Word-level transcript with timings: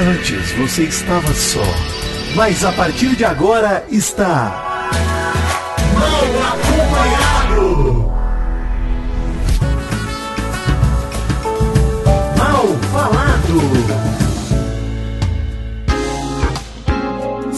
Antes 0.00 0.52
você 0.52 0.84
estava 0.84 1.30
só, 1.34 1.62
mas 2.34 2.64
a 2.64 2.72
partir 2.72 3.14
de 3.16 3.22
agora 3.22 3.84
está. 3.90 4.88
Mal 5.92 6.69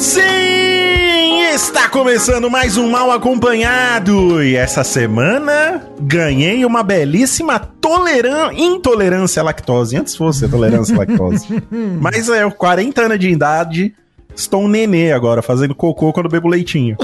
Sim! 0.02 1.44
Está 1.54 1.88
começando 1.88 2.50
mais 2.50 2.76
um 2.76 2.90
Mal 2.90 3.12
Acompanhado! 3.12 4.42
E 4.42 4.56
essa 4.56 4.82
semana 4.82 5.80
ganhei 6.00 6.64
uma 6.64 6.82
belíssima 6.82 7.60
toleran... 7.60 8.52
intolerância 8.52 9.40
à 9.40 9.44
lactose. 9.44 9.96
Antes 9.96 10.16
fosse 10.16 10.48
tolerância 10.48 10.96
à 10.96 10.98
lactose. 10.98 11.46
Mas 12.00 12.28
é, 12.28 12.50
40 12.50 13.00
anos 13.00 13.20
de 13.20 13.30
idade, 13.30 13.94
estou 14.34 14.64
um 14.64 14.68
nenê 14.68 15.12
agora, 15.12 15.40
fazendo 15.40 15.72
cocô 15.72 16.12
quando 16.12 16.28
bebo 16.28 16.48
leitinho. 16.48 16.96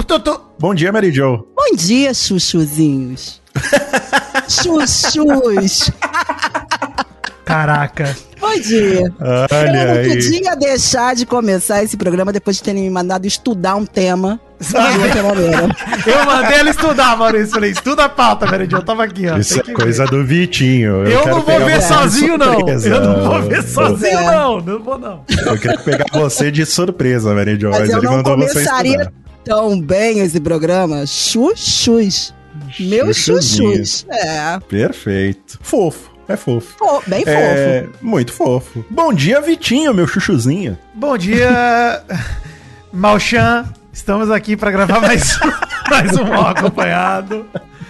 Bom 0.59 0.75
dia, 0.75 0.91
Mary 0.91 1.09
Jo. 1.09 1.47
Bom 1.55 1.73
dia, 1.77 2.13
chuchuzinhos. 2.13 3.41
Chuchus. 4.49 5.89
Caraca. 7.49 8.15
Bom 8.39 8.59
dia. 8.59 9.11
Olha 9.19 9.81
Eu 9.81 9.87
não 9.87 9.93
aí. 10.01 10.07
podia 10.07 10.55
deixar 10.55 11.15
de 11.15 11.25
começar 11.25 11.83
esse 11.83 11.97
programa 11.97 12.31
depois 12.31 12.57
de 12.57 12.61
terem 12.63 12.83
me 12.83 12.89
mandado 12.91 13.25
estudar 13.25 13.75
um 13.75 13.87
tema. 13.87 14.39
Eu 16.05 16.25
mandei 16.25 16.59
ela 16.59 16.69
estudar, 16.69 17.17
Maurício. 17.17 17.49
Falei, 17.49 17.71
estuda 17.71 18.05
a 18.05 18.09
pauta, 18.09 18.45
Meridio. 18.45 18.77
Eu 18.77 18.85
tava 18.85 19.03
aqui, 19.03 19.27
ó. 19.27 19.35
Isso 19.39 19.59
é 19.59 19.73
coisa 19.73 20.05
ver. 20.05 20.11
do 20.11 20.23
Vitinho. 20.23 21.07
Eu, 21.07 21.23
quero 21.23 21.35
não 21.37 21.41
vou 21.41 21.65
ver 21.65 21.81
sozinho, 21.81 22.37
não. 22.37 22.59
Eu 22.69 23.01
não 23.01 23.25
vou 23.27 23.41
ver 23.41 23.63
sozinho, 23.63 24.19
É. 24.19 24.25
não. 24.35 24.61
Não 24.61 24.83
vou, 24.83 24.99
não. 24.99 25.23
Eu 25.47 25.57
queria 25.57 25.79
pegar 25.79 26.05
você 26.13 26.51
de 26.51 26.67
surpresa, 26.67 27.31
Jo, 27.57 27.69
mas, 27.71 27.79
Mas 27.79 27.89
eu 27.89 27.97
ele 27.97 28.05
não 28.05 28.17
mandou 28.17 28.37
você 28.37 28.53
começaria 28.53 28.91
estudar. 28.91 29.11
tão 29.43 29.81
bem 29.81 30.19
esse 30.19 30.39
programa. 30.39 31.03
Chuchus. 31.07 32.31
Meu 32.79 33.11
Chuchuzinho. 33.11 33.71
chuchus. 33.77 34.05
É. 34.07 34.59
Perfeito. 34.69 35.57
Fofo. 35.63 36.08
É 36.29 36.37
fofo. 36.37 36.75
Fo- 36.77 37.03
bem 37.07 37.25
fofo. 37.25 37.31
É, 37.37 37.87
muito 38.01 38.31
fofo. 38.31 38.85
Bom 38.89 39.11
dia, 39.11 39.41
Vitinho, 39.41 39.93
meu 39.93 40.07
chuchuzinho. 40.07 40.77
Bom 40.93 41.17
dia, 41.17 42.03
Malchan. 42.93 43.65
Estamos 43.91 44.31
aqui 44.31 44.55
pra 44.55 44.71
gravar 44.71 45.01
mais, 45.01 45.37
mais 45.89 46.15
um 46.15 46.23
mal 46.25 46.47
acompanhado. 46.49 47.45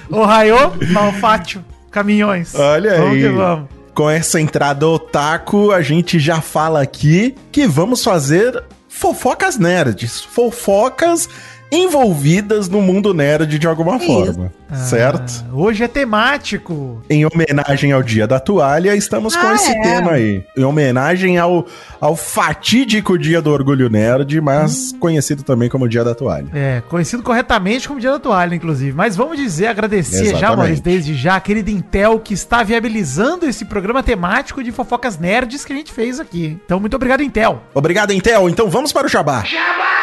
Ohio, 0.10 0.74
Malfátio, 0.92 1.64
Caminhões. 1.92 2.56
Olha 2.56 2.98
vamos 2.98 3.14
aí. 3.16 3.22
que 3.22 3.30
vamos. 3.30 3.68
Com 3.94 4.10
essa 4.10 4.40
entrada 4.40 4.88
otaku, 4.88 5.72
a 5.72 5.82
gente 5.82 6.18
já 6.18 6.40
fala 6.42 6.82
aqui 6.82 7.36
que 7.52 7.68
vamos 7.68 8.04
fazer 8.04 8.64
fofocas 8.88 9.58
nerds. 9.58 10.22
Fofocas 10.22 11.28
envolvidas 11.72 12.68
no 12.70 12.82
mundo 12.82 13.14
nerd 13.14 13.58
de 13.60 13.68
alguma 13.68 13.98
Isso. 13.98 14.06
forma. 14.06 14.52
Certo? 14.88 15.46
Ah, 15.50 15.56
hoje 15.56 15.84
é 15.84 15.88
temático. 15.88 17.02
Em 17.10 17.26
homenagem 17.26 17.92
ao 17.92 18.04
Dia 18.04 18.28
da 18.28 18.40
Toalha, 18.40 18.96
estamos 18.96 19.36
com 19.36 19.48
Ah, 19.48 19.56
esse 19.56 19.72
é. 19.72 19.82
tema 19.82 20.12
aí. 20.12 20.44
Em 20.56 20.64
homenagem 20.64 21.38
ao, 21.40 21.66
ao 22.00 22.16
fatídico 22.16 23.18
Dia 23.18 23.42
do 23.42 23.52
Orgulho 23.52 23.90
Nerd, 23.90 24.40
mas 24.42 24.94
conhecido 25.00 25.42
também 25.44 25.70
como 25.70 25.90
Dia 25.90 26.04
da 26.04 26.14
Toalha. 26.14 26.48
É, 26.54 26.82
conhecido 26.88 27.24
corretamente 27.24 27.88
como 27.88 28.00
Dia 28.00 28.12
da 28.12 28.20
Toalha, 28.20 28.54
inclusive. 28.54 28.94
Mas 28.96 29.16
vamos 29.16 29.38
dizer, 29.38 29.68
agradecer 29.68 30.26
já, 30.26 30.38
Exatamente. 30.38 30.58
Maurício, 30.58 30.84
desde 30.84 31.14
já, 31.16 31.36
a 31.36 31.42
querida 31.42 31.72
Intel, 31.72 32.20
que 32.20 32.34
está 32.34 32.62
viabilizando 32.62 33.48
esse 33.48 33.66
programa 33.66 34.04
temático 34.04 34.64
de 34.64 34.72
fofocas 34.72 35.18
nerds 35.18 35.66
que 35.66 35.74
a 35.74 35.76
gente 35.76 35.92
fez 35.92 36.20
aqui. 36.20 36.60
Então, 36.64 36.80
muito 36.80 36.96
obrigado, 36.96 37.24
Intel. 37.24 37.62
Obrigado, 37.74 38.14
Intel. 38.14 38.48
Então 38.50 38.70
vamos 38.70 38.94
para 38.94 39.08
o 39.08 39.10
Jabá. 39.10 39.42
Vidaninho, 39.42 39.99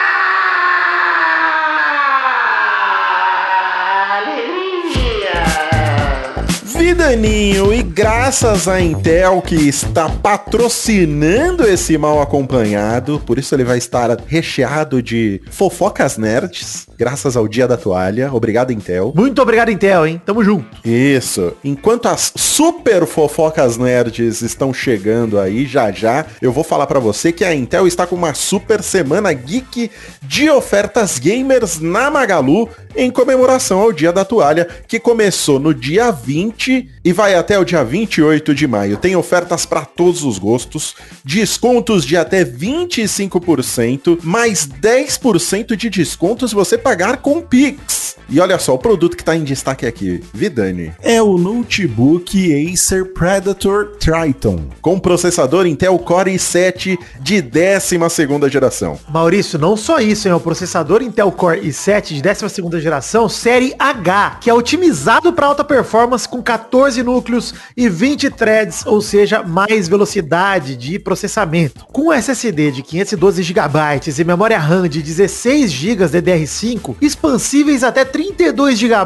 e 6.89 7.83
graças 7.83 8.69
à 8.69 8.81
Intel 8.81 9.43
que 9.43 9.57
está 9.57 10.09
patrocinando 10.09 11.67
esse 11.67 11.99
mal 11.99 12.23
acompanhado, 12.23 13.21
por 13.27 13.39
isso 13.39 13.53
ele 13.57 13.65
vai 13.65 13.77
estar 13.77 14.17
recheado 14.25 15.03
de 15.03 15.43
fofocas 15.51 16.17
nerds, 16.17 16.87
graças 16.97 17.37
ao 17.37 17.49
Dia 17.49 17.67
da 17.67 17.77
Toalha. 17.77 18.33
Obrigado, 18.33 18.73
Intel. 18.73 19.13
Muito 19.17 19.43
obrigado, 19.43 19.73
Intel, 19.73 20.07
hein? 20.07 20.23
Tamo 20.25 20.45
junto. 20.45 20.77
Isso. 20.89 21.55
Enquanto 21.65 22.07
as 22.07 22.33
super 22.37 23.05
fofocas 23.05 23.77
nerds 23.77 24.41
estão 24.41 24.73
chegando 24.73 25.41
aí 25.41 25.67
já 25.67 25.91
já, 25.91 26.25
eu 26.41 26.53
vou 26.53 26.63
falar 26.63 26.87
pra 26.87 27.01
você 27.01 27.33
que 27.33 27.45
a 27.45 27.53
Intel 27.53 27.89
está 27.89 28.07
com 28.07 28.15
uma 28.15 28.33
super 28.33 28.81
semana 28.81 29.33
geek 29.33 29.91
de 30.23 30.49
ofertas 30.49 31.19
gamers 31.19 31.81
na 31.81 32.11
Magalu 32.11 32.69
em 32.95 33.11
comemoração 33.11 33.81
ao 33.81 33.93
Dia 33.93 34.13
da 34.13 34.25
Toalha, 34.25 34.69
que 34.87 35.01
começou 35.01 35.59
no 35.59 35.75
dia 35.75 36.13
20 36.13 36.76
que 36.85 36.91
e 37.07 37.13
vai 37.13 37.37
até 37.37 37.57
o 37.57 37.65
dia 37.65 37.85
28 37.85 38.53
de 38.53 38.67
maio. 38.67 38.97
Tem 38.97 39.15
ofertas 39.15 39.65
para 39.65 39.85
todos 39.85 40.25
os 40.25 40.41
gostos, 40.41 40.97
descontos 41.25 42.05
de 42.05 42.17
até 42.17 42.45
25%, 42.45 44.19
mais 44.25 44.67
10% 44.67 45.77
de 45.77 45.89
desconto 45.89 46.49
se 46.49 46.55
você 46.55 46.77
pagar 46.77 47.19
com 47.19 47.41
Pix. 47.41 48.17
E 48.29 48.41
olha 48.41 48.59
só, 48.59 48.75
o 48.75 48.79
produto 48.79 49.17
que 49.17 49.23
tá 49.23 49.37
em 49.37 49.45
destaque 49.45 49.87
aqui, 49.87 50.21
Vidani, 50.35 50.93
é 51.01 51.23
o 51.23 51.39
notebook 51.39 52.73
Acer 52.73 53.13
Predator 53.13 53.93
Triton, 54.01 54.65
com 54.83 54.99
processador 54.99 55.65
Intel 55.65 55.97
Core 56.01 56.33
i7 56.33 56.99
de 57.21 57.37
12ª 57.37 58.51
geração. 58.51 58.99
Maurício, 59.09 59.61
não 59.61 59.77
só 59.77 60.01
isso, 60.01 60.27
hein? 60.27 60.35
O 60.35 60.41
processador 60.41 61.03
Intel 61.03 61.31
Core 61.31 61.61
i7 61.61 62.15
de 62.15 62.21
12ª 62.21 62.81
geração, 62.81 63.29
série 63.29 63.77
H, 63.79 64.39
que 64.41 64.51
é 64.51 64.55
otimizado 64.55 65.33
para 65.33 65.47
alta 65.47 65.63
performance 65.63 66.29
com 66.29 66.43
14 66.43 66.96
núcleos 67.03 67.55
e 67.77 67.89
20 67.89 68.31
threads, 68.31 68.85
ou 68.87 69.01
seja, 69.01 69.43
mais 69.43 69.89
velocidade 69.89 70.77
de 70.77 70.99
processamento. 70.99 71.87
Com 71.93 72.13
SSD 72.13 72.71
de 72.71 72.83
512 72.83 73.43
GB 73.43 73.79
e 74.19 74.25
memória 74.25 74.59
RAM 74.59 74.89
de 74.89 75.03
16 75.03 75.71
GB 75.71 76.05
DDR5, 76.07 76.97
expansíveis 77.01 77.83
até 77.83 78.05
32 78.05 78.79
GB, 78.79 78.97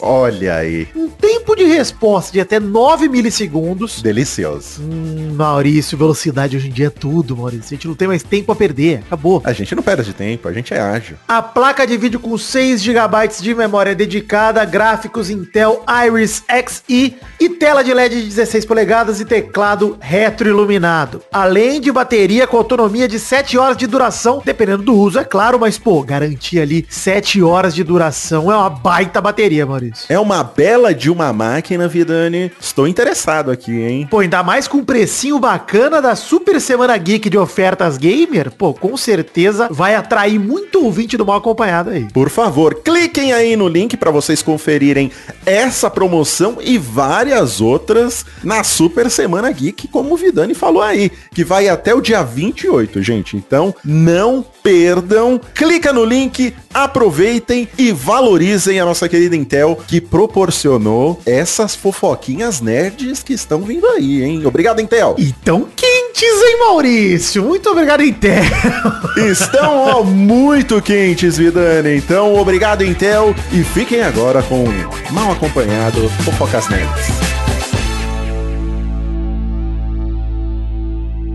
Olha 0.00 0.56
aí, 0.56 0.88
um 0.94 1.08
tempo 1.08 1.54
de 1.54 1.64
resposta 1.64 2.32
de 2.32 2.40
até 2.40 2.58
9 2.58 3.08
milissegundos. 3.08 4.02
delicioso. 4.02 4.82
Hum, 4.82 5.34
Maurício, 5.34 5.96
velocidade 5.96 6.56
hoje 6.56 6.68
em 6.68 6.72
dia 6.72 6.86
é 6.86 6.90
tudo, 6.90 7.36
Maurício. 7.36 7.66
A 7.66 7.74
gente 7.74 7.88
não 7.88 7.94
tem 7.94 8.08
mais 8.08 8.22
tempo 8.22 8.52
a 8.52 8.56
perder. 8.56 8.98
Acabou. 9.06 9.42
A 9.44 9.52
gente 9.52 9.74
não 9.74 9.82
perde 9.82 10.12
tempo, 10.12 10.48
a 10.48 10.52
gente 10.52 10.72
é 10.74 10.80
ágil. 10.80 11.16
A 11.28 11.42
placa 11.42 11.86
de 11.86 11.96
vídeo 11.96 12.20
com 12.20 12.36
6 12.36 12.82
GB 12.82 13.28
de 13.40 13.54
memória 13.54 13.94
dedicada, 13.94 14.64
gráficos 14.64 15.30
Intel 15.30 15.84
Iris 16.06 16.42
Xe 16.48 17.14
e 17.44 17.48
tela 17.48 17.82
de 17.82 17.92
LED 17.92 18.22
de 18.22 18.28
16 18.28 18.64
polegadas 18.64 19.20
e 19.20 19.24
teclado 19.24 19.96
retroiluminado. 20.00 21.20
Além 21.32 21.80
de 21.80 21.90
bateria 21.90 22.46
com 22.46 22.56
autonomia 22.56 23.08
de 23.08 23.18
7 23.18 23.58
horas 23.58 23.76
de 23.76 23.88
duração, 23.88 24.40
dependendo 24.44 24.84
do 24.84 24.94
uso, 24.94 25.18
é 25.18 25.24
claro, 25.24 25.58
mas 25.58 25.76
pô, 25.76 26.04
garantir 26.04 26.60
ali 26.60 26.86
7 26.88 27.42
horas 27.42 27.74
de 27.74 27.82
duração 27.82 28.52
é 28.52 28.56
uma 28.56 28.70
baita 28.70 29.20
bateria, 29.20 29.66
Maurício. 29.66 30.06
É 30.08 30.20
uma 30.20 30.44
bela 30.44 30.94
de 30.94 31.10
uma 31.10 31.32
máquina, 31.32 31.88
Vidani. 31.88 32.52
Estou 32.60 32.86
interessado 32.86 33.50
aqui, 33.50 33.72
hein? 33.72 34.06
Pô, 34.08 34.20
ainda 34.20 34.44
mais 34.44 34.68
com 34.68 34.78
um 34.78 34.84
precinho 34.84 35.40
bacana 35.40 36.00
da 36.00 36.14
Super 36.14 36.60
Semana 36.60 36.96
Geek 36.96 37.28
de 37.28 37.38
ofertas 37.38 37.96
gamer, 37.98 38.52
pô, 38.52 38.72
com 38.72 38.96
certeza 38.96 39.66
vai 39.68 39.96
atrair 39.96 40.38
muito 40.38 40.84
ouvinte 40.84 41.16
do 41.16 41.26
mal 41.26 41.38
acompanhado 41.38 41.90
aí. 41.90 42.06
Por 42.12 42.30
favor, 42.30 42.76
cliquem 42.84 43.32
aí 43.32 43.56
no 43.56 43.66
link 43.66 43.96
para 43.96 44.12
vocês 44.12 44.42
conferirem 44.42 45.10
essa 45.44 45.90
promoção 45.90 46.58
e 46.60 46.78
várias 46.78 47.31
outras 47.60 48.24
na 48.42 48.62
Super 48.64 49.10
Semana 49.10 49.50
Geek, 49.50 49.88
como 49.88 50.14
o 50.14 50.16
Vidani 50.16 50.54
falou 50.54 50.82
aí, 50.82 51.10
que 51.34 51.44
vai 51.44 51.68
até 51.68 51.94
o 51.94 52.00
dia 52.00 52.22
28, 52.22 53.02
gente. 53.02 53.36
Então, 53.36 53.74
não 53.84 54.44
perdam. 54.62 55.40
Clica 55.54 55.92
no 55.92 56.04
link, 56.04 56.54
aproveitem 56.72 57.68
e 57.76 57.92
valorizem 57.92 58.80
a 58.80 58.84
nossa 58.84 59.08
querida 59.08 59.36
Intel 59.36 59.78
que 59.86 60.00
proporcionou 60.00 61.20
essas 61.26 61.74
fofoquinhas 61.74 62.60
nerds 62.60 63.22
que 63.22 63.32
estão 63.32 63.62
vindo 63.62 63.86
aí, 63.86 64.22
hein? 64.22 64.46
Obrigado, 64.46 64.80
Intel. 64.80 65.16
E 65.18 65.32
tão 65.44 65.66
quentes, 65.74 66.22
hein, 66.22 66.58
Maurício? 66.60 67.42
Muito 67.44 67.70
obrigado, 67.70 68.02
Intel. 68.02 68.42
Estão 69.16 70.00
ó, 70.00 70.02
muito 70.04 70.80
quentes, 70.80 71.36
Vidani. 71.36 71.96
Então, 71.96 72.36
obrigado, 72.36 72.84
Intel. 72.84 73.34
E 73.52 73.62
fiquem 73.62 74.02
agora 74.02 74.42
com 74.42 74.64
Mal 75.10 75.32
Acompanhado 75.32 76.08
Fofocas 76.24 76.68
Nerds. 76.68 77.21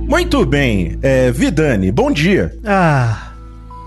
Muito 0.07 0.45
bem. 0.45 0.97
É, 1.01 1.31
Vidani, 1.31 1.91
bom 1.91 2.11
dia. 2.11 2.57
Ah, 2.65 3.31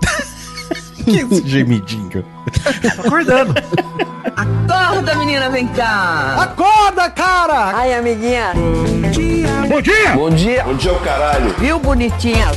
Que 1.03 1.17
esse 1.17 1.47
gemidinho? 1.47 2.09
tô 2.13 3.01
acordando. 3.07 3.55
Acorda! 4.35 5.15
Menina, 5.15 5.49
vem 5.49 5.67
cá. 5.67 6.35
Acorda, 6.41 7.09
cara! 7.09 7.75
Ai, 7.75 7.93
amiguinha. 7.95 8.53
Bom 9.67 9.81
dia! 9.81 10.11
Bom 10.13 10.29
dia. 10.29 10.63
Bom 10.63 10.75
dia, 10.75 10.93
o 10.93 10.99
caralho. 10.99 11.55
Viu, 11.57 11.79
bonitinha? 11.79 12.51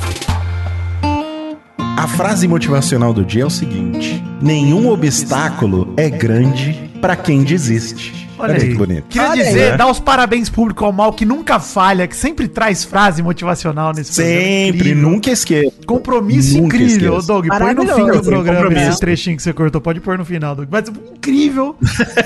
A 1.97 2.07
frase 2.07 2.47
motivacional 2.47 3.15
do 3.15 3.25
dia 3.25 3.45
é 3.45 3.47
o 3.47 3.51
seguinte: 3.51 4.23
nenhum 4.43 4.91
obstáculo 4.91 5.95
é 5.97 6.11
grande 6.11 6.91
pra 7.01 7.17
quem 7.17 7.43
desiste. 7.43 8.24
Olha 8.45 8.55
aí. 8.55 8.69
que 8.69 8.75
bonito. 8.75 9.05
Queria 9.09 9.31
Olha 9.31 9.45
dizer, 9.45 9.73
aí. 9.73 9.79
dar 9.79 9.87
os 9.87 10.01
parabéns 10.01 10.49
público 10.49 10.85
ao 10.85 10.93
mal 10.93 11.13
que 11.13 11.25
nunca 11.25 11.59
falha, 11.59 12.07
que 12.07 12.17
sempre 12.17 12.49
traz 12.49 12.85
frase 12.85 13.23
motivacional 13.23 13.93
nesse 13.95 14.15
programa. 14.15 14.41
Sempre, 14.41 14.95
nunca 14.95 15.31
esqueça. 15.31 15.73
Compromisso 15.87 16.57
Nunca 16.59 16.77
incrível, 16.77 17.13
esqueça. 17.15 17.27
Doug. 17.27 17.47
Põe 17.49 17.75
no 17.75 17.87
fim 17.87 18.07
do 18.07 18.23
programa 18.23 18.61
compromisso. 18.61 18.91
esse 18.91 19.01
trechinho 19.01 19.37
que 19.37 19.43
você 19.43 19.53
cortou. 19.53 19.81
Pode 19.81 20.01
pôr 20.01 20.19
no 20.19 20.25
final, 20.25 20.55
Doug. 20.55 20.69
Mas 20.71 20.89
incrível. 20.89 21.77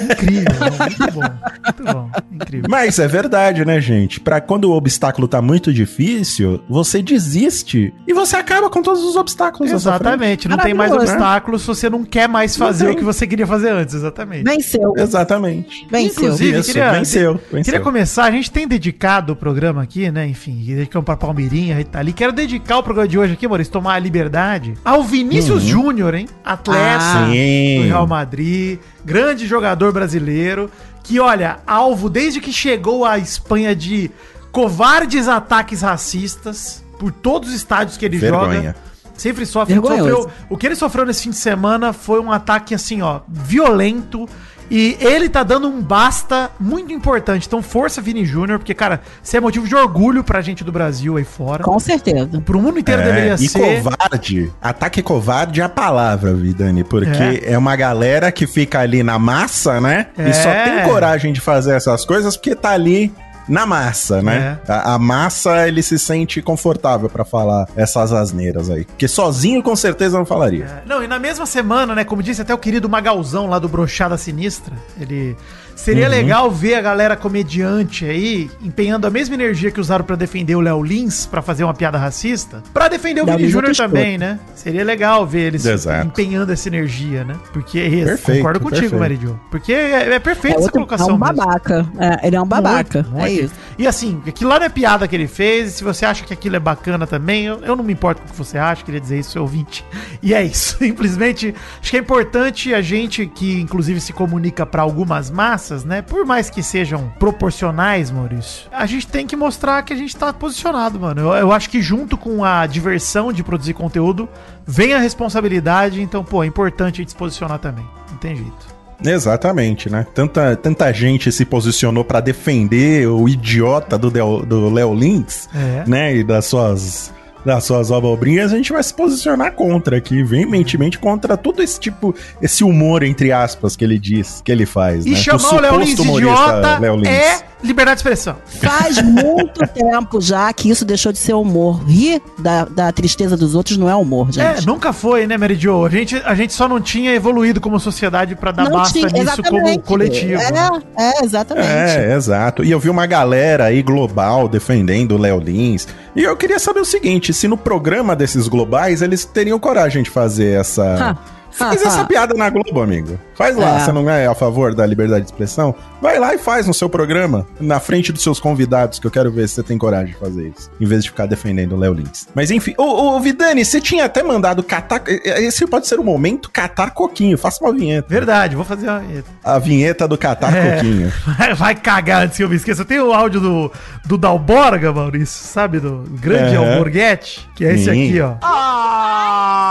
incrível. 0.03 0.53
muito 0.81 1.13
bom. 1.13 1.21
Muito 1.21 1.93
bom. 1.93 2.11
Incrível. 2.33 2.67
Mas 2.69 2.99
é 2.99 3.09
verdade, 3.09 3.65
né, 3.65 3.81
gente? 3.81 4.21
Pra 4.21 4.41
quando 4.41 4.65
o 4.67 4.73
obstáculo 4.73 5.29
tá 5.29 5.41
muito 5.41 5.73
difícil, 5.73 6.63
você 6.69 7.03
desiste 7.03 7.93
e 8.07 8.13
você 8.13 8.37
acaba 8.37 8.71
com 8.71 8.83
todos 8.83 9.03
os 9.03 9.17
obstáculos. 9.17 9.71
Exatamente. 9.71 10.49
Não 10.49 10.57
tem 10.59 10.75
mais 10.75 10.91
né? 10.91 10.99
obstáculos 10.99 11.63
se 11.63 11.69
você 11.69 11.91
não 11.91 12.05
quer 12.05 12.29
mais 12.29 12.57
fazer 12.57 12.91
o 12.91 12.97
que 12.97 13.05
você 13.05 13.27
queria 13.27 13.47
fazer 13.47 13.71
antes. 13.71 13.95
Exatamente. 13.95 14.45
Venceu. 14.45 14.93
Exatamente. 14.97 15.87
Venceu. 15.91 16.08
Inclusive, 16.11 16.59
Isso, 16.59 16.69
queria, 16.69 16.93
venceu, 16.93 17.35
venceu. 17.51 17.63
queria 17.65 17.81
começar. 17.81 18.25
A 18.25 18.31
gente 18.31 18.51
tem 18.51 18.67
dedicado 18.67 19.33
o 19.33 19.37
programa 19.37 19.83
aqui, 19.83 20.11
né? 20.11 20.27
Enfim, 20.27 20.63
dedicamos 20.65 21.05
pra 21.05 21.17
Palmeirinha 21.17 21.81
e 21.81 21.85
tal. 21.85 22.03
E 22.07 22.13
quero 22.13 22.33
dedicar 22.33 22.79
o 22.79 22.83
programa 22.83 23.09
de 23.09 23.19
hoje 23.19 23.33
aqui, 23.35 23.47
Maurício, 23.49 23.73
tomar 23.73 23.95
a 23.95 23.99
liberdade, 23.99 24.75
ao 24.85 25.03
Vinícius 25.03 25.63
Júnior, 25.63 26.15
hein? 26.15 26.29
Atleta 26.45 26.99
Ah, 27.01 27.25
do. 27.27 27.33
Real 27.33 28.07
Madrid, 28.07 28.79
grande 29.05 29.47
jogador 29.47 29.93
brasileiro, 29.93 30.71
que, 31.03 31.19
olha, 31.21 31.59
alvo 31.67 32.09
desde 32.11 32.41
que 32.41 32.53
chegou 32.53 33.05
à 33.05 33.19
Espanha 33.19 33.75
de 33.75 34.11
covardes 34.53 35.29
ataques 35.29 35.83
racistas 35.83 36.83
por 36.99 37.13
todos 37.13 37.51
os 37.51 37.55
estádios 37.55 37.97
que 37.97 38.05
ele 38.05 38.19
Vergonha. 38.19 38.55
joga. 38.57 38.77
Sempre 39.17 39.45
sofre. 39.47 39.75
Sofreu, 39.75 40.31
o 40.49 40.57
que 40.57 40.65
ele 40.67 40.77
sofreu 40.77 41.05
nesse 41.05 41.25
fim 41.25 41.31
de 41.31 41.37
semana 41.37 41.93
foi 41.93 42.21
um 42.21 42.31
ataque 42.31 42.73
assim, 42.75 43.03
ó, 43.03 43.21
violento. 43.29 44.29
E 44.71 44.97
ele 45.01 45.29
tá 45.29 45.43
dando 45.43 45.69
um 45.69 45.81
basta 45.81 46.51
muito 46.61 46.93
importante. 46.93 47.47
Então, 47.47 47.63
força, 47.63 48.01
Vini 48.01 48.25
Júnior, 48.25 48.59
porque, 48.59 48.75
cara, 48.75 49.01
você 49.23 49.39
é 49.39 49.41
motivo 49.41 49.67
de 49.67 49.75
orgulho 49.75 50.23
pra 50.23 50.41
gente 50.41 50.63
do 50.63 50.71
Brasil 50.73 51.17
aí 51.17 51.25
fora. 51.25 51.63
Com 51.63 51.79
certeza. 51.79 52.41
Pro 52.41 52.61
mundo 52.61 52.79
inteiro 52.79 53.03
É, 53.03 53.05
deveria 53.05 53.35
e 53.35 53.49
ser. 53.49 53.83
covarde, 53.83 54.53
ataque 54.61 55.03
covarde 55.03 55.61
é 55.61 55.65
a 55.65 55.69
palavra, 55.69 56.35
Vidani, 56.35 56.85
porque 56.85 57.43
é. 57.45 57.57
uma 57.57 57.77
galera 57.77 58.31
que 58.31 58.47
fica 58.47 58.81
ali 58.81 59.03
na 59.03 59.19
massa, 59.19 59.81
né? 59.81 60.07
É. 60.17 60.29
E 60.29 60.35
só 60.35 60.51
tem 60.51 60.83
coragem 60.85 61.33
de 61.33 61.41
fazer 61.41 61.73
essas 61.75 62.05
coisas 62.05 62.37
porque 62.37 62.55
tá 62.55 62.71
ali 62.71 63.13
na 63.49 63.67
massa, 63.67 64.23
né? 64.23 64.59
É. 64.67 64.73
A, 64.73 64.95
a 64.95 64.99
massa, 64.99 65.67
ele 65.67 65.83
se 65.83 65.99
sente 65.99 66.43
confortável 66.43 67.09
pra 67.09 67.25
falar 67.25 67.69
essas 67.75 68.13
asneiras 68.13 68.69
aí. 68.71 68.85
Porque 68.85 69.09
sozinho, 69.09 69.63
com 69.63 69.75
certeza, 69.75 70.19
não 70.19 70.27
falaria. 70.27 70.65
É, 70.65 70.83
Não, 70.87 71.03
e 71.03 71.09
na 71.09 71.19
mesma 71.19 71.47
semana, 71.47 71.95
né, 71.95 72.05
como 72.05 72.23
disse 72.23 72.43
até 72.43 72.53
o 72.53 72.59
querido 72.59 72.89
Magalzão 72.89 73.47
lá 73.47 73.59
do 73.59 73.69
Brochada 73.69 74.17
Sinistra, 74.19 74.75
ele 75.01 75.37
seria 75.79 76.09
legal 76.09 76.51
ver 76.51 76.75
a 76.75 76.81
galera 76.81 77.17
comediante 77.17 78.05
aí 78.05 78.51
empenhando 78.63 79.07
a 79.07 79.11
mesma 79.11 79.35
energia 79.35 79.71
que 79.71 79.81
usaram 79.81 80.05
pra 80.05 80.17
defender 80.17 80.55
o 80.57 80.61
Léo 80.61 80.83
Lins 80.83 81.25
pra 81.27 81.41
fazer 81.41 81.65
uma 81.65 81.73
piada 81.75 81.97
racista, 81.99 82.63
pra 82.75 82.89
defender 82.89 83.23
o 83.23 83.27
Vini 83.27 83.45
é 83.45 83.49
Júnior 83.49 83.75
também, 83.77 84.19
né? 84.19 84.39
Seria 84.55 84.85
legal 84.85 85.27
ver 85.27 85.47
eles 85.49 85.65
Exato. 85.65 86.07
empenhando 86.07 86.53
essa 86.53 86.69
energia, 86.69 87.25
né? 87.25 87.37
Porque 87.53 87.79
é 87.79 88.05
Perfeito, 88.05 88.39
concordo 88.39 88.61
contigo, 88.61 88.81
perfeito. 88.81 89.01
Maridio. 89.01 89.41
Porque 89.51 89.73
é, 89.73 90.15
é 90.15 90.19
perfeita 90.19 90.57
É, 90.57 90.59
essa 90.59 90.65
outro, 90.65 90.81
é 90.83 90.85
colocação. 90.87 91.15
um 91.15 91.19
mesmo. 91.19 91.37
babaca. 91.37 91.87
É, 91.99 92.27
ele 92.27 92.37
é 92.37 92.41
um 92.41 92.47
babaca. 92.47 93.03
Muito, 93.03 93.11
muito. 93.13 93.27
É 93.27 93.31
isso. 93.31 93.55
E 93.79 93.87
assim, 93.87 94.21
aquilo 94.27 94.51
lá 94.51 94.59
não 94.59 94.67
é 94.67 94.69
piada 94.69 95.07
que 95.07 95.15
ele 95.15 95.29
fez. 95.29 95.69
e 95.69 95.71
Se 95.73 95.85
você 95.85 96.05
acha 96.05 96.25
que 96.25 96.33
aquilo 96.33 96.57
é 96.57 96.61
bacana 96.61 97.07
também, 97.07 97.45
eu, 97.45 97.61
eu 97.61 97.77
não 97.77 97.85
me 97.85 97.93
importo 97.93 98.21
com 98.23 98.29
o 98.29 98.31
que 98.31 98.37
você 98.37 98.59
acha, 98.59 98.85
queria 98.85 99.01
dizer 99.01 99.19
isso, 99.21 99.31
seu 99.33 99.43
ouvinte. 99.43 99.85
E 100.21 100.35
é 100.35 100.43
isso. 100.43 100.77
Simplesmente, 100.83 101.55
acho 101.81 101.91
que 101.93 101.97
é 101.97 102.01
importante 102.01 102.75
a 102.75 102.83
gente 102.83 103.25
que, 103.27 103.61
inclusive, 103.61 104.01
se 104.01 104.13
comunica 104.13 104.67
pra 104.67 104.83
algumas 104.83 105.31
massas, 105.31 105.68
né? 105.85 106.03
Por 106.03 106.25
mais 106.27 106.51
que 106.51 106.63
sejam 106.63 107.13
proporcionais, 107.19 108.11
Maurício, 108.11 108.69
a 108.73 108.87
gente 108.87 109.07
tem 109.07 109.27
que 109.27 109.37
mostrar 109.37 109.83
que 109.83 109.93
a 109.93 109.97
gente 109.97 110.17
tá 110.17 110.33
posicionado, 110.33 110.99
mano. 111.01 111.21
Eu, 111.21 111.33
eu 111.35 111.53
acho 111.53 111.69
que 111.71 111.81
junto 111.83 112.17
com 112.17 112.45
a 112.45 112.67
diversão 112.67 113.33
de 113.33 113.43
produzir 113.43 113.75
conteúdo, 113.75 114.29
vem 114.67 114.95
a 114.95 114.99
responsabilidade. 114.99 116.01
Então, 116.03 116.23
pô, 116.25 116.43
é 116.43 116.47
importante 116.47 116.95
a 116.97 116.99
gente 116.99 117.11
se 117.11 117.17
posicionar 117.17 117.59
também. 117.59 117.87
Não 118.11 118.19
tem 118.19 118.37
jeito. 118.37 118.79
Exatamente, 119.05 119.89
né? 119.89 120.05
Tanta, 120.15 120.57
tanta 120.57 120.93
gente 120.93 121.31
se 121.31 121.45
posicionou 121.45 122.05
pra 122.05 122.21
defender 122.21 123.07
o 123.09 123.29
idiota 123.29 123.97
do 123.97 124.71
Léo 124.71 124.93
Lynx, 124.93 125.49
É. 125.55 125.85
né? 125.87 126.17
E 126.17 126.25
das 126.25 126.47
suas, 126.47 127.13
das 127.45 127.65
suas 127.65 127.91
abobrinhas, 127.93 128.53
a 128.53 128.57
gente 128.57 128.73
vai 128.73 128.83
se 128.83 128.93
posicionar 128.93 129.53
contra 129.53 129.97
aqui, 129.97 130.23
veementemente 130.23 130.99
contra 130.99 131.37
todo 131.37 131.63
esse 131.63 131.79
tipo, 131.81 132.15
esse 132.43 132.63
humor, 132.65 133.03
entre 133.03 133.33
aspas, 133.33 133.77
que 133.77 133.85
ele 133.85 133.99
diz, 133.99 134.43
que 134.45 134.53
ele 134.53 134.67
faz, 134.67 135.07
E 135.07 135.11
né? 135.11 135.17
chamar 135.17 135.55
o 135.55 135.61
Léo 135.61 135.79
Lins 135.79 135.95
de 135.95 136.03
idiota 136.09 136.79
é 137.07 137.39
liberdade 137.63 137.97
de 137.97 138.01
expressão. 138.01 138.37
Faz 138.47 139.01
muito 139.03 139.67
tempo 139.69 140.21
já 140.21 140.53
que 140.53 140.71
isso 140.71 140.85
deixou 140.85 141.11
de 141.13 141.19
ser 141.19 141.35
humor. 141.35 141.83
Rir 141.85 142.21
da, 142.39 142.65
da 142.67 142.93
tristeza 142.93 143.37
dos 143.37 143.55
outros 143.55 143.77
não 143.77 143.89
é 143.89 143.95
humor, 143.97 144.29
É, 144.37 144.55
gente. 144.57 144.67
nunca 144.67 144.93
foi, 144.93 145.27
né, 145.27 145.37
Mary 145.39 145.55
Jo? 145.57 145.85
A 145.87 145.91
gente, 145.91 146.17
a 146.25 146.35
gente 146.35 146.53
só 146.53 146.69
não 146.69 146.81
tinha 146.81 147.13
evoluído 147.15 147.61
como 147.61 147.81
sociedade 147.81 148.35
pra 148.37 148.53
dar 148.53 148.69
basta 148.71 148.99
tinha- 148.99 149.25
nisso 149.25 149.43
como 149.43 149.79
coletivo. 149.81 150.41
né? 150.41 150.71
É, 150.97 151.03
é, 151.21 151.25
exatamente. 151.25 151.67
É, 151.69 152.15
exato. 152.15 152.63
E 152.65 152.71
eu 152.71 152.79
vi 152.79 152.91
uma 152.91 153.07
galera 153.07 153.65
aí 153.65 153.83
global 153.83 154.49
defendendo 154.49 155.13
o 155.13 155.19
Léo 155.19 155.41
Lins. 155.41 155.87
E 156.15 156.23
eu 156.23 156.37
queria 156.37 156.59
saber 156.59 156.81
o 156.81 156.85
seguinte: 156.85 157.28
se 157.33 157.49
no 157.49 157.57
programa 157.57 158.15
desses 158.17 158.49
globais 158.49 159.03
eles 159.03 159.25
teriam 159.25 159.59
coragem 159.59 160.03
de 160.03 160.11
fazer 160.11 160.59
essa. 160.61 160.85
Ha. 160.85 161.38
Faz 161.59 161.83
Ha, 161.83 161.89
essa 161.89 162.01
ha. 162.03 162.05
piada 162.05 162.35
na 162.35 162.49
Globo, 162.51 162.81
amigo. 162.81 163.19
Faz 163.35 163.57
lá, 163.57 163.77
É. 163.77 163.81
você 163.81 163.93
não 163.93 164.09
é 164.09 164.27
a 164.27 164.35
favor 164.35 164.75
da 164.75 164.85
liberdade 164.87 165.23
de 165.25 165.31
expressão? 165.31 165.75
Vai 166.01 166.19
lá 166.19 166.35
e 166.35 166.39
faz 166.39 166.67
no 166.67 166.73
seu 166.75 166.89
programa, 166.89 167.47
na 167.61 167.81
frente 167.81 168.13
dos 168.13 168.23
seus 168.23 168.39
convidados, 168.39 168.99
que 168.99 169.07
eu 169.07 169.11
quero 169.11 169.31
ver 169.33 169.49
se 169.49 169.57
você 169.57 169.63
tem 169.63 169.77
coragem 169.77 170.13
de 170.15 170.19
fazer 170.21 170.53
isso, 170.57 170.71
em 170.81 170.87
vez 170.87 171.03
de 171.05 171.11
ficar 171.11 171.27
defendendo 171.27 171.73
o 171.73 171.77
Léo 171.77 171.93
Lins. 171.95 172.29
Mas 172.35 172.51
enfim, 172.51 172.75
ô, 172.79 173.17
ô 173.17 173.21
Vidani, 173.21 173.65
você 173.65 173.81
tinha 173.81 174.05
até 174.05 174.23
mandado 174.23 174.63
catar. 174.63 175.03
Esse 175.07 175.67
pode 175.67 175.87
ser 175.89 175.99
o 175.99 176.05
momento 176.05 176.51
catar 176.51 176.91
coquinho. 176.93 177.37
Faça 177.37 177.63
uma 177.65 177.73
vinheta. 177.73 178.07
Verdade, 178.09 178.55
vou 178.57 178.65
fazer 178.65 178.89
uma... 178.89 179.03
A 179.43 179.59
vinheta 179.59 180.07
do 180.07 180.17
catar 180.17 180.55
É. 180.57 180.77
coquinho. 180.77 181.13
Vai, 181.57 181.75
cagar 181.75 182.23
antes 182.25 182.37
que 182.37 182.45
eu 182.45 182.49
me 182.49 182.57
esqueça. 182.57 182.85
Tem 182.85 183.01
o 183.01 183.13
áudio 183.13 183.41
do, 183.41 183.73
do 184.07 184.17
Dalborga, 184.19 184.93
Maurício, 184.93 185.45
sabe? 185.45 185.81
Do 185.81 186.05
grande 186.21 186.55
Aham. 186.57 186.73
Alborguete, 186.75 187.49
que 187.57 187.65
é 187.65 187.75
esse 187.75 187.85
Sim. 187.85 188.09
aqui, 188.09 188.21
ó. 188.21 188.35
Ah! 188.43 189.68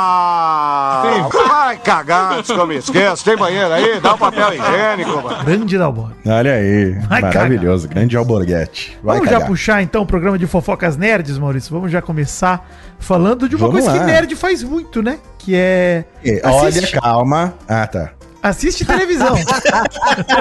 Vai 1.47 1.77
cagar 1.77 2.33
antes 2.39 2.51
que 2.51 2.57
eu 2.59 2.67
me 2.67 2.75
esqueça. 2.77 3.23
Tem 3.23 3.37
banheiro 3.37 3.71
aí? 3.73 3.99
Dá 3.99 4.13
um 4.13 4.17
papel 4.17 4.53
higiênico, 4.53 5.21
mano. 5.21 5.43
Grande 5.43 5.77
Dalborga. 5.77 6.15
Olha 6.25 6.53
aí, 6.53 6.93
Vai 7.07 7.21
maravilhoso, 7.21 7.87
grande 7.87 8.15
alborguete. 8.17 8.97
Vai 9.03 9.15
Vamos 9.15 9.29
cagar. 9.29 9.41
já 9.41 9.47
puxar 9.47 9.81
então 9.81 10.01
o 10.03 10.05
programa 10.05 10.37
de 10.37 10.47
fofocas 10.47 10.97
nerds, 10.97 11.37
Maurício. 11.37 11.71
Vamos 11.73 11.91
já 11.91 12.01
começar 12.01 12.67
falando 12.99 13.47
de 13.49 13.55
uma 13.55 13.67
Vamos 13.67 13.83
coisa 13.83 13.91
que 13.93 13.99
lá. 13.99 14.05
nerd 14.05 14.35
faz 14.35 14.63
muito, 14.63 15.01
né? 15.01 15.19
Que 15.39 15.55
é. 15.55 16.05
E, 16.23 16.41
Assiste. 16.43 16.95
Olha, 16.95 17.01
calma. 17.01 17.53
Ah, 17.67 17.87
tá. 17.87 18.11
Assiste 18.43 18.85
televisão. 18.85 19.35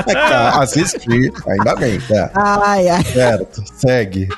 Tá, 0.06 0.60
Assisti, 0.62 1.32
ainda 1.48 1.74
bem, 1.76 1.98
tá. 2.00 2.30
Ai, 2.34 2.88
ai. 2.88 3.02
Certo, 3.04 3.62
segue. 3.74 4.28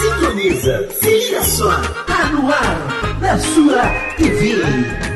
Sintoniza, 0.00 0.88
se 1.00 1.08
liga 1.10 1.42
só, 1.42 1.70
tá 2.06 2.28
no 2.30 2.48
ar, 2.52 3.05
na 3.20 3.38
sua 3.38 3.82
TV. 4.16 5.15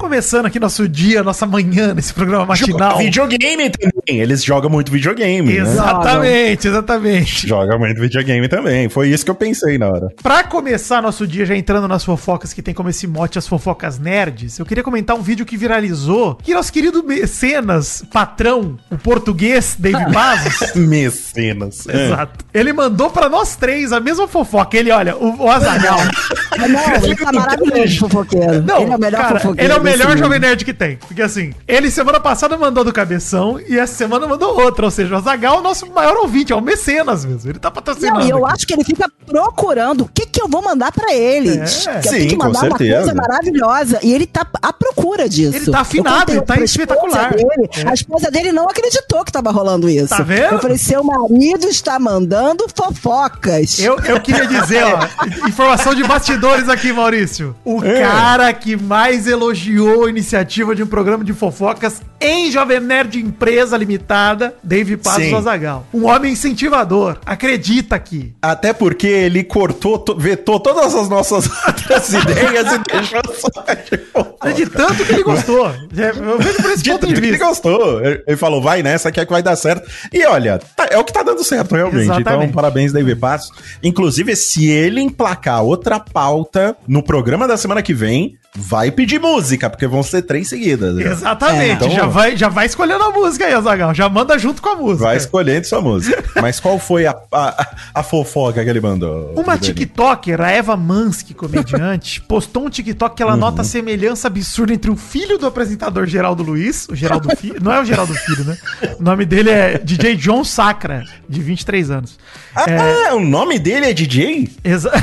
Começando 0.00 0.46
aqui 0.46 0.58
nosso 0.58 0.88
dia, 0.88 1.22
nossa 1.22 1.44
manhã 1.44 1.92
nesse 1.92 2.14
programa 2.14 2.46
matinal. 2.46 2.96
Videogame 2.96 3.68
também. 3.68 4.18
Eles 4.18 4.42
jogam 4.42 4.70
muito 4.70 4.90
videogame. 4.90 5.52
Né? 5.52 5.60
Exatamente, 5.60 6.66
exatamente. 6.66 7.46
Joga 7.46 7.76
muito 7.76 8.00
videogame 8.00 8.48
também. 8.48 8.88
Foi 8.88 9.10
isso 9.10 9.22
que 9.22 9.30
eu 9.30 9.34
pensei 9.34 9.76
na 9.76 9.88
hora. 9.88 10.08
Pra 10.22 10.42
começar 10.42 11.02
nosso 11.02 11.26
dia 11.26 11.44
já 11.44 11.54
entrando 11.54 11.86
nas 11.86 12.02
fofocas 12.02 12.54
que 12.54 12.62
tem 12.62 12.72
como 12.72 12.88
esse 12.88 13.06
mote 13.06 13.38
as 13.38 13.46
fofocas 13.46 13.98
nerds, 13.98 14.58
eu 14.58 14.64
queria 14.64 14.82
comentar 14.82 15.14
um 15.14 15.20
vídeo 15.20 15.44
que 15.44 15.54
viralizou, 15.54 16.36
que 16.36 16.54
nosso 16.54 16.72
querido 16.72 17.02
mecenas, 17.04 18.02
patrão, 18.10 18.78
o 18.90 18.96
português 18.96 19.76
David 19.78 20.08
Bazos, 20.10 20.74
Mecenas. 20.76 21.86
É. 21.86 22.06
exato, 22.06 22.42
ele 22.54 22.72
mandou 22.72 23.10
pra 23.10 23.28
nós 23.28 23.54
três 23.54 23.92
a 23.92 24.00
mesma 24.00 24.26
fofoca. 24.26 24.78
Ele, 24.78 24.90
olha, 24.90 25.14
o, 25.14 25.44
o 25.44 25.50
Azaghal. 25.50 25.98
Não, 26.58 27.04
ele 27.04 27.16
tá 27.16 27.32
maravilhoso, 27.32 27.98
fofoqueiro. 27.98 28.62
Não, 28.62 28.82
ele 28.82 28.92
é 28.92 28.96
o 28.96 29.00
melhor 29.00 29.20
cara, 29.22 29.40
fofoqueiro. 29.40 29.66
ele 29.66 29.72
é 29.72 29.76
o 29.76 29.89
melhor 29.90 30.16
jovem 30.16 30.38
nerd 30.40 30.64
que 30.64 30.72
tem. 30.74 30.96
Porque 30.96 31.22
assim, 31.22 31.52
ele 31.66 31.90
semana 31.90 32.20
passada 32.20 32.56
mandou 32.56 32.84
do 32.84 32.92
cabeção 32.92 33.58
e 33.68 33.78
essa 33.78 33.94
semana 33.94 34.26
mandou 34.26 34.58
outra. 34.60 34.84
Ou 34.84 34.90
seja, 34.90 35.14
o 35.14 35.18
Azaghal 35.18 35.56
é 35.56 35.60
o 35.60 35.62
nosso 35.62 35.86
maior 35.90 36.16
ouvinte, 36.16 36.52
é 36.52 36.56
o 36.56 36.60
mecenas 36.60 37.24
mesmo. 37.24 37.50
Ele 37.50 37.58
tá 37.58 37.70
patrocinando. 37.70 38.20
Não, 38.20 38.26
e 38.26 38.30
eu 38.30 38.44
aqui. 38.44 38.54
acho 38.54 38.66
que 38.66 38.74
ele 38.74 38.84
fica 38.84 39.10
procurando 39.26 40.02
o 40.02 40.08
que, 40.12 40.26
que 40.26 40.40
eu 40.40 40.48
vou 40.48 40.62
mandar 40.62 40.92
pra 40.92 41.12
eles. 41.14 41.86
É. 41.86 42.00
Que 42.00 42.08
eu 42.08 42.12
Sim, 42.12 42.18
tenho 42.18 42.28
que 42.30 42.36
mandar 42.36 42.64
uma 42.64 42.76
coisa 42.76 43.14
maravilhosa. 43.14 43.98
E 44.02 44.12
ele 44.12 44.26
tá 44.26 44.46
à 44.62 44.72
procura 44.72 45.28
disso. 45.28 45.56
Ele 45.56 45.70
tá 45.70 45.80
afinado, 45.80 46.32
ele 46.32 46.40
tá 46.42 46.56
espetacular. 46.60 47.34
Dele, 47.34 47.68
É. 47.84 47.88
A 47.88 47.94
esposa 47.94 48.30
dele 48.30 48.52
não 48.52 48.68
acreditou 48.68 49.24
que 49.24 49.32
tava 49.32 49.50
rolando 49.50 49.88
isso. 49.88 50.08
Tá 50.08 50.22
vendo? 50.22 50.54
Eu 50.54 50.58
falei, 50.60 50.78
seu 50.78 51.02
marido 51.02 51.66
está 51.66 51.98
mandando 51.98 52.66
fofocas. 52.74 53.78
Eu, 53.78 53.98
eu 54.00 54.20
queria 54.20 54.46
dizer, 54.46 54.82
ó, 54.84 55.00
informação 55.48 55.94
de 55.94 56.02
bastidores 56.04 56.68
aqui, 56.68 56.92
Maurício. 56.92 57.54
O 57.64 57.82
É. 57.84 58.00
cara 58.02 58.52
que 58.52 58.76
mais 58.76 59.26
elogiou 59.26 59.79
a 59.88 60.08
iniciativa 60.08 60.74
de 60.74 60.82
um 60.82 60.86
programa 60.86 61.24
de 61.24 61.32
fofocas 61.32 62.02
em 62.20 62.50
Jovem 62.50 62.80
Nerd 62.80 63.18
Empresa 63.18 63.76
Limitada, 63.76 64.54
Dave 64.62 64.96
Paz 64.96 65.16
Sim. 65.24 65.34
Azagal. 65.34 65.86
Um 65.92 66.06
homem 66.06 66.32
incentivador. 66.32 67.16
Acredita 67.24 67.94
aqui. 67.96 68.34
Até 68.42 68.72
porque 68.72 69.06
ele 69.06 69.42
cortou, 69.44 69.98
to- 69.98 70.16
vetou 70.18 70.60
todas 70.60 70.94
as 70.94 71.08
nossas 71.08 71.46
outras 71.66 72.12
ideias 72.12 72.66
e 72.72 72.78
deixou 72.92 73.20
só 73.34 73.60
de 73.74 73.96
fofoca. 73.98 74.52
De 74.52 74.66
tanto 74.66 75.04
que 75.04 75.12
ele 75.12 75.22
gostou. 75.22 75.66
É, 75.68 76.10
Eu 76.16 76.38
vejo 76.38 76.56
por 76.62 76.70
esse 76.72 76.82
De 76.82 76.90
ponto 76.90 77.06
de 77.06 77.12
que 77.14 77.18
ele 77.20 77.30
vista. 77.30 77.46
gostou. 77.46 78.00
Ele 78.04 78.36
falou, 78.36 78.60
vai 78.62 78.82
nessa 78.82 79.10
que 79.12 79.20
é 79.20 79.24
que 79.26 79.32
vai 79.32 79.42
dar 79.42 79.56
certo. 79.56 79.88
E 80.12 80.24
olha, 80.26 80.58
tá- 80.76 80.88
é 80.90 80.98
o 80.98 81.04
que 81.04 81.12
tá 81.12 81.22
dando 81.22 81.42
certo, 81.44 81.74
realmente. 81.74 82.02
Exatamente. 82.04 82.44
Então, 82.44 82.52
parabéns, 82.52 82.92
David 82.92 83.16
Passos. 83.18 83.50
Inclusive, 83.82 84.34
se 84.36 84.68
ele 84.68 85.00
emplacar 85.00 85.62
outra 85.62 85.98
pauta 86.00 86.76
no 86.86 87.02
programa 87.02 87.46
da 87.46 87.56
semana 87.56 87.82
que 87.82 87.94
vem, 87.94 88.36
vai 88.54 88.90
pedir 88.90 89.20
música, 89.20 89.69
porque 89.70 89.86
vão 89.86 90.02
ser 90.02 90.22
três 90.22 90.48
seguidas. 90.48 90.94
né? 90.94 91.04
Exatamente. 91.04 91.62
É, 91.62 91.72
então- 91.72 91.90
já, 91.90 92.06
vai, 92.06 92.36
já 92.36 92.48
vai 92.48 92.66
escolhendo 92.66 93.02
a 93.04 93.10
música 93.10 93.46
aí, 93.46 93.54
Azagal. 93.54 93.94
Já 93.94 94.08
manda 94.08 94.38
junto 94.38 94.60
com 94.60 94.68
a 94.68 94.74
música. 94.76 95.04
Vai 95.04 95.16
escolhendo 95.16 95.66
sua 95.66 95.80
música. 95.80 96.22
Mas 96.40 96.58
qual 96.60 96.78
foi 96.78 97.06
a, 97.06 97.14
a, 97.32 97.66
a 97.94 98.02
fofoca 98.02 98.62
que 98.62 98.68
ele 98.70 98.80
mandou? 98.80 99.32
Uma? 99.36 99.56
TikToker, 99.56 100.40
a 100.40 100.50
Eva 100.50 100.76
Mansky, 100.76 101.34
comediante, 101.34 102.20
postou 102.26 102.66
um 102.66 102.70
TikTok 102.70 103.14
que 103.16 103.22
ela 103.22 103.36
nota 103.36 103.62
a 103.62 103.64
semelhança 103.64 104.26
absurda 104.28 104.72
entre 104.72 104.90
o 104.90 104.96
filho 104.96 105.38
do 105.38 105.46
apresentador 105.46 106.06
Geraldo 106.06 106.42
Luiz, 106.42 106.88
o 106.88 106.94
Geraldo 106.94 107.34
Filho, 107.36 107.56
não 107.62 107.72
é 107.72 107.80
o 107.80 107.84
Geraldo 107.84 108.14
Filho, 108.14 108.44
né? 108.44 108.56
O 108.98 109.02
nome 109.02 109.24
dele 109.24 109.50
é 109.50 109.78
DJ 109.78 110.16
John 110.16 110.42
Sacra, 110.44 111.04
de 111.28 111.40
23 111.40 111.90
anos. 111.90 112.18
Ah, 112.54 113.14
o 113.14 113.20
nome 113.20 113.58
dele 113.58 113.86
é 113.86 113.92
DJ? 113.92 114.50
Exa 114.64 114.90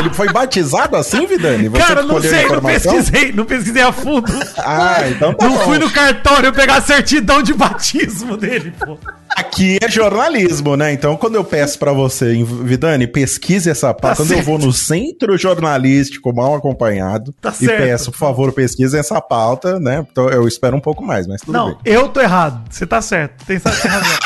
Ele 0.00 0.10
foi 0.14 0.32
batizado 0.32 0.96
assim, 0.96 1.26
Vidani? 1.26 1.68
Você 1.68 1.82
Cara, 1.82 2.02
não 2.02 2.20
sei, 2.20 2.48
não 2.48 2.60
pesquisei, 2.60 3.32
não 3.32 3.44
pesquisei 3.44 3.82
a 3.82 3.92
fundo. 3.92 4.32
Ah, 4.58 5.02
então 5.08 5.34
tá 5.34 5.46
Não 5.46 5.56
bom. 5.56 5.64
fui 5.64 5.78
no 5.78 5.90
cartório 5.90 6.52
pegar 6.52 6.76
a 6.76 6.80
certidão 6.80 7.42
de 7.42 7.52
batismo 7.54 8.36
dele, 8.36 8.72
pô. 8.78 8.98
Aqui 9.40 9.78
é 9.82 9.88
jornalismo, 9.90 10.76
né? 10.76 10.92
Então, 10.92 11.16
quando 11.16 11.34
eu 11.34 11.44
peço 11.44 11.78
pra 11.78 11.92
você, 11.92 12.42
Vidani, 12.44 13.06
pesquise 13.06 13.70
essa 13.70 13.92
pauta. 13.94 14.08
Tá 14.08 14.16
quando 14.16 14.30
eu 14.30 14.36
certo. 14.36 14.46
vou 14.46 14.58
no 14.58 14.72
centro 14.72 15.36
jornalístico 15.38 16.34
mal 16.34 16.54
acompanhado 16.54 17.32
Tá 17.40 17.50
e 17.50 17.54
certo. 17.66 17.78
peço, 17.82 18.12
por 18.12 18.18
favor, 18.18 18.52
pesquise 18.52 18.96
essa 18.98 19.20
pauta, 19.20 19.78
né? 19.80 20.04
Então, 20.10 20.28
eu 20.28 20.46
espero 20.46 20.76
um 20.76 20.80
pouco 20.80 21.04
mais, 21.04 21.26
mas 21.26 21.40
tudo 21.40 21.52
Não, 21.52 21.68
bem. 21.68 21.76
eu 21.84 22.08
tô 22.08 22.20
errado. 22.20 22.62
Você 22.70 22.86
tá 22.86 23.00
certo. 23.00 23.44
Tem, 23.46 23.58
razão. 23.58 24.18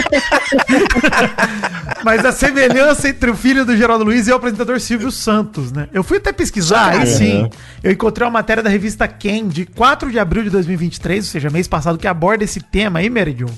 Mas 2.04 2.24
a 2.24 2.32
semelhança 2.32 3.08
entre 3.08 3.30
o 3.30 3.36
filho 3.36 3.64
do 3.64 3.76
Geraldo 3.76 4.04
Luiz 4.04 4.26
e 4.26 4.32
o 4.32 4.34
apresentador 4.34 4.80
Silvio 4.80 5.10
Santos, 5.10 5.70
né? 5.72 5.88
Eu 5.92 6.02
fui 6.02 6.18
até 6.18 6.32
pesquisar, 6.32 6.90
aí 6.92 7.00
Uhum. 7.00 7.06
sim. 7.06 7.50
Eu 7.82 7.92
encontrei 7.92 8.24
uma 8.26 8.32
matéria 8.32 8.62
da 8.62 8.70
revista 8.70 9.06
Ken 9.06 9.46
de 9.48 9.66
4 9.66 10.10
de 10.10 10.18
abril 10.18 10.42
de 10.44 10.50
2023, 10.50 11.24
ou 11.26 11.30
seja, 11.30 11.50
mês 11.50 11.68
passado, 11.68 11.98
que 11.98 12.06
aborda 12.08 12.44
esse 12.44 12.60
tema 12.60 13.00
aí, 13.00 13.10
Meridion. 13.10 13.48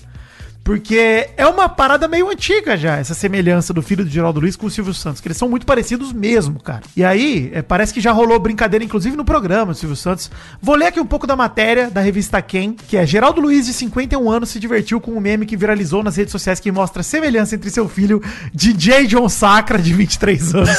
Porque 0.64 1.28
é 1.36 1.46
uma 1.46 1.68
parada 1.68 2.06
meio 2.06 2.30
antiga 2.30 2.76
já, 2.76 2.96
essa 2.96 3.14
semelhança 3.14 3.72
do 3.72 3.82
filho 3.82 4.04
do 4.04 4.10
Geraldo 4.10 4.40
Luiz 4.40 4.54
com 4.54 4.66
o 4.66 4.70
Silvio 4.70 4.94
Santos, 4.94 5.20
que 5.20 5.26
eles 5.26 5.36
são 5.36 5.48
muito 5.48 5.66
parecidos 5.66 6.12
mesmo, 6.12 6.60
cara. 6.60 6.82
E 6.96 7.04
aí, 7.04 7.50
é, 7.52 7.62
parece 7.62 7.92
que 7.92 8.00
já 8.00 8.12
rolou 8.12 8.38
brincadeira, 8.38 8.84
inclusive 8.84 9.16
no 9.16 9.24
programa 9.24 9.72
do 9.72 9.78
Silvio 9.78 9.96
Santos. 9.96 10.30
Vou 10.60 10.76
ler 10.76 10.86
aqui 10.86 11.00
um 11.00 11.06
pouco 11.06 11.26
da 11.26 11.34
matéria 11.34 11.90
da 11.90 12.00
revista 12.00 12.40
Quem, 12.40 12.74
que 12.74 12.96
é 12.96 13.04
Geraldo 13.04 13.40
Luiz, 13.40 13.66
de 13.66 13.72
51 13.72 14.30
anos, 14.30 14.50
se 14.50 14.60
divertiu 14.60 15.00
com 15.00 15.12
um 15.12 15.20
meme 15.20 15.46
que 15.46 15.56
viralizou 15.56 16.02
nas 16.02 16.16
redes 16.16 16.30
sociais 16.30 16.60
que 16.60 16.70
mostra 16.70 17.00
a 17.00 17.04
semelhança 17.04 17.56
entre 17.56 17.70
seu 17.70 17.88
filho, 17.88 18.22
DJ 18.54 19.08
John 19.08 19.28
Sacra, 19.28 19.78
de 19.78 19.92
23 19.92 20.54
anos. 20.54 20.70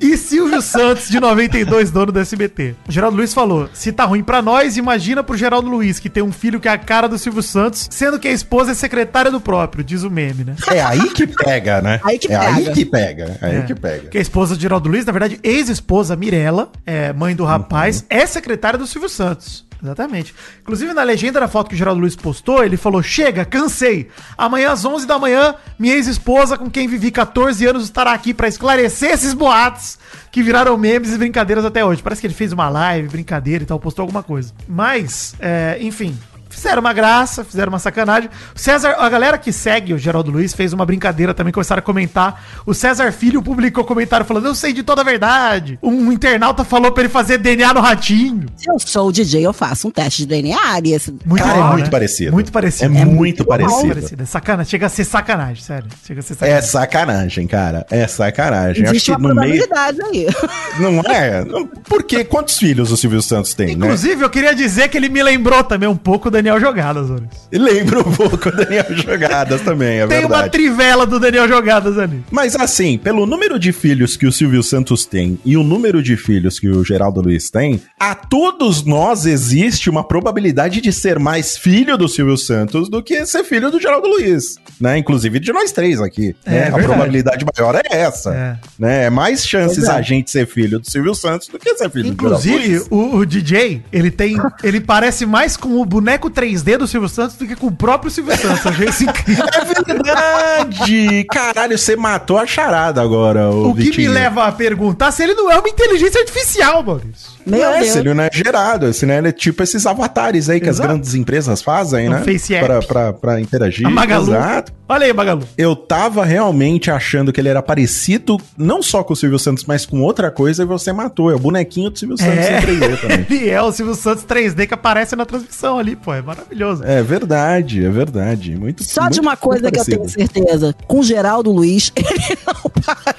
e 0.00 0.16
Silvio 0.16 0.62
Santos, 0.62 1.08
de 1.08 1.18
92, 1.18 1.90
dono 1.90 2.12
do 2.12 2.18
SBT. 2.18 2.74
O 2.88 2.92
Geraldo 2.92 3.16
Luiz 3.16 3.32
falou: 3.32 3.68
se 3.72 3.92
tá 3.92 4.04
ruim 4.04 4.22
pra 4.22 4.42
nós, 4.42 4.76
imagina 4.76 5.22
pro 5.22 5.36
Geraldo 5.36 5.68
Luiz, 5.68 5.98
que 5.98 6.10
tem 6.10 6.19
um 6.22 6.32
filho 6.32 6.60
que 6.60 6.68
é 6.68 6.72
a 6.72 6.78
cara 6.78 7.08
do 7.08 7.18
Silvio 7.18 7.42
Santos, 7.42 7.88
sendo 7.90 8.18
que 8.18 8.28
a 8.28 8.32
esposa 8.32 8.72
é 8.72 8.74
secretária 8.74 9.30
do 9.30 9.40
próprio, 9.40 9.82
diz 9.84 10.02
o 10.02 10.10
meme, 10.10 10.44
né? 10.44 10.54
É 10.70 10.82
aí 10.82 11.10
que 11.10 11.26
pega, 11.26 11.80
né? 11.80 12.00
Aí 12.04 12.18
que 12.18 12.32
é 12.32 12.36
aí 12.36 12.54
pega. 12.64 12.72
que 12.74 12.84
pega. 12.84 13.38
É 13.40 13.46
aí 13.46 13.56
É. 13.56 13.62
que 13.62 13.74
pega. 13.74 14.08
Que 14.08 14.18
a 14.18 14.20
esposa 14.20 14.54
de 14.56 14.62
Geraldo 14.62 14.88
Luiz, 14.88 15.04
na 15.04 15.12
verdade, 15.12 15.38
ex-esposa 15.42 16.16
Mirella, 16.16 16.70
é, 16.86 17.12
mãe 17.12 17.34
do 17.34 17.44
rapaz, 17.44 18.04
é 18.10 18.26
secretária 18.26 18.78
do 18.78 18.86
Silvio 18.86 19.08
Santos. 19.08 19.68
Exatamente. 19.82 20.34
Inclusive, 20.60 20.92
na 20.92 21.02
legenda 21.02 21.40
da 21.40 21.48
foto 21.48 21.68
que 21.68 21.74
o 21.74 21.78
Geraldo 21.78 22.00
Luiz 22.00 22.14
postou, 22.14 22.62
ele 22.64 22.76
falou: 22.76 23.02
Chega, 23.02 23.44
cansei. 23.44 24.08
Amanhã 24.36 24.72
às 24.72 24.84
11 24.84 25.06
da 25.06 25.18
manhã, 25.18 25.54
minha 25.78 25.94
ex-esposa, 25.94 26.58
com 26.58 26.70
quem 26.70 26.86
vivi 26.86 27.10
14 27.10 27.66
anos, 27.66 27.84
estará 27.84 28.12
aqui 28.12 28.34
pra 28.34 28.48
esclarecer 28.48 29.10
esses 29.10 29.32
boatos 29.32 29.98
que 30.30 30.42
viraram 30.42 30.76
memes 30.76 31.12
e 31.12 31.18
brincadeiras 31.18 31.64
até 31.64 31.84
hoje. 31.84 32.02
Parece 32.02 32.20
que 32.20 32.26
ele 32.26 32.34
fez 32.34 32.52
uma 32.52 32.68
live, 32.68 33.08
brincadeira 33.08 33.64
e 33.64 33.66
tal, 33.66 33.80
postou 33.80 34.02
alguma 34.02 34.22
coisa. 34.22 34.52
Mas, 34.68 35.34
é, 35.40 35.78
enfim. 35.80 36.16
Fizeram 36.50 36.80
uma 36.80 36.92
graça, 36.92 37.44
fizeram 37.44 37.70
uma 37.72 37.78
sacanagem. 37.78 38.28
O 38.54 38.58
César, 38.58 38.96
a 38.98 39.08
galera 39.08 39.38
que 39.38 39.52
segue 39.52 39.94
o 39.94 39.98
Geraldo 39.98 40.30
Luiz 40.30 40.52
fez 40.52 40.72
uma 40.72 40.84
brincadeira 40.84 41.32
também, 41.32 41.52
começaram 41.52 41.78
a 41.78 41.82
comentar. 41.82 42.44
O 42.66 42.74
César 42.74 43.12
Filho 43.12 43.40
publicou 43.42 43.84
comentário 43.84 44.26
falando: 44.26 44.46
Eu 44.46 44.54
sei 44.54 44.72
de 44.72 44.82
toda 44.82 45.00
a 45.00 45.04
verdade. 45.04 45.78
Um 45.82 46.10
internauta 46.12 46.64
falou 46.64 46.92
pra 46.92 47.02
ele 47.04 47.08
fazer 47.08 47.38
DNA 47.38 47.72
no 47.72 47.80
ratinho. 47.80 48.46
Se 48.56 48.68
eu 48.70 48.78
sou 48.78 49.08
o 49.08 49.12
DJ, 49.12 49.46
eu 49.46 49.52
faço 49.52 49.88
um 49.88 49.90
teste 49.90 50.22
de 50.22 50.28
DNA 50.28 50.58
e 50.84 50.92
esse... 50.92 51.14
Muito 51.24 51.42
Cara, 51.42 51.58
é 51.58 51.62
muito 51.72 51.84
né? 51.84 51.90
parecido. 51.90 52.32
Muito 52.32 52.52
parecido. 52.52 52.96
É, 52.98 53.04
muito 53.04 53.44
parecido. 53.44 54.22
É 54.22 54.24
sacanagem. 54.26 54.70
Chega 54.70 54.86
a 54.86 54.88
ser 54.88 55.04
sacanagem, 55.04 55.62
sério. 55.62 55.88
Chega 56.06 56.20
a 56.20 56.22
ser 56.22 56.32
É 56.32 56.60
sacanagem. 56.60 56.68
sacanagem, 56.70 57.46
cara. 57.46 57.86
É 57.90 58.06
sacanagem. 58.06 58.84
Existe 58.84 59.12
Acho 59.12 59.20
uma 59.20 59.28
que 59.30 59.34
no 59.34 59.40
meio. 59.40 59.66
probabilidade 59.68 60.02
aí. 60.02 60.26
Não 60.80 61.00
é? 61.00 61.44
Porque 61.84 62.24
quantos 62.24 62.58
filhos 62.58 62.90
o 62.90 62.96
Silvio 62.96 63.22
Santos 63.22 63.54
tem, 63.54 63.76
né? 63.76 63.86
Inclusive, 63.86 64.24
eu 64.24 64.30
queria 64.30 64.54
dizer 64.54 64.88
que 64.88 64.96
ele 64.96 65.08
me 65.08 65.22
lembrou 65.22 65.62
também 65.64 65.88
um 65.88 65.96
pouco 65.96 66.28
o 66.28 66.30
Daniel 66.40 66.58
Jogadas, 66.58 67.08
Lourenço. 67.08 67.48
Lembra 67.52 68.00
um 68.00 68.12
pouco 68.12 68.48
o 68.48 68.52
Daniel 68.52 68.86
Jogadas 68.96 69.60
também, 69.60 69.98
é 70.00 70.06
Tem 70.06 70.20
uma 70.20 70.28
verdade. 70.28 70.50
trivela 70.52 71.04
do 71.04 71.20
Daniel 71.20 71.46
Jogadas 71.46 71.98
ali. 71.98 72.24
Mas 72.30 72.56
assim, 72.56 72.96
pelo 72.96 73.26
número 73.26 73.58
de 73.58 73.72
filhos 73.72 74.16
que 74.16 74.26
o 74.26 74.32
Silvio 74.32 74.62
Santos 74.62 75.04
tem 75.04 75.38
e 75.44 75.54
o 75.56 75.62
número 75.62 76.02
de 76.02 76.16
filhos 76.16 76.58
que 76.58 76.68
o 76.68 76.82
Geraldo 76.82 77.20
Luiz 77.20 77.50
tem, 77.50 77.82
a 77.98 78.14
todos 78.14 78.84
nós 78.84 79.26
existe 79.26 79.90
uma 79.90 80.02
probabilidade 80.02 80.80
de 80.80 80.90
ser 80.92 81.18
mais 81.18 81.58
filho 81.58 81.98
do 81.98 82.08
Silvio 82.08 82.38
Santos 82.38 82.88
do 82.88 83.02
que 83.02 83.26
ser 83.26 83.44
filho 83.44 83.70
do 83.70 83.78
Geraldo 83.78 84.08
Luiz, 84.08 84.54
né? 84.80 84.96
Inclusive 84.96 85.38
de 85.38 85.52
nós 85.52 85.72
três 85.72 86.00
aqui. 86.00 86.34
É, 86.46 86.50
né? 86.50 86.58
A 86.58 86.62
verdade. 86.62 86.84
probabilidade 86.84 87.46
maior 87.56 87.74
é 87.74 87.82
essa. 87.90 88.32
É. 88.32 88.58
Né? 88.78 89.04
É 89.04 89.10
mais 89.10 89.46
chances 89.46 89.84
é. 89.84 89.90
a 89.90 90.00
gente 90.00 90.30
ser 90.30 90.46
filho 90.46 90.78
do 90.78 90.90
Silvio 90.90 91.14
Santos 91.14 91.48
do 91.48 91.58
que 91.58 91.74
ser 91.74 91.90
filho 91.90 92.14
do 92.14 92.22
Geraldo 92.22 92.48
Inclusive, 92.48 92.78
Luiz. 92.78 92.88
o, 92.90 93.16
o 93.16 93.26
DJ, 93.26 93.82
ele 93.92 94.10
tem. 94.10 94.36
Ele 94.62 94.80
parece 94.80 95.26
mais 95.26 95.54
com 95.56 95.80
o 95.80 95.84
boneco 95.84 96.29
3D 96.30 96.76
do 96.78 96.86
Silvio 96.86 97.08
Santos 97.08 97.36
do 97.36 97.46
que 97.46 97.56
com 97.56 97.66
o 97.66 97.72
próprio 97.72 98.10
Silvio 98.10 98.36
Santos. 98.36 98.64
Eu 98.64 98.70
achei 98.70 98.88
isso 98.88 99.04
incrível. 99.04 99.44
É 99.60 99.64
verdade! 99.94 101.24
Caralho, 101.30 101.76
você 101.78 101.96
matou 101.96 102.38
a 102.38 102.46
charada 102.46 103.00
agora, 103.02 103.50
o, 103.50 103.70
O 103.70 103.74
que 103.74 103.96
me 103.96 104.08
leva 104.08 104.44
a 104.46 104.52
perguntar 104.52 105.10
se 105.12 105.22
ele 105.22 105.34
não 105.34 105.50
é 105.50 105.58
uma 105.58 105.68
inteligência 105.68 106.20
artificial, 106.20 106.82
Maurício. 106.82 107.30
Meu 107.46 107.58
não 107.60 107.70
é, 107.74 107.80
Deus. 107.80 107.92
se 107.92 107.98
ele 107.98 108.14
não 108.14 108.22
é 108.24 108.30
gerado, 108.32 108.92
se 108.92 109.06
não 109.06 109.14
ele 109.14 109.28
é 109.28 109.32
tipo 109.32 109.62
esses 109.62 109.86
avatares 109.86 110.48
aí 110.48 110.60
que 110.60 110.68
Exato. 110.68 110.82
as 110.82 110.88
grandes 110.92 111.14
empresas 111.14 111.62
fazem, 111.62 112.08
Um 112.08 112.12
né? 112.12 112.22
face 112.22 112.54
app. 112.54 112.66
pra, 112.66 112.80
pra, 112.82 113.12
pra 113.12 113.40
interagir. 113.40 113.86
A 113.86 113.90
Magalu. 113.90 114.28
Exato. 114.34 114.72
Olha 114.88 115.06
aí, 115.06 115.12
Magalu. 115.12 115.44
Eu 115.56 115.74
tava 115.74 116.24
realmente 116.24 116.90
achando 116.90 117.32
que 117.32 117.40
ele 117.40 117.48
era 117.48 117.62
parecido, 117.62 118.36
não 118.58 118.82
só 118.82 119.02
com 119.02 119.12
o 119.12 119.16
Silvio 119.16 119.38
Santos, 119.38 119.64
mas 119.64 119.86
com 119.86 120.00
outra 120.02 120.30
coisa, 120.30 120.62
e 120.62 120.66
você 120.66 120.92
matou. 120.92 121.30
É 121.30 121.34
o 121.34 121.38
bonequinho 121.38 121.90
do 121.90 121.98
Silvio 121.98 122.18
Santos 122.18 122.36
É. 122.44 122.58
em 122.58 122.62
3D 122.62 123.00
também. 123.00 123.26
Ele 123.30 123.48
é 123.50 123.62
o 123.62 123.72
Silvio 123.72 123.94
Santos 123.94 124.24
3D 124.24 124.66
que 124.66 124.74
aparece 124.74 125.14
na 125.16 125.24
transmissão 125.24 125.78
ali, 125.78 125.96
pô. 125.96 126.12
É 126.20 126.22
maravilhoso. 126.22 126.84
É 126.84 127.02
verdade, 127.02 127.84
é 127.84 127.88
verdade. 127.90 128.54
Muito 128.56 128.84
Só 128.84 129.02
muito- 129.02 129.14
de 129.14 129.20
uma 129.20 129.36
coisa 129.36 129.70
que 129.70 129.80
eu 129.80 129.84
tenho 129.84 130.08
certeza. 130.08 130.74
Com 130.86 131.02
Geraldo 131.02 131.50
Luiz, 131.50 131.90
ele 131.96 132.38
não. 132.46 132.54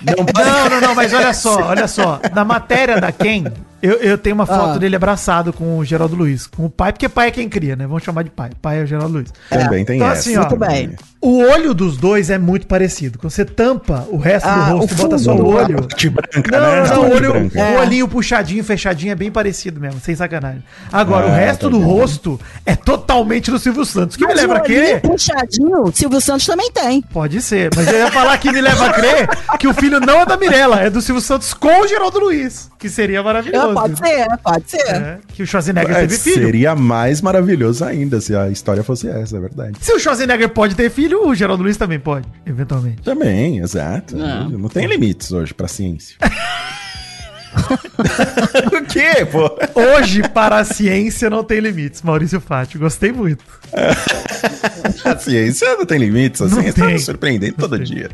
Não, 0.01 0.43
Não, 0.46 0.70
não, 0.70 0.81
não, 0.88 0.96
mas 0.96 1.12
olha 1.13 1.34
só, 1.34 1.62
olha 1.67 1.88
só. 1.88 2.20
Na 2.34 2.46
matéria 2.46 3.00
da 3.01 3.12
Ken, 3.12 3.46
Eu, 3.82 3.94
eu 3.96 4.18
tenho 4.18 4.36
uma 4.36 4.46
foto 4.46 4.76
Ah. 4.76 4.78
dele 4.78 4.96
abraçado 4.96 5.52
com 5.52 5.78
o 5.78 5.86
Geraldo 5.86 6.16
Luiz. 6.16 6.46
Com 6.48 6.66
o 6.66 6.70
pai, 6.70 6.92
porque 6.94 7.10
pai 7.10 7.28
é 7.30 7.32
quem 7.32 7.50
cria, 7.50 7.76
né? 7.76 7.88
Vamos 7.88 8.04
chamar 8.04 8.24
de 8.24 8.30
pai. 8.30 8.52
Pai 8.62 8.80
é 8.80 8.84
o 8.84 8.86
Geraldo 8.86 9.14
Luiz. 9.16 9.34
Também 9.50 9.84
tem 9.86 9.98
Então, 9.98 10.10
essa. 10.10 10.20
assim, 10.20 10.38
ó, 10.38 10.42
Muito 10.42 10.58
bem. 10.58 10.96
O 11.20 11.38
olho 11.40 11.74
dos 11.76 11.98
dois 11.98 12.30
é 12.32 12.38
muito 12.40 12.66
parecido. 12.66 13.20
Quando 13.20 13.32
você 13.32 13.46
tampa 13.46 14.08
o 14.10 14.18
resto 14.18 14.48
Ah, 14.48 14.70
do 14.72 14.78
rosto 14.78 14.92
o 14.92 14.94
e 14.94 14.98
bota 15.02 15.18
só 15.20 15.36
o 15.36 15.46
olho. 15.54 15.76
Branca, 15.76 16.60
Não, 16.60 16.72
né? 16.84 16.90
não, 16.90 17.02
o 17.04 17.14
olho, 17.14 17.32
branca. 17.32 17.60
É. 17.60 17.76
o 17.78 17.80
olhinho 17.82 18.08
puxadinho, 18.08 18.64
fechadinho 18.64 19.12
é 19.12 19.16
bem 19.16 19.32
parecido 19.32 19.80
mesmo, 19.80 20.00
sem 20.00 20.16
sacanagem. 20.16 20.64
Agora, 20.92 21.28
o 21.28 21.30
Ah, 21.30 21.36
resto 21.36 21.66
tá 21.66 21.70
do 21.70 21.80
rosto 21.80 22.40
é 22.66 22.76
totalmente 22.76 23.52
do 23.52 23.60
Silvio 23.60 23.86
Santos. 23.86 24.16
Que 24.18 24.24
me 24.26 24.34
Mas 24.34 24.42
leva 24.42 24.54
a 24.56 24.58
o 24.58 24.64
olhinho 24.64 24.80
crer. 24.82 25.02
puxadinho, 25.02 25.82
o 25.84 25.92
Silvio 25.92 26.20
Santos 26.22 26.46
também 26.48 26.72
tem. 26.72 27.02
Pode 27.04 27.40
ser, 27.42 27.70
mas 27.76 27.88
eu 27.88 28.00
ia 28.00 28.12
falar 28.12 28.38
que 28.40 28.52
me 28.52 28.60
leva 28.62 28.88
a 28.88 28.94
crer 28.94 29.30
que 29.60 29.68
o 29.68 29.74
filho 29.76 30.00
não 30.00 30.22
é 30.22 30.26
da 30.26 30.38
Mirella, 30.38 30.80
é 30.82 30.90
do 30.90 31.02
Silvio 31.04 31.22
Santos 31.22 31.54
com 31.54 31.82
o 31.84 31.88
Geraldo 31.88 32.20
Luiz, 32.20 32.70
que 32.80 32.90
seria 32.90 33.22
maravilhoso. 33.22 33.71
É, 33.71 33.71
pode 33.74 33.98
ser, 33.98 34.28
pode 34.44 34.70
ser. 34.72 34.78
É, 34.96 35.20
que 35.28 35.44
o 35.44 35.48
Schwarzenegger 35.48 35.96
É, 35.96 36.00
teve 36.01 36.18
filho. 36.18 36.46
seria 36.46 36.75
mais 36.75 37.22
maravilhoso 37.22 37.84
ainda 37.86 38.20
se 38.22 38.36
a 38.36 38.50
história 38.50 38.84
fosse 38.84 39.08
essa, 39.10 39.38
é 39.38 39.40
verdade. 39.40 39.78
Se 39.82 39.92
o 39.94 40.00
Schwarzenegger 40.00 40.50
pode 40.50 40.75
ter 40.75 40.90
filho, 40.90 41.28
o 41.28 41.36
Geraldo 41.36 41.63
Luiz 41.63 41.78
também 41.78 42.00
pode, 42.00 42.28
eventualmente. 42.46 43.01
Também, 43.01 43.60
exato. 43.60 44.16
Não. 44.16 44.50
Não 44.50 44.70
tem 44.70 44.86
limites 44.88 45.32
hoje 45.32 45.54
pra 45.54 45.68
ciência. 45.68 46.16
o 48.74 48.86
quê, 48.86 49.25
pô? 49.30 49.50
Hoje, 49.98 50.24
para 50.30 50.60
a 50.60 50.63
ciência, 50.63 51.30
não 51.30 51.44
tem 51.44 51.60
limites. 51.60 52.01
Maurício 52.01 52.40
Fátio, 52.40 52.80
gostei 52.80 53.12
muito. 53.12 53.44
A 55.06 55.18
ciência 55.18 55.75
não 55.78 55.86
tem 55.86 55.98
limites, 56.00 56.42
a 56.42 56.46
Não 56.46 56.62
ciência 56.62 56.86
tem. 56.86 56.94
tá 56.94 57.00
surpreendendo 57.00 57.54
todo 57.56 57.75
tem. 57.78 57.86
dia. 57.86 58.10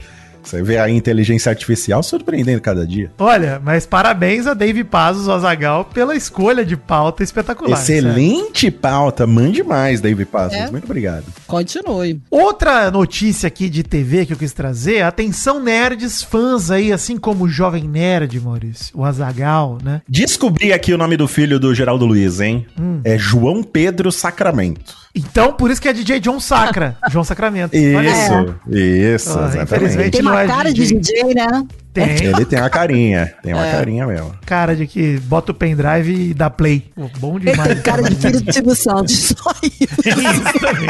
Você 0.48 0.64
vê 0.64 0.78
a 0.78 0.90
inteligência 0.90 1.50
artificial 1.50 2.02
surpreendendo 2.02 2.62
cada 2.62 2.88
dia. 2.88 3.12
Olha, 3.18 3.62
mas 3.62 3.86
parabéns 3.86 4.48
a 4.48 4.54
Dave 4.54 4.82
Pazos, 4.86 5.28
o 5.28 5.32
Azagal, 5.32 5.84
pela 5.86 6.16
escolha 6.16 6.66
de 6.66 6.78
pauta 6.78 7.22
espetacular. 7.22 7.78
Excelente 7.78 8.72
pauta, 8.72 9.28
mande 9.28 9.62
mais, 9.62 10.00
David 10.00 10.30
Passos. 10.30 10.58
É. 10.58 10.72
Muito 10.72 10.86
obrigado. 10.86 11.26
Continue. 11.46 12.22
Outra 12.32 12.90
notícia 12.90 13.48
aqui 13.48 13.70
de 13.70 13.84
TV 13.84 14.26
que 14.26 14.32
eu 14.32 14.38
quis 14.38 14.54
trazer, 14.54 15.02
atenção 15.02 15.62
nerds, 15.62 16.24
fãs 16.24 16.72
aí, 16.72 16.94
assim 16.94 17.18
como 17.18 17.44
o 17.44 17.50
Jovem 17.50 17.86
Nerd, 17.86 18.40
Maurício, 18.40 18.98
o 18.98 19.04
Azagal, 19.04 19.80
né? 19.84 20.02
Descobri 20.08 20.72
aqui 20.72 20.94
o 20.94 20.98
nome 20.98 21.18
do 21.18 21.28
filho 21.28 21.60
do 21.60 21.76
Geraldo 21.76 22.06
Luiz, 22.06 22.40
hein? 22.40 22.66
Hum. 22.80 23.02
É 23.04 23.18
João 23.18 23.62
Pedro 23.62 24.14
Sacramento. 24.14 24.96
Então, 25.18 25.54
por 25.54 25.72
isso 25.72 25.82
que 25.82 25.88
é 25.90 25.94
DJ 25.94 26.20
John 26.20 26.40
Sacra, 26.40 26.96
João 27.10 27.24
Sacramento. 27.24 27.76
Olha 27.76 28.12
aí. 28.14 28.18
Isso, 28.18 28.56
isso, 28.70 29.30
Ah, 29.30 29.48
exatamente. 29.48 29.64
infelizmente- 29.64 30.12
Tem 30.12 30.22
não 30.22 30.32
uma 30.32 30.42
é 30.44 30.48
cara 30.48 30.72
de 30.74 30.82
DJ. 30.82 31.00
DJ, 31.00 31.34
né? 31.34 31.66
Tem 31.94 32.04
Ele 32.28 32.46
tem 32.46 32.60
uma 32.60 32.70
carinha, 32.70 33.34
tem 33.42 33.52
É. 33.52 33.56
uma 33.56 33.66
carinha 33.72 34.06
mesmo. 34.06 34.34
cara 34.46 34.76
de 34.76 34.86
que 34.86 35.18
bota 35.22 35.52
o 35.52 35.56
pendrive 35.56 36.30
e 36.30 36.34
dá 36.34 36.50
play. 36.50 36.92
Pô, 36.96 37.10
bom 37.20 37.38
Ele 37.38 37.52
demais. 37.52 37.74
tem 37.74 37.82
cara 37.82 38.04
de 38.04 38.16
filho 38.16 38.42
do 38.42 38.54
Silvio 38.54 38.76
Santos. 38.76 39.34
Só 39.38 39.52
isso. 39.64 39.98
Isso 40.06 40.60
também. 40.60 40.88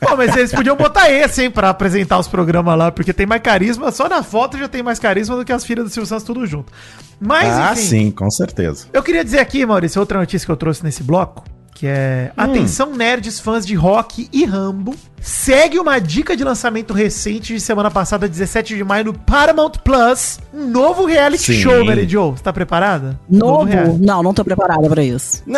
Pô, 0.00 0.16
mas 0.16 0.36
eles 0.36 0.52
podiam 0.52 0.76
botar 0.76 1.10
esse, 1.10 1.44
hein, 1.44 1.50
pra 1.50 1.70
apresentar 1.70 2.18
os 2.18 2.28
programas 2.28 2.76
lá, 2.76 2.90
porque 2.92 3.12
tem 3.12 3.24
mais 3.24 3.40
carisma, 3.40 3.90
só 3.92 4.08
na 4.08 4.22
foto 4.22 4.58
já 4.58 4.68
tem 4.68 4.82
mais 4.82 4.98
carisma 4.98 5.36
do 5.36 5.44
que 5.44 5.52
as 5.52 5.64
filhas 5.64 5.86
do 5.86 5.90
Silvio 5.90 6.06
Santos 6.08 6.24
tudo 6.24 6.44
junto. 6.46 6.70
Mas, 7.20 7.48
ah, 7.48 7.70
enfim, 7.72 7.82
sim, 7.82 8.10
com 8.10 8.28
certeza. 8.30 8.86
eu 8.92 9.02
queria 9.02 9.24
dizer 9.24 9.38
aqui, 9.38 9.64
Maurício, 9.64 10.00
outra 10.00 10.18
notícia 10.18 10.44
que 10.44 10.52
eu 10.52 10.56
trouxe 10.56 10.82
nesse 10.84 11.02
bloco, 11.02 11.44
que 11.74 11.86
é 11.86 12.32
atenção 12.36 12.94
nerds 12.94 13.40
fãs 13.40 13.66
de 13.66 13.74
rock 13.74 14.28
e 14.32 14.44
Rambo, 14.44 14.94
segue 15.22 15.78
uma 15.78 15.98
dica 16.00 16.36
de 16.36 16.42
lançamento 16.44 16.92
recente 16.92 17.54
de 17.54 17.60
semana 17.60 17.90
passada, 17.90 18.28
17 18.28 18.76
de 18.76 18.84
maio, 18.84 19.04
no 19.06 19.14
Paramount 19.14 19.72
Plus, 19.84 20.38
um 20.52 20.66
novo 20.66 21.06
reality 21.06 21.54
Sim. 21.54 21.60
show, 21.62 21.84
Mary 21.84 22.06
Jo. 22.08 22.32
Você 22.32 22.42
tá 22.42 22.52
preparada? 22.52 23.18
Novo? 23.30 23.64
reality. 23.64 24.04
Não, 24.04 24.22
não 24.22 24.34
tô 24.34 24.44
preparada 24.44 24.88
pra 24.88 25.02
isso. 25.02 25.42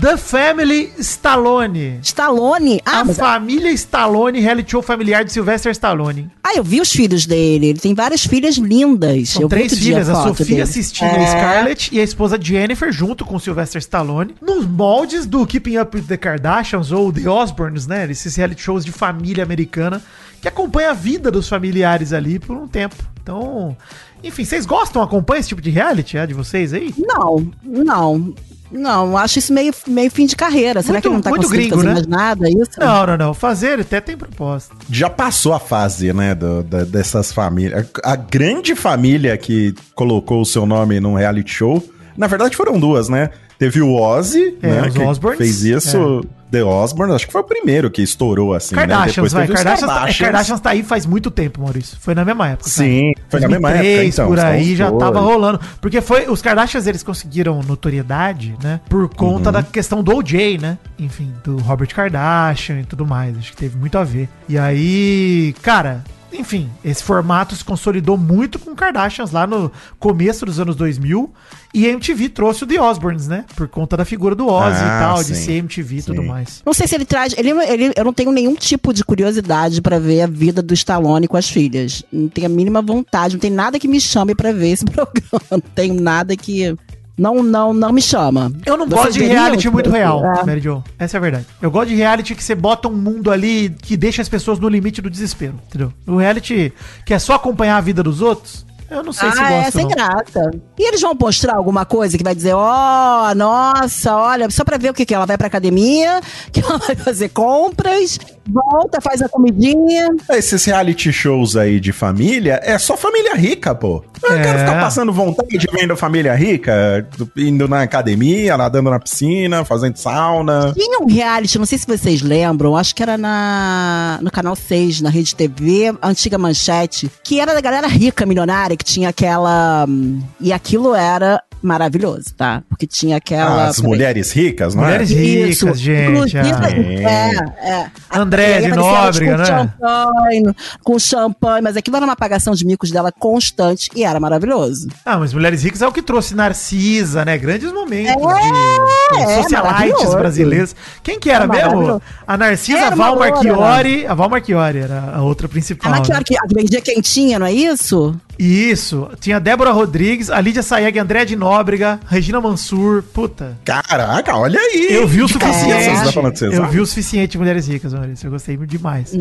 The 0.00 0.16
Family 0.16 0.92
Stallone. 0.98 1.98
Stallone? 2.02 2.80
Ah, 2.86 3.00
a 3.00 3.04
mas- 3.04 3.16
família 3.16 3.70
Stallone, 3.72 4.40
reality 4.40 4.70
show 4.70 4.80
familiar 4.82 5.24
de 5.24 5.32
Sylvester 5.32 5.72
Stallone. 5.72 6.30
ah, 6.42 6.52
eu 6.56 6.62
vi 6.64 6.80
os 6.80 6.90
filhos 6.92 7.26
dele. 7.26 7.66
Ele 7.68 7.78
tem 7.78 7.94
várias 7.94 8.24
filhas 8.24 8.56
lindas. 8.56 9.30
São 9.30 9.42
eu 9.42 9.48
três 9.48 9.76
filhas, 9.76 10.08
a 10.08 10.14
foto 10.14 10.38
Sofia 10.38 10.62
assistindo 10.62 11.08
a 11.10 11.18
É. 11.22 11.26
Scarlett 11.26 11.94
e 11.94 12.00
a 12.00 12.04
esposa 12.04 12.38
Jennifer, 12.40 12.90
junto 12.92 13.24
com 13.24 13.36
o 13.36 13.40
Sylvester 13.40 13.78
Stallone, 13.80 14.34
nos 14.40 14.66
moldes 14.66 15.26
do 15.26 15.44
Keeping 15.46 15.78
Up 15.78 15.96
with 15.96 16.04
the 16.04 16.16
Kardashians 16.16 16.92
ou 16.92 17.12
The 17.12 17.28
Osbournes, 17.40 17.86
né? 17.86 18.06
Esses 18.10 18.36
reality 18.36 18.62
shows 18.62 18.84
de 18.84 18.92
família 18.92 19.42
americana 19.44 20.02
que 20.40 20.48
acompanha 20.48 20.90
a 20.90 20.94
vida 20.94 21.30
dos 21.30 21.48
familiares 21.48 22.12
ali 22.12 22.38
por 22.38 22.56
um 22.56 22.66
tempo. 22.66 22.96
Então, 23.22 23.76
enfim, 24.24 24.44
vocês 24.44 24.64
gostam, 24.66 25.02
acompanham 25.02 25.40
esse 25.40 25.48
tipo 25.50 25.60
de 25.62 25.70
reality, 25.70 26.16
é, 26.16 26.26
de 26.26 26.34
vocês 26.34 26.72
aí? 26.72 26.94
Não, 26.98 27.46
não. 27.62 28.34
Não, 28.72 29.16
acho 29.16 29.40
isso 29.40 29.52
meio, 29.52 29.74
meio 29.88 30.08
fim 30.12 30.26
de 30.26 30.36
carreira. 30.36 30.80
Será 30.80 30.92
Muito- 30.94 31.02
que 31.02 31.08
ele 31.08 31.14
não 31.16 31.22
tá 31.22 31.30
muito 31.30 31.42
conseguindo 31.42 31.76
gringo, 31.76 31.76
fazer 31.76 31.88
né? 31.88 31.94
mais 31.94 32.06
nada? 32.06 32.48
Isso? 32.48 32.78
Não, 32.78 33.06
não, 33.06 33.16
não. 33.18 33.34
Fazer 33.34 33.80
até 33.80 34.00
tem 34.00 34.16
proposta. 34.16 34.72
Já 34.88 35.10
passou 35.10 35.52
a 35.52 35.58
fase, 35.58 36.12
né, 36.12 36.36
do- 36.36 36.62
da- 36.62 36.84
dessas 36.84 37.32
famílias. 37.32 37.84
A, 38.04 38.12
a 38.12 38.16
grande 38.16 38.76
família 38.76 39.36
que 39.36 39.74
colocou 39.94 40.40
o 40.40 40.44
seu 40.46 40.64
nome 40.66 41.00
num 41.00 41.14
reality 41.14 41.50
show, 41.52 41.84
na 42.16 42.28
verdade 42.28 42.56
foram 42.56 42.78
duas, 42.78 43.08
né? 43.08 43.30
Teve 43.60 43.80
o 43.80 43.94
Ozzy, 43.94 44.56
É, 44.62 44.66
né, 44.68 44.90
que 44.90 44.98
Osbournes, 45.00 45.38
fez 45.38 45.62
isso. 45.62 46.24
The 46.50 46.64
Osborne, 46.64 47.14
acho 47.14 47.26
que 47.28 47.32
foi 47.32 47.42
o 47.42 47.44
primeiro 47.44 47.88
que 47.92 48.02
estourou 48.02 48.54
assim, 48.54 48.74
né? 48.74 48.80
Kardashians, 48.84 49.32
vai. 49.32 49.42
teve 49.46 49.52
os 49.56 49.62
Kardashians, 49.62 49.88
tá, 49.92 50.08
é, 50.08 50.12
Kardashians 50.14 50.60
tá 50.60 50.70
aí 50.70 50.82
faz 50.82 51.06
muito 51.06 51.30
tempo, 51.30 51.60
Maurício. 51.60 51.96
Foi 52.00 52.12
na 52.12 52.24
mesma 52.24 52.48
época. 52.48 52.68
cara. 52.68 52.88
Sim, 52.88 53.12
foi 53.28 53.38
na 53.38 53.48
mesma 53.48 53.68
época, 53.70 53.82
2003, 53.84 54.14
então. 54.14 54.26
por 54.26 54.40
aí 54.40 54.74
já 54.74 54.88
dois. 54.90 54.98
tava 54.98 55.20
rolando. 55.20 55.60
Porque 55.80 56.00
foi. 56.00 56.28
Os 56.28 56.42
Kardashians 56.42 56.88
eles 56.88 57.04
conseguiram 57.04 57.62
notoriedade, 57.62 58.56
né? 58.60 58.80
Por 58.88 59.08
conta 59.14 59.50
Uhum. 59.50 59.52
da 59.52 59.62
questão 59.62 60.02
do 60.02 60.16
OJ, 60.16 60.58
né? 60.58 60.76
Enfim, 60.98 61.32
do 61.44 61.56
Robert 61.58 61.94
Kardashian 61.94 62.80
e 62.80 62.84
tudo 62.84 63.06
mais. 63.06 63.38
Acho 63.38 63.52
que 63.52 63.56
teve 63.58 63.76
muito 63.78 63.96
a 63.96 64.02
ver. 64.02 64.28
E 64.48 64.58
aí, 64.58 65.54
cara. 65.62 66.02
Enfim, 66.32 66.70
esse 66.84 67.02
formato 67.02 67.54
se 67.56 67.64
consolidou 67.64 68.16
muito 68.16 68.58
com 68.58 68.74
Kardashians 68.74 69.30
lá 69.32 69.46
no 69.46 69.70
começo 69.98 70.46
dos 70.46 70.60
anos 70.60 70.76
2000 70.76 71.32
e 71.74 71.86
a 71.86 71.90
MTV 71.90 72.28
trouxe 72.28 72.64
o 72.64 72.66
The 72.66 72.80
Osbournes, 72.80 73.26
né? 73.28 73.44
Por 73.56 73.68
conta 73.68 73.96
da 73.96 74.04
figura 74.04 74.34
do 74.34 74.46
Ozzy 74.46 74.78
Ah, 74.80 74.96
e 74.96 75.00
tal, 75.04 75.18
de 75.18 75.24
sim. 75.24 75.34
ser 75.34 75.52
MTV 75.54 75.96
e 75.96 76.02
tudo 76.02 76.22
mais. 76.22 76.62
Não 76.64 76.72
sei 76.72 76.86
se 76.86 76.94
ele 76.94 77.04
traz. 77.04 77.34
Ele, 77.36 77.50
ele, 77.50 77.92
eu 77.96 78.04
não 78.04 78.12
tenho 78.12 78.30
nenhum 78.32 78.54
tipo 78.54 78.92
de 78.92 79.04
curiosidade 79.04 79.80
pra 79.82 79.98
ver 79.98 80.22
a 80.22 80.26
vida 80.26 80.62
do 80.62 80.74
Stallone 80.74 81.26
com 81.28 81.36
as 81.36 81.48
filhas. 81.48 82.02
Não 82.12 82.28
tenho 82.28 82.46
a 82.46 82.50
mínima 82.50 82.80
vontade, 82.82 83.34
não 83.34 83.40
tem 83.40 83.50
nada 83.50 83.78
que 83.78 83.88
me 83.88 84.00
chame 84.00 84.34
pra 84.34 84.52
ver 84.52 84.70
esse 84.70 84.84
programa. 84.90 85.42
Não 85.50 85.60
tenho 85.60 85.94
nada 86.00 86.36
que. 86.36 86.74
Não, 87.20 87.42
não, 87.42 87.74
não 87.74 87.92
me 87.92 88.00
chama. 88.00 88.50
Eu 88.64 88.76
não 88.78 88.86
Vocês 88.86 89.00
gosto 89.02 89.12
de 89.12 89.18
veriam? 89.20 89.42
reality 89.42 89.68
muito 89.70 89.90
real, 89.90 90.24
É. 90.24 90.44
Mary 90.44 90.60
Jo. 90.60 90.82
Essa 90.98 91.16
é 91.16 91.18
a 91.18 91.20
verdade. 91.20 91.46
Eu 91.60 91.70
gosto 91.70 91.88
de 91.90 91.94
reality 91.94 92.34
que 92.34 92.42
você 92.42 92.54
bota 92.54 92.88
um 92.88 92.92
mundo 92.92 93.30
ali 93.30 93.68
que 93.82 93.96
deixa 93.96 94.22
as 94.22 94.28
pessoas 94.28 94.58
no 94.58 94.68
limite 94.68 95.02
do 95.02 95.10
desespero, 95.10 95.54
entendeu? 95.68 95.92
O 96.06 96.16
reality 96.16 96.72
que 97.04 97.12
é 97.12 97.18
só 97.18 97.34
acompanhar 97.34 97.76
a 97.76 97.80
vida 97.82 98.02
dos 98.02 98.22
outros, 98.22 98.64
eu 98.90 99.04
não 99.04 99.12
sei 99.12 99.30
se 99.30 99.38
ah, 99.38 99.52
é 99.52 99.62
gosto. 99.62 99.72
sem 99.72 99.82
não. 99.84 99.90
graça. 99.90 100.50
E 100.76 100.88
eles 100.88 101.00
vão 101.00 101.14
mostrar 101.18 101.54
alguma 101.54 101.84
coisa 101.84 102.18
que 102.18 102.24
vai 102.24 102.34
dizer, 102.34 102.54
ó, 102.54 103.32
nossa, 103.36 104.16
olha, 104.16 104.50
só 104.50 104.64
pra 104.64 104.78
ver 104.78 104.90
o 104.90 104.94
que 104.94 105.06
que 105.06 105.14
é. 105.14 105.16
ela 105.16 105.26
vai 105.26 105.38
pra 105.38 105.46
academia, 105.46 106.20
que 106.50 106.60
ela 106.60 106.76
vai 106.78 106.96
fazer 106.96 107.28
compras, 107.28 108.18
volta, 108.48 109.00
faz 109.00 109.22
a 109.22 109.28
comidinha. 109.28 110.08
Esses 110.30 110.64
reality 110.64 111.12
shows 111.12 111.54
aí 111.54 111.78
de 111.78 111.92
família 111.92 112.58
é 112.64 112.76
só 112.78 112.96
família 112.96 113.36
rica, 113.36 113.74
pô. 113.76 114.02
Eu 114.22 114.32
É. 114.36 114.42
quero 114.42 114.58
ficar 114.60 114.80
passando 114.80 115.12
vontade 115.12 115.66
vendo 115.72 115.96
família 115.96 116.34
rica, 116.34 117.08
indo 117.36 117.66
na 117.68 117.82
academia, 117.82 118.56
nadando 118.56 118.90
na 118.90 118.98
piscina, 119.00 119.64
fazendo 119.64 119.96
sauna. 119.96 120.72
Tinha 120.74 121.00
um 121.00 121.06
reality, 121.06 121.58
não 121.58 121.66
sei 121.66 121.78
se 121.78 121.86
vocês 121.86 122.20
lembram, 122.22 122.76
acho 122.76 122.94
que 122.94 123.02
era 123.02 123.16
na, 123.18 124.18
no 124.22 124.30
canal 124.30 124.54
6, 124.54 125.00
na 125.00 125.10
Rede 125.10 125.34
TV, 125.34 125.94
a 126.00 126.08
antiga 126.08 126.36
manchete, 126.38 127.10
que 127.24 127.40
era 127.40 127.54
da 127.54 127.60
galera 127.60 127.86
rica, 127.86 128.26
milionária, 128.26 128.76
que 128.76 128.84
tinha 128.84 129.08
aquela. 129.08 129.84
hum, 129.88 130.20
E 130.40 130.52
aquilo 130.52 130.94
era 130.94 131.42
maravilhoso, 131.62 132.34
tá? 132.36 132.62
Porque 132.68 132.86
tinha 132.86 133.16
aquela. 133.16 133.66
As 133.68 133.76
peraí. 133.76 133.88
mulheres 133.90 134.32
ricas, 134.32 134.74
não 134.74 134.82
Mulheres 134.82 135.10
é? 135.10 135.14
ricas, 135.14 135.50
Isso. 135.50 135.74
gente. 135.74 136.10
Inclusive, 136.10 137.04
ah. 137.06 137.60
é, 137.62 137.70
é. 137.70 137.90
André 138.10 138.60
de 138.62 138.68
Nóbrega, 138.68 139.32
com 139.32 139.38
né? 139.38 139.44
Champanhe, 139.44 140.54
com 140.82 140.98
champanhe, 140.98 141.62
mas 141.62 141.76
aquilo 141.76 141.96
era 141.96 142.04
uma 142.06 142.12
apagação 142.14 142.54
de 142.54 142.64
micos 142.64 142.90
dela 142.90 143.12
constante 143.12 143.90
e 143.94 144.04
era 144.04 144.18
maravilhoso. 144.18 144.88
Ah, 145.04 145.18
mas 145.18 145.32
Mulheres 145.32 145.62
Ricas 145.62 145.82
é 145.82 145.86
o 145.86 145.92
que 145.92 146.02
trouxe 146.02 146.34
Narcisa, 146.34 147.24
né? 147.24 147.36
Grandes 147.38 147.72
momentos 147.72 148.10
É, 148.10 149.16
de 149.16 149.22
é, 149.22 149.42
socialites 149.42 150.14
brasileiros. 150.14 150.76
Quem 151.02 151.18
que 151.18 151.30
era 151.30 151.44
É 151.44 151.48
mesmo? 151.48 152.02
A 152.26 152.36
Narcisa, 152.36 152.78
Era 152.78 152.92
a 152.92 152.94
Val 152.94 153.14
loura, 153.14 153.30
Marchiori. 153.30 154.06
A 154.06 154.14
Val 154.14 154.28
Marchiori 154.28 154.78
era 154.78 155.12
a 155.14 155.22
outra 155.22 155.46
A 155.46 155.50
principal. 155.50 155.90
Maquiara 155.90 156.20
né? 156.20 156.24
que, 156.24 156.36
a 156.36 156.42
que 156.42 156.54
vendia 156.54 156.80
quentinha, 156.80 157.38
não 157.38 157.46
é 157.46 157.52
isso? 157.52 158.14
Isso. 158.40 159.06
Tinha 159.20 159.38
Débora 159.38 159.70
Rodrigues, 159.70 160.30
a 160.30 160.40
Lídia 160.40 160.62
Saeg, 160.62 160.98
André 160.98 161.26
de 161.26 161.36
Nóbrega, 161.36 162.00
Regina 162.06 162.40
Mansur. 162.40 163.02
Puta. 163.02 163.58
Caraca, 163.62 164.34
olha 164.34 164.58
aí. 164.58 164.88
Eu 164.90 165.06
vi 165.06 165.22
o 165.22 165.28
suficiente. 165.28 166.46
eu 166.50 166.66
vi 166.68 166.80
o 166.80 166.86
suficiente 166.86 167.32
de 167.32 167.38
Mulheres 167.38 167.68
Ricas. 167.68 167.92
Maurício. 167.92 168.26
Eu 168.26 168.30
gostei 168.30 168.56
demais. 168.56 169.14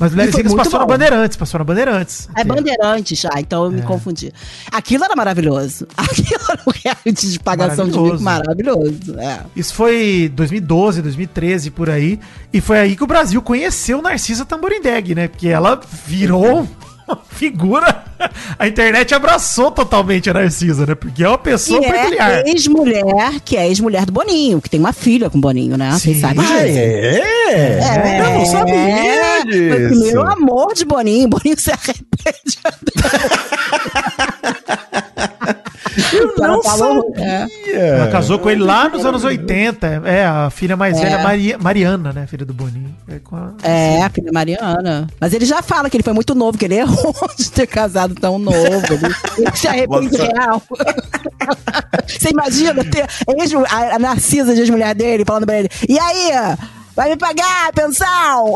Mas 0.00 0.10
Mulheres 0.10 0.34
Ricas 0.34 0.52
passou 0.52 0.80
na. 0.80 0.86
Bandeirantes, 0.86 1.36
passou 1.36 1.58
na 1.58 1.64
Bandeirantes. 1.64 2.28
É 2.36 2.42
Bandeirantes 2.42 3.20
já, 3.20 3.30
então 3.38 3.66
eu 3.66 3.70
me 3.70 3.82
confundi. 3.82 4.32
Aquilo 4.72 5.04
era 5.04 5.14
maravilhoso. 5.14 5.86
Aquilo 5.96 6.40
era 6.50 6.60
um 6.66 6.72
reality 6.72 7.30
de 7.30 7.38
pagação 7.38 7.88
de 7.88 7.96
mico 7.96 8.20
maravilhoso. 8.20 9.16
É. 9.16 9.40
Isso 9.54 9.74
foi 9.74 10.28
2012, 10.34 11.02
2013, 11.02 11.70
por 11.70 11.88
aí. 11.88 12.18
E 12.52 12.60
foi 12.60 12.80
aí 12.80 12.96
que 12.96 13.04
o 13.04 13.06
Brasil 13.06 13.40
conheceu 13.40 14.02
Narcisa 14.02 14.44
Tamborindeg, 14.44 15.14
né? 15.14 15.28
Porque 15.28 15.46
ela 15.46 15.80
virou 16.04 16.66
figura. 17.30 18.04
A 18.58 18.66
internet 18.66 19.14
abraçou 19.14 19.70
totalmente 19.70 20.28
a 20.30 20.34
Narcisa, 20.34 20.86
né? 20.86 20.94
Porque 20.94 21.22
é 21.22 21.28
uma 21.28 21.38
pessoa 21.38 21.80
Que 21.80 21.92
peculiar. 21.92 22.30
é 22.46 22.50
ex-mulher, 22.50 23.40
que 23.44 23.56
é 23.56 23.68
ex-mulher 23.68 24.06
do 24.06 24.12
Boninho, 24.12 24.60
que 24.60 24.68
tem 24.70 24.80
uma 24.80 24.92
filha 24.92 25.28
com 25.30 25.38
o 25.38 25.40
Boninho, 25.40 25.76
né? 25.76 25.90
Vocês 25.92 26.18
sabem 26.20 26.40
disso. 26.40 26.52
Ah, 26.52 26.62
é? 26.68 27.22
É, 27.48 28.20
Eu 28.20 28.30
não 28.38 28.46
sabia 28.46 28.74
Foi 28.74 29.40
o 29.40 29.44
disso. 29.78 29.88
primeiro 29.88 30.22
amor 30.22 30.74
de 30.74 30.84
Boninho. 30.84 31.28
Boninho 31.28 31.58
se 31.58 31.70
arrepende. 31.70 32.58
Eu 36.12 36.36
não 36.36 36.62
falou- 36.62 37.12
sabia. 37.14 37.48
Ela 37.74 38.08
casou 38.08 38.38
com 38.38 38.50
ele 38.50 38.62
lá 38.62 38.88
nos 38.88 39.04
anos 39.04 39.24
80. 39.24 40.02
É, 40.04 40.26
a 40.26 40.50
filha 40.50 40.76
mais 40.76 40.96
É. 40.98 41.02
velha, 41.04 41.18
Maria, 41.22 41.58
Mariana, 41.58 42.12
né? 42.12 42.26
Filha 42.26 42.44
do 42.44 42.52
Boninho. 42.52 42.94
É, 43.08 43.18
com 43.18 43.36
a- 43.36 43.52
É, 43.62 44.02
a 44.02 44.10
filha 44.10 44.30
Mariana. 44.32 45.06
Mas 45.20 45.32
ele 45.32 45.44
já 45.46 45.62
fala 45.62 45.88
que 45.88 45.96
ele 45.96 46.04
foi 46.04 46.12
muito 46.12 46.34
novo, 46.34 46.58
que 46.58 46.64
ele 46.64 46.74
errou 46.80 47.14
de 47.38 47.50
ter 47.50 47.66
casado 47.66 48.14
tão 48.14 48.38
novo. 48.38 48.56
Ele, 48.58 49.14
ele 49.38 49.56
se 49.56 49.68
arrepende 49.68 50.16
Nossa. 50.18 50.32
real. 50.32 50.62
Você 52.06 52.30
imagina 52.30 52.84
ter 52.84 53.06
a, 53.70 53.94
a 53.94 53.98
Narcisa, 53.98 54.54
de 54.54 54.60
ex-mulher 54.60 54.94
dele, 54.94 55.24
falando 55.24 55.46
pra 55.46 55.58
ele: 55.58 55.68
E 55.88 55.98
aí? 55.98 56.30
Vai 56.96 57.10
me 57.10 57.16
pagar 57.18 57.68
a 57.68 57.72
pensão? 57.74 58.54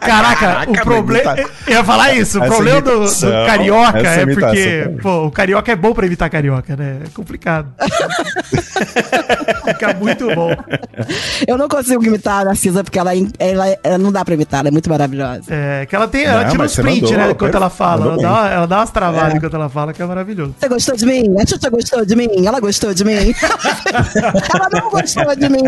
Caraca, 0.00 0.36
Caraca, 0.40 0.70
o 0.70 0.74
problema. 0.84 1.32
imita- 1.34 1.50
Eu 1.66 1.72
ia 1.72 1.84
falar 1.84 2.14
isso. 2.14 2.38
O 2.40 2.46
problema 2.46 2.80
do, 2.80 3.00
do 3.00 3.46
carioca 3.46 3.98
é 3.98 4.24
porque, 4.26 4.96
pô, 5.02 5.26
o 5.26 5.30
carioca 5.32 5.72
é 5.72 5.76
bom 5.76 5.92
pra 5.92 6.06
imitar 6.06 6.30
carioca, 6.30 6.76
né? 6.76 6.98
É 7.04 7.08
complicado. 7.12 7.66
Fica 9.66 9.94
muito 9.94 10.26
bom. 10.34 10.50
Eu 11.46 11.58
não 11.58 11.68
consigo 11.68 12.04
imitar 12.04 12.42
a 12.42 12.44
Narcisa, 12.46 12.82
porque 12.84 12.98
ela, 12.98 13.10
ela, 13.38 13.66
ela 13.82 13.98
não 13.98 14.12
dá 14.12 14.24
pra 14.24 14.34
imitar, 14.34 14.60
ela 14.60 14.68
é 14.68 14.72
muito 14.72 14.88
maravilhosa. 14.88 15.42
É, 15.48 15.86
que 15.86 15.94
ela 15.96 16.06
tem. 16.08 16.24
Ela 16.24 16.42
Não, 16.42 16.50
tira 16.50 16.58
mas 16.62 16.70
uns 16.70 16.74
você 16.76 16.82
print, 16.82 17.02
mandou, 17.02 17.18
né? 17.18 17.30
Enquanto 17.32 17.54
ela 17.56 17.70
fala. 17.70 18.06
Ela 18.06 18.16
dá, 18.22 18.48
ela 18.50 18.66
dá 18.66 18.76
umas 18.78 18.90
travadas 18.90 19.34
enquanto 19.34 19.54
ela 19.54 19.68
fala, 19.68 19.92
que 19.92 20.00
é 20.02 20.06
maravilhoso. 20.06 20.54
Você 20.58 20.68
gostou 20.68 20.96
de 20.96 21.06
mim? 21.06 21.34
A 21.40 21.46
Xuxa 21.46 21.70
gostou 21.70 22.04
de 22.04 22.14
mim? 22.16 22.28
Ela 22.46 22.60
gostou 22.60 22.94
de 22.94 23.04
mim? 23.04 23.34
ela 24.54 24.68
não 24.72 24.90
gostou 24.90 25.34
de 25.36 25.48
mim. 25.48 25.62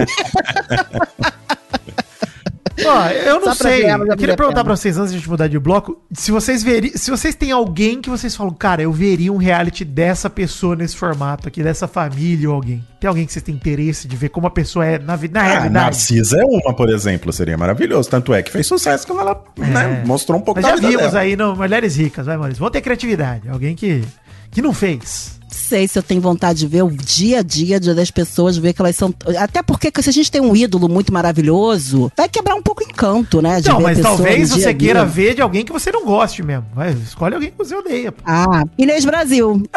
Ó, 2.87 3.07
eu 3.09 3.40
não 3.40 3.55
sei. 3.55 3.83
já 3.83 3.97
Eu 3.97 4.16
queria 4.16 4.37
perguntar 4.37 4.47
pena. 4.57 4.64
pra 4.64 4.77
vocês, 4.77 4.99
antes 4.99 5.11
de 5.12 5.16
a 5.16 5.20
gente 5.20 5.31
mudar 5.31 5.47
de 5.47 5.59
bloco, 5.61 6.03
se 6.12 6.33
vocês 6.33 6.61
veri, 6.62 6.99
se 6.99 7.09
vocês 7.09 7.35
têm 7.35 7.53
alguém 7.53 8.01
que 8.01 8.11
vocês 8.11 8.35
falam, 8.35 8.53
cara, 8.53 8.83
eu 8.83 8.92
veria 8.92 9.33
um 9.33 9.37
reality 9.37 9.85
dessa 9.85 10.29
pessoa 10.29 10.75
nesse 10.75 10.97
formato 10.97 11.47
aqui, 11.47 11.62
dessa 11.62 11.87
família 11.87 12.49
ou 12.49 12.55
alguém. 12.57 12.85
Tem 13.01 13.07
alguém 13.09 13.25
que 13.27 13.33
vocês 13.33 13.44
têm 13.44 13.55
interesse 13.55 14.09
de 14.09 14.16
ver 14.16 14.29
como 14.31 14.49
a 14.49 14.51
pessoa 14.51 14.85
é 14.85 14.99
na, 14.99 15.14
vi- 15.14 15.29
na 15.29 15.40
Ah, 15.40 15.44
realidade? 15.44 15.73
Narcisa 15.73 16.40
é 16.40 16.44
uma, 16.44 16.75
por 16.75 16.90
exemplo, 16.90 17.33
seria 17.33 17.57
maravilhoso. 17.57 18.11
Tanto 18.11 18.35
é 18.35 18.42
que 18.42 18.51
fez 18.51 18.66
sucesso 18.66 19.07
quando 19.07 19.20
ela 19.20 19.40
né, 19.57 20.03
mostrou 20.05 20.38
um 20.38 20.42
pouco 20.42 20.61
Mas 20.61 20.68
já 20.68 20.75
vida 20.77 20.88
vimos 20.88 21.03
dela. 21.12 21.20
aí 21.20 21.37
no 21.37 21.55
Mulheres 21.55 21.97
Ricas, 21.97 22.27
vai, 22.27 22.37
Maurício. 22.37 22.59
Vamos 22.59 22.73
ter 22.73 22.81
criatividade. 22.81 23.49
Alguém 23.49 23.77
que, 23.77 24.03
que 24.51 24.61
não 24.61 24.73
fez. 24.73 25.38
Sei 25.64 25.88
se 25.88 25.98
eu 25.98 26.03
tenho 26.03 26.20
vontade 26.20 26.61
de 26.61 26.66
ver 26.66 26.83
o 26.83 26.90
dia 26.90 27.38
a 27.40 27.42
dia 27.42 27.81
de- 27.81 27.94
das 27.94 28.11
pessoas, 28.11 28.57
ver 28.57 28.72
que 28.72 28.81
elas 28.81 28.96
são. 28.96 29.12
Até 29.38 29.62
porque 29.62 29.90
se 30.03 30.11
a 30.11 30.12
gente 30.12 30.31
tem 30.31 30.40
um 30.40 30.55
ídolo 30.55 30.88
muito 30.88 31.12
maravilhoso, 31.12 32.11
vai 32.16 32.29
quebrar 32.29 32.55
um 32.55 32.62
pouco 32.62 32.83
o 32.83 32.87
encanto, 32.87 33.40
né? 33.40 33.61
de 33.61 33.68
Não, 33.68 33.81
mas 33.81 33.98
talvez 34.00 34.50
você 34.50 34.72
queira 34.74 35.05
ver 35.05 35.35
de 35.35 35.42
alguém 35.42 35.64
que 35.64 35.72
você 35.72 35.90
não 35.90 36.05
goste 36.05 36.42
mesmo. 36.42 36.64
Vai, 36.74 36.92
escolhe 36.92 37.35
alguém 37.35 37.50
que 37.50 37.59
você 37.59 37.74
odeia. 37.74 38.12
pô. 38.12 38.22
Ah, 38.27 38.64
Inês 38.79 39.05
Brasil. 39.05 39.62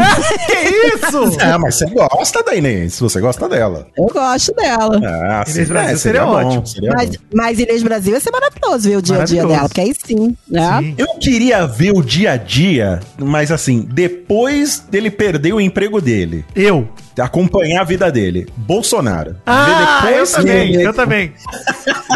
que 0.48 0.96
isso? 0.96 1.38
Ah, 1.48 1.58
mas 1.60 1.76
você 1.76 1.86
gosta 1.86 2.44
da 2.44 2.56
Inês, 2.56 3.00
você 3.00 3.22
gosta 3.22 3.48
dela. 3.48 3.88
Eu 3.98 4.06
gosto 4.08 4.54
dela. 4.54 5.00
Ah, 5.04 5.44
sim, 5.46 5.54
Inês 5.56 5.70
Brasil 5.70 5.94
é, 5.94 5.98
seria 5.98 6.26
ótimo. 6.26 6.68
seria 6.68 6.92
Mas, 6.96 7.10
bom. 7.12 7.16
mas 7.34 7.60
Inês 7.60 7.84
Brasil 7.84 8.14
ia 8.14 8.20
ser 8.20 8.32
maravilhoso 8.32 8.90
ver 8.90 8.98
o 8.98 9.02
dia 9.02 9.22
a 9.22 9.26
dia 9.26 9.46
dela, 9.46 9.68
porque 9.70 9.82
aí 9.82 9.94
sim, 10.06 10.36
né? 10.50 10.80
Sim. 10.80 10.96
Eu 10.98 11.08
queria 11.20 11.66
ver 11.66 11.92
o 11.94 12.02
dia 12.02 12.32
a 12.34 12.38
dia, 12.38 13.00
mas 13.18 13.52
assim, 13.52 13.88
depois 13.92 14.80
dele 14.90 15.10
perder 15.10 15.54
o 15.54 15.62
emprego 15.62 15.77
dele, 16.02 16.44
Eu. 16.56 16.88
acompanhar 17.20 17.82
a 17.82 17.84
vida 17.84 18.12
dele. 18.12 18.48
Bolsonaro. 18.58 19.36
Ah, 19.46 20.02
Ver 20.04 20.18
eu 20.18 20.28
também, 20.28 20.76
eu 20.82 20.94
também. 20.94 21.34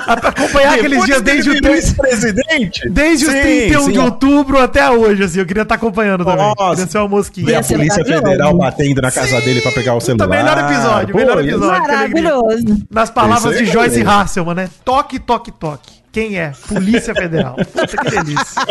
A- 0.08 0.14
Acompanhar 0.14 0.74
aqueles 0.76 1.06
dias 1.06 1.22
desde 1.22 1.50
o 1.50 1.54
virar 1.54 1.70
30, 1.70 1.78
ex-presidente. 1.78 2.90
desde 2.90 3.26
os 3.28 3.32
Sim, 3.32 3.42
31 3.42 3.86
sim. 3.86 3.92
de 3.92 4.00
outubro 4.00 4.60
até 4.60 4.90
hoje, 4.90 5.24
assim. 5.24 5.40
Eu 5.40 5.46
queria 5.46 5.62
estar 5.64 5.76
acompanhando 5.76 6.26
também. 6.26 6.46
Nossa. 6.58 6.76
Queria 6.76 6.88
ser 6.92 6.98
uma 6.98 7.08
Ver 7.08 7.16
mosquinha. 7.16 7.48
a 7.48 7.52
Ia 7.52 7.64
ser 7.64 7.76
Polícia. 7.78 8.04
Federal 8.06 8.58
batendo 8.58 9.02
na 9.02 9.12
casa 9.12 9.42
dele 9.42 9.62
pra 9.62 9.72
pegar 9.72 9.94
o 9.96 10.02
celular. 10.02 10.28
melhor 10.28 10.58
episódio, 10.58 11.12
Pô, 11.14 11.18
melhor 11.20 11.40
isso- 11.46 11.50
episódio. 11.58 11.82
Maravilhoso. 11.82 12.84
Nas 12.90 13.10
palavras 13.12 13.56
Isso 13.56 13.64
de 13.64 13.70
é 13.70 13.74
Joyce. 13.74 14.02
Hasselman, 14.02 14.56
né? 14.56 14.70
Toque, 14.84 15.20
toque, 15.20 15.52
toque. 15.52 16.01
Quem 16.12 16.38
é? 16.38 16.52
Polícia 16.68 17.16
Federal. 17.16 17.56
Puta 17.56 17.88
que 17.88 18.10
delícia. 18.10 18.62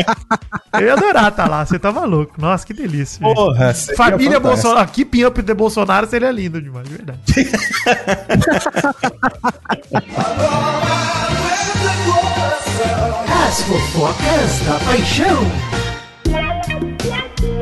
Eu 0.74 0.86
ia 0.86 0.92
adorar 0.92 1.30
estar 1.30 1.48
lá, 1.48 1.64
você 1.64 1.78
tá 1.78 1.90
maluco. 1.90 2.34
Nossa, 2.38 2.66
que 2.66 2.74
delícia. 2.74 3.20
Porra, 3.20 3.72
Família 3.96 4.32
fantástico. 4.32 4.40
Bolsonaro, 4.40 4.90
keeping 4.90 5.24
up 5.24 5.40
de 5.40 5.54
Bolsonaro 5.54 6.06
seria 6.06 6.30
lindo 6.30 6.60
demais, 6.60 6.86
de 6.86 6.94
verdade. 6.94 7.20
As 13.48 13.62
fofocas 13.62 14.60
da 14.66 14.78
paixão. 14.84 15.50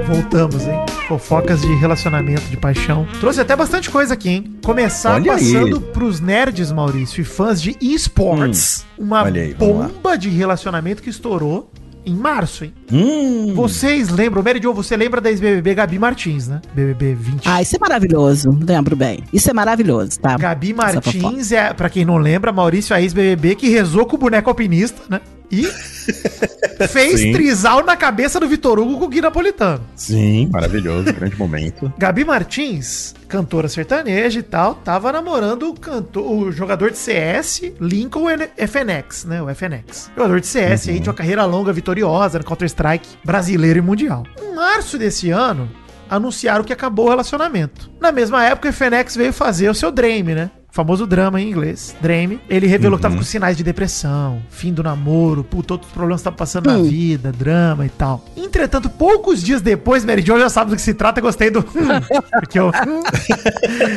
Voltamos, 0.06 0.66
hein? 0.66 0.87
Fofocas 1.08 1.62
de 1.62 1.74
relacionamento, 1.76 2.42
de 2.50 2.56
paixão. 2.58 3.06
Trouxe 3.18 3.40
até 3.40 3.56
bastante 3.56 3.88
coisa 3.90 4.12
aqui, 4.12 4.28
hein? 4.28 4.56
Começar 4.62 5.14
Olha 5.14 5.32
aí. 5.34 5.52
passando 5.52 5.80
pros 5.80 6.20
nerds, 6.20 6.70
Maurício, 6.70 7.22
e 7.22 7.24
fãs 7.24 7.62
de 7.62 7.74
esports. 7.80 8.84
uma 8.98 9.22
Hum. 9.22 9.24
olha 9.24 9.42
aí, 9.42 9.54
bomba 9.54 10.18
de 10.18 10.28
relacionamento 10.28 11.02
que 11.02 11.08
estourou 11.08 11.70
em 12.04 12.14
março, 12.14 12.64
hein? 12.64 12.74
Hum, 12.92 13.54
Vocês 13.54 14.10
lembram, 14.10 14.42
Mary 14.42 14.60
Jo, 14.62 14.72
você 14.74 14.96
lembra 14.98 15.18
da 15.20 15.30
ex-BBB 15.30 15.74
Gabi 15.74 15.98
Martins, 15.98 16.46
né? 16.48 16.60
BBB 16.74 17.14
20. 17.14 17.48
Ah, 17.48 17.60
isso 17.62 17.74
é 17.76 17.78
maravilhoso. 17.78 18.48
Lembro 18.66 18.94
bem. 18.94 19.24
Isso 19.32 19.50
é 19.50 19.54
maravilhoso, 19.54 20.20
tá? 20.20 20.36
Gabi. 20.36 20.74
Martins 20.74 21.52
é, 21.52 21.72
pra 21.72 21.88
quem 21.88 22.04
não 22.04 22.18
lembra, 22.18 22.52
Maurício, 22.52 22.94
a 22.94 23.00
ex-BBB 23.00 23.54
que 23.56 23.68
rezou 23.70 24.04
com 24.06 24.16
o 24.16 24.18
boneco 24.18 24.48
alpinista, 24.50 25.00
né? 25.08 25.20
E 25.50 25.62
fez 26.88 27.20
Sim. 27.20 27.32
trisal 27.32 27.84
na 27.84 27.96
cabeça 27.96 28.38
do 28.38 28.48
Vitor 28.48 28.78
Hugo 28.78 28.98
com 28.98 29.04
o 29.06 29.08
Gui 29.08 29.20
Napolitano. 29.20 29.82
Sim, 29.96 30.48
maravilhoso, 30.52 31.12
grande 31.12 31.36
momento. 31.36 31.92
Gabi 31.98 32.24
Martins, 32.24 33.14
cantora 33.28 33.68
sertaneja 33.68 34.38
e 34.40 34.42
tal, 34.42 34.74
tava 34.76 35.10
namorando 35.12 35.70
o, 35.70 35.74
cantor, 35.74 36.30
o 36.30 36.52
jogador 36.52 36.90
de 36.90 36.98
CS, 36.98 37.62
Lincoln 37.80 38.26
FNX, 38.56 39.24
né? 39.24 39.42
O 39.42 39.48
FNX. 39.54 40.10
Jogador 40.16 40.40
de 40.40 40.46
CS 40.46 40.86
Uhum. 40.86 40.92
aí, 40.92 41.00
de 41.00 41.08
uma 41.08 41.14
carreira 41.14 41.44
longa, 41.44 41.72
vitoriosa 41.72 42.38
no 42.38 42.44
Counter-Strike 42.44 43.08
brasileiro 43.24 43.78
e 43.78 43.82
mundial. 43.82 44.24
Em 44.40 44.54
março 44.54 44.98
desse 44.98 45.30
ano, 45.30 45.68
anunciaram 46.10 46.64
que 46.64 46.72
acabou 46.72 47.06
o 47.06 47.10
relacionamento. 47.10 47.90
Na 48.00 48.12
mesma 48.12 48.44
época, 48.44 48.68
o 48.68 48.72
FNX 48.72 49.16
veio 49.16 49.32
fazer 49.32 49.68
o 49.68 49.74
seu 49.74 49.90
Dream, 49.90 50.24
né? 50.26 50.50
Famoso 50.78 51.08
drama 51.08 51.40
em 51.40 51.48
inglês, 51.50 51.96
Dream. 52.00 52.38
Ele 52.48 52.68
revelou 52.68 52.96
que 52.96 53.02
tava 53.02 53.16
com 53.16 53.22
sinais 53.24 53.56
de 53.56 53.64
depressão, 53.64 54.40
fim 54.48 54.72
do 54.72 54.80
namoro, 54.80 55.42
puta, 55.42 55.74
outros 55.74 55.90
problemas 55.90 56.20
que 56.20 56.24
tava 56.26 56.36
passando 56.36 56.68
na 56.68 56.76
Hum. 56.76 56.84
vida, 56.84 57.32
drama 57.32 57.84
e 57.84 57.88
tal. 57.88 58.24
Entretanto, 58.36 58.88
poucos 58.88 59.42
dias 59.42 59.60
depois, 59.60 60.04
Mary 60.04 60.22
Jo 60.22 60.38
já 60.38 60.48
sabe 60.48 60.70
do 60.70 60.76
que 60.76 60.82
se 60.82 60.94
trata, 60.94 61.20
gostei 61.20 61.50
do. 61.50 61.64
Porque 62.38 62.60
eu. 62.60 62.70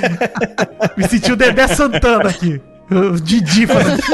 Me 0.97 1.07
senti 1.07 1.31
o 1.31 1.35
Dedé 1.35 1.67
Santana 1.67 2.29
aqui. 2.31 2.59
O 2.91 3.19
Didi 3.19 3.65
falando. 3.65 4.01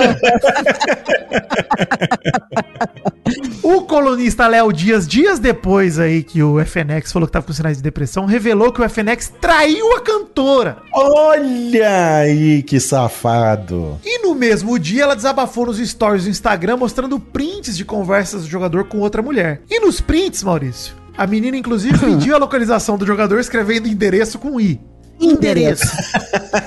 O 3.64 3.82
colunista 3.82 4.48
Léo 4.48 4.72
Dias, 4.72 5.06
dias 5.06 5.40
depois 5.40 6.00
aí 6.00 6.24
que 6.24 6.42
o 6.42 6.64
FNX 6.64 7.12
falou 7.12 7.28
que 7.28 7.34
tava 7.34 7.46
com 7.46 7.52
sinais 7.52 7.76
de 7.76 7.84
depressão, 7.84 8.26
revelou 8.26 8.72
que 8.72 8.82
o 8.82 8.90
FNX 8.90 9.34
traiu 9.42 9.94
a 9.94 10.00
cantora. 10.00 10.78
Olha 10.94 12.20
aí 12.20 12.64
que 12.64 12.80
safado. 12.80 14.00
E 14.06 14.26
no 14.26 14.34
mesmo 14.34 14.80
dia 14.80 15.04
ela 15.04 15.16
desabafou 15.16 15.66
nos 15.66 15.80
stories 15.80 16.24
do 16.24 16.30
Instagram 16.30 16.78
mostrando 16.78 17.20
prints 17.20 17.76
de 17.76 17.84
conversas 17.84 18.44
do 18.44 18.48
jogador 18.48 18.86
com 18.86 19.00
outra 19.00 19.22
mulher. 19.22 19.62
E 19.70 19.82
nos 19.82 20.00
prints, 20.00 20.44
Maurício, 20.44 20.96
a 21.18 21.28
menina 21.28 21.58
inclusive 21.58 21.98
pediu 22.00 22.36
a 22.36 22.40
localização 22.40 22.98
do 22.98 23.06
jogador 23.06 23.40
escrevendo 23.40 23.90
endereço 23.90 24.40
com 24.40 24.62
I. 24.62 24.80
Endereço. 25.20 25.84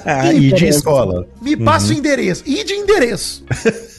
Ah, 0.05 0.33
e 0.33 0.53
de 0.53 0.67
escola. 0.67 1.29
Me 1.41 1.57
passa 1.57 1.93
o 1.93 1.93
endereço. 1.93 2.43
E 2.47 2.65
de 2.65 2.73
endereço. 2.73 3.45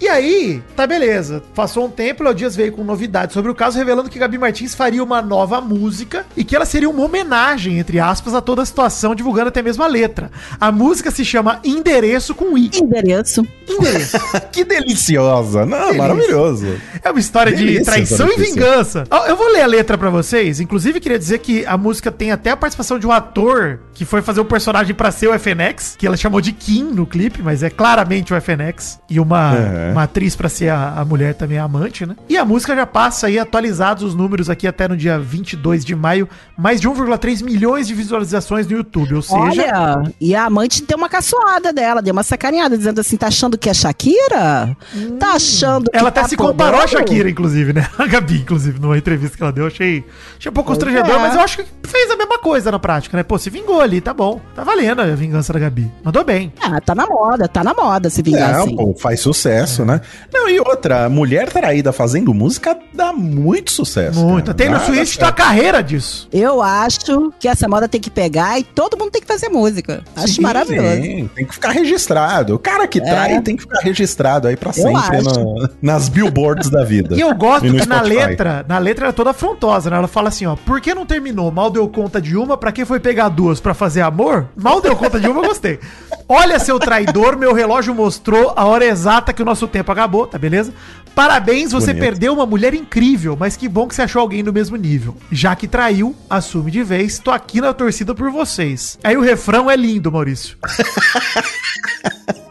e 0.00 0.08
aí, 0.08 0.62
tá 0.76 0.86
beleza. 0.86 1.42
Passou 1.54 1.86
um 1.86 1.90
tempo, 1.90 2.22
Léo 2.22 2.34
Dias 2.34 2.56
veio 2.56 2.72
com 2.72 2.82
novidades 2.84 3.34
sobre 3.34 3.50
o 3.50 3.54
caso, 3.54 3.78
revelando 3.78 4.08
que 4.08 4.18
Gabi 4.18 4.38
Martins 4.38 4.74
faria 4.74 5.02
uma 5.02 5.20
nova 5.22 5.60
música 5.60 6.26
e 6.36 6.44
que 6.44 6.56
ela 6.56 6.64
seria 6.64 6.88
uma 6.88 7.04
homenagem, 7.04 7.78
entre 7.78 7.98
aspas, 7.98 8.34
a 8.34 8.40
toda 8.40 8.62
a 8.62 8.66
situação, 8.66 9.14
divulgando 9.14 9.48
até 9.48 9.62
mesmo 9.62 9.82
a 9.82 9.86
letra. 9.86 10.30
A 10.60 10.72
música 10.72 11.10
se 11.10 11.24
chama 11.24 11.60
Endereço 11.64 12.34
com 12.34 12.56
I. 12.56 12.70
Endereço. 12.74 13.46
Endereço. 13.68 14.18
que 14.50 14.64
deliciosa. 14.64 15.66
Não, 15.66 15.78
Delícia. 15.78 15.98
maravilhoso. 15.98 16.66
É 17.02 17.10
uma 17.10 17.20
história 17.20 17.52
de 17.52 17.64
Delícia 17.64 17.84
traição 17.84 18.28
essa 18.28 18.40
e 18.40 18.44
vingança. 18.44 19.04
Eu 19.28 19.36
vou 19.36 19.48
ler 19.52 19.62
a 19.62 19.66
letra 19.66 19.96
pra 19.96 20.10
vocês. 20.10 20.60
Inclusive, 20.60 21.00
queria 21.00 21.18
dizer 21.18 21.38
que 21.38 21.64
a 21.66 21.76
música 21.76 22.10
tem 22.10 22.32
até 22.32 22.50
a 22.50 22.56
participação 22.56 22.98
de 22.98 23.06
um 23.06 23.12
ator 23.12 23.80
que 23.94 24.04
foi 24.04 24.22
fazer 24.22 24.40
o 24.40 24.44
personagem 24.44 24.94
pra 24.94 25.10
ser 25.10 25.28
o 25.28 25.38
FNX, 25.38 25.94
que 25.98 26.06
ela 26.06 26.16
chamou 26.16 26.40
de 26.40 26.52
Kim 26.52 26.84
no 26.84 27.06
clipe, 27.06 27.42
mas 27.42 27.62
é 27.62 27.68
claramente 27.68 28.32
o 28.32 28.40
FNX. 28.40 28.98
E 29.10 29.20
uma, 29.30 29.52
Uhum. 29.52 29.92
uma 29.92 30.02
atriz 30.04 30.34
pra 30.36 30.48
ser 30.48 30.68
a, 30.70 30.94
a 30.98 31.04
mulher 31.04 31.34
também 31.34 31.58
a 31.58 31.64
amante, 31.64 32.04
né? 32.06 32.16
E 32.28 32.36
a 32.36 32.44
música 32.44 32.74
já 32.74 32.86
passa 32.86 33.26
aí 33.28 33.38
atualizados 33.38 34.02
os 34.02 34.14
números 34.14 34.50
aqui 34.50 34.66
até 34.66 34.88
no 34.88 34.96
dia 34.96 35.18
22 35.18 35.84
de 35.84 35.94
maio. 35.94 36.28
Mais 36.58 36.80
de 36.80 36.88
1,3 36.88 37.42
milhões 37.42 37.86
de 37.86 37.94
visualizações 37.94 38.66
no 38.66 38.76
YouTube. 38.76 39.14
Ou 39.14 39.22
seja, 39.22 39.38
Olha, 39.40 40.12
e 40.20 40.34
a 40.34 40.44
amante 40.46 40.84
deu 40.84 40.98
uma 40.98 41.08
caçoada 41.08 41.72
dela, 41.72 42.02
deu 42.02 42.12
uma 42.12 42.22
sacaneada, 42.22 42.76
dizendo 42.76 43.00
assim: 43.00 43.16
tá 43.16 43.28
achando 43.28 43.56
que 43.56 43.68
é 43.70 43.74
Shakira? 43.74 44.76
Tá 45.18 45.34
achando 45.34 45.90
que 45.90 45.96
Ela 45.96 46.08
até 46.08 46.22
tá 46.22 46.28
se 46.28 46.36
comparou 46.36 46.80
a? 46.80 46.86
Shakira, 46.86 47.28
inclusive, 47.30 47.72
né? 47.72 47.86
A 47.98 48.06
Gabi, 48.06 48.38
inclusive, 48.40 48.78
numa 48.80 48.96
entrevista 48.98 49.36
que 49.36 49.42
ela 49.42 49.52
deu. 49.52 49.66
Achei, 49.66 50.04
achei 50.38 50.50
um 50.50 50.54
pouco 50.54 50.68
Pois 50.70 50.78
constrangedor, 50.78 51.16
é. 51.16 51.18
mas 51.18 51.34
eu 51.34 51.40
acho 51.40 51.58
que 51.58 51.64
fez 51.88 52.10
a 52.10 52.16
mesma 52.16 52.38
coisa 52.38 52.70
na 52.70 52.78
prática, 52.78 53.16
né? 53.16 53.22
Pô, 53.22 53.38
se 53.38 53.50
vingou 53.50 53.80
ali, 53.80 54.00
tá 54.00 54.12
bom. 54.14 54.40
Tá 54.54 54.64
valendo 54.64 55.00
a 55.00 55.06
vingança 55.14 55.52
da 55.52 55.58
Gabi. 55.58 55.90
Mandou 56.04 56.24
bem. 56.24 56.52
Ah, 56.62 56.80
tá 56.80 56.94
na 56.94 57.06
moda, 57.06 57.46
tá 57.48 57.62
na 57.62 57.74
moda 57.74 58.08
se 58.10 58.22
vingar 58.22 58.52
Não, 58.52 58.64
assim. 58.64 58.76
pô, 58.76 58.94
faz 58.98 59.19
sucesso, 59.20 59.84
né? 59.84 60.00
Não, 60.32 60.48
e 60.48 60.58
outra, 60.60 61.08
mulher 61.08 61.48
traída 61.50 61.92
fazendo 61.92 62.32
música 62.34 62.76
dá 62.92 63.12
muito 63.12 63.70
sucesso. 63.72 64.18
Muito. 64.20 64.46
cara. 64.46 64.50
A 64.52 64.54
Taylor 64.54 64.78
Dá- 64.78 64.84
Swift 64.86 65.18
dá 65.18 65.26
tá 65.26 65.28
a 65.30 65.32
carreira 65.32 65.82
disso. 65.82 66.28
Eu 66.32 66.60
acho 66.62 67.32
que 67.38 67.46
essa 67.48 67.68
moda 67.68 67.88
tem 67.88 68.00
que 68.00 68.10
pegar 68.10 68.58
e 68.58 68.64
todo 68.64 68.96
mundo 68.96 69.10
tem 69.10 69.20
que 69.20 69.26
fazer 69.26 69.48
música. 69.48 70.02
Acho 70.16 70.34
Sim, 70.34 70.42
maravilhoso. 70.42 70.88
Tem, 71.02 71.28
tem 71.28 71.46
que 71.46 71.54
ficar 71.54 71.70
registrado. 71.70 72.54
O 72.54 72.58
cara 72.58 72.86
que 72.86 73.00
trai 73.00 73.40
tem 73.40 73.56
que 73.56 73.62
ficar 73.62 73.80
registrado 73.80 74.48
aí 74.48 74.56
pra 74.56 74.72
sempre 74.72 75.22
no- 75.22 75.68
nas 75.82 76.08
billboards 76.08 76.70
da 76.70 76.84
vida. 76.84 77.14
E 77.20 77.20
eu 77.20 77.34
gosto 77.34 77.66
no 77.66 77.78
que 77.78 77.86
na 77.86 78.00
letra, 78.00 78.64
na 78.68 78.78
letra 78.78 79.04
ela 79.06 79.10
é 79.12 79.14
toda 79.14 79.30
afrontosa, 79.30 79.90
né? 79.90 79.96
Ela 79.96 80.08
fala 80.08 80.28
assim, 80.28 80.46
ó, 80.46 80.56
por 80.56 80.80
que 80.80 80.94
não 80.94 81.04
terminou? 81.04 81.50
Mal 81.50 81.70
deu 81.70 81.86
conta 81.88 82.20
de 82.20 82.36
uma, 82.36 82.56
pra 82.56 82.72
que 82.72 82.84
foi 82.84 82.98
pegar 83.00 83.28
duas 83.28 83.60
pra 83.60 83.74
fazer 83.74 84.00
amor? 84.00 84.46
Mal 84.56 84.80
deu 84.80 84.96
conta 84.96 85.18
de 85.20 85.28
uma, 85.28 85.42
eu 85.42 85.48
gostei. 85.48 85.78
Olha, 86.28 86.58
seu 86.58 86.78
traidor, 86.78 87.36
meu 87.36 87.52
relógio 87.52 87.94
mostrou 87.94 88.52
a 88.56 88.64
hora 88.64 88.84
exata 88.84 89.09
que 89.32 89.42
o 89.42 89.44
nosso 89.44 89.66
tempo 89.66 89.90
acabou, 89.90 90.26
tá 90.26 90.38
beleza? 90.38 90.72
Parabéns, 91.14 91.72
você 91.72 91.88
Bonito. 91.88 92.02
perdeu 92.02 92.32
uma 92.32 92.46
mulher 92.46 92.74
incrível, 92.74 93.36
mas 93.38 93.56
que 93.56 93.68
bom 93.68 93.88
que 93.88 93.94
você 93.94 94.02
achou 94.02 94.22
alguém 94.22 94.44
do 94.44 94.52
mesmo 94.52 94.76
nível. 94.76 95.16
Já 95.32 95.56
que 95.56 95.66
traiu, 95.66 96.14
assume 96.28 96.70
de 96.70 96.82
vez, 96.82 97.18
tô 97.18 97.30
aqui 97.30 97.60
na 97.60 97.72
torcida 97.72 98.14
por 98.14 98.30
vocês. 98.30 98.98
Aí 99.02 99.16
o 99.16 99.20
refrão 99.20 99.70
é 99.70 99.76
lindo, 99.76 100.12
Maurício. 100.12 100.56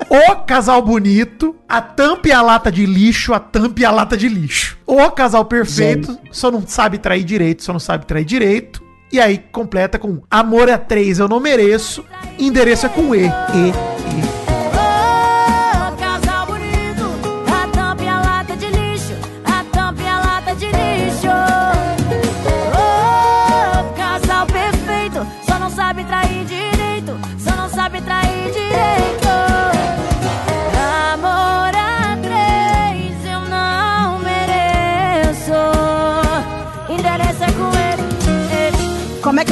O 0.09 0.37
casal 0.37 0.81
bonito, 0.81 1.55
a 1.69 1.79
tampa 1.81 2.29
e 2.29 2.31
a 2.31 2.41
lata 2.41 2.71
de 2.71 2.83
lixo, 2.83 3.31
a 3.31 3.39
tampa 3.39 3.81
e 3.81 3.85
a 3.85 3.91
lata 3.91 4.17
de 4.17 4.27
lixo. 4.27 4.75
O 4.83 5.11
casal 5.11 5.45
perfeito, 5.45 6.17
só 6.31 6.49
não 6.49 6.65
sabe 6.65 6.97
trair 6.97 7.23
direito, 7.23 7.63
só 7.63 7.71
não 7.71 7.79
sabe 7.79 8.07
trair 8.07 8.25
direito. 8.25 8.81
E 9.11 9.19
aí 9.19 9.37
completa 9.37 9.99
com 9.99 10.23
amor 10.29 10.67
é 10.67 10.77
três, 10.77 11.19
eu 11.19 11.27
não 11.27 11.39
mereço. 11.39 12.03
Endereço 12.39 12.87
é 12.87 12.89
com 12.89 13.13
E. 13.13 13.27
E, 13.27 13.29
E. 13.29 14.28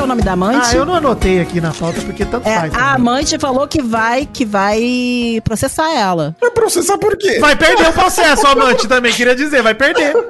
o 0.08 0.10
nome 0.10 0.22
da 0.22 0.32
amante? 0.34 0.70
Ah, 0.70 0.74
eu 0.74 0.86
não 0.86 0.96
anotei 0.96 1.42
aqui 1.42 1.60
na 1.60 1.72
pauta 1.74 2.00
porque 2.02 2.24
tanto 2.26 2.48
É, 2.48 2.60
faz. 2.60 2.74
a 2.74 2.78
né? 2.78 2.84
amante 2.96 3.38
falou 3.38 3.68
que 3.68 3.82
vai, 3.82 4.26
que 4.26 4.46
vai 4.46 5.42
processar 5.44 5.94
ela. 5.94 6.36
Vai 6.40 6.50
processar 6.52 6.98
por 6.98 7.18
quê? 7.18 7.40
Vai 7.40 7.56
perder 7.56 7.90
o 7.90 7.94
processo, 7.94 8.44
o 8.44 8.48
amante 8.48 8.88
também, 8.88 9.14
queria 9.14 9.36
dizer, 9.36 9.62
vai 9.62 9.74
perder. 9.76 10.16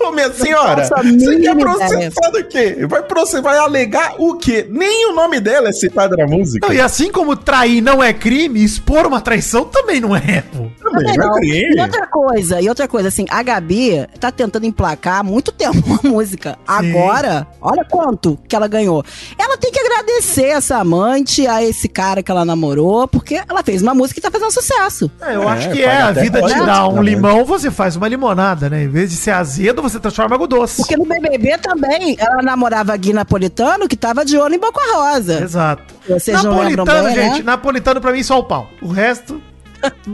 Ô, 0.00 0.10
minha 0.10 0.32
senhora, 0.32 0.84
faço 0.84 0.94
a 0.94 1.02
você 1.02 1.40
quer 1.40 1.56
processar 1.56 2.30
do 2.30 2.44
quê? 2.44 2.86
Vai, 2.88 3.02
processar, 3.02 3.40
vai 3.42 3.56
alegar 3.58 4.14
o 4.18 4.36
quê? 4.36 4.66
Nem 4.68 5.10
o 5.10 5.14
nome 5.14 5.40
dela 5.40 5.68
é 5.68 5.72
citado 5.72 6.16
na 6.16 6.26
música. 6.26 6.66
Não, 6.66 6.74
e 6.74 6.80
assim 6.80 7.10
como 7.10 7.34
trair 7.36 7.80
não 7.80 8.02
é 8.02 8.12
crime, 8.12 8.62
expor 8.62 9.06
uma 9.06 9.20
traição 9.20 9.64
também 9.64 10.00
não 10.00 10.14
é, 10.14 10.42
pô. 10.52 10.66
Também 10.82 11.16
não 11.16 11.28
não. 11.28 11.36
é 11.36 11.40
crime. 11.40 11.76
E 11.76 11.80
outra 11.80 12.06
coisa, 12.06 12.60
e 12.60 12.68
outra 12.68 12.88
coisa, 12.88 13.08
assim, 13.08 13.24
a 13.30 13.42
Gabi 13.42 14.06
tá 14.20 14.30
tentando 14.30 14.66
emplacar 14.66 15.20
há 15.20 15.22
muito 15.22 15.52
tempo 15.52 15.78
uma 15.86 16.00
música. 16.02 16.58
Agora, 16.66 17.46
olha 17.60 17.84
quanto 17.84 18.33
que 18.36 18.54
ela 18.54 18.68
ganhou. 18.68 19.04
Ela 19.38 19.56
tem 19.56 19.70
que 19.70 19.78
agradecer 19.78 20.46
essa 20.46 20.76
amante, 20.78 21.46
a 21.46 21.62
esse 21.62 21.88
cara 21.88 22.22
que 22.22 22.30
ela 22.30 22.44
namorou, 22.44 23.06
porque 23.08 23.40
ela 23.48 23.62
fez 23.62 23.82
uma 23.82 23.94
música 23.94 24.20
que 24.20 24.20
tá 24.20 24.30
fazendo 24.30 24.50
sucesso. 24.50 25.10
É, 25.20 25.34
eu 25.36 25.42
É, 25.42 25.52
acho 25.52 25.70
que 25.70 25.82
é, 25.82 25.96
a 26.02 26.12
vida 26.12 26.42
te 26.42 26.54
dá 26.64 26.88
um 26.88 26.96
né? 26.96 27.02
limão, 27.02 27.44
você 27.44 27.70
faz 27.70 27.96
uma 27.96 28.08
limonada, 28.08 28.68
né? 28.68 28.84
Em 28.84 28.88
vez 28.88 29.10
de 29.10 29.16
ser 29.16 29.30
azedo, 29.32 29.82
você 29.82 29.98
transforma 29.98 30.32
em 30.32 30.36
água 30.36 30.46
doce. 30.48 30.76
Porque 30.78 30.96
no 30.96 31.04
BBB 31.04 31.58
também, 31.58 32.16
ela 32.18 32.42
namorava 32.42 32.96
Gui 32.96 33.12
Napolitano, 33.12 33.88
que 33.88 33.96
tava 33.96 34.24
de 34.24 34.36
olho 34.38 34.54
em 34.54 34.58
Boca 34.58 34.80
Rosa. 34.94 35.42
Exato. 35.42 35.94
Vocês 36.08 36.42
não 36.42 36.54
Napolitano, 36.54 37.04
bem, 37.04 37.14
gente, 37.14 37.38
né? 37.38 37.42
napolitano 37.44 38.00
pra 38.00 38.12
mim 38.12 38.22
só 38.22 38.38
o 38.38 38.44
pau. 38.44 38.68
O 38.82 38.88
resto, 38.88 39.40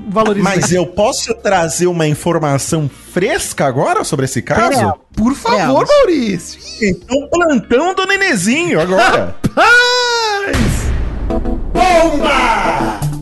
valoriza. 0.09 0.45
Mas 0.45 0.73
eu 0.73 0.87
posso 0.87 1.35
trazer 1.35 1.87
uma 1.87 2.07
informação 2.07 2.89
fresca 3.13 3.67
agora 3.67 4.05
sobre 4.05 4.25
esse 4.25 4.43
caso? 4.43 4.95
Por 5.15 5.35
favor. 5.35 5.87
Maurício. 5.87 6.61
Então, 6.83 7.29
plantão 7.29 7.95
do 7.95 8.07
Nenezinho 8.07 8.81
agora. 8.81 9.35
Paz! 9.55 10.71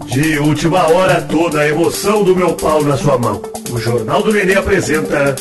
De 0.06 0.38
última 0.38 0.88
hora, 0.88 1.20
toda 1.22 1.61
a 1.61 1.68
emoção 1.68 2.24
do 2.24 2.34
meu 2.34 2.54
pau 2.54 2.82
na 2.82 2.96
sua 2.96 3.18
mão. 3.18 3.40
O 3.70 3.78
Jornal 3.78 4.22
do 4.22 4.32
Nenê 4.32 4.54
apresenta. 4.54 5.37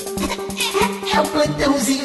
É 1.14 1.20
o 1.20 1.24
plantãozinho. 1.24 1.97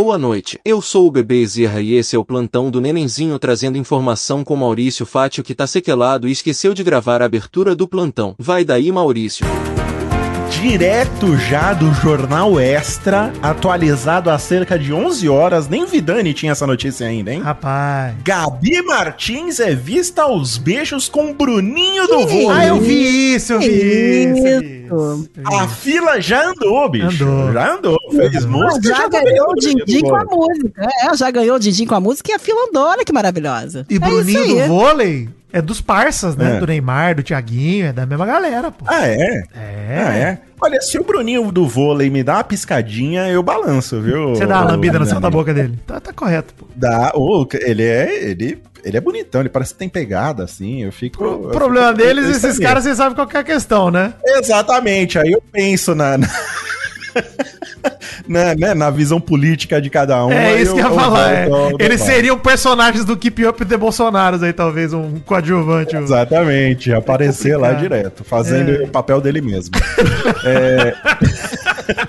Boa 0.00 0.16
noite, 0.16 0.60
eu 0.64 0.80
sou 0.80 1.08
o 1.08 1.10
Bebê 1.10 1.44
Zerra 1.44 1.80
e 1.80 1.94
esse 1.94 2.14
é 2.14 2.18
o 2.20 2.24
plantão 2.24 2.70
do 2.70 2.80
Nenenzinho 2.80 3.36
trazendo 3.36 3.76
informação 3.76 4.44
com 4.44 4.54
Maurício 4.54 5.04
Fátio 5.04 5.42
que 5.42 5.56
tá 5.56 5.66
sequelado 5.66 6.28
e 6.28 6.30
esqueceu 6.30 6.72
de 6.72 6.84
gravar 6.84 7.20
a 7.20 7.24
abertura 7.24 7.74
do 7.74 7.88
plantão. 7.88 8.32
Vai 8.38 8.64
daí, 8.64 8.92
Maurício. 8.92 9.44
Direto 10.60 11.36
já 11.36 11.72
do 11.72 11.94
Jornal 11.94 12.58
Extra, 12.58 13.32
atualizado 13.40 14.28
há 14.28 14.36
cerca 14.40 14.76
de 14.76 14.92
11 14.92 15.28
horas. 15.28 15.68
Nem 15.68 15.86
Vidani 15.86 16.34
tinha 16.34 16.50
essa 16.50 16.66
notícia 16.66 17.06
ainda, 17.06 17.32
hein? 17.32 17.40
Rapaz. 17.40 18.16
Gabi 18.24 18.82
Martins 18.82 19.60
é 19.60 19.72
vista 19.72 20.22
aos 20.22 20.58
beijos 20.58 21.08
com 21.08 21.32
Bruninho 21.32 22.08
do 22.08 22.26
vôlei. 22.26 22.50
Ah, 22.50 22.66
eu 22.66 22.80
vi 22.80 23.34
isso, 23.36 23.52
eu 23.52 23.60
vi 23.60 23.66
isso. 23.68 24.46
eu 24.48 24.60
vi 24.60 24.66
Isso. 24.84 25.28
isso. 25.30 25.54
A 25.60 25.68
fila 25.68 26.20
já 26.20 26.48
andou, 26.48 26.88
bicho. 26.88 27.24
Andou. 27.24 27.52
Já 27.52 27.74
andou. 27.74 27.98
Fez 28.10 28.44
música. 28.44 28.88
já 28.88 29.08
tá 29.08 29.22
ganhou 29.22 29.50
o 29.50 29.54
do 29.54 30.00
com 30.08 30.16
a 30.16 30.24
música. 30.24 30.88
É, 31.04 31.16
já 31.16 31.30
ganhou 31.30 31.54
o 31.54 31.60
din-din 31.60 31.86
com 31.86 31.94
a 31.94 32.00
música 32.00 32.32
e 32.32 32.34
a 32.34 32.38
fila 32.38 32.66
andou, 32.68 32.84
olha 32.84 33.04
que 33.04 33.12
maravilhosa. 33.12 33.86
E 33.88 33.94
é 33.94 33.98
Bruninho 34.00 34.56
do 34.56 34.66
vôlei 34.66 35.28
é 35.52 35.62
dos 35.62 35.80
parças, 35.80 36.36
né? 36.36 36.56
É. 36.56 36.60
Do 36.60 36.66
Neymar, 36.66 37.14
do 37.16 37.22
Thiaguinho, 37.22 37.86
é 37.86 37.92
da 37.92 38.04
mesma 38.04 38.26
galera, 38.26 38.70
pô. 38.70 38.84
Ah, 38.86 39.06
é? 39.06 39.44
É. 39.54 40.04
Ah, 40.06 40.16
é? 40.16 40.38
Olha, 40.60 40.80
se 40.80 40.98
o 40.98 41.04
Bruninho 41.04 41.50
do 41.52 41.66
vôlei 41.66 42.10
me 42.10 42.22
dá 42.22 42.34
uma 42.34 42.44
piscadinha, 42.44 43.28
eu 43.28 43.42
balanço, 43.42 44.00
viu? 44.00 44.30
Você 44.30 44.44
dá 44.44 44.60
uma 44.60 44.72
lambida 44.72 44.98
no 44.98 45.06
céu 45.06 45.20
da 45.20 45.30
boca 45.30 45.54
dele. 45.54 45.78
Tá, 45.86 46.00
tá 46.00 46.12
correto, 46.12 46.52
pô. 46.54 46.66
Dá. 46.74 47.12
Ô, 47.14 47.46
ele 47.60 47.84
é. 47.84 48.24
Ele, 48.30 48.60
ele 48.84 48.96
é 48.96 49.00
bonitão, 49.00 49.40
ele 49.40 49.48
parece 49.48 49.72
que 49.72 49.78
tem 49.78 49.88
pegada, 49.88 50.44
assim. 50.44 50.82
Eu 50.82 50.92
fico. 50.92 51.24
O 51.24 51.50
problema 51.50 51.88
fico- 51.88 51.98
deles, 51.98 52.24
eu 52.24 52.30
esses 52.32 52.58
caras, 52.58 52.84
vocês 52.84 52.96
sabem 52.96 53.14
qual 53.14 53.26
que 53.26 53.36
é 53.36 53.40
a 53.40 53.44
questão, 53.44 53.90
né? 53.90 54.12
Exatamente, 54.24 55.18
aí 55.18 55.30
eu 55.32 55.42
penso 55.52 55.94
na. 55.94 56.18
na... 56.18 56.28
na, 58.26 58.54
né, 58.54 58.74
na 58.74 58.90
visão 58.90 59.20
política 59.20 59.80
de 59.80 59.90
cada 59.90 60.24
um. 60.24 60.32
É 60.32 60.60
isso 60.60 60.74
que 60.74 60.80
eu 60.80 60.84
ia 60.86 60.90
eu 60.90 60.94
falar. 60.94 61.32
é. 61.32 61.44
ao 61.44 61.70
Eles 61.78 62.00
seriam 62.00 62.38
personagens 62.38 63.04
do 63.04 63.16
Keep 63.16 63.46
Up 63.46 63.64
the 63.64 63.76
Bolsonaros 63.76 64.42
aí, 64.42 64.52
talvez, 64.52 64.92
um 64.92 65.18
coadjuvante. 65.20 65.96
Exatamente, 65.96 66.92
aparecer 66.92 67.56
lá 67.56 67.72
direto, 67.72 68.24
fazendo 68.24 68.70
É. 68.70 68.84
o 68.84 68.88
papel 68.88 69.20
dele 69.20 69.40
mesmo. 69.40 69.74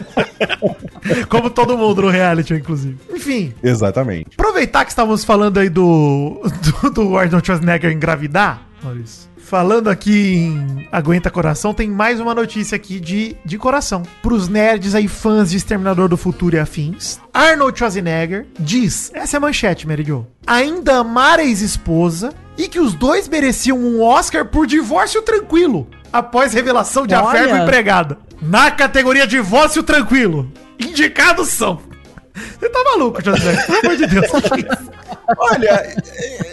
Como 1.30 1.50
todo 1.50 1.78
mundo 1.78 2.04
no 2.04 2.10
reality, 2.10 2.54
inclusive. 2.54 2.98
Enfim, 3.10 3.54
Exatamente. 3.64 4.28
aproveitar 4.34 4.84
que 4.86 4.92
estávamos 4.92 5.24
falando 5.24 5.60
aí 5.60 5.70
do, 5.70 6.42
do, 6.82 6.90
do 6.92 7.18
Arnold 7.18 7.46
Schwarzenegger 7.46 7.92
engravidar, 7.92 8.62
Maurício. 8.84 9.29
Falando 9.50 9.90
aqui 9.90 10.36
em 10.36 10.88
Aguenta 10.92 11.32
Coração, 11.32 11.74
tem 11.74 11.90
mais 11.90 12.20
uma 12.20 12.36
notícia 12.36 12.76
aqui 12.76 13.00
de, 13.00 13.36
de 13.44 13.58
coração. 13.58 14.04
Pros 14.22 14.48
nerds 14.48 14.94
aí, 14.94 15.08
fãs 15.08 15.50
de 15.50 15.58
Exterminador 15.58 16.08
do 16.08 16.16
Futuro 16.16 16.56
e 16.56 16.60
afins. 16.60 17.20
Arnold 17.34 17.76
Schwarzenegger 17.76 18.46
diz, 18.60 19.10
essa 19.12 19.38
é 19.38 19.40
a 19.40 19.42
manchete, 19.42 19.88
Mary 19.88 20.04
Jo, 20.06 20.28
ainda 20.46 20.98
amar 20.98 21.40
a 21.40 21.44
ex-esposa 21.44 22.32
e 22.60 22.68
que 22.68 22.80
os 22.80 22.94
dois 22.94 23.28
mereciam 23.28 23.80
um 23.80 24.04
Oscar 24.04 24.46
por 24.46 24.68
divórcio 24.68 25.24
tranquilo, 25.24 25.88
após 26.14 26.54
revelação 26.54 27.08
de 27.08 27.16
Olha. 27.16 27.48
com 27.48 27.58
empregada. 27.58 28.20
Na 28.40 28.70
categoria 28.70 29.26
divórcio 29.26 29.82
tranquilo, 29.82 30.52
indicados 30.80 31.48
são... 31.48 31.82
Você 32.60 32.70
tá 32.70 32.84
maluco, 32.84 33.20
Schwarzenegger, 33.20 33.66
pelo 33.66 33.80
amor 33.80 33.98
de 33.98 34.06
Deus. 34.06 34.28
que 34.28 34.42
que 34.42 34.54
é 34.68 34.74
isso? 34.74 34.99
Olha, 35.38 35.96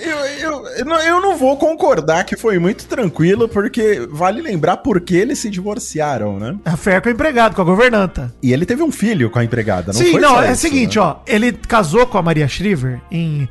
eu, 0.03 0.17
eu, 0.27 0.67
eu, 1.01 1.21
não, 1.21 1.37
vou 1.37 1.57
concordar 1.57 2.25
que 2.25 2.37
foi 2.37 2.59
muito 2.59 2.87
tranquilo, 2.87 3.49
porque 3.49 4.07
vale 4.11 4.41
lembrar 4.41 4.79
por 4.79 5.01
que 5.01 5.15
eles 5.15 5.39
se 5.39 5.51
divorciaram, 5.51 6.39
né? 6.39 6.57
Affair 6.65 7.01
com 7.01 7.09
o 7.09 7.13
empregado, 7.13 7.55
com 7.55 7.63
a 7.63 7.65
governanta. 7.65 8.33
E 8.43 8.53
ele 8.53 8.67
teve 8.67 8.83
um 8.83 8.91
filho 8.91 9.31
com 9.31 9.39
a 9.39 9.45
empregada, 9.45 9.93
não 9.93 10.01
Sim, 10.01 10.13
foi 10.13 10.21
não, 10.21 10.43
é 10.43 10.53
o 10.53 10.57
seguinte, 10.57 10.99
né? 10.99 11.05
ó. 11.05 11.17
Ele 11.27 11.53
casou 11.53 12.07
com 12.07 12.19
a 12.19 12.23
Maria 12.23 12.49
Shriver 12.49 13.01
em. 13.11 13.49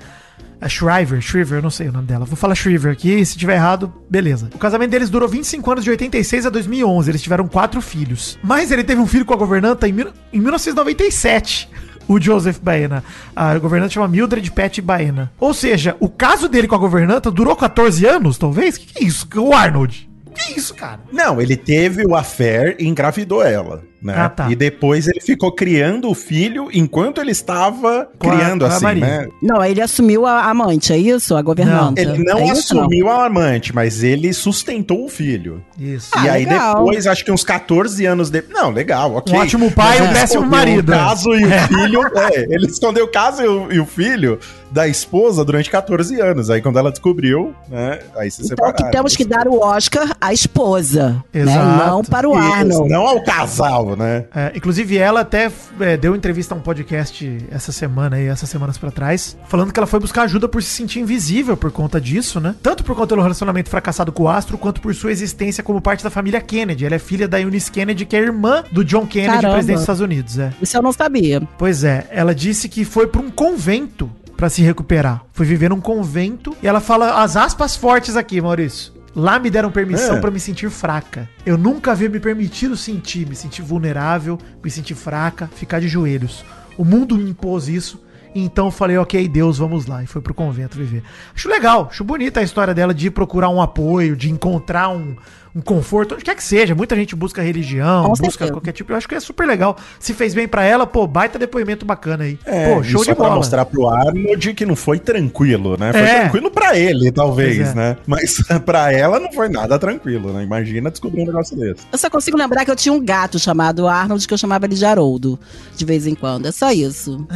A 0.62 0.70
Shriver, 0.70 1.22
Shriver, 1.22 1.60
eu 1.60 1.62
não 1.62 1.70
sei 1.70 1.90
o 1.90 1.92
nome 1.92 2.08
dela. 2.08 2.26
Vou 2.26 2.38
falar 2.38 2.56
Shriver 2.56 2.92
aqui, 2.92 3.24
se 3.26 3.38
tiver 3.38 3.56
errado, 3.56 3.94
beleza. 4.10 4.50
O 4.56 4.58
casamento 4.58 4.90
deles 4.90 5.10
durou 5.10 5.28
25 5.28 5.72
anos, 5.72 5.84
de 5.84 5.90
86 5.92 6.46
a 6.46 6.50
2011. 6.50 7.12
Eles 7.12 7.22
tiveram 7.22 7.48
quatro 7.48 7.82
filhos. 7.82 8.40
Mas 8.42 8.72
ele 8.72 8.84
teve 8.84 9.00
um 9.00 9.06
filho 9.06 9.26
com 9.26 9.34
a 9.34 9.38
governanta 9.38 9.88
em, 9.88 9.94
em 10.34 10.40
1997. 10.40 11.70
O 12.08 12.20
Joseph 12.20 12.60
Baena. 12.60 13.04
A 13.36 13.58
governanta 13.58 13.94
chama 13.94 14.08
Mildred 14.08 14.52
Pat 14.52 14.80
Baena. 14.80 15.32
Ou 15.40 15.54
seja, 15.54 15.96
o 16.00 16.10
caso 16.10 16.48
dele 16.48 16.68
com 16.68 16.76
a 16.76 16.80
governanta 16.80 17.32
durou 17.32 17.56
14 17.56 18.06
anos, 18.06 18.38
talvez? 18.38 18.76
O 18.76 18.80
que, 18.80 18.94
que 18.94 19.04
é 19.04 19.08
isso? 19.08 19.28
O 19.38 19.54
Arnold. 19.54 20.08
Que 20.36 20.60
isso, 20.60 20.74
cara? 20.76 21.00
Não, 21.12 21.42
ele 21.42 21.56
teve 21.56 22.06
o 22.06 22.16
affair 22.16 22.76
e 22.80 22.88
engravidou 22.88 23.42
ela, 23.44 23.82
né? 24.02 24.14
Ah, 24.18 24.30
tá. 24.30 24.52
E 24.52 24.56
depois 24.56 25.08
ele 25.08 25.22
ficou 25.22 25.52
criando 25.52 26.10
o 26.10 26.14
filho 26.14 26.68
enquanto 26.74 27.20
ele 27.22 27.32
estava 27.32 28.10
Com 28.20 28.30
a- 28.30 28.36
criando 28.36 28.66
a 28.66 28.68
assim, 28.68 28.84
Maria. 28.84 29.06
né? 29.06 29.28
Não, 29.42 29.64
ele 29.64 29.82
assumiu 29.82 30.26
a 30.26 30.44
amante, 30.50 30.92
é 30.94 30.98
isso? 30.98 31.36
A 31.36 31.42
governanta. 31.42 32.00
Ele 32.02 32.24
não 32.24 32.38
é 32.40 32.46
isso, 32.52 32.78
assumiu 32.78 33.10
a 33.10 33.26
amante, 33.26 33.74
mas 33.74 34.04
ele 34.04 34.34
sustentou 34.34 35.06
o 35.06 35.10
filho. 35.10 35.64
Isso. 35.80 36.10
Ah, 36.14 36.26
e 36.26 36.30
aí 36.30 36.46
legal. 36.46 36.76
depois, 36.76 37.08
acho 37.08 37.24
que 37.26 37.32
uns 37.32 37.44
14 37.44 38.06
anos 38.06 38.30
depois. 38.30 38.54
Não, 38.54 38.72
legal, 38.72 39.16
ok. 39.16 39.34
Um 39.34 39.38
ótimo 39.42 39.72
pai 39.72 40.00
e 40.00 40.02
um 40.02 40.14
péssimo 40.14 40.46
marido. 40.46 40.92
O 40.92 40.96
caso 40.96 41.34
e 41.34 41.44
o 41.46 41.50
filho. 41.68 42.02
é, 42.18 42.46
ele 42.54 42.68
escondeu 42.68 43.06
o 43.06 43.12
caso 43.12 43.42
e 43.42 43.48
o, 43.48 43.72
e 43.72 43.80
o 43.80 43.86
filho 43.86 44.40
da 44.76 44.86
esposa 44.90 45.46
durante 45.46 45.70
14 45.72 46.20
anos. 46.20 46.50
Aí 46.50 46.62
quando 46.62 46.78
ela 46.78 46.92
descobriu, 46.92 47.56
né? 47.70 48.00
Aí 48.18 48.30
se 48.30 48.42
Então 48.42 48.50
separaram. 48.50 48.76
que 48.76 48.92
temos 48.92 49.16
que 49.16 49.24
dar 49.24 49.48
o 49.48 49.60
Oscar 49.62 50.12
à 50.20 50.34
esposa, 50.34 51.24
Exato. 51.34 51.58
né? 51.80 51.86
Não 51.88 52.04
para 52.04 52.28
o 52.28 52.36
Arnold. 52.36 52.90
Não 52.90 53.08
ao 53.08 53.24
casal, 53.24 53.96
né? 53.96 54.26
É, 54.36 54.52
inclusive, 54.54 54.98
ela 54.98 55.22
até 55.22 55.50
é, 55.80 55.96
deu 55.96 56.14
entrevista 56.14 56.54
a 56.54 56.58
um 56.58 56.62
podcast 56.62 57.38
essa 57.50 57.72
semana 57.72 58.18
aí, 58.18 58.26
essas 58.28 58.50
semanas 58.50 58.78
pra 58.78 58.92
trás, 58.92 59.38
falando 59.48 59.72
que 59.72 59.80
ela 59.80 59.88
foi 59.88 60.00
buscar 60.02 60.24
ajuda 60.24 60.50
por 60.50 60.62
se 60.62 60.70
sentir 60.70 61.00
invisível 61.00 61.56
por 61.56 61.72
conta 61.72 62.02
disso, 62.02 62.42
né? 62.42 62.54
Tanto 62.62 62.84
por 62.84 62.98
conta 62.98 63.16
do 63.16 63.22
relacionamento 63.22 63.70
fracassado 63.70 64.12
com 64.12 64.24
o 64.24 64.30
Astro, 64.30 64.58
quanto 64.58 64.82
por 64.82 64.94
sua 64.94 65.10
existência 65.14 65.64
como 65.64 65.80
parte 65.80 66.04
da 66.04 66.10
família 66.10 66.42
Kennedy. 66.42 66.86
Ela 66.86 66.96
é 66.96 67.00
filha 67.00 67.30
da 67.30 67.40
Eunice 67.40 67.72
Kennedy, 67.72 68.06
que 68.06 68.16
é 68.18 68.20
irmã 68.20 68.62
do 68.74 68.84
John 68.84 69.06
Kennedy, 69.08 69.36
Caramba. 69.36 69.54
presidente 69.54 69.76
dos 69.76 69.84
Estados 69.84 70.02
Unidos, 70.02 70.38
é. 70.38 70.52
Isso 70.62 70.76
eu 70.76 70.82
não 70.82 70.92
sabia. 70.92 71.42
Pois 71.58 71.86
é, 71.86 72.08
ela 72.12 72.36
disse 72.36 72.68
que 72.68 72.84
foi 72.84 73.08
pra 73.08 73.22
um 73.22 73.30
convento 73.32 74.12
pra 74.36 74.50
se 74.50 74.62
recuperar. 74.62 75.24
Foi 75.32 75.46
viver 75.46 75.70
num 75.70 75.82
convento 75.82 76.56
e 76.62 76.68
ela 76.68 76.80
fala 76.80 77.22
as 77.24 77.36
aspas 77.38 77.76
fortes 77.76 78.16
aqui, 78.16 78.42
Maurício. 78.42 78.94
Lá 79.16 79.40
me 79.40 79.50
deram 79.50 79.72
permissão 79.72 80.18
É. 80.18 80.20
pra 80.20 80.30
me 80.30 80.40
sentir 80.40 80.70
fraca. 80.70 81.30
Eu 81.46 81.58
nunca 81.58 81.92
havia 81.94 82.10
me 82.10 82.20
permitido 82.20 82.76
sentir, 82.76 83.26
me 83.28 83.36
sentir 83.36 83.62
vulnerável, 83.62 84.38
me 84.64 84.70
sentir 84.70 84.94
fraca, 84.96 85.50
ficar 85.56 85.80
de 85.80 85.88
joelhos. 85.88 86.44
O 86.78 86.84
mundo 86.84 87.18
me 87.18 87.30
impôs 87.30 87.70
isso. 87.70 88.04
e 88.34 88.42
Então 88.44 88.66
eu 88.66 88.72
falei, 88.72 88.98
ok, 88.98 89.26
Deus, 89.30 89.58
vamos 89.58 89.86
lá. 89.86 90.04
E 90.04 90.06
foi 90.08 90.22
pro 90.22 90.34
convento 90.34 90.78
viver. 90.78 91.02
Acho 91.34 91.48
legal, 91.48 91.88
acho 91.90 92.04
bonita 92.04 92.42
a 92.42 92.44
história 92.44 92.74
dela 92.74 92.94
de 92.94 93.10
procurar 93.10 93.48
um 93.48 93.62
apoio, 93.62 94.18
de 94.18 94.30
encontrar 94.30 94.90
um, 94.90 95.16
um 95.56 95.62
conforto, 95.62 96.16
onde 96.16 96.24
quer 96.26 96.36
que 96.36 96.44
seja. 96.44 96.76
Muita 96.76 96.96
gente 96.98 97.16
busca 97.16 97.42
religião, 97.42 98.04
Com 98.04 98.10
busca 98.10 98.26
certeza. 98.32 98.52
qualquer 98.52 98.74
tipo. 98.74 98.92
Eu 98.92 98.98
acho 98.98 99.08
que 99.08 99.16
é 99.16 99.20
super 99.22 99.48
legal. 99.48 99.78
Se 100.00 100.14
fez 100.14 100.34
bem 100.34 100.48
pra 100.48 100.66
ela, 100.66 100.86
pô, 100.86 101.08
baita 101.08 101.40
depoimento 101.40 101.86
bacana 101.86 102.26
aí. 102.26 102.38
É, 102.46 102.74
pô, 102.74 102.84
show 102.84 103.02
e 103.02 103.06
só 103.06 103.12
de 103.12 103.16
pra 103.16 103.26
bola. 103.26 103.36
mostrar 103.38 103.66
pro 103.66 103.88
Arnold 103.88 104.54
que 104.54 104.66
não 104.66 104.76
foi 104.76 105.00
tranquilo, 105.00 105.78
né? 105.78 105.94
Foi 105.94 106.02
É. 106.02 106.20
tranquilo 106.22 106.52
pra 106.52 106.78
ele, 106.78 107.10
talvez, 107.12 107.70
é. 107.70 107.74
né? 107.74 107.98
Mas 108.06 108.36
pra 108.66 108.92
ela 108.92 109.18
não 109.20 109.32
foi 109.32 109.48
nada 109.48 109.80
tranquilo, 109.80 110.34
né? 110.34 110.44
Imagina 110.44 110.92
descobrir 110.92 111.22
um 111.22 111.26
negócio 111.28 111.56
desse. 111.56 111.86
Eu 111.92 111.98
só 111.98 112.10
consigo 112.10 112.38
lembrar 112.38 112.66
que 112.66 112.72
eu 112.72 112.76
tinha 112.76 112.92
um 112.94 113.04
gato 113.04 113.40
chamado 113.40 113.88
Arnold, 113.88 114.28
que 114.28 114.34
eu 114.34 114.38
chamava 114.38 114.66
ele 114.66 114.76
de 114.76 114.86
Haroldo, 114.86 115.40
de 115.76 115.86
vez 115.86 116.06
em 116.06 116.16
quando. 116.16 116.48
É 116.48 116.52
só 116.52 116.70
isso. 116.72 117.26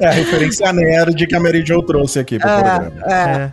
É 0.00 0.06
a 0.06 0.10
referência 0.10 0.72
nerd 0.72 1.26
que 1.26 1.34
a 1.34 1.40
Mary 1.40 1.64
Jo 1.64 1.82
trouxe 1.82 2.18
aqui 2.18 2.38
pro 2.38 2.48
programa. 2.48 2.92
É. 3.06 3.50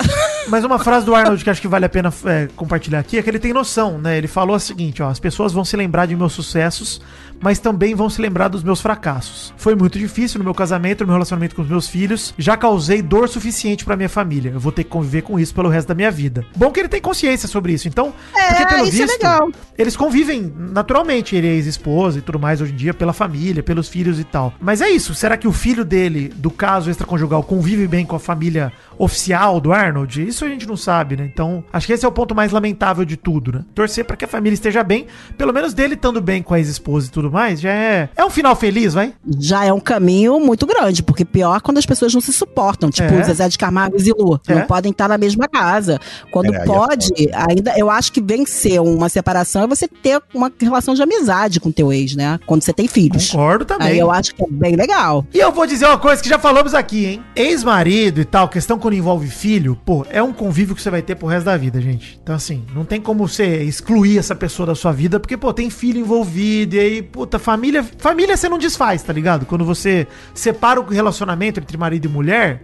Mas 0.47 0.63
uma 0.63 0.79
frase 0.79 1.05
do 1.05 1.13
Arnold 1.13 1.43
que 1.43 1.49
acho 1.49 1.61
que 1.61 1.67
vale 1.71 1.85
a 1.85 1.89
pena 1.89 2.13
é, 2.25 2.47
compartilhar 2.55 2.99
aqui 2.99 3.17
é 3.17 3.23
que 3.23 3.29
ele 3.29 3.39
tem 3.39 3.53
noção, 3.53 3.97
né? 3.97 4.17
Ele 4.17 4.27
falou 4.27 4.57
o 4.57 4.59
seguinte, 4.59 5.01
ó, 5.01 5.09
as 5.09 5.19
pessoas 5.19 5.53
vão 5.53 5.63
se 5.63 5.77
lembrar 5.77 6.05
de 6.05 6.15
meus 6.15 6.33
sucessos, 6.33 7.01
mas 7.41 7.59
também 7.59 7.95
vão 7.95 8.09
se 8.09 8.21
lembrar 8.21 8.47
dos 8.47 8.63
meus 8.63 8.79
fracassos. 8.81 9.53
Foi 9.57 9.75
muito 9.75 9.97
difícil 9.97 10.37
no 10.37 10.43
meu 10.43 10.53
casamento, 10.53 11.01
no 11.01 11.07
meu 11.07 11.13
relacionamento 11.15 11.55
com 11.55 11.61
os 11.61 11.67
meus 11.69 11.87
filhos, 11.87 12.33
já 12.37 12.55
causei 12.55 13.01
dor 13.01 13.27
suficiente 13.27 13.83
pra 13.83 13.95
minha 13.97 14.09
família. 14.09 14.51
Eu 14.51 14.59
vou 14.59 14.71
ter 14.71 14.83
que 14.83 14.89
conviver 14.89 15.21
com 15.23 15.39
isso 15.39 15.53
pelo 15.53 15.69
resto 15.69 15.87
da 15.89 15.95
minha 15.95 16.11
vida. 16.11 16.45
Bom 16.55 16.71
que 16.71 16.79
ele 16.79 16.89
tem 16.89 17.01
consciência 17.01 17.47
sobre 17.47 17.73
isso. 17.73 17.87
Então, 17.87 18.13
É, 18.35 18.83
isso 18.83 19.01
é 19.01 19.05
legal. 19.05 19.49
eles 19.77 19.95
convivem 19.97 20.53
naturalmente, 20.57 21.35
ele 21.35 21.47
é 21.47 21.51
ex-esposa 21.55 22.19
e 22.19 22.21
tudo 22.21 22.39
mais 22.39 22.61
hoje 22.61 22.73
em 22.73 22.75
dia, 22.75 22.93
pela 22.93 23.13
família, 23.13 23.63
pelos 23.63 23.87
filhos 23.89 24.19
e 24.19 24.23
tal. 24.23 24.53
Mas 24.59 24.81
é 24.81 24.89
isso, 24.89 25.13
será 25.15 25.35
que 25.37 25.47
o 25.47 25.51
filho 25.51 25.83
dele, 25.83 26.31
do 26.35 26.51
caso 26.51 26.89
extraconjugal, 26.89 27.43
convive 27.43 27.87
bem 27.87 28.05
com 28.05 28.15
a 28.15 28.19
família 28.19 28.71
oficial 28.97 29.59
do 29.59 29.73
Arnold? 29.73 30.27
Isso 30.27 30.45
a 30.45 30.47
gente 30.47 30.67
não 30.67 30.77
sabe, 30.77 31.15
né? 31.17 31.29
Então, 31.31 31.63
acho 31.71 31.87
que 31.87 31.93
esse 31.93 32.05
é 32.05 32.07
o 32.07 32.11
ponto 32.11 32.35
mais 32.35 32.51
lamentável 32.51 33.03
de 33.05 33.17
tudo, 33.17 33.51
né? 33.51 33.65
Torcer 33.73 34.05
pra 34.05 34.15
que 34.15 34.25
a 34.25 34.27
família 34.27 34.53
esteja 34.53 34.83
bem, 34.83 35.07
pelo 35.37 35.53
menos 35.53 35.73
dele 35.73 35.95
estando 35.95 36.21
bem 36.21 36.43
com 36.43 36.53
a 36.53 36.59
ex-esposa 36.59 37.07
e 37.07 37.11
tudo 37.11 37.30
mais, 37.31 37.59
já 37.61 37.71
é. 37.71 38.09
É 38.15 38.25
um 38.25 38.29
final 38.29 38.55
feliz, 38.55 38.93
vai? 38.93 39.13
Já 39.39 39.65
é 39.65 39.73
um 39.73 39.79
caminho 39.79 40.39
muito 40.39 40.65
grande, 40.65 41.01
porque 41.01 41.25
pior 41.25 41.61
quando 41.61 41.77
as 41.77 41.85
pessoas 41.85 42.13
não 42.13 42.21
se 42.21 42.33
suportam. 42.33 42.89
Tipo, 42.89 43.13
É. 43.13 43.23
Zezé 43.23 43.49
de 43.49 43.57
Camargo 43.57 43.97
e 43.97 44.01
Zilu. 44.01 44.39
É. 44.47 44.55
Não 44.55 44.67
podem 44.67 44.91
estar 44.91 45.07
na 45.07 45.17
mesma 45.17 45.47
casa. 45.47 45.99
Quando 46.31 46.53
É, 46.53 46.57
é 46.57 46.65
pode, 46.65 47.09
ainda. 47.33 47.77
Eu 47.77 47.89
acho 47.89 48.11
que 48.11 48.21
vencer 48.21 48.81
uma 48.81 49.09
separação 49.09 49.63
é 49.63 49.67
você 49.67 49.87
ter 49.87 50.21
uma 50.33 50.51
relação 50.59 50.93
de 50.93 51.01
amizade 51.01 51.59
com 51.59 51.71
teu 51.71 51.91
ex, 51.91 52.15
né? 52.15 52.39
Quando 52.45 52.61
você 52.61 52.73
tem 52.73 52.87
filhos. 52.87 53.29
Concordo 53.31 53.65
também. 53.65 53.89
Aí 53.89 53.99
eu 53.99 54.11
acho 54.11 54.35
que 54.35 54.43
é 54.43 54.47
bem 54.49 54.75
legal. 54.75 55.25
E 55.33 55.39
eu 55.39 55.51
vou 55.51 55.65
dizer 55.65 55.85
uma 55.85 55.97
coisa 55.97 56.21
que 56.21 56.29
já 56.29 56.39
falamos 56.39 56.73
aqui, 56.73 57.05
hein? 57.05 57.23
Ex-marido 57.35 58.21
e 58.21 58.25
tal, 58.25 58.49
questão 58.49 58.77
quando 58.79 58.95
envolve 58.95 59.27
filho, 59.27 59.77
pô, 59.85 60.05
é 60.09 60.21
um 60.21 60.33
convívio 60.33 60.75
que 60.75 60.81
você 60.81 60.89
vai 60.89 61.01
ter 61.01 61.15
pro 61.15 61.27
resto 61.27 61.45
da 61.45 61.57
vida, 61.57 61.79
gente. 61.81 62.19
Então, 62.21 62.35
assim, 62.35 62.63
não 62.73 62.83
tem 62.83 62.99
como 62.99 63.27
você 63.27 63.63
excluir 63.63 64.17
essa 64.17 64.35
pessoa 64.35 64.65
da 64.67 64.75
sua 64.75 64.91
vida, 64.91 65.19
porque, 65.19 65.37
pô, 65.37 65.53
tem 65.53 65.69
filho 65.69 65.99
envolvido, 65.99 66.75
e 66.75 66.79
aí, 66.79 67.01
puta, 67.21 67.37
família. 67.37 67.83
Família 67.83 68.35
você 68.35 68.49
não 68.49 68.57
desfaz, 68.57 69.03
tá 69.03 69.13
ligado? 69.13 69.45
Quando 69.45 69.63
você 69.63 70.07
separa 70.33 70.79
o 70.79 70.83
relacionamento 70.83 71.59
entre 71.59 71.77
marido 71.77 72.05
e 72.05 72.09
mulher. 72.09 72.63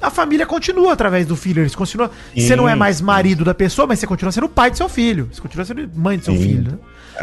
A 0.00 0.10
família 0.10 0.46
continua 0.46 0.92
através 0.92 1.26
do 1.26 1.34
filho, 1.34 1.60
eles 1.60 1.74
continuam. 1.74 2.08
Você 2.36 2.54
não 2.54 2.68
é 2.68 2.76
mais 2.76 3.00
marido 3.00 3.44
da 3.44 3.52
pessoa, 3.52 3.84
mas 3.88 3.98
você 3.98 4.06
continua 4.06 4.30
sendo 4.30 4.48
pai 4.48 4.70
do 4.70 4.76
seu 4.76 4.88
filho. 4.88 5.28
Você 5.32 5.40
continua 5.40 5.64
sendo 5.64 5.90
mãe 5.92 6.16
do 6.16 6.24
seu 6.24 6.34
Sim. 6.34 6.40
filho, 6.40 6.70
né? 6.70 6.78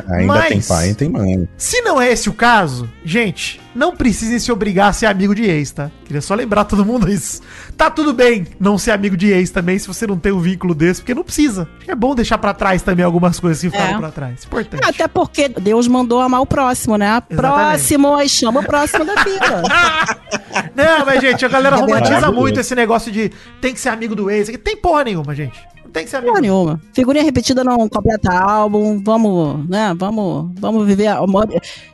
Ainda 0.09 0.33
Mas- 0.33 0.47
tem 0.49 0.61
pai 0.61 0.89
e 0.89 0.95
tem 0.95 1.09
mãe. 1.09 1.47
Se 1.57 1.81
não 1.81 2.01
é 2.01 2.11
esse 2.11 2.29
o 2.29 2.33
caso, 2.33 2.89
gente, 3.03 3.61
não 3.73 3.95
precisem 3.95 4.37
se 4.39 4.51
obrigar 4.51 4.89
a 4.89 4.93
ser 4.93 5.05
amigo 5.05 5.33
de 5.33 5.43
ex, 5.43 5.71
tá? 5.71 5.89
Queria 6.05 6.21
só 6.21 6.33
lembrar 6.35 6.65
todo 6.65 6.85
mundo 6.85 7.09
isso. 7.09 7.41
Tá 7.77 7.89
tudo 7.89 8.13
bem 8.13 8.45
não 8.59 8.77
ser 8.77 8.91
amigo 8.91 9.15
de 9.17 9.31
ex 9.31 9.49
também, 9.49 9.79
se 9.79 9.87
você 9.87 10.05
não 10.05 10.17
tem 10.17 10.31
um 10.31 10.39
vínculo 10.39 10.75
desse, 10.75 11.01
porque 11.01 11.13
não 11.13 11.23
precisa. 11.23 11.67
Acho 11.77 11.85
que 11.85 11.91
é 11.91 11.95
bom 11.95 12.13
deixar 12.15 12.37
pra 12.37 12.53
trás 12.53 12.81
também 12.81 13.05
algumas 13.05 13.39
coisas 13.39 13.61
que 13.61 13.69
ficaram 13.69 13.95
É. 13.95 13.99
pra 13.99 14.11
trás. 14.11 14.43
Importante. 14.45 14.83
Até 14.85 15.07
porque 15.07 15.47
Deus 15.49 15.87
mandou 15.87 16.19
amar 16.21 16.41
o 16.41 16.45
próximo, 16.45 16.97
né? 16.97 17.21
Próximo, 17.33 18.15
aí 18.15 18.27
chama 18.29 18.59
o 18.59 18.63
próximo 18.63 19.05
da 19.05 19.23
fila. 19.23 19.63
Não, 20.75 21.05
mas, 21.05 21.21
gente, 21.21 21.45
a 21.45 21.47
galera 21.49 21.75
É 21.77 21.79
romantiza 21.79 22.11
verdade. 22.13 22.33
muito 22.35 22.59
esse 22.59 22.75
negócio 22.75 23.11
de 23.11 23.31
tem 23.61 23.73
que 23.73 23.79
ser 23.79 23.89
amigo 23.89 24.15
do 24.15 24.29
ex. 24.29 24.49
Tem 24.63 24.75
porra 24.77 25.03
nenhuma, 25.05 25.33
gente. 25.35 25.57
Tem 25.95 26.03
que 26.03 26.09
ser 26.09 26.17
amigo. 26.17 26.37
Nenhuma. 26.41 26.81
Figurinha 26.91 27.23
repetida 27.23 27.63
não 27.63 27.87
completa 27.87 28.29
álbum. 28.37 29.01
Vamos, 29.01 29.65
né? 29.69 29.95
Vamos, 29.97 30.51
vamos 30.59 30.85
viver 30.85 31.07
amor. 31.07 31.47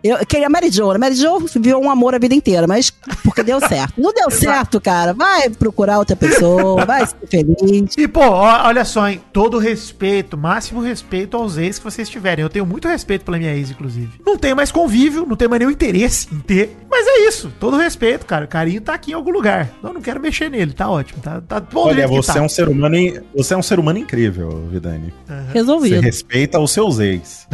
Eu 0.03 0.25
queria 0.25 0.47
a 0.47 0.49
Mary 0.49 0.71
Jo. 0.71 0.91
né? 0.93 0.97
Mary 0.97 1.13
Jo 1.13 1.37
viveu 1.39 1.79
um 1.79 1.87
amor 1.87 2.15
a 2.15 2.17
vida 2.17 2.33
inteira, 2.33 2.65
mas 2.65 2.89
porque 3.23 3.43
deu 3.43 3.59
certo. 3.59 3.93
Não 4.01 4.11
deu 4.11 4.31
certo, 4.33 4.81
cara. 4.81 5.13
Vai 5.13 5.51
procurar 5.51 5.99
outra 5.99 6.15
pessoa, 6.15 6.83
vai 6.83 7.05
ser 7.05 7.15
feliz. 7.29 7.95
E, 7.95 8.07
pô, 8.07 8.21
olha 8.21 8.83
só, 8.83 9.07
hein? 9.07 9.21
Todo 9.31 9.59
respeito, 9.59 10.35
máximo 10.35 10.81
respeito 10.81 11.37
aos 11.37 11.57
ex 11.57 11.77
que 11.77 11.85
vocês 11.85 12.09
tiverem. 12.09 12.41
Eu 12.41 12.49
tenho 12.49 12.65
muito 12.65 12.87
respeito 12.87 13.23
pela 13.23 13.37
minha 13.37 13.53
ex, 13.55 13.69
inclusive. 13.69 14.19
Não 14.25 14.35
tenho 14.35 14.55
mais 14.55 14.71
convívio, 14.71 15.27
não 15.27 15.35
tenho 15.35 15.49
mais 15.51 15.59
nenhum 15.59 15.71
interesse 15.71 16.27
em 16.33 16.39
ter. 16.39 16.75
Mas 16.89 17.05
é 17.07 17.27
isso, 17.27 17.51
todo 17.59 17.77
respeito, 17.77 18.25
cara. 18.25 18.45
O 18.45 18.47
carinho 18.47 18.81
tá 18.81 18.95
aqui 18.95 19.11
em 19.11 19.13
algum 19.13 19.31
lugar. 19.31 19.69
Eu 19.83 19.93
não 19.93 20.01
quero 20.01 20.19
mexer 20.19 20.49
nele, 20.49 20.73
tá 20.73 20.89
ótimo. 20.89 21.21
Tá, 21.21 21.39
tá 21.39 21.59
bom 21.59 21.85
Olha, 21.87 22.07
você 22.07 22.33
tá. 22.33 22.39
é 22.39 22.41
um 22.41 22.49
ser 22.49 22.67
humano, 22.67 22.95
in- 22.97 23.19
você 23.35 23.53
é 23.53 23.57
um 23.57 23.61
ser 23.61 23.77
humano 23.79 23.90
incrível, 23.99 24.67
Vidani. 24.69 25.13
Você 25.27 25.53
Resolvido. 25.53 26.01
respeita 26.01 26.59
os 26.59 26.71
seus 26.71 26.99
ex. 26.99 27.47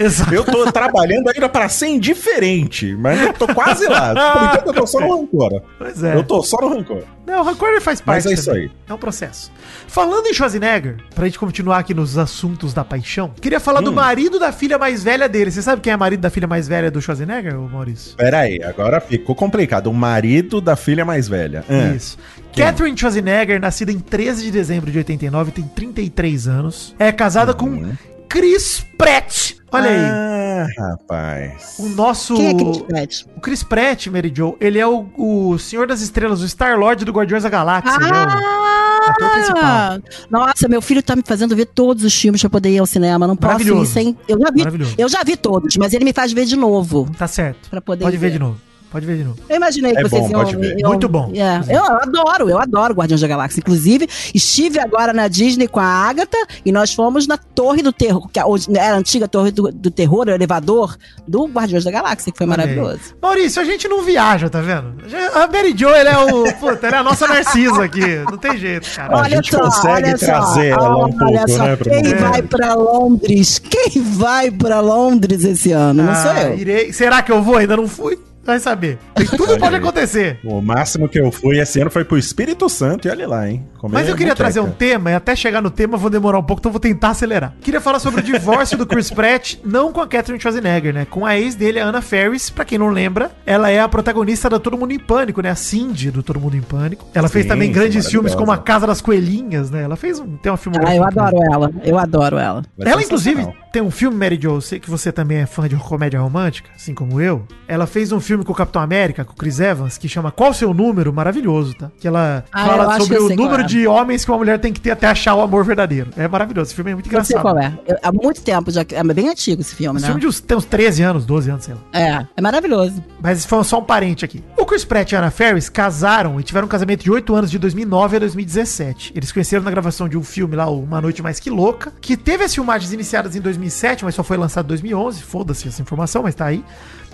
Exato. 0.00 0.34
Eu 0.34 0.44
tô 0.44 0.72
trabalhando 0.72 1.28
ainda 1.28 1.48
pra 1.48 1.68
ser 1.68 1.88
indiferente, 1.88 2.94
mas 2.96 3.20
eu 3.20 3.32
tô 3.34 3.46
quase 3.54 3.86
lá. 3.86 4.14
Por 4.32 4.44
enquanto 4.44 4.66
eu 4.68 4.72
tô 4.74 4.86
só 4.86 5.00
no 5.00 5.20
rancor. 5.20 5.62
Pois 5.78 6.02
é. 6.02 6.14
Eu 6.16 6.24
tô 6.24 6.42
só 6.42 6.56
no 6.60 6.68
rancor. 6.68 7.02
Não, 7.26 7.40
o 7.40 7.44
rancor 7.44 7.68
ele 7.68 7.80
faz 7.80 8.00
parte. 8.00 8.24
Mas 8.24 8.26
é 8.26 8.32
isso 8.34 8.46
também. 8.46 8.62
aí. 8.64 8.70
É 8.88 8.94
um 8.94 8.98
processo. 8.98 9.52
Falando 9.86 10.26
em 10.26 10.32
Schwarzenegger, 10.34 10.96
pra 11.14 11.26
gente 11.26 11.38
continuar 11.38 11.78
aqui 11.78 11.92
nos 11.94 12.16
assuntos 12.18 12.72
da 12.72 12.82
paixão, 12.84 13.30
queria 13.40 13.60
falar 13.60 13.80
Hum. 13.80 13.84
do 13.84 13.92
marido 13.92 14.38
da 14.38 14.50
filha 14.52 14.78
mais 14.78 15.04
velha 15.04 15.28
dele. 15.28 15.50
Você 15.50 15.62
sabe 15.62 15.82
quem 15.82 15.92
é 15.92 15.96
o 15.96 15.98
marido 15.98 16.20
da 16.20 16.30
filha 16.30 16.46
mais 16.46 16.66
velha 16.66 16.90
do 16.90 17.00
Schwarzenegger, 17.00 17.54
Maurício? 17.58 18.16
Pera 18.16 18.38
aí, 18.40 18.60
agora 18.64 19.00
ficou 19.00 19.34
complicado. 19.34 19.88
O 19.88 19.94
marido 19.94 20.60
da 20.60 20.76
filha 20.76 21.04
mais 21.04 21.28
velha. 21.28 21.64
Ah. 21.68 21.94
Isso. 21.94 22.18
Catherine 22.56 22.96
Schwarzenegger, 22.96 23.60
nascida 23.60 23.92
em 23.92 23.98
13 24.00 24.42
de 24.44 24.50
dezembro 24.50 24.90
de 24.90 24.98
89, 24.98 25.52
tem 25.52 25.64
33 25.64 26.48
anos. 26.48 26.94
É 26.98 27.12
casada 27.12 27.54
com 27.54 27.92
Chris 28.28 28.84
Pratt. 28.98 29.59
Olha 29.72 29.90
aí. 29.90 29.96
Ah, 30.04 30.66
rapaz. 30.78 31.76
O 31.78 31.88
nosso. 31.90 32.34
Quem 32.34 32.48
é 32.48 32.54
Chris 32.54 32.78
Pratt? 32.82 33.22
O 33.36 33.40
Chris 33.40 33.62
Pratt, 33.62 34.06
Mary 34.08 34.32
Jo, 34.34 34.56
ele 34.60 34.78
é 34.78 34.86
o, 34.86 35.06
o 35.16 35.58
Senhor 35.58 35.86
das 35.86 36.00
Estrelas, 36.00 36.42
o 36.42 36.48
Star-Lord 36.48 37.04
do 37.04 37.12
Guardiões 37.12 37.42
da 37.44 37.48
Galáxia. 37.48 37.92
é 37.92 39.12
principal. 39.12 39.62
Ah, 39.62 39.98
nossa, 40.30 40.68
meu 40.68 40.82
filho 40.82 41.02
tá 41.02 41.16
me 41.16 41.22
fazendo 41.24 41.54
ver 41.56 41.66
todos 41.66 42.04
os 42.04 42.14
filmes 42.14 42.40
pra 42.40 42.50
poder 42.50 42.70
ir 42.70 42.78
ao 42.78 42.86
cinema. 42.86 43.26
Não 43.26 43.36
posso 43.36 43.62
ir 43.62 43.86
sem. 43.86 44.16
Eu 44.28 44.38
já 44.38 44.50
vi, 44.50 44.94
eu 44.98 45.08
já 45.08 45.22
vi 45.24 45.36
todos, 45.36 45.76
mas 45.76 45.92
ele 45.92 46.04
me 46.04 46.12
faz 46.12 46.32
ver 46.32 46.44
de 46.44 46.56
novo. 46.56 47.08
Tá 47.16 47.26
certo. 47.26 47.70
Pra 47.70 47.80
poder 47.80 48.04
Pode 48.04 48.16
ver 48.16 48.28
ver. 48.28 48.32
de 48.32 48.38
novo. 48.38 48.69
Pode 48.90 49.06
ver 49.06 49.18
de 49.18 49.24
novo. 49.24 49.36
Eu 49.48 49.56
imaginei 49.56 49.92
que 49.92 50.00
É 50.00 50.02
vocês 50.02 50.22
bom, 50.22 50.30
iam. 50.30 50.40
pode 50.44 50.56
ver. 50.56 50.76
iam- 50.78 50.90
Muito 50.90 51.08
bom. 51.08 51.30
É, 51.34 51.74
eu 51.76 51.84
adoro, 51.84 52.50
eu 52.50 52.58
adoro 52.58 52.92
Guardiões 52.94 53.20
da 53.20 53.28
Galáxia. 53.28 53.60
Inclusive, 53.60 54.08
estive 54.34 54.80
agora 54.80 55.12
na 55.12 55.28
Disney 55.28 55.68
com 55.68 55.78
a 55.78 55.84
Agatha 55.84 56.38
e 56.64 56.72
nós 56.72 56.92
fomos 56.92 57.26
na 57.26 57.36
Torre 57.38 57.82
do 57.82 57.92
Terror, 57.92 58.28
que 58.28 58.42
hoje 58.42 58.66
era 58.74 58.94
a 58.96 58.98
antiga 58.98 59.28
Torre 59.28 59.52
do, 59.52 59.70
do 59.70 59.90
Terror, 59.92 60.26
o 60.26 60.30
elevador 60.30 60.96
do 61.28 61.44
Guardiões 61.46 61.84
da 61.84 61.90
Galáxia, 61.92 62.32
que 62.32 62.38
foi 62.38 62.46
Olha 62.48 62.64
aí. 62.64 62.74
maravilhoso. 62.74 63.14
Maurício, 63.22 63.62
a 63.62 63.64
gente 63.64 63.86
não 63.86 64.02
viaja, 64.02 64.50
tá 64.50 64.60
vendo? 64.60 64.94
A 65.34 65.46
Mary 65.46 65.72
Jo, 65.76 65.88
ele 65.90 66.08
é 66.08 66.18
o. 66.18 66.52
Puta, 66.54 66.86
ele 66.88 66.96
é 66.96 66.98
a 66.98 67.02
nossa 67.04 67.28
Narcisa 67.28 67.84
aqui. 67.84 68.00
Não 68.28 68.38
tem 68.38 68.58
jeito, 68.58 68.88
cara. 68.94 69.20
A 69.20 69.28
gente 69.28 69.52
consegue 69.56 70.08
olha 70.08 70.18
trazer 70.18 70.66
ela 70.70 70.96
um 70.96 71.02
olha 71.02 71.12
pouco, 71.16 71.48
só, 71.50 71.64
né, 71.64 71.76
Quem 71.76 72.14
vai 72.16 72.42
pra 72.42 72.74
Londres? 72.74 73.58
Quem 73.60 74.02
vai 74.02 74.50
pra 74.50 74.80
Londres 74.80 75.44
esse 75.44 75.70
ano? 75.70 76.02
Não 76.02 76.14
sou 76.14 76.30
Ah, 76.32 76.42
eu. 76.42 76.58
irei. 76.58 76.92
Será 76.92 77.22
que 77.22 77.30
eu 77.30 77.40
vou? 77.40 77.56
Ainda 77.56 77.76
não 77.76 77.86
fui? 77.86 78.18
Vai 78.50 78.58
saber. 78.58 78.98
Tem- 79.14 79.26
Tudo 79.26 79.56
pode 79.58 79.76
acontecer. 79.76 80.40
O 80.42 80.60
máximo 80.60 81.08
que 81.08 81.20
eu 81.20 81.30
fui 81.30 81.60
esse 81.60 81.80
ano 81.80 81.88
foi 81.88 82.04
pro 82.04 82.18
Espírito 82.18 82.68
Santo 82.68 83.06
e 83.06 83.10
olha 83.10 83.28
lá, 83.28 83.48
hein? 83.48 83.64
Comer 83.78 83.94
Mas 83.94 84.08
eu 84.08 84.14
queria 84.16 84.32
moqueca. 84.32 84.44
trazer 84.44 84.58
um 84.60 84.72
tema, 84.72 85.10
e 85.12 85.14
até 85.14 85.36
chegar 85.36 85.62
no 85.62 85.70
tema 85.70 85.94
eu 85.94 85.98
vou 85.98 86.10
demorar 86.10 86.38
um 86.38 86.42
pouco, 86.42 86.60
então 86.60 86.72
vou 86.72 86.80
tentar 86.80 87.10
acelerar. 87.10 87.54
Queria 87.60 87.80
falar 87.80 88.00
sobre 88.00 88.20
o 88.20 88.22
divórcio 88.24 88.76
do 88.76 88.84
Chris 88.86 89.08
Pratt, 89.10 89.54
não 89.64 89.92
com 89.92 90.00
a 90.00 90.06
Catherine 90.08 90.40
Schwarzenegger, 90.40 90.92
né? 90.92 91.06
Com 91.08 91.24
a 91.24 91.38
ex 91.38 91.54
dele, 91.54 91.78
a 91.78 91.86
Anna 91.86 92.02
Ferris. 92.02 92.50
Pra 92.50 92.64
quem 92.64 92.76
não 92.76 92.88
lembra, 92.88 93.30
ela 93.46 93.70
é 93.70 93.78
a 93.80 93.88
protagonista 93.88 94.50
da 94.50 94.58
Todo 94.58 94.76
Mundo 94.76 94.92
em 94.92 94.98
Pânico, 94.98 95.40
né? 95.40 95.50
A 95.50 95.54
Cindy 95.54 96.10
do 96.10 96.22
Todo 96.24 96.40
Mundo 96.40 96.56
em 96.56 96.60
Pânico. 96.60 97.06
Ela 97.14 97.28
fez 97.28 97.44
Sim, 97.44 97.50
também 97.50 97.70
grandes 97.70 98.08
filmes 98.10 98.34
como 98.34 98.50
A 98.50 98.58
Casa 98.58 98.84
das 98.86 99.00
Coelhinhas, 99.00 99.70
né? 99.70 99.82
Ela 99.84 99.94
fez 99.96 100.18
um, 100.18 100.36
tem 100.38 100.50
uma 100.50 100.58
filmografia. 100.58 100.94
Ah, 100.94 101.02
eu 101.02 101.04
adoro 101.04 101.38
ela. 101.52 101.70
Eu 101.84 101.98
adoro 101.98 102.36
ela. 102.38 102.62
Vai 102.76 102.92
Ela, 102.92 103.02
inclusive. 103.02 103.46
Tem 103.72 103.80
um 103.82 103.90
filme, 103.90 104.16
Mary 104.16 104.38
Jo, 104.40 104.50
eu 104.56 104.60
sei 104.60 104.80
que 104.80 104.90
você 104.90 105.12
também 105.12 105.38
é 105.38 105.46
fã 105.46 105.68
de 105.68 105.76
comédia 105.76 106.20
romântica, 106.20 106.70
assim 106.74 106.94
como 106.94 107.20
eu. 107.20 107.44
Ela 107.68 107.86
fez 107.86 108.10
um 108.12 108.20
filme 108.20 108.44
com 108.44 108.52
o 108.52 108.54
Capitão 108.54 108.82
América, 108.82 109.24
com 109.24 109.32
o 109.32 109.36
Chris 109.36 109.60
Evans, 109.60 109.96
que 109.96 110.08
chama 110.08 110.30
Qual 110.32 110.50
o 110.50 110.54
Seu 110.54 110.74
Número? 110.74 111.12
Maravilhoso, 111.12 111.74
tá? 111.74 111.90
Que 112.00 112.08
ela 112.08 112.44
Ah, 112.52 112.66
fala 112.66 112.98
sobre 113.00 113.18
o 113.18 113.28
número 113.36 113.62
é. 113.62 113.66
de 113.66 113.86
homens 113.86 114.24
que 114.24 114.30
uma 114.30 114.38
mulher 114.38 114.58
tem 114.58 114.72
que 114.72 114.80
ter 114.80 114.90
até 114.90 115.06
achar 115.06 115.34
o 115.34 115.40
amor 115.40 115.64
verdadeiro. 115.64 116.10
É 116.16 116.26
maravilhoso. 116.26 116.68
Esse 116.68 116.74
filme 116.74 116.90
é 116.90 116.94
muito 116.94 117.10
Não 117.12 117.24
sei 117.24 117.36
engraçado. 117.36 117.54
qual 117.54 117.58
é. 117.58 117.78
Eu- 117.86 117.98
há 118.02 118.12
muito 118.12 118.42
tempo 118.42 118.70
já. 118.70 118.80
É 118.90 119.04
bem 119.04 119.28
antigo 119.28 119.60
esse 119.60 119.74
filme, 119.74 119.96
Esse 119.98 120.02
né? 120.02 120.08
filme 120.08 120.20
de 120.20 120.26
uns, 120.26 120.40
tem 120.40 120.56
uns 120.56 120.64
13 120.64 121.02
anos, 121.02 121.24
12 121.24 121.50
anos, 121.50 121.64
sei 121.64 121.74
lá. 121.74 121.80
É, 121.92 122.26
é 122.36 122.40
maravilhoso. 122.42 123.02
Mas 123.22 123.44
foi 123.46 123.62
só 123.64 123.78
um 123.78 123.84
parente 123.84 124.24
aqui. 124.24 124.42
O 124.58 124.66
Chris 124.66 124.84
Pratt 124.84 125.12
e 125.12 125.16
a 125.16 125.20
Anna 125.20 125.30
Ferris 125.30 125.68
casaram 125.68 126.40
e 126.40 126.42
tiveram 126.42 126.66
um 126.66 126.68
casamento 126.68 127.04
de 127.04 127.10
8 127.10 127.34
anos 127.34 127.50
de 127.50 127.58
2009 127.58 128.16
a 128.16 128.18
2017. 128.20 129.12
Eles 129.14 129.30
conheceram 129.32 129.62
na 129.62 129.70
gravação 129.70 130.08
de 130.08 130.16
um 130.18 130.22
filme 130.24 130.56
lá, 130.56 130.68
Uma 130.68 131.00
Noite 131.00 131.22
Mais 131.22 131.38
Que 131.38 131.50
Louca, 131.50 131.92
que 132.00 132.16
teve 132.16 132.42
as 132.44 132.54
filmagens 132.54 132.92
iniciadas 132.92 133.36
em 133.36 133.40
2007, 133.60 134.04
mas 134.04 134.14
só 134.14 134.22
foi 134.22 134.36
lançado 134.36 134.66
em 134.66 134.68
2011. 134.68 135.22
Foda-se 135.22 135.68
essa 135.68 135.82
informação, 135.82 136.22
mas 136.22 136.34
tá 136.34 136.46
aí. 136.46 136.64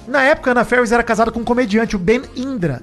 Na 0.07 0.23
época, 0.23 0.51
a 0.51 0.53
Anna 0.53 0.65
Ferris 0.65 0.93
era 0.93 1.03
casada 1.03 1.31
com 1.31 1.41
um 1.41 1.45
comediante, 1.45 1.97
o 1.97 1.99
Ben 1.99 2.23
Indra. 2.37 2.83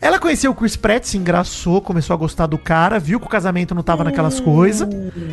Ela 0.00 0.18
conheceu 0.18 0.50
o 0.50 0.54
Chris 0.54 0.76
Pratt, 0.76 1.04
se 1.04 1.16
engraçou, 1.16 1.80
começou 1.80 2.12
a 2.12 2.16
gostar 2.16 2.46
do 2.46 2.58
cara, 2.58 2.98
viu 2.98 3.18
que 3.18 3.26
o 3.26 3.28
casamento 3.28 3.74
não 3.74 3.82
tava 3.82 4.04
naquelas 4.04 4.40
coisas. 4.40 4.88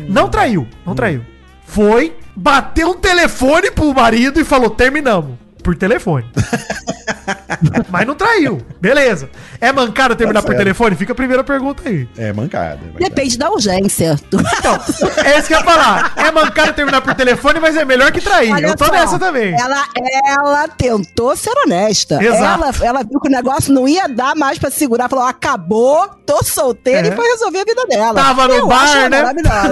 Não 0.08 0.28
traiu, 0.28 0.66
não 0.86 0.94
traiu. 0.94 1.22
Foi, 1.66 2.16
bateu 2.34 2.90
um 2.90 2.96
telefone 2.96 3.70
pro 3.70 3.92
marido 3.92 4.40
e 4.40 4.44
falou: 4.44 4.70
terminamos. 4.70 5.36
Por 5.62 5.76
telefone. 5.76 6.26
Mas 7.90 8.06
não 8.06 8.14
traiu. 8.14 8.58
Beleza. 8.80 9.30
É 9.60 9.72
mancada 9.72 10.14
terminar 10.16 10.40
Tá 10.42 10.46
por 10.46 10.56
telefone? 10.56 10.96
Fica 10.96 11.12
a 11.12 11.14
primeira 11.16 11.44
pergunta 11.44 11.82
aí. 11.88 12.08
É 12.16 12.32
mancada. 12.32 12.80
é 12.82 12.86
mancada. 12.86 12.98
Depende 12.98 13.38
da 13.38 13.50
urgência. 13.50 14.16
Então, 14.26 14.78
é 15.24 15.38
isso 15.38 15.48
que 15.48 15.54
eu 15.54 15.58
ia 15.58 15.64
falar. 15.64 16.12
É 16.16 16.30
mancada 16.30 16.72
terminar 16.72 17.00
por 17.00 17.14
telefone, 17.14 17.60
mas 17.60 17.76
é 17.76 17.84
melhor 17.84 18.10
que 18.10 18.20
trair. 18.20 18.52
Olha 18.52 18.66
eu 18.68 18.76
tô 18.76 18.86
só, 18.86 18.92
nessa 18.92 19.18
também. 19.18 19.54
Ela, 19.54 19.84
ela 20.26 20.68
tentou 20.68 21.36
ser 21.36 21.52
honesta. 21.64 22.22
Exato. 22.22 22.42
Ela, 22.64 22.72
ela 22.82 23.02
viu 23.04 23.20
que 23.20 23.28
o 23.28 23.30
negócio 23.30 23.72
não 23.72 23.86
ia 23.86 24.08
dar 24.08 24.34
mais 24.34 24.58
pra 24.58 24.70
segurar. 24.70 25.08
Falou, 25.08 25.24
acabou, 25.24 26.08
tô 26.26 26.42
solteira 26.42 27.08
É. 27.08 27.12
e 27.12 27.16
foi 27.16 27.26
resolver 27.28 27.60
a 27.60 27.64
vida 27.64 27.86
dela. 27.86 28.14
Tava 28.14 28.48
no 28.48 28.54
Eu 28.54 28.66
bar, 28.66 29.08
né? 29.10 29.22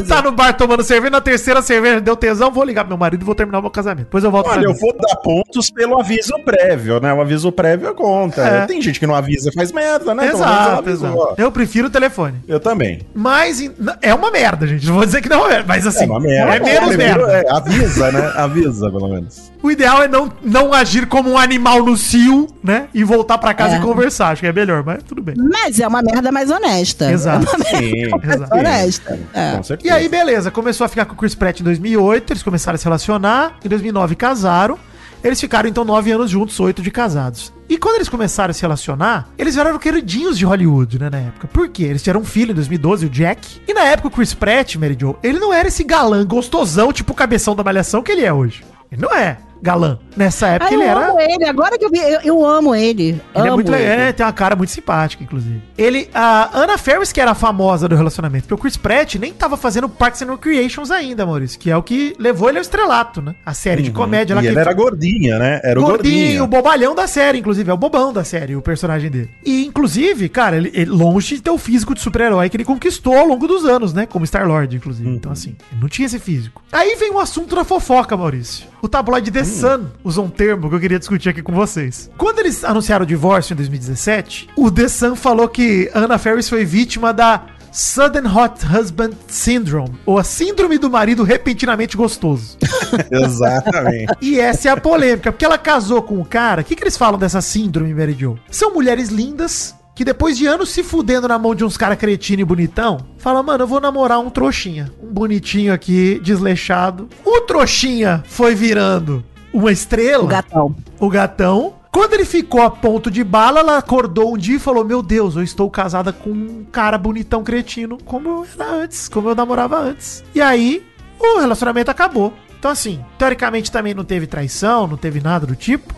Tá 0.06 0.22
no 0.22 0.32
bar 0.32 0.52
tomando 0.56 0.82
cerveja, 0.82 1.10
na 1.10 1.20
terceira 1.20 1.62
cerveja 1.62 2.00
deu 2.00 2.16
tesão, 2.16 2.50
vou 2.50 2.64
ligar 2.64 2.84
pro 2.84 2.90
meu 2.90 2.98
marido 2.98 3.22
e 3.22 3.24
vou 3.24 3.34
terminar 3.34 3.58
o 3.58 3.62
meu 3.62 3.70
casamento. 3.70 4.04
Depois 4.06 4.22
eu 4.24 4.30
volto 4.30 4.48
Olha, 4.48 4.60
pra 4.60 4.70
eu 4.70 4.74
vou 4.74 4.92
dar 4.96 5.16
pontos 5.16 5.70
pelo 5.70 5.98
aviso 5.98 6.34
prévio, 6.44 7.00
né? 7.00 7.12
O 7.12 7.20
aviso 7.20 7.39
prévio 7.50 7.94
conta. 7.94 8.42
É. 8.42 8.66
Tem 8.66 8.80
gente 8.82 9.00
que 9.00 9.06
não 9.06 9.14
avisa 9.14 9.48
e 9.48 9.52
faz 9.52 9.72
merda, 9.72 10.14
né? 10.14 10.28
Exato, 10.28 10.78
avisou. 10.78 11.08
exato. 11.08 11.34
Eu 11.40 11.50
prefiro 11.50 11.86
o 11.86 11.90
telefone. 11.90 12.34
Eu 12.46 12.60
também. 12.60 13.00
Mas 13.14 13.62
é 14.02 14.12
uma 14.14 14.30
merda, 14.30 14.66
gente. 14.66 14.86
Não 14.86 14.94
vou 14.94 15.06
dizer 15.06 15.20
que 15.22 15.28
não 15.28 15.36
é 15.36 15.40
uma 15.40 15.48
merda, 15.48 15.64
mas 15.68 15.86
assim, 15.86 16.04
É 16.04 16.06
uma 16.06 16.20
merda. 16.20 16.56
é 16.56 16.60
menos 16.60 16.96
merda. 16.96 17.32
é, 17.32 17.50
avisa, 17.50 18.12
né? 18.12 18.32
Avisa, 18.36 18.90
pelo 18.90 19.08
menos. 19.08 19.50
O 19.62 19.70
ideal 19.70 20.02
é 20.02 20.08
não, 20.08 20.32
não 20.42 20.72
agir 20.72 21.06
como 21.06 21.30
um 21.30 21.38
animal 21.38 21.82
no 21.84 21.96
cio, 21.96 22.46
né? 22.62 22.88
E 22.94 23.04
voltar 23.04 23.38
pra 23.38 23.52
casa 23.54 23.76
É. 23.76 23.78
e 23.78 23.80
conversar. 23.82 24.28
Acho 24.28 24.40
que 24.42 24.46
é 24.46 24.52
melhor, 24.52 24.82
mas 24.84 25.02
tudo 25.02 25.22
bem. 25.22 25.34
Mas 25.38 25.78
é 25.80 25.86
uma 25.86 26.02
merda 26.02 26.30
mais 26.32 26.50
honesta. 26.50 27.10
Exato. 27.10 27.46
É 27.46 27.48
uma 27.48 27.58
merda 27.58 27.78
Sim, 27.78 27.96
Exato. 28.04 28.50
mais 28.50 28.50
honesta. 28.66 29.18
É. 29.34 29.52
Com 29.52 29.60
E 29.60 29.64
certeza. 29.64 29.94
aí, 29.94 30.08
beleza, 30.08 30.50
começou 30.50 30.84
a 30.84 30.88
ficar 30.88 31.04
com 31.04 31.14
o 31.14 31.16
Chris 31.16 31.34
Pratt 31.34 31.60
em 31.60 31.64
2008, 31.64 32.32
eles 32.32 32.42
começaram 32.42 32.74
a 32.74 32.78
se 32.78 32.84
relacionar, 32.84 33.58
em 33.64 33.68
2009 33.68 34.14
casaram, 34.16 34.78
eles 35.22 35.40
ficaram 35.40 35.68
então 35.68 35.84
nove 35.84 36.10
anos 36.10 36.30
juntos, 36.30 36.58
oito 36.60 36.82
de 36.82 36.90
casados. 36.90 37.52
E 37.68 37.78
quando 37.78 37.96
eles 37.96 38.08
começaram 38.08 38.50
a 38.50 38.54
se 38.54 38.62
relacionar, 38.62 39.28
eles 39.38 39.54
viraram 39.54 39.78
queridinhos 39.78 40.36
de 40.36 40.44
Hollywood, 40.44 40.98
né, 40.98 41.08
na 41.10 41.18
época. 41.18 41.46
Por 41.48 41.68
quê? 41.68 41.84
Eles 41.84 42.02
tiveram 42.02 42.20
um 42.20 42.24
filho 42.24 42.52
em 42.52 42.54
2012, 42.54 43.06
o 43.06 43.10
Jack, 43.10 43.60
e 43.66 43.72
na 43.72 43.82
época 43.82 44.08
o 44.08 44.10
Chris 44.10 44.34
Pratt, 44.34 44.76
Mary 44.76 44.96
Jo, 44.98 45.16
ele 45.22 45.38
não 45.38 45.52
era 45.52 45.68
esse 45.68 45.84
galã 45.84 46.26
gostosão, 46.26 46.92
tipo 46.92 47.12
o 47.12 47.16
cabeção 47.16 47.54
da 47.54 47.62
malhação 47.62 48.02
que 48.02 48.10
ele 48.10 48.24
é 48.24 48.32
hoje. 48.32 48.64
Ele 48.90 49.02
não 49.02 49.14
é 49.14 49.38
galã. 49.62 49.98
Nessa 50.16 50.48
época 50.48 50.70
Ah, 50.70 50.74
eu 50.74 50.80
ele 50.80 50.88
era... 50.88 51.08
amo 51.08 51.20
ele. 51.20 51.44
Agora 51.44 51.78
que 51.78 51.84
eu 51.84 51.90
vi, 51.90 51.98
eu, 51.98 52.20
eu 52.22 52.44
amo 52.46 52.74
ele. 52.74 53.08
Ele 53.10 53.20
amo 53.34 53.46
é 53.46 53.50
muito 53.50 53.70
legal, 53.70 53.92
ele. 53.92 54.02
é, 54.02 54.12
tem 54.12 54.24
uma 54.26 54.32
cara 54.32 54.56
muito 54.56 54.70
simpática, 54.70 55.22
inclusive. 55.22 55.60
Ele, 55.78 56.08
a 56.14 56.50
Anna 56.58 56.76
Ferris, 56.78 57.12
que 57.12 57.20
era 57.20 57.30
a 57.30 57.34
famosa 57.34 57.88
do 57.88 57.94
relacionamento, 57.96 58.44
porque 58.48 58.54
o 58.54 58.58
Chris 58.58 58.76
Pratt 58.76 59.14
nem 59.16 59.32
tava 59.32 59.56
fazendo 59.56 59.88
Parks 59.88 60.22
and 60.22 60.30
Recreations 60.30 60.90
ainda, 60.90 61.24
Maurício, 61.24 61.58
que 61.58 61.70
é 61.70 61.76
o 61.76 61.82
que 61.82 62.14
levou 62.18 62.48
ele 62.48 62.58
ao 62.58 62.62
estrelato, 62.62 63.22
né? 63.22 63.34
A 63.44 63.54
série 63.54 63.82
de 63.82 63.90
comédia 63.90 64.34
lá 64.34 64.40
Uhum. 64.40 64.44
E 64.46 64.48
que 64.48 64.52
ele 64.52 64.60
era 64.60 64.72
gordinha, 64.72 65.38
né? 65.38 65.60
Era 65.62 65.78
o 65.80 65.84
gordinho, 65.84 66.14
gordinho. 66.22 66.44
o 66.44 66.46
bobalhão 66.46 66.94
da 66.94 67.06
série, 67.06 67.38
inclusive, 67.38 67.70
é 67.70 67.74
o 67.74 67.76
bobão 67.76 68.12
da 68.12 68.24
série, 68.24 68.56
o 68.56 68.62
personagem 68.62 69.10
dele. 69.10 69.30
E, 69.44 69.66
inclusive, 69.66 70.28
cara, 70.28 70.56
ele, 70.56 70.70
ele- 70.74 70.90
longe 70.90 71.36
de 71.36 71.42
ter 71.42 71.50
o 71.50 71.58
físico 71.58 71.94
de 71.94 72.00
super-herói 72.00 72.48
que 72.48 72.56
ele 72.56 72.64
conquistou 72.64 73.16
ao 73.16 73.26
longo 73.26 73.46
dos 73.46 73.64
anos, 73.64 73.92
né? 73.94 74.06
Como 74.06 74.24
Star-Lord, 74.24 74.76
inclusive. 74.76 75.08
Uhum. 75.08 75.14
Então, 75.14 75.30
assim, 75.32 75.54
ele 75.70 75.80
não 75.80 75.88
tinha 75.88 76.06
esse 76.06 76.18
físico. 76.18 76.62
Aí 76.72 76.96
vem 76.96 77.10
o 77.12 77.18
assunto 77.18 77.54
da 77.54 77.64
fofoca, 77.64 78.16
Maurício. 78.16 78.66
O 78.82 78.88
tabloide. 78.88 79.30
The 79.30 79.44
Sun 79.50 79.86
usou 80.04 80.24
um 80.24 80.30
termo 80.30 80.68
que 80.68 80.74
eu 80.74 80.80
queria 80.80 80.98
discutir 80.98 81.28
aqui 81.28 81.42
com 81.42 81.52
vocês. 81.52 82.10
Quando 82.16 82.38
eles 82.38 82.64
anunciaram 82.64 83.04
o 83.04 83.06
divórcio 83.06 83.52
em 83.52 83.56
2017, 83.56 84.48
o 84.56 84.70
The 84.70 84.88
Sun 84.88 85.16
falou 85.16 85.48
que 85.48 85.90
Anna 85.94 86.18
Ferris 86.18 86.48
foi 86.48 86.64
vítima 86.64 87.12
da 87.12 87.46
Sudden 87.72 88.26
Hot 88.26 88.66
Husband 88.66 89.12
Syndrome, 89.28 89.94
ou 90.04 90.18
a 90.18 90.24
síndrome 90.24 90.76
do 90.76 90.90
marido 90.90 91.22
repentinamente 91.22 91.96
gostoso. 91.96 92.58
Exatamente. 93.10 94.12
E 94.20 94.40
essa 94.40 94.68
é 94.68 94.72
a 94.72 94.76
polêmica, 94.76 95.30
porque 95.30 95.44
ela 95.44 95.58
casou 95.58 96.02
com 96.02 96.20
o 96.20 96.24
cara. 96.24 96.62
O 96.62 96.64
que, 96.64 96.74
que 96.74 96.82
eles 96.82 96.96
falam 96.96 97.18
dessa 97.18 97.40
síndrome, 97.40 97.94
Mary 97.94 98.16
Jo? 98.18 98.36
São 98.50 98.74
mulheres 98.74 99.08
lindas 99.08 99.74
que 99.94 100.04
depois 100.04 100.36
de 100.36 100.46
anos 100.46 100.70
se 100.70 100.82
fudendo 100.82 101.28
na 101.28 101.38
mão 101.38 101.54
de 101.54 101.64
uns 101.64 101.76
cara 101.76 101.94
cretino 101.94 102.40
e 102.40 102.44
bonitão, 102.44 103.06
fala, 103.18 103.42
mano, 103.42 103.64
eu 103.64 103.68
vou 103.68 103.80
namorar 103.80 104.18
um 104.18 104.30
trouxinha. 104.30 104.90
Um 105.02 105.12
bonitinho 105.12 105.72
aqui, 105.72 106.18
desleixado. 106.24 107.08
O 107.24 107.42
trouxinha 107.42 108.24
foi 108.26 108.54
virando 108.54 109.22
uma 109.52 109.72
estrela. 109.72 110.24
O 110.24 110.26
gatão. 110.26 110.76
O 110.98 111.08
gatão. 111.08 111.74
Quando 111.92 112.14
ele 112.14 112.24
ficou 112.24 112.62
a 112.62 112.70
ponto 112.70 113.10
de 113.10 113.24
bala, 113.24 113.60
ela 113.60 113.78
acordou 113.78 114.34
um 114.34 114.38
dia 114.38 114.56
e 114.56 114.60
falou: 114.60 114.84
Meu 114.84 115.02
Deus, 115.02 115.36
eu 115.36 115.42
estou 115.42 115.68
casada 115.68 116.12
com 116.12 116.30
um 116.30 116.64
cara 116.70 116.96
bonitão 116.96 117.42
cretino, 117.42 117.98
como 118.04 118.28
eu 118.28 118.46
era 118.54 118.70
antes, 118.70 119.08
como 119.08 119.28
eu 119.28 119.34
namorava 119.34 119.78
antes. 119.78 120.22
E 120.34 120.40
aí, 120.40 120.86
o 121.18 121.40
relacionamento 121.40 121.90
acabou. 121.90 122.32
Então, 122.58 122.70
assim, 122.70 123.02
teoricamente 123.18 123.72
também 123.72 123.94
não 123.94 124.04
teve 124.04 124.26
traição, 124.26 124.86
não 124.86 124.96
teve 124.96 125.20
nada 125.20 125.46
do 125.46 125.56
tipo. 125.56 125.94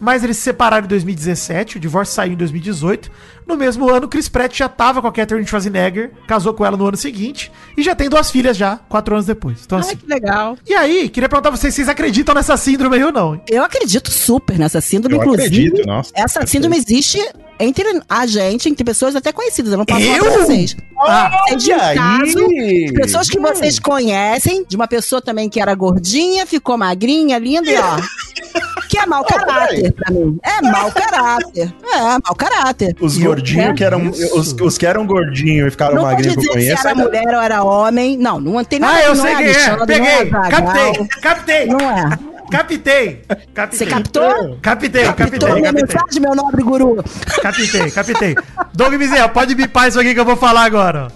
Mas 0.00 0.22
eles 0.22 0.36
se 0.36 0.44
separaram 0.44 0.84
em 0.84 0.88
2017, 0.88 1.76
o 1.76 1.80
divórcio 1.80 2.14
saiu 2.14 2.32
em 2.32 2.36
2018. 2.36 3.10
No 3.46 3.56
mesmo 3.56 3.88
ano, 3.88 4.06
Chris 4.06 4.28
Pratt 4.28 4.56
já 4.56 4.68
tava 4.68 5.00
com 5.00 5.08
a 5.08 5.12
Catherine 5.12 5.46
Schwarzenegger, 5.46 6.12
casou 6.26 6.52
com 6.54 6.64
ela 6.64 6.76
no 6.76 6.86
ano 6.86 6.96
seguinte 6.96 7.50
e 7.76 7.82
já 7.82 7.94
tem 7.94 8.08
duas 8.08 8.30
filhas 8.30 8.56
já, 8.56 8.76
quatro 8.88 9.14
anos 9.14 9.26
depois. 9.26 9.58
Então, 9.64 9.78
Ai, 9.78 9.84
assim. 9.84 9.96
que 9.96 10.06
legal. 10.06 10.56
E 10.66 10.74
aí, 10.74 11.08
queria 11.08 11.28
perguntar 11.28 11.50
pra 11.50 11.58
vocês, 11.58 11.74
vocês 11.74 11.88
acreditam 11.88 12.34
nessa 12.34 12.56
síndrome 12.56 12.96
aí 12.96 13.02
ou 13.04 13.10
não? 13.10 13.34
hein? 13.34 13.40
Eu 13.48 13.64
acredito 13.64 14.10
super 14.10 14.58
nessa 14.58 14.80
síndrome, 14.80 15.16
Eu 15.16 15.22
inclusive. 15.22 15.46
acredito, 15.46 15.86
nossa, 15.86 16.12
essa 16.14 16.46
síndrome 16.46 16.76
existe 16.76 17.18
entre 17.58 18.02
a 18.08 18.26
gente, 18.26 18.68
entre 18.68 18.84
pessoas 18.84 19.16
até 19.16 19.32
conhecidas. 19.32 19.72
Eu 19.72 19.78
não 19.78 19.84
posso 19.86 20.00
falar 20.04 20.16
Eu? 20.18 20.24
pra 20.24 20.44
vocês. 20.44 20.76
Ah, 21.00 21.30
É 21.48 21.56
de 21.56 21.72
um 21.72 21.80
aí! 21.80 21.96
caso 21.96 22.48
de 22.48 22.92
pessoas 22.94 23.28
que 23.30 23.40
vocês 23.40 23.78
conhecem, 23.78 24.64
de 24.68 24.76
uma 24.76 24.86
pessoa 24.86 25.20
também 25.22 25.48
que 25.48 25.60
era 25.60 25.74
gordinha, 25.74 26.46
ficou 26.46 26.76
magrinha, 26.76 27.38
linda 27.38 27.68
e 27.70 27.76
ó. 27.78 27.96
Que 28.98 29.04
é 29.04 29.06
mau 29.06 29.24
caráter 29.24 29.92
pra 29.92 30.10
mim. 30.12 30.38
É 30.42 30.62
mau 30.62 30.90
caráter. 30.92 31.74
É, 31.94 32.00
mau 32.24 32.34
caráter. 32.36 32.96
Os 33.00 33.16
Eu 33.18 33.24
gordinhos 33.26 33.74
que 33.76 33.84
eram. 33.84 34.08
Os, 34.08 34.52
os 34.60 34.78
que 34.78 34.86
eram 34.86 35.06
gordinhos 35.06 35.68
e 35.68 35.70
ficaram 35.70 35.94
Não 35.96 36.02
magrinhos 36.02 36.34
que 36.34 36.40
eu 36.40 36.42
dizer 36.42 36.52
se 36.52 36.58
conheço. 36.58 36.80
era 36.88 36.90
ainda- 36.90 37.04
mulher 37.04 37.34
ou 37.36 37.42
era 37.42 37.62
homem. 37.64 38.16
Não, 38.18 38.40
não 38.40 38.64
tem 38.64 38.78
nada 38.78 38.94
Ah, 38.98 39.02
eu 39.04 39.16
sei 39.16 39.32
é 39.32 39.36
quem 39.36 39.46
é. 39.50 39.86
Peguei. 39.86 40.08
é 40.08 40.24
Zagal. 40.26 40.50
captei. 40.50 41.08
Captei. 41.22 41.66
Não 41.66 41.80
é. 41.80 42.18
Captei. 42.50 43.22
Captei. 43.54 43.78
Você 43.78 43.86
captou? 43.86 44.58
Captei, 44.62 45.04
Captou 45.04 45.26
captei, 45.26 45.52
minha 45.52 45.72
captei. 45.72 45.82
mensagem, 45.82 46.20
meu 46.22 46.34
nobre 46.34 46.62
guru? 46.62 47.04
Captei, 47.42 47.90
captei. 47.90 48.34
Doug 48.72 48.94
Bezerra, 48.94 49.28
pode 49.28 49.54
bipar 49.54 49.88
isso 49.88 50.00
aqui 50.00 50.14
que 50.14 50.20
eu 50.20 50.24
vou 50.24 50.36
falar 50.36 50.64
agora. 50.64 51.08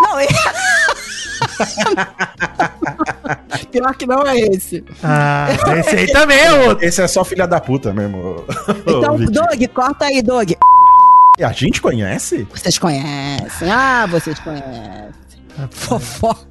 Não, 0.00 0.16
é... 0.20 0.26
Pior 3.70 3.94
que 3.94 4.06
não 4.06 4.26
é 4.26 4.38
esse. 4.38 4.84
Ah, 5.02 5.48
esse 5.78 5.96
aí 5.96 6.12
também 6.12 6.38
é 6.38 6.52
outro. 6.52 6.84
Esse 6.84 7.02
é 7.02 7.08
só 7.08 7.24
filha 7.24 7.46
da 7.46 7.60
puta 7.60 7.92
mesmo. 7.92 8.44
Então. 8.80 9.16
Doug, 9.16 9.62
corta 9.74 10.06
aí, 10.06 10.22
Doug. 10.22 10.52
A 11.40 11.52
gente 11.52 11.80
conhece? 11.80 12.46
Vocês 12.50 12.78
conhecem. 12.78 13.70
Ah, 13.70 14.06
vocês 14.06 14.38
conhecem. 14.40 15.12
Fofoca. 15.70 16.47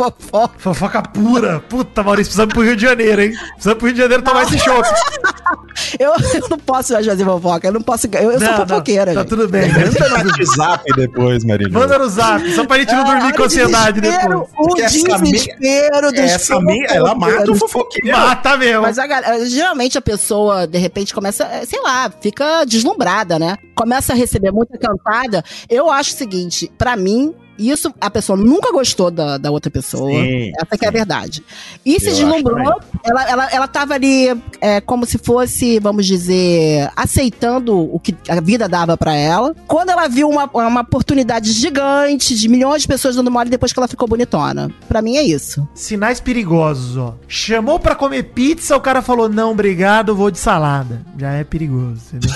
Fofoca. 0.00 0.54
Fofoca 0.58 1.02
pura. 1.02 1.60
Puta, 1.68 2.02
Maurício, 2.02 2.30
precisamos 2.30 2.54
pro 2.54 2.62
Rio 2.62 2.74
de 2.74 2.82
Janeiro, 2.82 3.20
hein? 3.20 3.32
Precisamos 3.52 3.78
pro 3.78 3.86
Rio 3.86 3.94
de 3.94 4.00
Janeiro 4.00 4.22
tomar 4.22 4.44
esse 4.44 4.58
choque. 4.58 4.88
Eu, 5.98 6.10
eu 6.10 6.48
não 6.48 6.58
posso 6.58 6.92
mais 6.92 7.06
fazer 7.06 7.24
fofoca. 7.24 7.68
Eu 7.68 7.72
não 7.72 7.82
posso. 7.82 8.06
Eu, 8.06 8.32
eu 8.32 8.38
sou 8.38 8.40
Não, 8.40 8.58
não, 8.58 8.66
fofoqueira. 8.68 9.14
Tá 9.14 9.20
gente. 9.20 9.28
tudo 9.28 9.48
bem. 9.48 9.68
Manda 9.72 10.08
no 10.08 10.30
WhatsApp 10.30 10.92
depois, 10.94 11.44
Marília. 11.44 11.72
Manda 11.72 11.98
no 11.98 12.08
zap, 12.08 12.52
só 12.52 12.64
pra 12.66 12.78
gente 12.78 12.92
não 12.92 13.04
dormir 13.04 13.24
Olha 13.24 13.34
com 13.34 13.42
o 13.42 13.44
ansiedade 13.46 14.00
depois. 14.00 14.48
O 14.58 14.74
desespero 14.74 16.12
dos 16.12 16.20
Essa 16.20 16.60
meia, 16.60 16.86
ela 16.90 17.14
mata 17.14 17.50
o 17.50 17.54
fofoqueiro. 17.54 18.16
Mata 18.16 18.56
mesmo. 18.56 18.82
Mas 18.82 18.98
a 18.98 19.06
galera, 19.06 19.44
geralmente 19.46 19.98
a 19.98 20.02
pessoa, 20.02 20.66
de 20.66 20.78
repente, 20.78 21.14
começa, 21.14 21.44
eh, 21.44 21.64
sei 21.64 21.80
lá, 21.80 22.10
fica 22.20 22.64
deslumbrada, 22.64 23.38
né? 23.38 23.56
Começa 23.74 24.12
a 24.12 24.16
receber 24.16 24.52
muita 24.52 24.78
cantada. 24.78 25.42
Eu 25.68 25.90
acho 25.90 26.14
o 26.14 26.18
seguinte, 26.18 26.70
pra 26.78 26.96
mim, 26.96 27.34
isso 27.68 27.92
a 28.00 28.08
pessoa 28.08 28.36
nunca 28.36 28.72
gostou 28.72 29.10
da, 29.10 29.36
da 29.36 29.50
outra 29.50 29.70
pessoa. 29.70 30.10
Sim, 30.10 30.52
Essa 30.60 30.78
que 30.78 30.84
é 30.84 30.88
a 30.88 30.92
verdade. 30.92 31.42
E 31.84 31.98
se 31.98 32.08
Eu 32.08 32.14
deslumbrou, 32.14 32.58
acho 32.58 32.80
ela, 33.04 33.28
ela, 33.28 33.50
ela 33.50 33.68
tava 33.68 33.94
ali 33.94 34.28
é, 34.60 34.80
como 34.80 35.04
se 35.06 35.18
fosse, 35.18 35.78
vamos 35.78 36.06
dizer, 36.06 36.90
aceitando 36.96 37.78
o 37.78 37.98
que 37.98 38.14
a 38.28 38.40
vida 38.40 38.68
dava 38.68 38.96
pra 38.96 39.14
ela. 39.14 39.54
Quando 39.66 39.90
ela 39.90 40.08
viu 40.08 40.28
uma, 40.28 40.44
uma 40.52 40.80
oportunidade 40.80 41.52
gigante 41.52 42.34
de 42.34 42.48
milhões 42.48 42.82
de 42.82 42.88
pessoas 42.88 43.16
dando 43.16 43.30
mole 43.30 43.50
depois 43.50 43.72
que 43.72 43.78
ela 43.78 43.88
ficou 43.88 44.06
bonitona. 44.08 44.70
Pra 44.88 45.02
mim 45.02 45.16
é 45.16 45.22
isso. 45.22 45.66
Sinais 45.74 46.20
perigosos, 46.20 46.96
ó. 46.96 47.14
Chamou 47.26 47.78
pra 47.78 47.94
comer 47.94 48.24
pizza, 48.24 48.76
o 48.76 48.80
cara 48.80 49.02
falou, 49.02 49.28
não, 49.28 49.52
obrigado, 49.52 50.14
vou 50.14 50.30
de 50.30 50.38
salada. 50.38 51.02
Já 51.18 51.32
é 51.32 51.44
perigoso, 51.44 52.00
entendeu? 52.12 52.30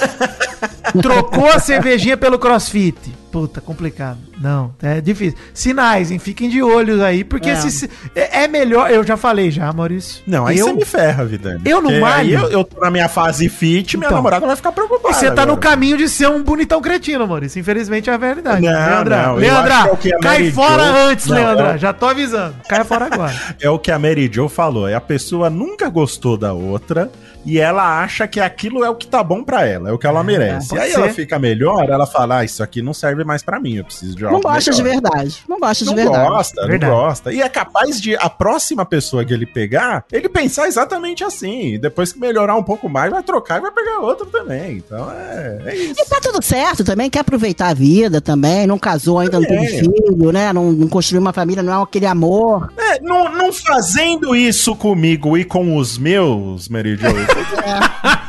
Trocou 1.00 1.48
a 1.48 1.58
cervejinha 1.58 2.16
pelo 2.16 2.38
crossfit. 2.38 2.96
Puta, 3.34 3.60
complicado. 3.60 4.18
Não, 4.40 4.72
é 4.80 5.00
difícil. 5.00 5.36
Sinais, 5.52 6.12
hein? 6.12 6.20
Fiquem 6.20 6.48
de 6.48 6.62
olhos 6.62 7.00
aí, 7.00 7.24
porque 7.24 7.50
É. 7.50 7.56
se- 7.56 7.90
é, 8.14 8.44
é 8.44 8.48
melhor. 8.48 8.88
Eu 8.92 9.02
já 9.02 9.16
falei 9.16 9.50
já, 9.50 9.72
Maurício. 9.72 10.22
Não, 10.24 10.46
aí 10.46 10.56
eu, 10.56 10.66
você 10.68 10.72
me 10.74 10.84
ferra, 10.84 11.24
vida. 11.24 11.60
eu 11.64 11.82
não 11.82 11.98
malho. 12.00 12.30
Eu, 12.38 12.48
eu 12.50 12.62
tô 12.64 12.80
na 12.80 12.92
minha 12.92 13.08
fase 13.08 13.48
fit, 13.48 13.96
minha 13.96 14.06
Então. 14.06 14.18
namorada 14.18 14.46
vai 14.46 14.54
ficar 14.54 14.70
preocupada. 14.70 15.12
Você 15.12 15.32
tá 15.32 15.44
no 15.44 15.54
agora. 15.54 15.68
caminho 15.68 15.96
de 15.96 16.08
ser 16.08 16.28
um 16.28 16.44
bonitão 16.44 16.80
cretino, 16.80 17.26
Maurício. 17.26 17.58
Infelizmente 17.58 18.08
é 18.08 18.12
a 18.12 18.16
verdade. 18.16 18.62
Não, 18.62 18.70
Leandra, 18.70 19.22
não, 19.26 19.34
Leandra, 19.34 19.74
é 20.04 20.18
cai 20.22 20.52
fora 20.52 20.84
Jo- 20.84 20.96
antes, 21.08 21.26
Não, 21.26 21.36
Leandra. 21.36 21.70
é- 21.74 21.78
Já 21.78 21.92
tô 21.92 22.06
avisando. 22.06 22.54
Cai 22.68 22.84
fora 22.84 23.06
agora. 23.06 23.34
É 23.60 23.68
o 23.68 23.80
que 23.80 23.90
a 23.90 23.98
Mary 23.98 24.30
Jo 24.32 24.48
falou. 24.48 24.86
É 24.86 24.94
a 24.94 25.00
pessoa 25.00 25.50
nunca 25.50 25.88
gostou 25.88 26.36
da 26.36 26.52
outra 26.52 27.10
e 27.44 27.58
ela 27.58 28.00
acha 28.02 28.28
que 28.28 28.38
aquilo 28.38 28.84
é 28.84 28.90
o 28.90 28.94
que 28.94 29.06
tá 29.08 29.22
bom 29.24 29.42
pra 29.42 29.66
ela, 29.66 29.88
é 29.90 29.92
o 29.92 29.98
que 29.98 30.06
ela 30.06 30.22
merece. 30.22 30.74
E 30.74 30.78
aí 30.78 30.90
ser. 30.92 30.98
ela 31.00 31.08
fica 31.10 31.36
melhor, 31.38 31.88
ela 31.90 32.06
fala: 32.06 32.38
ah, 32.38 32.44
isso 32.44 32.62
aqui 32.62 32.80
não 32.80 32.94
serve 32.94 33.23
mais 33.24 33.42
pra 33.42 33.58
mim, 33.60 33.76
eu 33.76 33.84
preciso 33.84 34.14
de 34.16 34.22
Não 34.22 34.30
algo 34.30 34.42
gosta 34.42 34.70
de 34.70 34.82
melhor." 34.82 35.00
verdade. 35.02 35.44
Não 35.48 35.58
gosta 35.58 35.84
de 35.84 35.90
Não 35.90 35.96
verdade. 35.96 36.28
gosta, 36.28 36.66
Verdade. 36.66 36.92
não 36.92 36.98
gosta. 37.00 37.32
E 37.32 37.40
é 37.42 37.48
capaz 37.48 38.00
de 38.00 38.16
a 38.16 38.28
próxima 38.30 38.84
pessoa 38.84 39.24
que 39.24 39.32
ele 39.32 39.46
pegar, 39.46 40.04
ele 40.12 40.28
pensar 40.28 40.66
exatamente 40.68 41.24
assim. 41.24 41.78
Depois 41.80 42.12
que 42.12 42.18
melhorar 42.20 42.56
um 42.56 42.62
pouco 42.62 42.88
mais, 42.88 43.10
vai 43.10 43.22
trocar 43.22 43.58
e 43.58 43.62
vai 43.62 43.70
pegar 43.70 43.98
outra 44.00 44.26
também. 44.26 44.76
Então 44.78 45.10
é, 45.10 45.62
é 45.66 45.76
isso. 45.76 46.00
E 46.00 46.04
tá 46.08 46.18
tudo 46.22 46.42
certo 46.42 46.84
também, 46.84 47.08
quer 47.10 47.20
aproveitar 47.20 47.68
a 47.68 47.74
vida 47.74 48.20
também, 48.20 48.66
não 48.66 48.78
casou 48.78 49.18
ainda, 49.18 49.38
não 49.40 49.46
teve 49.46 49.64
É. 49.64 49.78
filho, 49.80 50.32
né? 50.32 50.52
Não, 50.52 50.72
não 50.72 50.88
construiu 50.88 51.20
uma 51.20 51.32
família, 51.32 51.62
não 51.62 51.80
é 51.80 51.82
aquele 51.82 52.06
amor. 52.06 52.72
É, 52.76 53.00
não, 53.00 53.32
não 53.32 53.52
fazendo 53.52 54.34
isso 54.36 54.74
comigo 54.76 55.36
e 55.38 55.44
com 55.44 55.76
os 55.76 55.96
meus, 55.98 56.68
Mary 56.68 56.96
Jo, 56.96 57.06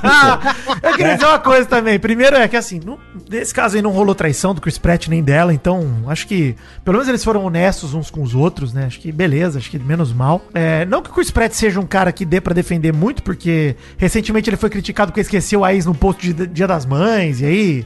eu 0.84 0.94
queria 0.96 1.14
dizer 1.16 1.26
uma 1.28 1.40
coisa 1.40 1.66
também. 1.66 2.00
Primeiro 2.00 2.36
é 2.36 2.48
que 2.48 2.56
assim, 2.56 2.80
não- 2.84 2.98
nesse 3.30 3.54
caso 3.54 3.76
aí 3.76 3.82
não 3.82 3.92
rolou 3.92 4.14
traição 4.16 4.54
do 4.54 4.62
Chris 4.62 4.78
Pratt 4.86 5.08
nem 5.08 5.24
dela, 5.24 5.52
então 5.52 6.04
acho 6.06 6.28
que 6.28 6.56
pelo 6.84 6.98
menos 6.98 7.10
eles 7.10 7.24
foram 7.24 7.44
honestos 7.44 7.96
uns 7.96 8.12
com 8.12 8.22
os 8.22 8.36
outros, 8.36 8.72
né? 8.72 8.86
Acho 8.86 9.00
que 9.00 9.12
beleza, 9.12 9.58
acho 9.58 9.72
que 9.72 9.80
menos 9.80 10.14
mal. 10.14 10.46
É, 10.54 10.86
não 10.86 11.02
que 11.02 11.10
o 11.10 11.14
Chris 11.14 11.32
Pratt 11.32 11.54
seja 11.54 11.80
um 11.80 11.88
cara 11.88 12.12
que 12.12 12.24
dê 12.24 12.40
pra 12.40 12.54
defender 12.54 12.94
muito, 12.94 13.24
porque 13.24 13.76
recentemente 13.98 14.48
ele 14.48 14.58
foi 14.58 14.70
criticado 14.70 15.12
porque 15.12 15.22
esqueceu 15.22 15.66
a 15.66 15.74
ex 15.74 15.88
no 15.88 15.96
post 15.96 16.32
de 16.32 16.46
Dia 16.46 16.68
das 16.68 16.86
Mães, 16.86 17.42
e 17.42 17.46
aí. 17.46 17.86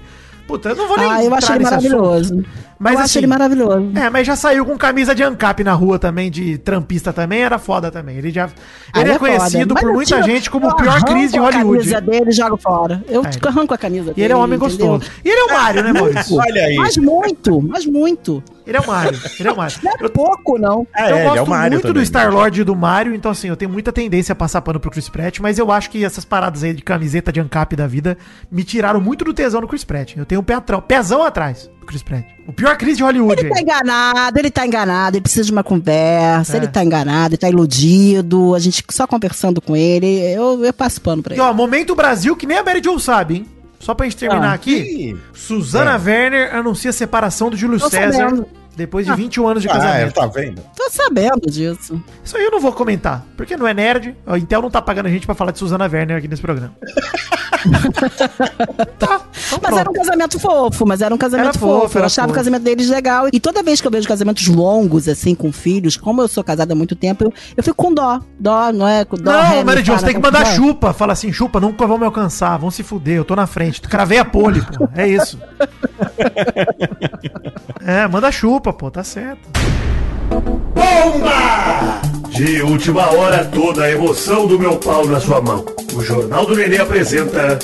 Puta, 0.50 0.70
eu 0.70 0.76
não 0.76 0.88
vou 0.88 0.97
nem. 0.97 1.06
Ah, 1.12 1.24
eu 1.24 1.34
acho 1.36 1.45
entrar 1.45 1.56
ele 1.56 1.64
nesse 1.64 1.76
assunto. 1.76 1.95
maravilhoso. 2.02 2.45
Mas 2.80 2.93
eu 2.93 3.00
assim, 3.00 3.06
acho 3.06 3.20
ele 3.20 3.28
maravilhoso. 3.28 3.91
É, 3.93 4.10
mas 4.10 4.26
já 4.26 4.36
saiu 4.36 4.66
com 4.66 4.76
camisa 4.78 5.14
de 5.14 5.22
ANCAP 5.22 5.64
na 5.64 5.74
rua 5.74 6.00
também, 6.00 6.32
de 6.32 6.58
trampista 6.58 7.14
também, 7.14 7.41
era 7.43 7.60
foda 7.60 7.91
também. 7.91 8.18
Ele 8.18 8.32
já. 8.32 8.50
Ele 8.95 9.12
é, 9.12 9.20
foda. 9.20 9.20
conhecido 9.20 9.76
por 9.76 9.84
eu 9.89 9.93
muita 9.93 10.16
tiro- 10.16 10.26
gente 10.28 10.50
como 10.50 10.66
eu 10.66 10.72
o 10.72 10.76
pior 10.76 11.04
crise 11.04 11.34
de 11.34 11.38
a 11.38 11.41
Hollywood. 11.41 11.78
camisa 11.80 12.02
dele 12.02 12.30
e 12.30 12.32
jogo 12.32 12.58
fora. 12.58 13.04
Eu 13.08 13.24
É. 13.24 13.30
arranco 13.47 13.74
a 13.74 13.78
camisa 13.78 14.06
dele. 14.06 14.16
E 14.18 14.24
ele 14.24 14.34
é 14.34 14.36
um 14.36 14.39
homem 14.39 14.58
entendeu? 14.58 14.88
gostoso. 14.88 15.12
E 15.24 15.30
ele 15.30 15.39
é 15.39 15.43
o 15.43 15.54
Mário, 15.54 15.84
né, 15.84 15.93
Maurício? 15.93 16.36
Olha 16.38 16.64
aí. 16.66 16.76
Mas 16.78 16.97
muito, 16.97 17.62
mas 17.62 17.86
muito. 17.86 18.43
Ele 18.70 18.78
é 18.78 18.82
o 18.82 18.88
Mário. 18.88 19.20
Ele 19.40 19.50
é 19.50 19.52
o 19.52 19.58
Mário. 19.58 19.78
Não 19.84 19.92
é 20.06 20.10
pouco, 20.10 20.58
não. 20.60 20.88
É, 20.96 21.12
eu 21.12 21.16
ele 21.18 21.24
gosto 21.26 21.38
é 21.38 21.42
o 21.42 21.48
Mario 21.50 21.72
muito 21.74 21.88
do 21.88 21.94
também. 21.94 22.06
Star-Lord 22.06 22.62
e 22.62 22.64
do 22.64 22.76
Mario, 22.76 23.14
então 23.16 23.32
assim, 23.32 23.48
eu 23.50 23.56
tenho 23.58 23.72
muita 23.72 23.92
tendência 23.92 24.34
a 24.34 24.36
passar 24.36 24.62
pano 24.62 24.80
pro 24.80 24.92
Chris 24.92 25.10
Pratt, 25.10 25.40
mas 25.40 25.58
eu 25.58 25.72
acho 25.72 25.90
que 25.90 26.06
essas 26.06 26.24
paradas 26.24 26.64
aí 26.64 26.74
de 26.74 26.82
camiseta 26.84 27.32
de 27.32 27.40
ANCAP 27.40 27.76
da 27.76 27.88
vida 27.88 28.18
me 28.52 28.64
tiraram 28.64 29.02
muito 29.02 29.26
do 29.26 29.34
tesão 29.34 29.60
no 29.62 29.68
Chris 29.68 29.84
Pratt. 29.84 30.16
Eu 30.16 30.26
tenho 30.26 30.42
um 30.42 30.44
pé 30.44 30.54
atrás, 30.54 30.84
pezão 30.88 31.24
atrás 31.24 31.70
do 31.80 31.86
Chris 31.86 32.04
Pratt. 32.04 32.26
O 32.48 32.54
pior 32.54 32.78
crise 32.78 32.98
de 32.98 33.04
Hollywood 33.04 33.40
Ele 33.42 33.50
tá 33.50 33.56
aí. 33.58 33.62
enganado, 33.64 34.40
ele 34.40 34.52
tá 34.52 34.66
enganado, 34.66 35.18
ele 35.18 35.22
precisa 35.22 35.46
de 35.46 35.52
uma 35.52 35.64
conversa, 35.64 36.54
É. 36.54 36.58
ele 36.58 36.68
tá 36.68 36.84
enganado, 36.84 37.34
ele 37.34 37.38
tá 37.38 37.50
iludido, 37.50 38.54
a 38.56 38.60
gente 38.60 38.84
só 38.92 39.06
conversando 39.08 39.62
com 39.62 39.76
ele, 39.76 40.20
eu, 40.34 40.64
eu 40.64 40.74
passo 40.74 41.02
pano 41.02 41.22
pra 41.24 41.34
E 41.34 41.38
ele. 41.38 41.42
ó, 41.42 41.54
momento 41.54 41.96
Brasil 41.96 42.36
que 42.36 42.46
nem 42.46 42.58
a 42.58 42.64
Mary 42.64 42.82
Jo 42.84 43.00
sabe, 43.00 43.36
hein? 43.36 43.46
Só 43.80 43.94
pra 43.94 44.06
gente 44.06 44.18
terminar 44.18 44.52
Ah. 44.52 44.54
aqui, 44.54 45.18
Suzana 45.34 45.98
Werner 45.98 46.54
anuncia 46.56 46.90
a 46.90 46.94
separação 46.94 47.50
do 47.50 47.56
Júlio 47.58 47.80
Tô 47.80 47.90
César 47.90 48.12
sabendo. 48.30 48.46
depois 48.76 49.06
de 49.06 49.12
Ah. 49.12 49.16
21 49.16 49.48
anos 49.48 49.64
de 49.64 49.70
Ah, 49.70 49.72
é, 49.72 49.76
casamento. 49.78 50.14
tá 50.14 50.28
vendo? 50.28 50.62
Tô 50.76 50.90
sabendo 50.92 51.50
disso. 51.50 52.04
Isso 52.24 52.36
aí 52.38 52.44
eu 52.44 52.52
não 52.52 52.60
vou 52.60 52.74
comentar, 52.74 53.26
porque 53.38 53.56
não 53.56 53.66
é 53.68 53.74
nerd. 53.74 54.16
A 54.28 54.38
Intel 54.38 54.62
não 54.62 54.70
tá 54.70 54.82
pagando 54.82 55.06
a 55.06 55.10
gente 55.10 55.26
pra 55.26 55.34
falar 55.34 55.52
de 55.52 55.60
Suzana 55.60 55.86
Werner 55.92 56.18
aqui 56.18 56.28
nesse 56.28 56.42
programa. 56.42 56.74
tá, 58.97 59.22
então 59.22 59.60
Mas 59.60 59.60
pronto. 59.60 59.78
era 59.80 59.89
um 59.89 59.93
casamento 59.93 60.39
fofo, 60.39 60.86
mas 60.86 61.01
era 61.01 61.14
um 61.14 61.18
casamento 61.18 61.49
Era 61.49 61.60
fofo, 61.60 61.82
fofo. 61.82 61.99
Eu 61.99 62.05
achava 62.05 62.28
fofo. 62.28 62.34
o 62.34 62.39
casamento 62.39 62.64
deles 62.64 62.89
legal. 62.89 63.28
E 63.32 63.39
toda 63.39 63.62
vez 63.64 63.82
que 63.82 63.88
eu 63.88 63.91
vejo 63.91 64.07
casamentos 64.07 64.47
longos, 64.47 65.07
assim, 65.07 65.36
com 65.36 65.51
filhos, 65.51 65.97
como 65.97 66.22
eu 66.22 66.28
sou 66.28 66.43
casada 66.43 66.74
há 66.74 66.76
muito 66.76 66.95
tempo, 66.95 67.26
eu, 67.26 67.34
eu 67.57 67.64
fico 67.64 67.76
com 67.76 67.93
dó. 67.93 68.20
Dó, 68.39 68.72
não 68.72 68.88
é? 68.88 69.03
Dó, 69.05 69.18
Não, 69.32 69.64
Mary 69.64 69.84
Jo, 69.84 69.93
você 69.93 70.05
tem 70.05 70.16
que 70.16 70.22
mandar 70.22 70.45
chupa. 70.45 70.93
Fala 70.93 71.14
assim, 71.14 71.32
chupa, 71.32 71.60
nunca 71.60 71.86
vão 71.86 71.97
me 71.97 72.05
alcançar, 72.05 72.57
vão 72.57 72.72
se 72.72 72.84
fuder, 72.84 73.18
eu 73.18 73.26
tô 73.26 73.36
na 73.36 73.47
frente. 73.47 73.82
Cravei 73.82 74.18
a 74.20 74.26
pole, 74.26 74.62
pô. 74.62 74.88
É 74.95 75.07
isso. 75.07 75.39
é, 77.86 78.07
manda 78.07 78.32
chupa, 78.32 78.72
pô, 78.74 78.89
tá 78.89 79.03
certo. 79.03 79.49
Bomba! 80.42 82.02
De 82.30 82.62
última 82.62 83.12
hora, 83.12 83.44
toda 83.46 83.84
a 83.84 83.92
emoção 83.92 84.48
do 84.48 84.58
meu 84.58 84.78
pau 84.78 85.06
na 85.06 85.20
sua 85.20 85.42
mão. 85.42 85.66
O 85.94 86.02
Jornal 86.02 86.46
do 86.46 86.56
Nenê 86.56 86.78
apresenta. 86.78 87.60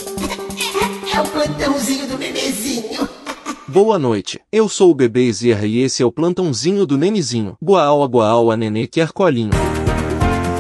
É 1.14 1.22
o 1.22 1.24
plantãozinho 1.28 2.08
do 2.08 2.18
bebezinho. 2.18 3.08
Boa 3.68 3.98
noite, 3.98 4.40
eu 4.52 4.68
sou 4.68 4.92
o 4.92 4.96
bebê 4.96 5.32
Zerra 5.32 5.66
e 5.66 5.80
esse 5.80 6.04
é 6.04 6.06
o 6.06 6.12
plantãozinho 6.12 6.86
do 6.86 6.98
Nenizinho. 6.98 7.56
Boaua 7.62 8.08
boaua 8.08 8.58
nenê 8.58 8.88
quer 8.88 9.12
colinho. 9.12 9.52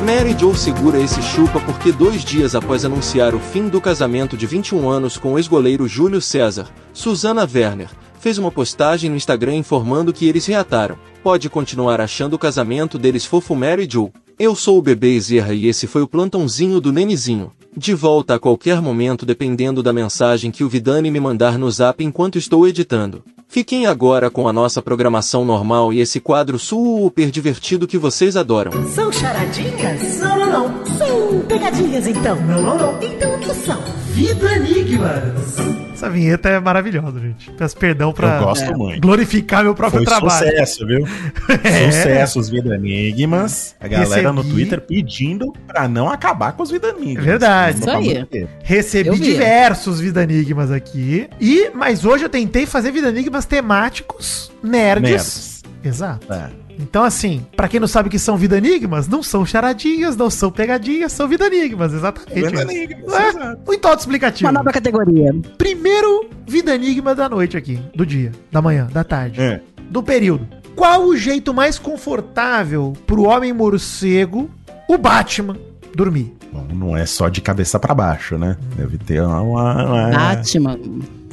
Mary 0.06 0.36
Joe 0.40 0.56
segura 0.56 1.00
esse 1.00 1.22
chupa 1.22 1.60
porque 1.60 1.92
dois 1.92 2.24
dias 2.24 2.54
após 2.54 2.86
anunciar 2.86 3.34
o 3.34 3.40
fim 3.40 3.68
do 3.68 3.82
casamento 3.82 4.38
de 4.38 4.46
21 4.46 4.88
anos 4.88 5.18
com 5.18 5.34
o 5.34 5.40
ex-goleiro 5.40 5.88
Júlio 5.88 6.22
César, 6.22 6.68
Susana 6.94 7.42
Werner, 7.52 7.90
fez 8.26 8.40
uma 8.40 8.50
postagem 8.50 9.08
no 9.08 9.16
Instagram 9.16 9.54
informando 9.54 10.12
que 10.12 10.28
eles 10.28 10.48
reataram. 10.48 10.98
Pode 11.22 11.48
continuar 11.48 12.02
achando 12.02 12.34
o 12.34 12.40
casamento 12.40 12.98
deles 12.98 13.24
fofo 13.24 13.54
Mary 13.54 13.88
Joe. 13.88 14.10
Eu 14.40 14.56
sou 14.56 14.80
o 14.80 14.82
bebê 14.82 15.20
Zerra 15.20 15.54
e 15.54 15.68
esse 15.68 15.86
foi 15.86 16.02
o 16.02 16.08
plantãozinho 16.08 16.82
do 16.82 16.92
Nenizinho. 16.92 17.52
De 17.78 17.94
volta 17.94 18.34
a 18.34 18.40
qualquer 18.40 18.82
momento 18.82 19.28
dependendo 19.28 19.84
da 19.84 19.94
mensagem 19.94 20.50
que 20.50 20.64
o 20.64 20.68
Vidani 20.68 21.12
me 21.12 21.20
mandar 21.20 21.60
no 21.60 21.70
zap 21.70 22.04
enquanto 22.04 22.40
estou 22.40 22.68
editando. 22.68 23.24
Fiquem 23.48 23.86
agora 23.86 24.32
com 24.32 24.48
a 24.48 24.54
nossa 24.54 24.82
programação 24.82 25.46
normal 25.46 25.94
e 25.94 26.00
esse 26.00 26.20
quadro 26.20 26.58
super 26.58 27.30
divertido 27.30 27.86
que 27.86 27.96
vocês 27.96 28.36
adoram. 28.36 28.72
São 28.88 29.12
charadinhas? 29.12 30.20
Não, 30.20 30.40
não, 30.40 30.50
não. 30.50 30.86
São 30.98 31.42
pegadinhas, 31.48 32.08
então? 32.08 32.36
Não, 32.38 32.60
não, 32.60 32.76
não. 32.76 33.04
Então 33.04 33.36
o 33.36 33.38
que 33.38 33.54
são? 33.54 33.80
Vida 34.16 34.56
Enigmas. 34.56 35.85
Essa 35.96 36.10
vinheta 36.10 36.50
é 36.50 36.60
maravilhosa, 36.60 37.18
gente. 37.20 37.50
Peço 37.52 37.78
perdão 37.78 38.12
pra 38.12 38.38
Eu 38.38 38.44
gosto 38.44 38.70
é, 38.70 38.76
muito. 38.76 39.00
glorificar 39.02 39.64
meu 39.64 39.74
próprio 39.74 40.04
Foi 40.04 40.06
trabalho. 40.06 40.46
sucesso, 40.46 40.86
viu? 40.86 41.08
É. 41.64 41.92
Sucesso 41.92 42.40
os 42.40 42.50
Vida 42.50 42.76
Enigmas. 42.76 43.76
A 43.80 43.88
galera 43.88 44.34
no 44.34 44.42
Recebi. 44.42 44.54
Twitter 44.56 44.82
pedindo 44.82 45.54
pra 45.66 45.88
não 45.88 46.10
acabar 46.10 46.52
com 46.52 46.64
os 46.64 46.70
Vida 46.70 46.90
Enigmas. 46.90 47.26
Verdade. 47.26 47.80
Isso 47.80 47.90
aí. 47.90 48.28
Recebi 48.62 49.18
diversos 49.20 50.00
Vida 50.02 50.22
Enigmas 50.24 50.70
aqui. 50.70 51.30
E, 51.40 51.72
mas 51.74 52.04
hoje 52.04 52.26
eu 52.26 52.30
tentei 52.30 52.66
fazer 52.66 52.92
Vida 52.92 53.08
Enigmas 53.08 53.46
temáticos 53.46 54.52
nerds. 54.62 55.02
Nerds. 55.02 55.64
Exato. 55.84 56.32
É. 56.32 56.65
Então, 56.80 57.04
assim, 57.04 57.46
pra 57.56 57.68
quem 57.68 57.80
não 57.80 57.88
sabe 57.88 58.08
o 58.08 58.12
que 58.12 58.20
são 58.20 58.36
Vida 58.38 58.58
Enigmas, 58.58 59.08
não 59.08 59.24
são 59.24 59.46
charadinhas, 59.46 60.16
não 60.16 60.30
são 60.30 60.52
pegadinhas, 60.52 61.12
são 61.12 61.28
Vida 61.28 61.46
Enigmas, 61.48 61.94
exatamente. 61.94 62.34
Vida 62.50 62.62
Enigmas, 62.62 63.14
É, 63.14 63.30
exato. 63.30 63.62
muito 63.66 63.86
autoexplicativo. 63.88 64.50
Uma 64.50 64.60
nova 64.60 64.72
categoria. 64.72 65.34
Primeiro 65.58 66.30
Vida 66.48 66.76
Enigma 66.76 67.16
da 67.16 67.30
noite 67.30 67.56
aqui, 67.58 67.80
do 67.96 68.06
dia, 68.06 68.32
da 68.52 68.62
manhã, 68.62 68.88
da 68.92 69.04
tarde, 69.04 69.40
É. 69.42 69.62
do 69.90 70.04
período. 70.04 70.48
Qual 70.76 71.06
o 71.06 71.16
jeito 71.16 71.54
mais 71.54 71.80
confortável 71.80 72.94
pro 73.08 73.24
homem 73.24 73.54
morcego, 73.54 74.50
o 74.90 74.98
Batman, 74.98 75.56
dormir? 75.96 76.34
Bom, 76.52 76.68
não 76.74 76.96
é 76.98 77.06
só 77.06 77.28
de 77.30 77.42
cabeça 77.42 77.80
pra 77.80 77.94
baixo, 77.94 78.38
né? 78.38 78.58
Deve 78.76 78.98
ter 78.98 79.22
uma. 79.22 79.42
uma- 79.42 79.86
uma- 79.86 80.10
Batman. 80.10 80.78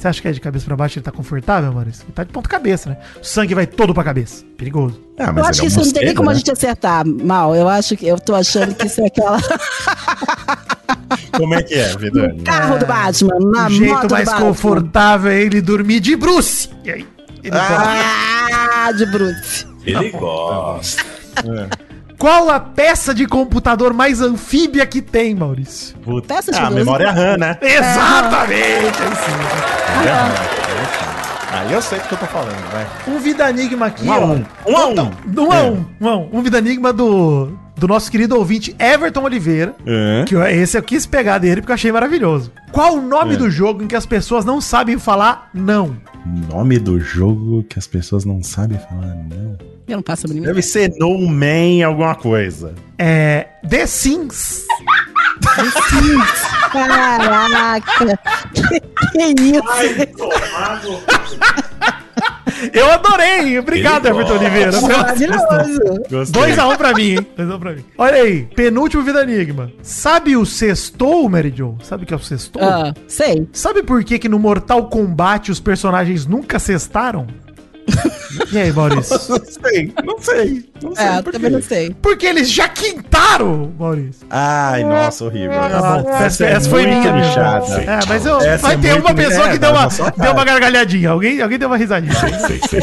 Você 0.03 0.09
acha 0.09 0.21
que 0.21 0.27
é 0.27 0.33
de 0.33 0.41
cabeça 0.41 0.65
pra 0.65 0.75
baixo 0.75 0.99
ele 0.99 1.05
tá 1.05 1.13
confortável, 1.13 1.73
Maurício? 1.73 2.03
Ele 2.05 2.13
tá 2.13 2.25
de 2.25 2.33
ponta 2.33 2.49
cabeça, 2.49 2.91
né? 2.91 2.97
O 3.21 3.25
sangue 3.25 3.55
vai 3.55 3.69
todo 3.69 3.95
pra 3.95 4.03
cabeça. 4.03 4.45
Perigoso. 4.59 5.01
Ah, 5.17 5.33
Eu 5.37 5.45
acho 5.45 5.51
ele 5.51 5.53
que 5.53 5.61
é 5.61 5.63
um 5.63 5.67
isso 5.69 5.81
não 5.87 5.93
tem 5.93 6.05
nem 6.07 6.15
como 6.17 6.29
a 6.29 6.33
né? 6.33 6.39
gente 6.41 6.51
acertar 6.51 7.07
mal. 7.07 7.55
Eu 7.55 7.69
acho 7.69 7.97
que 7.97 8.05
eu 8.09 8.19
tô 8.19 8.35
achando 8.35 8.75
que 8.75 8.89
isso 8.89 9.01
é 9.01 9.07
aquela 9.07 9.39
Como 11.39 11.55
é 11.55 11.63
que 11.63 11.75
é, 11.75 11.97
Vidani? 11.97 12.43
carro 12.43 12.79
do 12.79 12.85
Batman, 12.87 13.39
na 13.39 13.67
o 13.69 13.71
jeito 13.71 13.93
moto 13.95 14.11
mais 14.11 14.25
do 14.25 14.31
Batman. 14.33 14.49
confortável 14.49 15.31
é 15.31 15.41
ele 15.41 15.61
dormir 15.63 16.01
de 16.01 16.17
Bruce. 16.17 16.69
E 16.85 16.91
aí? 16.91 17.07
Ele 17.45 17.57
Ah, 17.57 18.91
de 18.91 19.07
Bruce. 19.07 19.67
Ele 19.87 20.11
gosta. 20.11 21.05
Qual 22.23 22.49
a 22.51 22.61
peça 22.61 23.13
de 23.13 23.27
computador 23.27 23.93
mais 23.93 24.21
anfíbia 24.21 24.87
que 24.87 25.03
tem, 25.03 25.35
Maurício? 25.35 25.97
Puta. 26.05 26.41
De 26.41 26.51
Ah, 26.57 26.61
Deus. 26.67 26.75
memória 26.75 27.11
RAM, 27.11 27.37
né? 27.37 27.59
Exatamente! 27.61 29.03
aí 29.03 29.17
sim. 29.17 29.33
Memória 29.91 30.15
RAM. 30.15 31.59
Aí 31.59 31.73
eu 31.73 31.83
sei 31.83 31.99
o 31.99 32.03
que 32.03 32.15
eu 32.15 32.19
tô 32.19 32.27
falando, 32.27 32.55
vai. 32.71 32.87
Um 33.09 33.19
vida 33.19 33.51
enigma 33.51 33.87
aqui, 33.87 34.07
Um 34.07 34.13
a 34.13 34.19
ó. 34.21 34.25
um. 34.27 34.45
Um 34.69 34.77
a 34.77 34.87
um. 34.87 35.11
Um 35.37 35.51
a 35.51 35.57
É. 35.57 35.63
um. 35.65 35.85
Um 36.01 36.09
a 36.09 36.17
um. 36.17 36.29
Um 36.35 36.43
vida 36.43 36.59
enigma 36.59 36.93
do, 36.93 37.59
do 37.77 37.89
nosso 37.89 38.09
querido 38.09 38.37
ouvinte 38.37 38.73
Everton 38.79 39.25
Oliveira. 39.25 39.75
É. 39.85 40.25
Que 40.25 40.37
eu- 40.37 40.45
esse 40.47 40.79
eu 40.79 40.83
quis 40.85 41.05
pegar 41.05 41.39
dele 41.39 41.61
porque 41.61 41.73
eu 41.73 41.75
achei 41.75 41.91
maravilhoso. 41.91 42.53
Qual 42.71 42.99
o 42.99 43.03
nome 43.03 43.35
É. 43.35 43.37
do 43.37 43.51
jogo 43.51 43.83
em 43.83 43.89
que 43.89 43.97
as 43.97 44.07
pessoas 44.07 44.45
não 44.45 44.61
sabem 44.61 44.97
falar 44.97 45.51
não? 45.53 45.97
Nome 46.49 46.79
do 46.79 47.01
jogo 47.01 47.65
que 47.69 47.81
as 47.81 47.89
pessoas 47.89 48.25
não 48.25 48.41
sabem 48.45 48.79
falar, 48.79 49.17
não. 49.29 49.72
Eu 49.87 49.97
não 49.97 50.03
passo 50.03 50.27
a 50.27 50.29
mínima. 50.29 50.47
Deve 50.47 50.63
ser 50.63 50.93
No 50.99 51.19
Man 51.29 51.85
alguma 51.87 52.15
coisa. 52.15 52.75
É. 52.99 53.49
The 53.69 53.87
Sims. 53.87 54.65
Caraca. 56.73 58.19
Que, 59.13 59.35
que 59.35 59.43
isso? 59.43 59.63
Eu 62.73 62.91
adorei! 62.91 63.59
Obrigado, 63.59 64.07
Everton 64.07 64.39
Oliveira. 64.39 64.81
Maravilhoso. 64.81 65.47
Gostei. 66.09 66.43
2x1 66.43 66.77
pra 66.77 66.95
mim, 66.95 67.11
hein? 67.11 67.27
2x1 67.37 67.59
pra 67.59 67.73
mim. 67.73 67.85
Olha 67.99 68.23
aí, 68.23 68.45
penúltimo 68.55 69.03
Vida 69.03 69.23
Enigma. 69.23 69.73
Sabe 69.83 70.37
o 70.37 70.47
sextou, 70.47 71.29
Mary 71.29 71.53
Jo? 71.55 71.77
Sabe 71.83 72.05
o 72.05 72.07
que 72.07 72.15
é 72.15 72.17
o 72.17 72.21
sextou? 72.21 72.63
Ah, 72.63 72.95
sei. 73.09 73.49
Sabe 73.53 73.83
por 73.83 74.05
que 74.05 74.19
que 74.19 74.29
no 74.29 74.39
Mortal 74.39 74.89
Kombat 74.89 75.51
os 75.51 75.59
personagens 75.59 76.25
nunca 76.25 76.59
cestaram? 76.59 77.27
E 78.53 78.59
aí, 78.59 78.73
Maurício? 78.73 79.19
Não 79.29 79.39
sei, 79.45 79.93
não 80.05 80.19
sei. 80.19 80.65
Não 80.83 80.95
sei 80.97 81.05
É, 81.07 81.23
por 81.23 81.33
também 81.33 81.51
quê. 81.51 81.57
não 81.57 81.63
sei. 81.63 81.97
Porque 82.03 82.27
eles 82.27 82.51
já 82.51 82.69
quintaram, 82.69 83.73
Maurício. 83.79 84.27
Ai, 84.31 84.83
nossa, 84.85 85.25
horrível. 85.25 85.51
Tá 85.53 86.03
bom, 86.03 86.11
essa, 86.11 86.45
é 86.47 86.53
essa 86.53 86.69
foi 86.69 86.87
minha. 86.87 87.13
nichada. 87.13 87.67
É, 87.83 87.99
mas 88.09 88.27
eu, 88.27 88.39
Essa 88.41 88.59
vai 88.67 88.75
é 88.75 88.79
ter 88.79 89.01
uma 89.01 89.15
pessoa 89.15 89.49
que 89.49 89.57
é, 89.57 89.59
deu 89.59 89.71
uma, 89.71 89.89
deu 89.89 90.33
uma 90.33 90.45
gargalhadinha. 90.45 91.11
Alguém, 91.11 91.41
alguém 91.41 91.59
deu 91.59 91.69
uma 91.69 91.77
risadinha. 91.77 92.13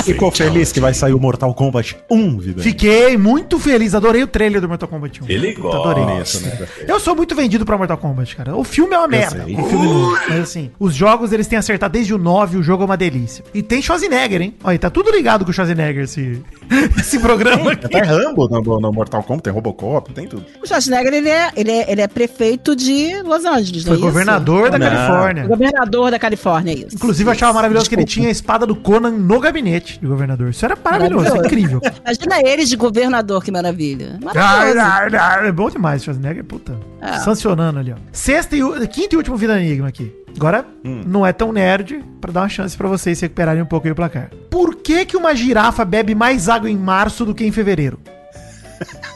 Ficou 0.03 0.31
feliz 0.31 0.71
que 0.71 0.79
vai 0.79 0.93
sair 0.93 1.13
o 1.13 1.19
Mortal 1.19 1.53
Kombat 1.53 1.97
1, 2.09 2.37
vida? 2.39 2.61
Fiquei 2.61 3.17
muito 3.17 3.59
feliz. 3.59 3.93
Adorei 3.93 4.23
o 4.23 4.27
trailer 4.27 4.61
do 4.61 4.67
Mortal 4.69 4.87
Kombat 4.87 5.23
1. 5.23 5.25
Ele 5.29 5.53
Puta, 5.53 5.77
Adorei. 5.77 6.05
gosta. 6.05 6.39
né? 6.47 6.67
Eu 6.87 6.99
sou 6.99 7.15
muito 7.15 7.35
vendido 7.35 7.65
pra 7.65 7.77
Mortal 7.77 7.97
Kombat, 7.97 8.35
cara. 8.35 8.55
O 8.55 8.63
filme 8.63 8.93
é 8.95 8.97
uma 8.97 9.07
merda. 9.07 9.43
sei. 9.43 9.55
O 9.55 9.63
filme 9.65 9.85
não. 9.87 10.11
Mas 10.29 10.39
assim, 10.41 10.71
os 10.79 10.93
jogos 10.95 11.31
eles 11.33 11.47
têm 11.47 11.59
acertado 11.59 11.91
desde 11.93 12.13
o 12.13 12.17
9, 12.17 12.57
o 12.57 12.63
jogo 12.63 12.83
é 12.83 12.85
uma 12.85 12.97
delícia. 12.97 13.43
E 13.53 13.61
tem 13.61 13.81
Schwarzenegger, 13.81 14.41
hein? 14.41 14.55
Olha, 14.63 14.79
tá 14.79 14.88
tudo 14.89 15.11
ligado 15.11 15.43
com 15.45 15.51
o 15.51 15.53
Schwarzenegger 15.53 16.03
esse, 16.03 16.41
esse 16.99 17.19
programa 17.19 17.71
aqui. 17.73 17.85
Até 17.85 18.01
Rambo 18.01 18.47
no, 18.47 18.79
no 18.79 18.91
Mortal 18.91 19.23
Kombat, 19.23 19.43
tem 19.43 19.53
Robocop, 19.53 20.11
tem 20.13 20.27
tudo. 20.27 20.45
O 20.61 20.67
Schwarzenegger, 20.67 21.13
ele 21.13 21.29
é, 21.29 21.51
ele 21.55 21.71
é, 21.71 21.91
ele 21.91 22.01
é 22.01 22.07
prefeito 22.07 22.75
de 22.75 23.21
Los 23.23 23.45
Angeles, 23.45 23.85
não 23.85 23.93
Foi 23.93 23.93
é 23.93 23.95
isso? 23.97 24.05
governador 24.05 24.69
da 24.69 24.77
Não. 24.77 24.87
Califórnia. 24.87 25.47
Governador 25.47 26.11
da 26.11 26.19
Califórnia, 26.19 26.71
é 26.73 26.75
isso. 26.75 26.95
Inclusive, 26.95 27.27
eu 27.27 27.31
achava 27.31 27.51
Isso. 27.51 27.55
maravilhoso 27.55 27.89
que 27.89 27.95
ele 27.95 28.03
Desculpa. 28.03 28.21
tinha 28.21 28.29
a 28.29 28.31
espada 28.31 28.65
do 28.65 28.75
Conan 28.75 29.11
no 29.11 29.39
gabinete 29.39 29.99
de 29.99 30.07
governador. 30.07 30.49
Isso 30.49 30.65
era 30.65 30.77
maravilhoso, 30.83 31.25
isso 31.25 31.35
é 31.35 31.39
incrível. 31.39 31.81
Imagina 32.03 32.49
ele 32.49 32.65
de 32.65 32.75
governador, 32.75 33.43
que 33.43 33.51
maravilha. 33.51 34.19
Maravilhoso. 34.23 35.45
É 35.45 35.51
bom 35.51 35.69
demais, 35.69 36.03
Schwarzenegger, 36.03 36.43
puta. 36.43 36.77
É. 37.01 37.19
Sancionando 37.19 37.79
ali, 37.79 37.91
ó. 37.91 37.95
Sexta 38.11 38.55
e 38.55 38.87
quinto 38.87 39.15
e 39.15 39.17
último 39.17 39.37
Vida 39.37 39.59
Enigma 39.59 39.87
aqui. 39.87 40.11
Agora, 40.35 40.65
não 40.83 41.25
é 41.25 41.33
tão 41.33 41.51
nerd 41.51 42.03
pra 42.21 42.31
dar 42.31 42.41
uma 42.41 42.49
chance 42.49 42.77
pra 42.77 42.87
vocês 42.87 43.17
se 43.17 43.25
recuperarem 43.25 43.61
um 43.61 43.65
pouco 43.65 43.87
aí 43.87 43.91
o 43.91 43.95
placar. 43.95 44.29
Por 44.49 44.75
que 44.75 45.05
que 45.05 45.17
uma 45.17 45.35
girafa 45.35 45.83
bebe 45.83 46.15
mais 46.15 46.47
água 46.47 46.69
em 46.69 46.77
março 46.77 47.25
do 47.25 47.35
que 47.35 47.45
em 47.45 47.51
fevereiro? 47.51 47.99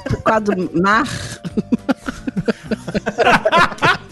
Por 0.09 0.21
causa 0.23 0.53
do 0.53 0.69
mar. 0.81 1.07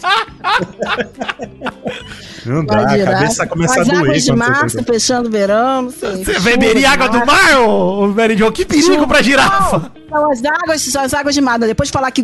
Não 2.44 2.64
dá, 2.64 2.80
a 2.80 3.04
cabeça 3.04 3.46
começa 3.46 3.78
a 3.78 3.82
As 3.82 3.88
doer. 3.88 4.00
águas 4.00 4.24
de 4.24 4.32
março, 4.32 4.82
fechando 4.84 5.28
o 5.28 5.30
verão, 5.32 5.82
não 5.82 5.90
sei. 5.90 6.24
Você 6.24 6.40
beberia 6.40 6.90
água 6.90 7.08
do 7.08 7.24
mar, 7.24 7.60
ô, 7.60 8.08
Mary 8.08 8.36
Jo? 8.36 8.50
Que 8.50 8.64
perigo 8.64 9.06
pra 9.06 9.22
girafa! 9.22 9.92
Não, 10.10 10.30
as 10.30 10.42
águas, 10.44 10.82
são 10.82 11.02
as 11.02 11.14
águas 11.14 11.34
de 11.34 11.40
mar. 11.40 11.58
Depois 11.60 11.88
de 11.88 11.92
falar 11.92 12.10
que 12.10 12.20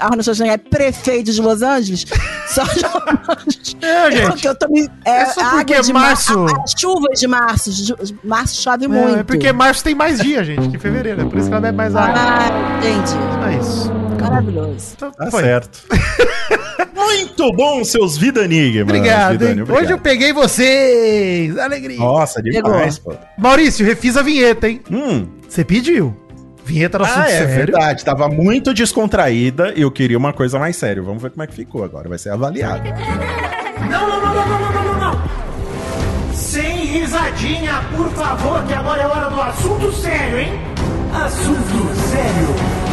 Arnold 0.00 0.22
Schwarzenegger 0.22 0.54
é 0.54 0.58
prefeito 0.58 1.32
de 1.32 1.40
Los 1.42 1.62
Angeles, 1.62 2.04
só. 2.48 2.62
É, 3.82 4.10
gente. 4.10 4.46
eu 4.46 4.54
tô 4.54 4.68
me, 4.68 4.88
é, 5.04 5.22
É 5.22 5.26
só 5.26 5.40
água 5.40 5.50
porque 5.58 5.80
de 5.80 5.92
março- 5.92 6.38
Mar, 6.38 6.60
as 6.64 6.72
chuvas 6.78 7.18
de 7.20 7.26
março. 7.26 7.70
Março 8.24 8.62
chove 8.62 8.86
muito. 8.88 9.08
Não, 9.12 9.18
é 9.18 9.24
porque 9.24 9.52
março 9.52 9.82
tem 9.82 9.94
mais 9.96 10.20
dia, 10.20 10.44
gente, 10.44 10.68
que 10.68 10.78
fevereiro. 10.78 11.22
É 11.22 11.24
por 11.24 11.38
isso 11.38 11.48
que 11.48 11.52
ela 11.52 11.60
bebe 11.60 11.76
mais 11.76 11.94
água. 11.96 12.14
Ah, 12.16 12.78
entendi. 12.78 13.16
É 13.52 13.60
isso. 13.60 13.92
Maravilhoso. 14.20 14.92
Então, 14.96 15.10
Tá 15.10 15.30
foi. 15.30 15.42
certo. 15.42 15.80
Muito 17.16 17.52
bom, 17.52 17.82
seus 17.82 18.18
Vida 18.18 18.44
Enigma. 18.44 18.82
Obrigado, 18.82 19.36
obrigado, 19.36 19.72
Hoje 19.72 19.92
eu 19.92 19.98
peguei 19.98 20.32
vocês. 20.32 21.56
Alegria. 21.56 21.98
Nossa, 21.98 22.42
demais, 22.42 22.98
pô. 22.98 23.14
Maurício, 23.38 23.84
refiz 23.86 24.16
a 24.16 24.22
vinheta, 24.22 24.68
hein? 24.68 24.82
Hum. 24.90 25.26
Você 25.48 25.64
pediu. 25.64 26.14
Vinheta 26.64 26.98
era 26.98 27.04
ah, 27.04 27.08
assunto 27.08 27.26
é 27.26 27.38
sério. 27.38 27.54
verdade. 27.54 28.04
Tava 28.04 28.28
muito 28.28 28.74
descontraída 28.74 29.72
e 29.76 29.82
eu 29.82 29.90
queria 29.90 30.18
uma 30.18 30.32
coisa 30.32 30.58
mais 30.58 30.76
séria. 30.76 31.02
Vamos 31.02 31.22
ver 31.22 31.30
como 31.30 31.42
é 31.42 31.46
que 31.46 31.54
ficou 31.54 31.84
agora. 31.84 32.08
Vai 32.08 32.18
ser 32.18 32.30
avaliado. 32.30 32.82
Não, 33.88 34.08
não, 34.08 34.20
não, 34.20 34.34
não, 34.34 34.48
não, 34.48 34.72
não, 34.72 34.84
não, 34.84 35.12
não. 35.12 36.34
Sem 36.34 36.84
risadinha, 36.86 37.82
por 37.96 38.10
favor, 38.10 38.64
que 38.64 38.74
agora 38.74 39.02
é 39.02 39.06
hora 39.06 39.30
do 39.30 39.40
assunto 39.40 39.92
sério, 39.92 40.40
hein? 40.40 40.52
Assunto 41.14 41.94
sério. 42.10 42.85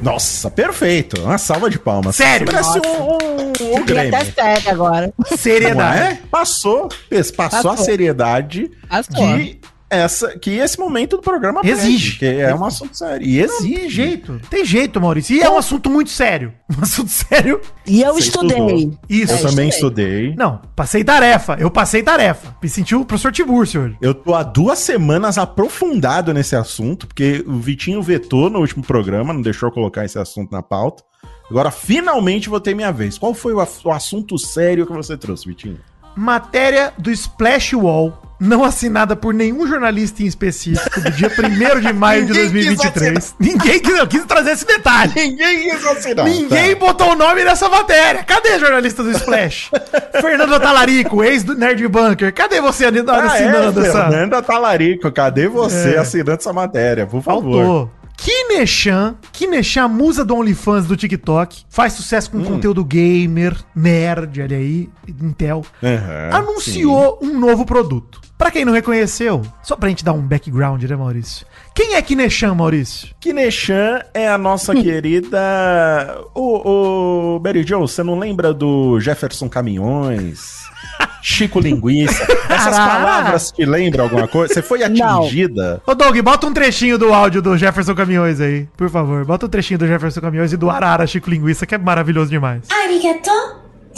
Nossa, 0.00 0.50
perfeito. 0.50 1.20
Uma 1.22 1.38
salva 1.38 1.70
de 1.70 1.78
palmas. 1.78 2.16
Sério? 2.16 2.46
Parece 2.46 2.76
Nossa. 2.78 2.88
um, 2.88 3.74
o 3.74 3.78
E 3.78 3.82
Grêmio. 3.84 4.14
até 4.14 4.24
sério 4.26 4.70
agora. 4.70 5.12
Não 5.30 5.36
Seriedade. 5.36 5.98
é? 6.02 6.18
Passou, 6.30 6.88
Pes, 7.08 7.30
passou, 7.30 7.58
a 7.58 7.74
Passou. 7.74 7.84
seriedade 7.84 8.70
Passou. 8.88 9.14
que, 9.38 9.60
essa, 9.88 10.38
que 10.38 10.50
esse 10.50 10.78
momento 10.78 11.16
do 11.16 11.22
programa 11.22 11.60
pede, 11.60 11.72
Exige. 11.72 12.18
Que 12.18 12.26
é 12.26 12.54
um 12.54 12.64
assunto 12.64 12.96
sério. 12.96 13.26
E 13.26 13.34
Tem 13.36 13.44
exige. 13.44 13.88
jeito. 13.88 14.40
Tem 14.50 14.64
jeito, 14.64 15.00
Maurício. 15.00 15.36
E 15.36 15.40
é 15.40 15.48
um 15.48 15.56
assunto 15.56 15.88
muito 15.88 16.10
sério. 16.10 16.52
Um 16.76 16.82
assunto 16.82 17.08
sério. 17.08 17.60
E 17.86 18.02
eu 18.02 18.12
Você 18.14 18.28
estudei. 18.28 18.58
estudou. 18.58 18.98
Isso. 19.08 19.32
Eu 19.32 19.50
também 19.50 19.68
estudei. 19.68 20.04
estudei. 20.28 20.34
Não, 20.36 20.60
passei 20.74 21.04
tarefa. 21.04 21.56
Eu 21.60 21.70
passei 21.70 22.02
tarefa. 22.02 22.56
Me 22.60 22.68
senti 22.68 22.94
o 22.94 23.04
professor 23.04 23.30
Tiburcio 23.32 23.82
hoje. 23.82 23.96
Eu 24.02 24.12
tô 24.12 24.34
há 24.34 24.42
duas 24.42 24.80
semanas 24.80 25.38
aprofundado 25.38 26.34
nesse 26.34 26.56
assunto, 26.56 27.06
porque 27.06 27.44
o 27.46 27.58
Vitinho 27.58 28.02
vetou 28.02 28.50
no 28.50 28.58
último 28.58 28.82
programa, 28.82 29.32
não 29.32 29.40
deixou 29.40 29.68
eu 29.68 29.72
colocar 29.72 30.04
esse 30.04 30.18
assunto 30.18 30.50
na 30.50 30.62
pauta. 30.62 31.04
Agora, 31.48 31.70
finalmente, 31.70 32.48
vou 32.48 32.60
ter 32.60 32.74
minha 32.74 32.90
vez. 32.90 33.16
Qual 33.16 33.32
foi 33.32 33.54
o 33.54 33.90
assunto 33.92 34.36
sério 34.36 34.84
que 34.86 34.92
você 34.92 35.16
trouxe, 35.16 35.46
Vitinho? 35.46 35.78
Matéria 36.16 36.92
do 36.96 37.10
Splash 37.10 37.74
Wall, 37.74 38.22
não 38.40 38.64
assinada 38.64 39.14
por 39.16 39.32
nenhum 39.32 39.66
jornalista 39.66 40.22
em 40.22 40.26
específico, 40.26 41.00
do 41.00 41.10
dia 41.10 41.30
1 41.30 41.80
de 41.80 41.92
maio 41.92 42.26
de 42.26 42.32
Ninguém 42.38 42.50
quis 42.76 42.76
2023. 42.76 43.34
Ninguém 43.38 43.80
quis, 43.80 44.00
quis 44.08 44.24
trazer 44.24 44.50
esse 44.52 44.66
detalhe. 44.66 45.12
Ninguém 45.14 45.70
quis 45.70 45.86
assinar. 45.86 46.24
Ninguém 46.26 46.74
tá. 46.74 46.80
botou 46.80 47.12
o 47.12 47.16
nome 47.16 47.44
nessa 47.44 47.68
matéria. 47.68 48.22
Cadê 48.24 48.58
jornalista 48.58 49.02
do 49.02 49.10
Splash? 49.10 49.70
Fernando 50.20 50.58
Talarico, 50.60 51.22
ex 51.24 51.42
do 51.44 51.54
Nerd 51.54 51.86
Bunker. 51.88 52.32
Cadê 52.34 52.60
você 52.60 52.86
assinando 52.86 53.10
Ah, 53.12 53.38
é, 53.38 53.86
essa? 53.86 54.04
Fernanda 54.08 54.42
Talarico, 54.42 55.10
cadê 55.12 55.48
você 55.48 55.94
É. 55.94 55.98
assinando 55.98 56.32
essa 56.32 56.52
matéria, 56.52 57.06
por 57.06 57.22
favor? 57.22 57.64
Faltou. 57.64 57.90
Kineshan, 58.16 59.14
Kineshan, 59.32 59.88
musa 59.88 60.24
do 60.24 60.34
OnlyFans 60.34 60.86
do 60.86 60.96
TikTok, 60.96 61.64
faz 61.68 61.92
sucesso 61.92 62.30
Hum. 62.34 62.42
com 62.42 62.52
conteúdo 62.54 62.84
gamer, 62.84 63.56
nerd, 63.74 64.40
olha 64.42 64.56
aí, 64.56 64.88
Intel, 65.06 65.64
Aham, 65.82 66.30
anunciou 66.32 67.18
um 67.22 67.38
novo 67.38 67.64
produto. 67.66 68.20
Pra 68.38 68.50
quem 68.50 68.64
não 68.66 68.72
reconheceu, 68.72 69.40
só 69.62 69.76
pra 69.76 69.88
gente 69.88 70.04
dar 70.04 70.12
um 70.12 70.20
background, 70.20 70.82
né, 70.82 70.94
Maurício? 70.94 71.46
Quem 71.74 71.94
é 71.94 72.02
Kineshan, 72.02 72.54
Maurício? 72.54 73.08
Kineshan 73.18 74.00
é 74.12 74.28
a 74.28 74.36
nossa 74.36 74.74
querida. 74.76 75.38
O, 76.34 77.36
o 77.36 77.40
Mary 77.42 77.64
Jo, 77.66 77.80
você 77.80 78.02
não 78.02 78.18
lembra 78.18 78.52
do 78.52 79.00
Jefferson 79.00 79.48
Caminhões? 79.48 80.65
Chico 81.28 81.58
Linguiça? 81.58 82.22
Essas 82.48 82.76
Caraca! 82.76 82.86
palavras 83.04 83.50
te 83.50 83.64
lembram 83.64 84.04
alguma 84.04 84.28
coisa? 84.28 84.54
Você 84.54 84.62
foi 84.62 84.78
Não. 84.88 85.22
atingida? 85.24 85.82
Ô, 85.84 85.92
Doug, 85.92 86.16
bota 86.20 86.46
um 86.46 86.52
trechinho 86.52 86.96
do 86.96 87.12
áudio 87.12 87.42
do 87.42 87.58
Jefferson 87.58 87.96
Caminhões 87.96 88.40
aí, 88.40 88.68
por 88.76 88.88
favor. 88.88 89.24
Bota 89.24 89.46
um 89.46 89.48
trechinho 89.48 89.76
do 89.80 89.88
Jefferson 89.88 90.20
Caminhões 90.20 90.52
e 90.52 90.56
do 90.56 90.70
Arara 90.70 91.04
Chico 91.04 91.28
Linguiça, 91.28 91.66
que 91.66 91.74
é 91.74 91.78
maravilhoso 91.78 92.30
demais. 92.30 92.62
Arigato, 92.70 93.30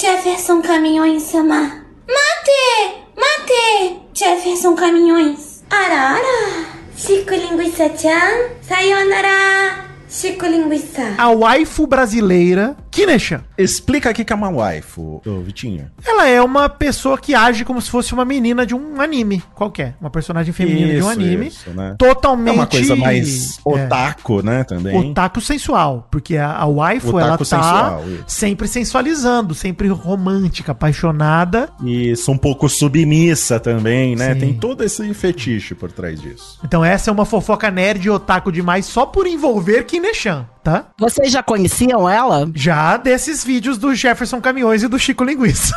Jefferson 0.01 0.63
Caminhões-sama. 0.63 1.83
Mate! 2.09 3.05
Mate! 3.15 4.01
Jefferson 4.15 4.75
Caminhões. 4.75 5.63
Arara! 5.71 6.65
Chico 6.97 7.35
Linguiça-chan. 7.35 8.57
Sayonara! 8.63 9.88
Chico 10.09 10.47
Linguiça. 10.47 11.15
A 11.19 11.29
waifu 11.31 11.87
brasileira, 11.87 12.77
Kineshan. 12.91 13.43
Explica 13.57 14.11
aqui 14.11 14.25
que 14.25 14.33
é 14.33 14.37
uma 14.37 14.49
waifu, 14.49 15.21
ô 15.27 15.41
Vitinho. 15.41 15.91
Ela 16.05 16.27
é 16.27 16.41
uma 16.41 16.69
pessoa 16.69 17.19
que 17.19 17.35
age 17.35 17.65
como 17.65 17.81
se 17.81 17.91
fosse 17.91 18.13
uma 18.15 18.25
menina 18.25 18.65
de 18.65 18.75
um 18.75 19.01
anime 19.01 19.43
qualquer. 19.55 19.95
Uma 20.01 20.11
personagem 20.11 20.53
feminina 20.53 20.95
de 20.95 21.03
um 21.03 21.11
Isso, 21.11 21.11
anime. 21.11 21.47
isso, 21.49 21.71
né? 21.71 21.95
Totalmente. 21.99 22.49
É 22.49 22.53
uma 22.53 22.67
coisa 22.67 22.97
mais 22.97 23.59
é, 23.59 23.61
otaku, 23.65 24.43
né, 24.43 24.65
também. 24.65 25.11
Otaku 25.11 25.41
sensual. 25.41 26.09
Porque 26.11 26.37
a, 26.37 26.53
a 26.57 26.67
waifu, 26.67 27.09
Otaku 27.09 27.21
ela 27.21 27.39
tá 27.39 27.45
sensual, 27.45 28.05
isso. 28.09 28.25
sempre 28.27 28.69
sensualizando, 28.69 29.55
sempre 29.55 29.89
romântica, 29.89 30.73
apaixonada. 30.73 31.69
Isso, 31.85 32.33
um 32.33 32.39
pouco 32.39 32.69
submissa 32.69 33.61
também, 33.61 34.17
né? 34.17 34.35
Sim. 34.35 34.41
Tem 34.41 34.55
todo 34.55 34.83
esse 34.83 35.13
fetiche 35.15 35.75
por 35.75 35.93
trás 35.93 36.21
disso. 36.21 36.59
Então 36.65 36.85
essa 36.85 37.11
é 37.11 37.13
uma 37.13 37.25
fofoca 37.25 37.71
nerd 37.71 38.07
e 38.07 38.11
otaku 38.11 38.51
demais 38.51 38.87
só 38.87 39.05
por 39.05 39.27
envolver 39.27 39.85
Kineshan, 39.99 40.47
tá? 40.63 40.91
Vocês 40.97 41.33
já 41.33 41.43
conheciam 41.43 42.09
ela? 42.09 42.49
Já 42.55 42.97
desses 42.97 43.45
vídeos 43.45 43.77
do 43.77 43.95
Jefferson 43.95 44.41
Caminhões 44.41 44.85
e 44.85 44.89
do 44.89 44.99
Chico 44.99 45.25
Linguiça. 45.25 45.75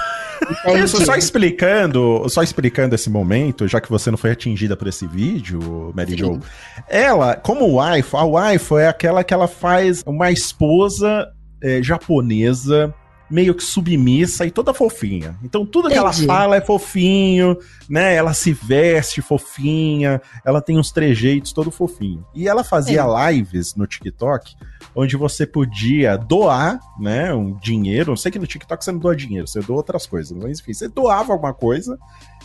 Isso, 0.75 1.03
só 1.03 1.15
explicando, 1.15 2.27
só 2.29 2.41
explicando 2.41 2.95
esse 2.95 3.09
momento, 3.09 3.67
já 3.67 3.81
que 3.81 3.89
você 3.89 4.09
não 4.09 4.17
foi 4.17 4.31
atingida 4.31 4.75
por 4.75 4.87
esse 4.87 5.07
vídeo, 5.07 5.91
Mary 5.95 6.15
Jo. 6.17 6.39
Ela, 6.87 7.35
como 7.35 7.75
waifu, 7.75 8.17
a 8.17 8.25
waifu 8.25 8.77
é 8.77 8.87
aquela 8.87 9.23
que 9.23 9.33
ela 9.33 9.47
faz 9.47 10.03
uma 10.05 10.31
esposa 10.31 11.27
eh, 11.61 11.81
japonesa 11.81 12.93
meio 13.31 13.55
que 13.55 13.63
submissa 13.63 14.45
e 14.45 14.51
toda 14.51 14.73
fofinha. 14.73 15.37
Então 15.43 15.65
tudo 15.65 15.89
que 15.89 15.97
ela 15.97 16.09
Entendi. 16.09 16.27
fala 16.27 16.57
é 16.57 16.61
fofinho, 16.61 17.57
né? 17.89 18.13
Ela 18.13 18.33
se 18.33 18.51
veste 18.51 19.21
fofinha, 19.21 20.21
ela 20.45 20.61
tem 20.61 20.77
uns 20.77 20.91
trejeitos 20.91 21.53
todo 21.53 21.71
fofinho. 21.71 22.25
E 22.35 22.47
ela 22.47 22.63
fazia 22.63 23.05
lives 23.29 23.75
no 23.75 23.87
TikTok 23.87 24.55
onde 24.93 25.15
você 25.15 25.45
podia 25.45 26.17
doar, 26.17 26.79
né, 26.99 27.33
um 27.33 27.53
dinheiro. 27.57 28.11
Eu 28.11 28.17
sei 28.17 28.31
que 28.31 28.39
no 28.39 28.47
TikTok 28.47 28.83
você 28.83 28.91
não 28.91 28.99
doa 28.99 29.15
dinheiro, 29.15 29.47
você 29.47 29.61
doa 29.61 29.77
outras 29.77 30.05
coisas, 30.05 30.37
mas 30.37 30.59
enfim, 30.59 30.73
você 30.73 30.87
doava 30.87 31.31
alguma 31.31 31.53
coisa 31.53 31.97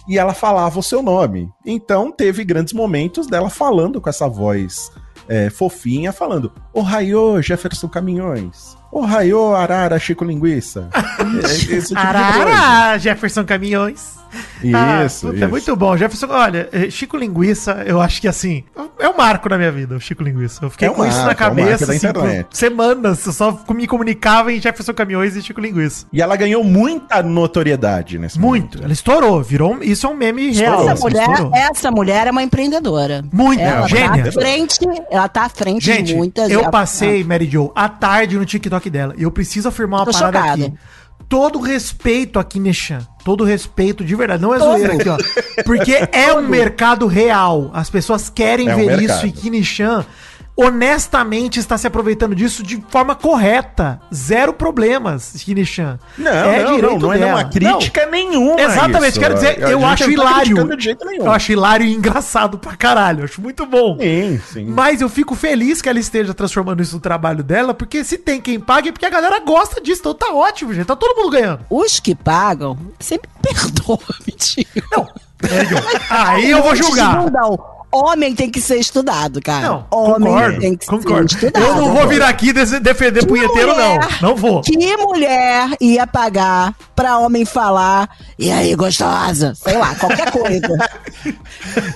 e 0.09 0.19
ela 0.19 0.33
falava 0.33 0.79
o 0.79 0.83
seu 0.83 1.03
nome. 1.03 1.51
Então 1.65 2.13
teve 2.13 2.45
grandes 2.45 2.73
momentos 2.73 3.27
dela 3.27 3.51
falando 3.51 4.01
com 4.01 4.09
essa 4.09 4.29
voz 4.29 4.93
é, 5.29 5.51
fofinha, 5.51 6.13
falando: 6.13 6.53
Ô 6.73 6.81
Raiô, 6.81 7.41
Jefferson 7.43 7.89
Caminhões. 7.89 8.77
Ô 8.97 9.03
Raiô, 9.03 9.55
Arara, 9.55 9.99
Chico 9.99 10.25
Linguiça. 10.25 10.89
É, 11.43 11.75
esse 11.75 11.89
tipo. 11.89 11.99
Arara, 11.99 12.99
Jefferson 12.99 13.45
Caminhões. 13.45 14.17
Isso, 14.63 15.27
puta, 15.27 15.37
isso. 15.37 15.45
É 15.45 15.47
muito 15.47 15.77
bom. 15.77 15.97
Jefferson, 15.97 16.27
olha, 16.31 16.69
eh, 16.73 16.91
Chico 16.91 17.17
Linguiça, 17.17 17.83
eu 17.87 18.01
acho 18.01 18.21
que 18.21 18.29
assim, 18.29 18.65
é 18.99 19.09
um 19.09 19.17
marco 19.17 19.49
na 19.49 19.57
minha 19.59 19.71
vida, 19.73 19.95
o 19.97 20.01
Chico 20.01 20.23
Linguiça. 20.23 20.65
Eu 20.65 20.71
fiquei 20.71 20.89
É 20.89 20.91
um 20.91 20.95
com 20.95 21.05
isso 21.07 21.19
na 21.19 21.25
marco, 21.27 21.43
é 21.43 21.47
um 21.47 21.49
cabeça 21.51 21.69
marco 21.87 21.87
da 21.87 21.93
assim, 22.33 22.47
por 22.47 22.57
semanas. 22.57 23.27
Eu 23.27 23.33
só 23.33 23.59
me 23.71 23.87
comunicava 23.87 24.53
em 24.53 24.61
Jefferson 24.61 24.93
Caminhões 24.95 25.37
e 25.37 25.43
Chico 25.43 25.61
Linguiça. 25.61 26.07
E 26.13 26.21
ela 26.23 26.37
ganhou 26.37 26.63
muita 26.65 27.23
notoriedade 27.23 28.19
nesse 28.19 28.39
Muito. 28.39 28.83
Ela 28.83 28.93
estourou, 28.93 29.43
virou. 29.43 29.75
um- 29.75 29.83
Isso 29.83 30.07
é 30.07 30.11
um 30.11 30.15
meme 30.15 30.51
real. 30.53 30.83
Essa 30.83 30.93
assim, 30.93 31.03
mulher, 31.03 31.29
estourou. 31.31 31.53
essa 31.55 31.91
mulher 31.91 32.27
é 32.27 32.31
uma 32.31 32.43
empreendedora. 32.43 33.25
Muito, 33.33 33.61
Ela 33.61 33.89
gênia. 33.89 34.23
tá 34.25 34.29
à 34.29 34.33
frente, 34.33 34.79
ela 35.11 35.29
tá 35.29 35.43
à 35.45 35.49
frente 35.49 35.85
Gente, 35.85 36.09
de 36.09 36.15
muitas. 36.15 36.51
eu 36.51 36.61
ela- 36.61 36.71
passei, 36.71 37.23
Mary 37.25 37.49
Jo, 37.51 37.71
à 37.75 37.89
tarde 37.89 38.37
no 38.39 38.45
TikTok 38.45 38.89
dela. 38.91 39.15
E 39.17 39.23
eu 39.23 39.31
preciso 39.31 39.69
afirmar 39.69 40.01
uma 40.01 40.07
Tô 40.07 40.13
parada 40.13 40.39
chocada. 40.39 40.65
aqui. 40.67 40.75
Todo 41.29 41.59
respeito 41.61 42.39
aqui, 42.39 42.61
Nechan. 42.61 43.01
Todo 43.25 43.43
respeito, 43.45 44.05
de 44.05 44.15
verdade. 44.15 44.41
Não 44.43 44.55
é 44.55 44.59
Todo. 44.59 44.71
zoeira 44.79 44.95
aqui, 44.95 45.09
ó. 45.09 45.17
Porque 45.65 45.93
é 46.13 46.33
um 46.33 46.43
mercado 46.47 47.07
real. 47.07 47.71
As 47.75 47.91
pessoas 47.91 48.31
querem 48.31 48.69
É 48.69 48.75
um 48.75 48.79
ver 48.79 48.87
mercado. 48.97 49.05
isso. 49.19 49.27
E 49.27 49.33
Kinichan, 49.33 50.05
honestamente, 50.57 51.59
está 51.61 51.77
se 51.77 51.87
aproveitando 51.87 52.35
disso 52.35 52.63
de 52.63 52.83
forma 52.89 53.15
correta. 53.15 54.01
Zero 54.15 54.53
problemas, 54.53 55.33
Kinichan. 55.45 55.99
Não, 56.17 56.33
não, 56.33 56.79
não, 56.79 56.99
não 56.99 57.13
é 57.13 57.27
uma 57.27 57.45
crítica 57.45 58.07
nenhuma. 58.07 58.61
Exatamente, 58.61 59.11
isso. 59.11 59.21
quero 59.21 59.35
dizer, 59.35 59.63
A 59.65 59.71
eu 59.71 59.85
acho 59.85 60.05
não 60.05 60.09
tá 60.09 60.13
hilário. 60.13 60.41
criticando 60.41 60.77
de 60.77 60.85
jeito 60.85 61.05
nenhum. 61.05 61.27
Eu 61.27 61.33
acho 61.33 61.53
hilário 61.53 61.85
e 61.87 61.95
engraçado 61.95 62.59
pra 62.59 62.75
caralho. 62.77 63.21
Eu 63.21 63.25
acho 63.25 63.41
muito 63.41 63.67
bom. 63.67 63.99
Sim, 64.01 64.41
sim. 64.53 64.65
Mas 64.67 65.01
eu 65.01 65.09
fico 65.09 65.35
feliz 65.35 65.83
que 65.83 65.89
ela 65.89 65.99
esteja 65.99 66.33
transformando 66.33 66.83
isso 66.83 66.95
no 66.95 67.01
trabalho 67.01 67.43
dela, 67.43 67.75
porque 67.75 68.03
se 68.03 68.17
tem 68.17 68.41
quem 68.41 68.59
pague 68.59 68.89
é 68.89 68.93
porque 68.93 69.07
a 69.07 69.11
galera 69.11 69.39
gosta 69.41 69.81
disso. 69.81 70.01
Então 70.01 70.15
tá 70.15 70.33
ótimo, 70.33 70.73
gente. 70.73 70.87
Tá 70.87 70.97
todo 70.97 71.17
mundo 71.17 71.31
ganhando. 71.31 71.61
Os 71.69 72.01
que 72.01 72.15
pagam, 72.15 72.79
sempre 72.99 73.29
perdoa, 73.43 73.99
mentira. 74.27 74.69
Não. 74.91 75.07
Aí 76.09 76.51
eu 76.51 76.63
vou 76.63 76.75
julgar. 76.75 77.31
Não, 77.31 77.59
homem 78.05 78.35
tem 78.35 78.51
que 78.51 78.61
ser 78.61 78.77
estudado, 78.77 79.41
cara. 79.41 79.69
Não, 79.69 79.87
homem 79.91 80.29
concordo, 80.33 80.61
tem 80.61 80.77
que 80.77 80.87
concordo. 80.87 81.31
ser 81.31 81.47
estudado. 81.47 81.65
Eu 81.65 81.75
não 81.77 81.95
vou 81.95 82.07
vir 82.09 82.23
aqui 82.23 82.53
defender 82.53 83.21
Que 83.21 83.27
punheteiro, 83.27 83.77
não. 83.77 83.95
mulher- 83.95 84.19
Não 84.23 84.37
vou. 84.37 84.61
Que 84.63 84.97
mulher 84.97 85.69
ia 85.81 86.07
pagar 86.07 86.75
pra 86.95 87.19
homem 87.19 87.45
falar, 87.45 88.09
e 88.39 88.51
aí, 88.51 88.75
gostosa? 88.75 89.55
Sei 89.55 89.77
lá, 89.77 89.95
qualquer 89.95 90.31
coisa. 90.31 90.67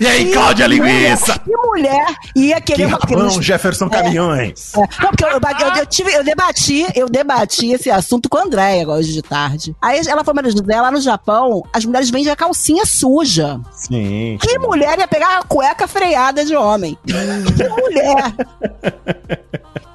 E 0.00 0.06
aí, 0.06 0.26
Que 0.26 0.32
Cláudia 0.32 0.66
Linguiça? 0.66 1.38
Que 1.38 1.56
mulher 1.56 2.06
ia 2.34 2.60
Que 2.60 2.72
querer 2.74 2.86
rabão, 2.86 3.40
Jefferson 3.42 3.88
Caminhões. 3.88 4.72
É, 4.74 4.78
Não, 4.78 5.10
porque 5.10 5.24
eu, 5.24 5.30
eu, 5.30 5.74
eu 5.76 5.86
tive, 5.86 6.12
eu 6.12 6.24
debati, 6.24 6.86
eu 6.94 7.08
debati 7.08 7.72
esse 7.72 7.90
assunto 7.90 8.28
com 8.28 8.38
a 8.38 8.42
Andréia 8.42 8.88
hoje 8.88 9.12
de 9.12 9.22
tarde. 9.22 9.74
Aí 9.80 10.00
ela 10.08 10.24
foi 10.24 10.34
me 10.34 10.42
dizer, 10.42 10.80
lá 10.80 10.90
no 10.90 11.00
Japão, 11.00 11.62
as 11.72 11.84
mulheres 11.84 12.10
vendem 12.10 12.30
a 12.32 12.36
calcinha 12.36 12.84
suja. 12.84 13.60
Sim. 13.72 14.38
Que 14.40 14.58
mulher 14.58 14.98
ia 14.98 15.06
pegar 15.08 15.38
a 15.38 15.42
cueca 15.42 15.86
freada 15.90 16.44
de 16.44 16.54
homem? 16.56 16.96
que 17.04 17.68
mulher? 17.68 18.32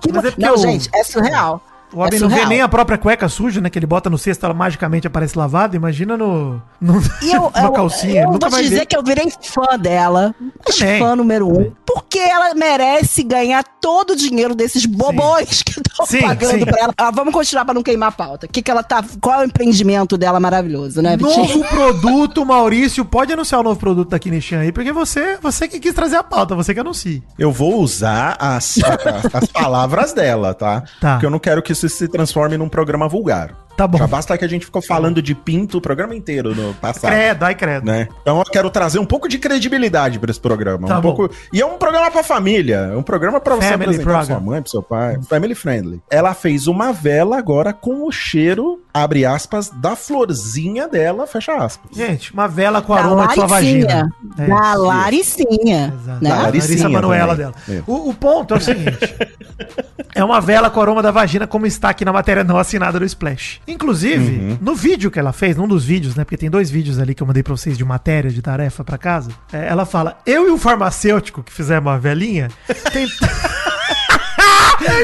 Que 0.01 0.11
Mas 0.11 0.25
é 0.25 0.33
Não, 0.37 0.53
o- 0.53 0.57
gente, 0.57 0.87
é 0.93 1.03
surreal. 1.03 1.59
O 1.95 1.99
homem 1.99 2.15
É 2.15 2.19
não 2.19 2.29
vê 2.29 2.45
nem 2.45 2.61
a 2.61 2.67
própria 2.67 2.97
cueca 2.97 3.27
suja, 3.29 3.61
né? 3.61 3.69
Que 3.69 3.79
ele 3.79 3.85
bota 3.85 4.09
no 4.09 4.17
cesto, 4.17 4.45
ela 4.45 4.53
magicamente 4.53 5.07
aparece 5.07 5.37
lavada. 5.37 5.75
Imagina 5.75 6.17
no, 6.17 6.61
no 6.81 7.01
E 7.21 7.31
eu, 7.31 7.43
numa 7.55 7.63
eu, 7.67 7.71
calcinha. 7.71 8.23
eu 8.23 8.31
Nunca 8.31 8.49
vou 8.49 8.51
vai 8.51 8.61
te 8.63 8.69
dizer 8.69 8.79
ver. 8.81 8.85
que 8.85 8.97
eu 8.97 9.03
virei 9.03 9.31
fã 9.41 9.77
dela. 9.79 10.35
Mas 10.65 10.77
Também. 10.77 10.99
fã 10.99 11.15
número 11.15 11.47
um. 11.47 11.71
Porque 11.85 12.19
ela 12.19 12.53
merece 12.53 13.23
ganhar 13.23 13.63
todo 13.81 14.11
o 14.11 14.15
dinheiro 14.15 14.53
desses 14.53 14.85
bobões 14.85 15.63
que 15.63 15.71
estão 15.79 16.05
Sim, 16.05 16.21
pagando 16.21 16.59
sim. 16.59 16.65
pra 16.65 16.79
ela. 16.79 16.93
Ah, 16.97 17.11
vamos 17.11 17.33
continuar 17.33 17.63
pra 17.63 17.73
não 17.73 17.81
queimar 17.83 18.09
a 18.09 18.11
pauta. 18.11 18.47
Que 18.47 18.61
que 18.61 18.69
ela 18.69 18.83
tá, 18.83 19.03
qual 19.21 19.39
é 19.41 19.43
o 19.43 19.47
empreendimento 19.47 20.17
dela 20.17 20.39
maravilhoso, 20.39 21.01
né, 21.01 21.15
Vitinho? 21.15 21.57
Novo 21.59 21.63
produto, 21.69 22.45
Maurício. 22.45 23.05
Pode 23.05 23.31
anunciar 23.31 23.61
o 23.61 23.63
novo 23.63 23.79
produto 23.79 24.09
da 24.09 24.19
Kineshan 24.19 24.59
aí, 24.59 24.71
porque 24.71 24.91
você, 24.91 25.37
você 25.41 25.67
que 25.67 25.79
quis 25.79 25.93
trazer 25.93 26.17
a 26.17 26.23
pauta, 26.23 26.55
você 26.55 26.73
que 26.73 26.79
anuncia. 26.79 27.21
Eu 27.39 27.51
vou 27.51 27.79
usar 27.81 28.35
as, 28.39 28.77
a- 28.83 29.37
as 29.37 29.45
palavras 29.47 30.11
dela, 30.13 30.53
tá? 30.53 30.83
Tá. 30.99 31.13
Porque 31.13 31.25
eu 31.25 31.29
não 31.29 31.39
quero 31.39 31.61
que 31.61 31.71
isso 31.71 31.84
se 31.89 32.07
transforme 32.07 32.57
num 32.57 32.69
programa 32.69 33.07
vulgar. 33.07 33.55
Tá 33.75 33.85
bom. 33.85 33.97
Já 33.97 34.07
basta 34.07 34.37
que 34.37 34.45
a 34.45 34.47
gente 34.47 34.65
ficou 34.65 34.81
falando 34.81 35.21
de 35.21 35.35
pinto 35.35 35.79
o 35.79 35.81
programa 35.81 36.15
inteiro 36.15 36.55
no 36.55 36.73
passado. 36.75 37.11
Credo, 37.11 37.43
ai 37.43 37.55
credo. 37.55 37.85
Né? 37.85 38.07
Então 38.21 38.39
eu 38.39 38.45
quero 38.45 38.69
trazer 38.69 38.99
um 38.99 39.05
pouco 39.05 39.27
de 39.27 39.37
credibilidade 39.37 40.17
pra 40.17 40.31
esse 40.31 40.39
programa. 40.39 40.87
Tá 40.87 40.97
um 40.97 41.01
bom. 41.01 41.13
pouco... 41.13 41.35
E 41.51 41.59
é 41.59 41.65
um 41.65 41.77
programa 41.77 42.09
pra 42.09 42.23
família. 42.23 42.91
É 42.93 42.95
um 42.95 43.03
programa 43.03 43.37
pra 43.41 43.55
você 43.55 43.67
Family 43.67 43.83
apresentar 43.83 44.03
pra 44.03 44.13
program. 44.19 44.37
sua 44.37 44.45
mãe, 44.45 44.61
pro 44.61 44.71
seu 44.71 44.81
pai. 44.81 45.17
Family 45.27 45.53
friendly. 45.55 46.01
Ela 46.09 46.33
fez 46.33 46.67
uma 46.67 46.93
vela 46.93 47.37
agora 47.37 47.73
com 47.73 48.07
o 48.07 48.11
cheiro, 48.13 48.81
abre 48.93 49.25
aspas, 49.25 49.69
da 49.69 49.93
florzinha 49.93 50.87
dela, 50.87 51.27
fecha 51.27 51.55
aspas. 51.57 51.91
Gente, 51.93 52.31
uma 52.33 52.47
vela 52.47 52.81
com 52.81 52.95
Da 52.95 53.01
aroma 53.01 53.27
de 53.27 53.33
sua 53.33 53.45
vagina. 53.47 54.09
É. 54.37 54.47
Da 54.47 54.73
Laricinha. 54.75 55.93
Exato. 56.01 56.23
Né? 56.23 56.29
Da 56.29 56.35
A 56.35 56.41
Larissa 56.43 56.67
Laricinha 56.69 56.89
Manoela 56.89 57.35
também. 57.35 57.51
dela. 57.51 57.55
É. 57.69 57.83
O, 57.85 58.09
o 58.09 58.13
ponto 58.13 58.53
é 58.53 58.57
o 58.57 58.61
seguinte: 58.61 59.15
é 60.15 60.23
uma 60.23 60.39
vela 60.39 60.69
com 60.69 60.79
aroma 60.81 61.03
da 61.03 61.11
vagina, 61.11 61.45
como 61.45 61.64
está 61.67 61.89
aqui 61.89 62.03
na 62.05 62.13
matéria 62.13 62.43
não 62.43 62.57
assinada 62.57 62.99
do 62.99 63.05
Splash. 63.05 63.59
Inclusive, 63.67 64.37
Uhum. 64.37 64.57
no 64.61 64.75
vídeo 64.75 65.09
que 65.11 65.19
ela 65.19 65.31
fez, 65.33 65.55
num 65.57 65.67
dos 65.67 65.83
vídeos, 65.85 66.15
né? 66.15 66.23
Porque 66.23 66.37
tem 66.37 66.49
dois 66.49 66.69
vídeos 66.69 66.99
ali 66.99 67.13
que 67.15 67.21
eu 67.23 67.27
mandei 67.27 67.43
pra 67.43 67.55
vocês 67.55 67.77
de 67.77 67.83
matéria, 67.85 68.29
de 68.31 68.41
tarefa 68.41 68.83
pra 68.83 68.97
casa. 68.97 69.31
é, 69.51 69.67
ela 69.67 69.85
fala: 69.85 70.17
Eu 70.25 70.47
e 70.47 70.51
o 70.51 70.57
farmacêutico 70.57 71.43
que 71.43 71.51
fizemos 71.51 71.85
uma 71.91 71.97
velinha. 71.99 72.49
Tem... 72.91 73.07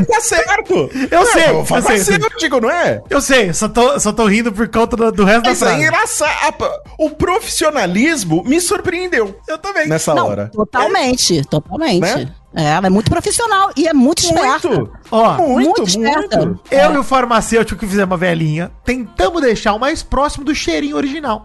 Tá 0.07 0.21
certo! 0.21 0.89
Eu 1.09 1.25
sei, 1.25 1.43
É, 1.43 1.51
o 1.51 1.59
eu 1.61 1.65
sei, 1.65 1.77
eu 1.77 1.81
sei. 2.03 2.19
farmacêutico, 2.19 2.61
não 2.61 2.69
é? 2.69 3.01
Eu 3.09 3.21
sei, 3.21 3.53
só 3.53 3.67
tô, 3.67 3.99
só 3.99 4.11
tô 4.13 4.25
rindo 4.27 4.51
por 4.51 4.67
conta 4.67 4.95
do, 4.95 5.11
do 5.11 5.23
resto 5.23 5.43
da 5.43 5.49
Mas 5.49 5.61
é 5.61 5.65
frase. 5.65 5.81
engraçado. 5.81 6.69
O 6.99 7.09
profissionalismo 7.09 8.43
me 8.45 8.59
surpreendeu. 8.61 9.39
Eu 9.47 9.57
também. 9.57 9.87
Nessa 9.87 10.13
Não, 10.13 10.27
hora. 10.27 10.49
totalmente, 10.53 11.41
totalmente. 11.47 12.01
Né? 12.01 12.31
É, 12.53 12.63
ela 12.65 12.87
é 12.87 12.89
muito 12.89 13.09
profissional 13.09 13.71
e 13.77 13.87
é 13.87 13.93
muito 13.93 14.19
esperta. 14.23 14.67
Muito! 14.67 14.91
Ó, 15.09 15.33
muito, 15.37 15.53
muito 15.53 15.83
esperta. 15.83 16.37
muito. 16.37 16.61
Eu 16.69 16.93
e 16.93 16.97
o 16.97 17.03
farmacêutico 17.03 17.79
que 17.79 17.85
fizemos 17.87 18.11
uma 18.11 18.17
velhinha 18.17 18.71
tentamos 18.83 19.41
deixar 19.41 19.73
o 19.73 19.79
mais 19.79 20.03
próximo 20.03 20.43
do 20.43 20.53
cheirinho 20.53 20.97
original. 20.97 21.43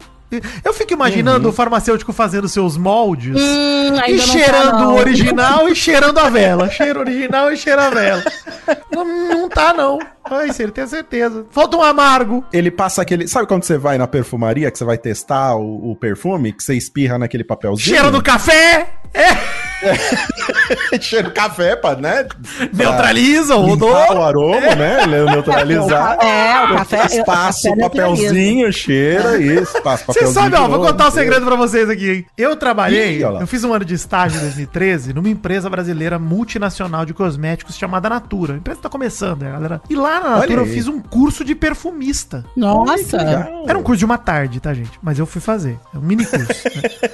Eu 0.64 0.74
fico 0.74 0.92
imaginando 0.92 1.48
o 1.48 1.52
farmacêutico 1.52 2.12
fazendo 2.12 2.48
seus 2.48 2.76
moldes 2.76 3.36
Hum, 3.40 3.94
e 4.08 4.16
tá, 4.16 4.22
cheirando 4.26 4.72
não. 4.80 4.94
o 4.94 4.98
original 4.98 5.68
e 5.68 5.76
cheirando 5.76 6.18
a 6.18 6.28
vela. 6.28 6.68
Cheiro 6.68 6.98
original 6.98 7.52
e 7.52 7.56
cheiro 7.56 7.80
a 7.80 7.90
vela. 7.90 8.24
Não, 8.90 9.04
não 9.28 9.48
tá, 9.48 9.72
não. 9.72 10.00
Ai, 10.24 10.50
tem 10.52 10.86
certeza. 10.88 11.46
Falta 11.52 11.76
um 11.76 11.82
amargo. 11.82 12.44
Ele 12.52 12.72
passa 12.72 13.02
aquele. 13.02 13.28
Sabe 13.28 13.46
quando 13.46 13.62
você 13.62 13.78
vai 13.78 13.96
na 13.96 14.08
perfumaria 14.08 14.68
que 14.68 14.76
você 14.76 14.84
vai 14.84 14.98
testar 14.98 15.54
o, 15.54 15.92
o 15.92 15.94
perfume, 15.94 16.52
que 16.52 16.64
você 16.64 16.74
espirra 16.74 17.16
naquele 17.16 17.44
papelzinho? 17.44 17.96
Cheiro 17.96 18.10
do 18.10 18.20
café! 18.20 18.88
É! 19.14 19.55
cheiro 21.00 21.30
café, 21.32 21.76
pra, 21.76 21.94
né? 21.96 22.26
Neutraliza 22.72 23.56
o 23.56 23.70
odor. 23.72 23.90
o 24.16 24.22
aroma, 24.22 24.74
né? 24.74 25.02
Ele 25.02 25.24
Neutralizar. 25.30 26.18
É, 26.20 26.64
o 26.64 26.76
café- 26.76 27.06
Depois 27.06 27.24
Passa 27.24 27.68
o 27.68 27.72
o 27.72 27.76
café 27.76 27.88
papelzinho, 27.88 28.72
cheira 28.72 29.38
isso. 29.38 29.80
Passa 29.82 30.04
o 30.08 30.14
Você 30.14 30.26
sabe, 30.28 30.56
ó, 30.56 30.66
vou 30.68 30.80
contar 30.80 31.08
um 31.08 31.10
segredo 31.10 31.44
pra 31.44 31.56
vocês 31.56 31.88
aqui, 31.90 32.10
hein? 32.10 32.26
Eu 32.36 32.56
trabalhei, 32.56 33.18
Ih, 33.18 33.22
eu 33.22 33.46
fiz 33.46 33.64
um 33.64 33.72
ano 33.72 33.84
de 33.84 33.94
estágio 33.94 34.38
em 34.38 34.42
2013 34.42 35.12
numa 35.12 35.28
empresa 35.28 35.68
brasileira 35.68 36.18
multinacional 36.18 37.04
de 37.04 37.12
cosméticos 37.14 37.76
chamada 37.76 38.08
Natura. 38.08 38.54
A 38.54 38.56
empresa 38.56 38.80
tá 38.82 38.88
começando, 38.88 39.42
né, 39.42 39.52
galera? 39.52 39.80
E 39.88 39.94
lá 39.94 40.20
na 40.20 40.30
Natura 40.38 40.62
eu 40.62 40.66
fiz 40.66 40.88
um 40.88 41.00
curso 41.00 41.44
de 41.44 41.54
perfumista. 41.54 42.44
Nossa. 42.56 43.16
Era 43.66 43.78
um 43.78 43.82
curso 43.82 43.98
de 43.98 44.04
uma 44.04 44.18
tarde, 44.18 44.60
tá, 44.60 44.72
gente? 44.72 44.98
Mas 45.02 45.18
eu 45.18 45.26
fui 45.26 45.40
fazer. 45.40 45.78
É 45.94 45.98
um 45.98 46.02
mini 46.02 46.24
curso. 46.24 46.46
né? 46.46 47.10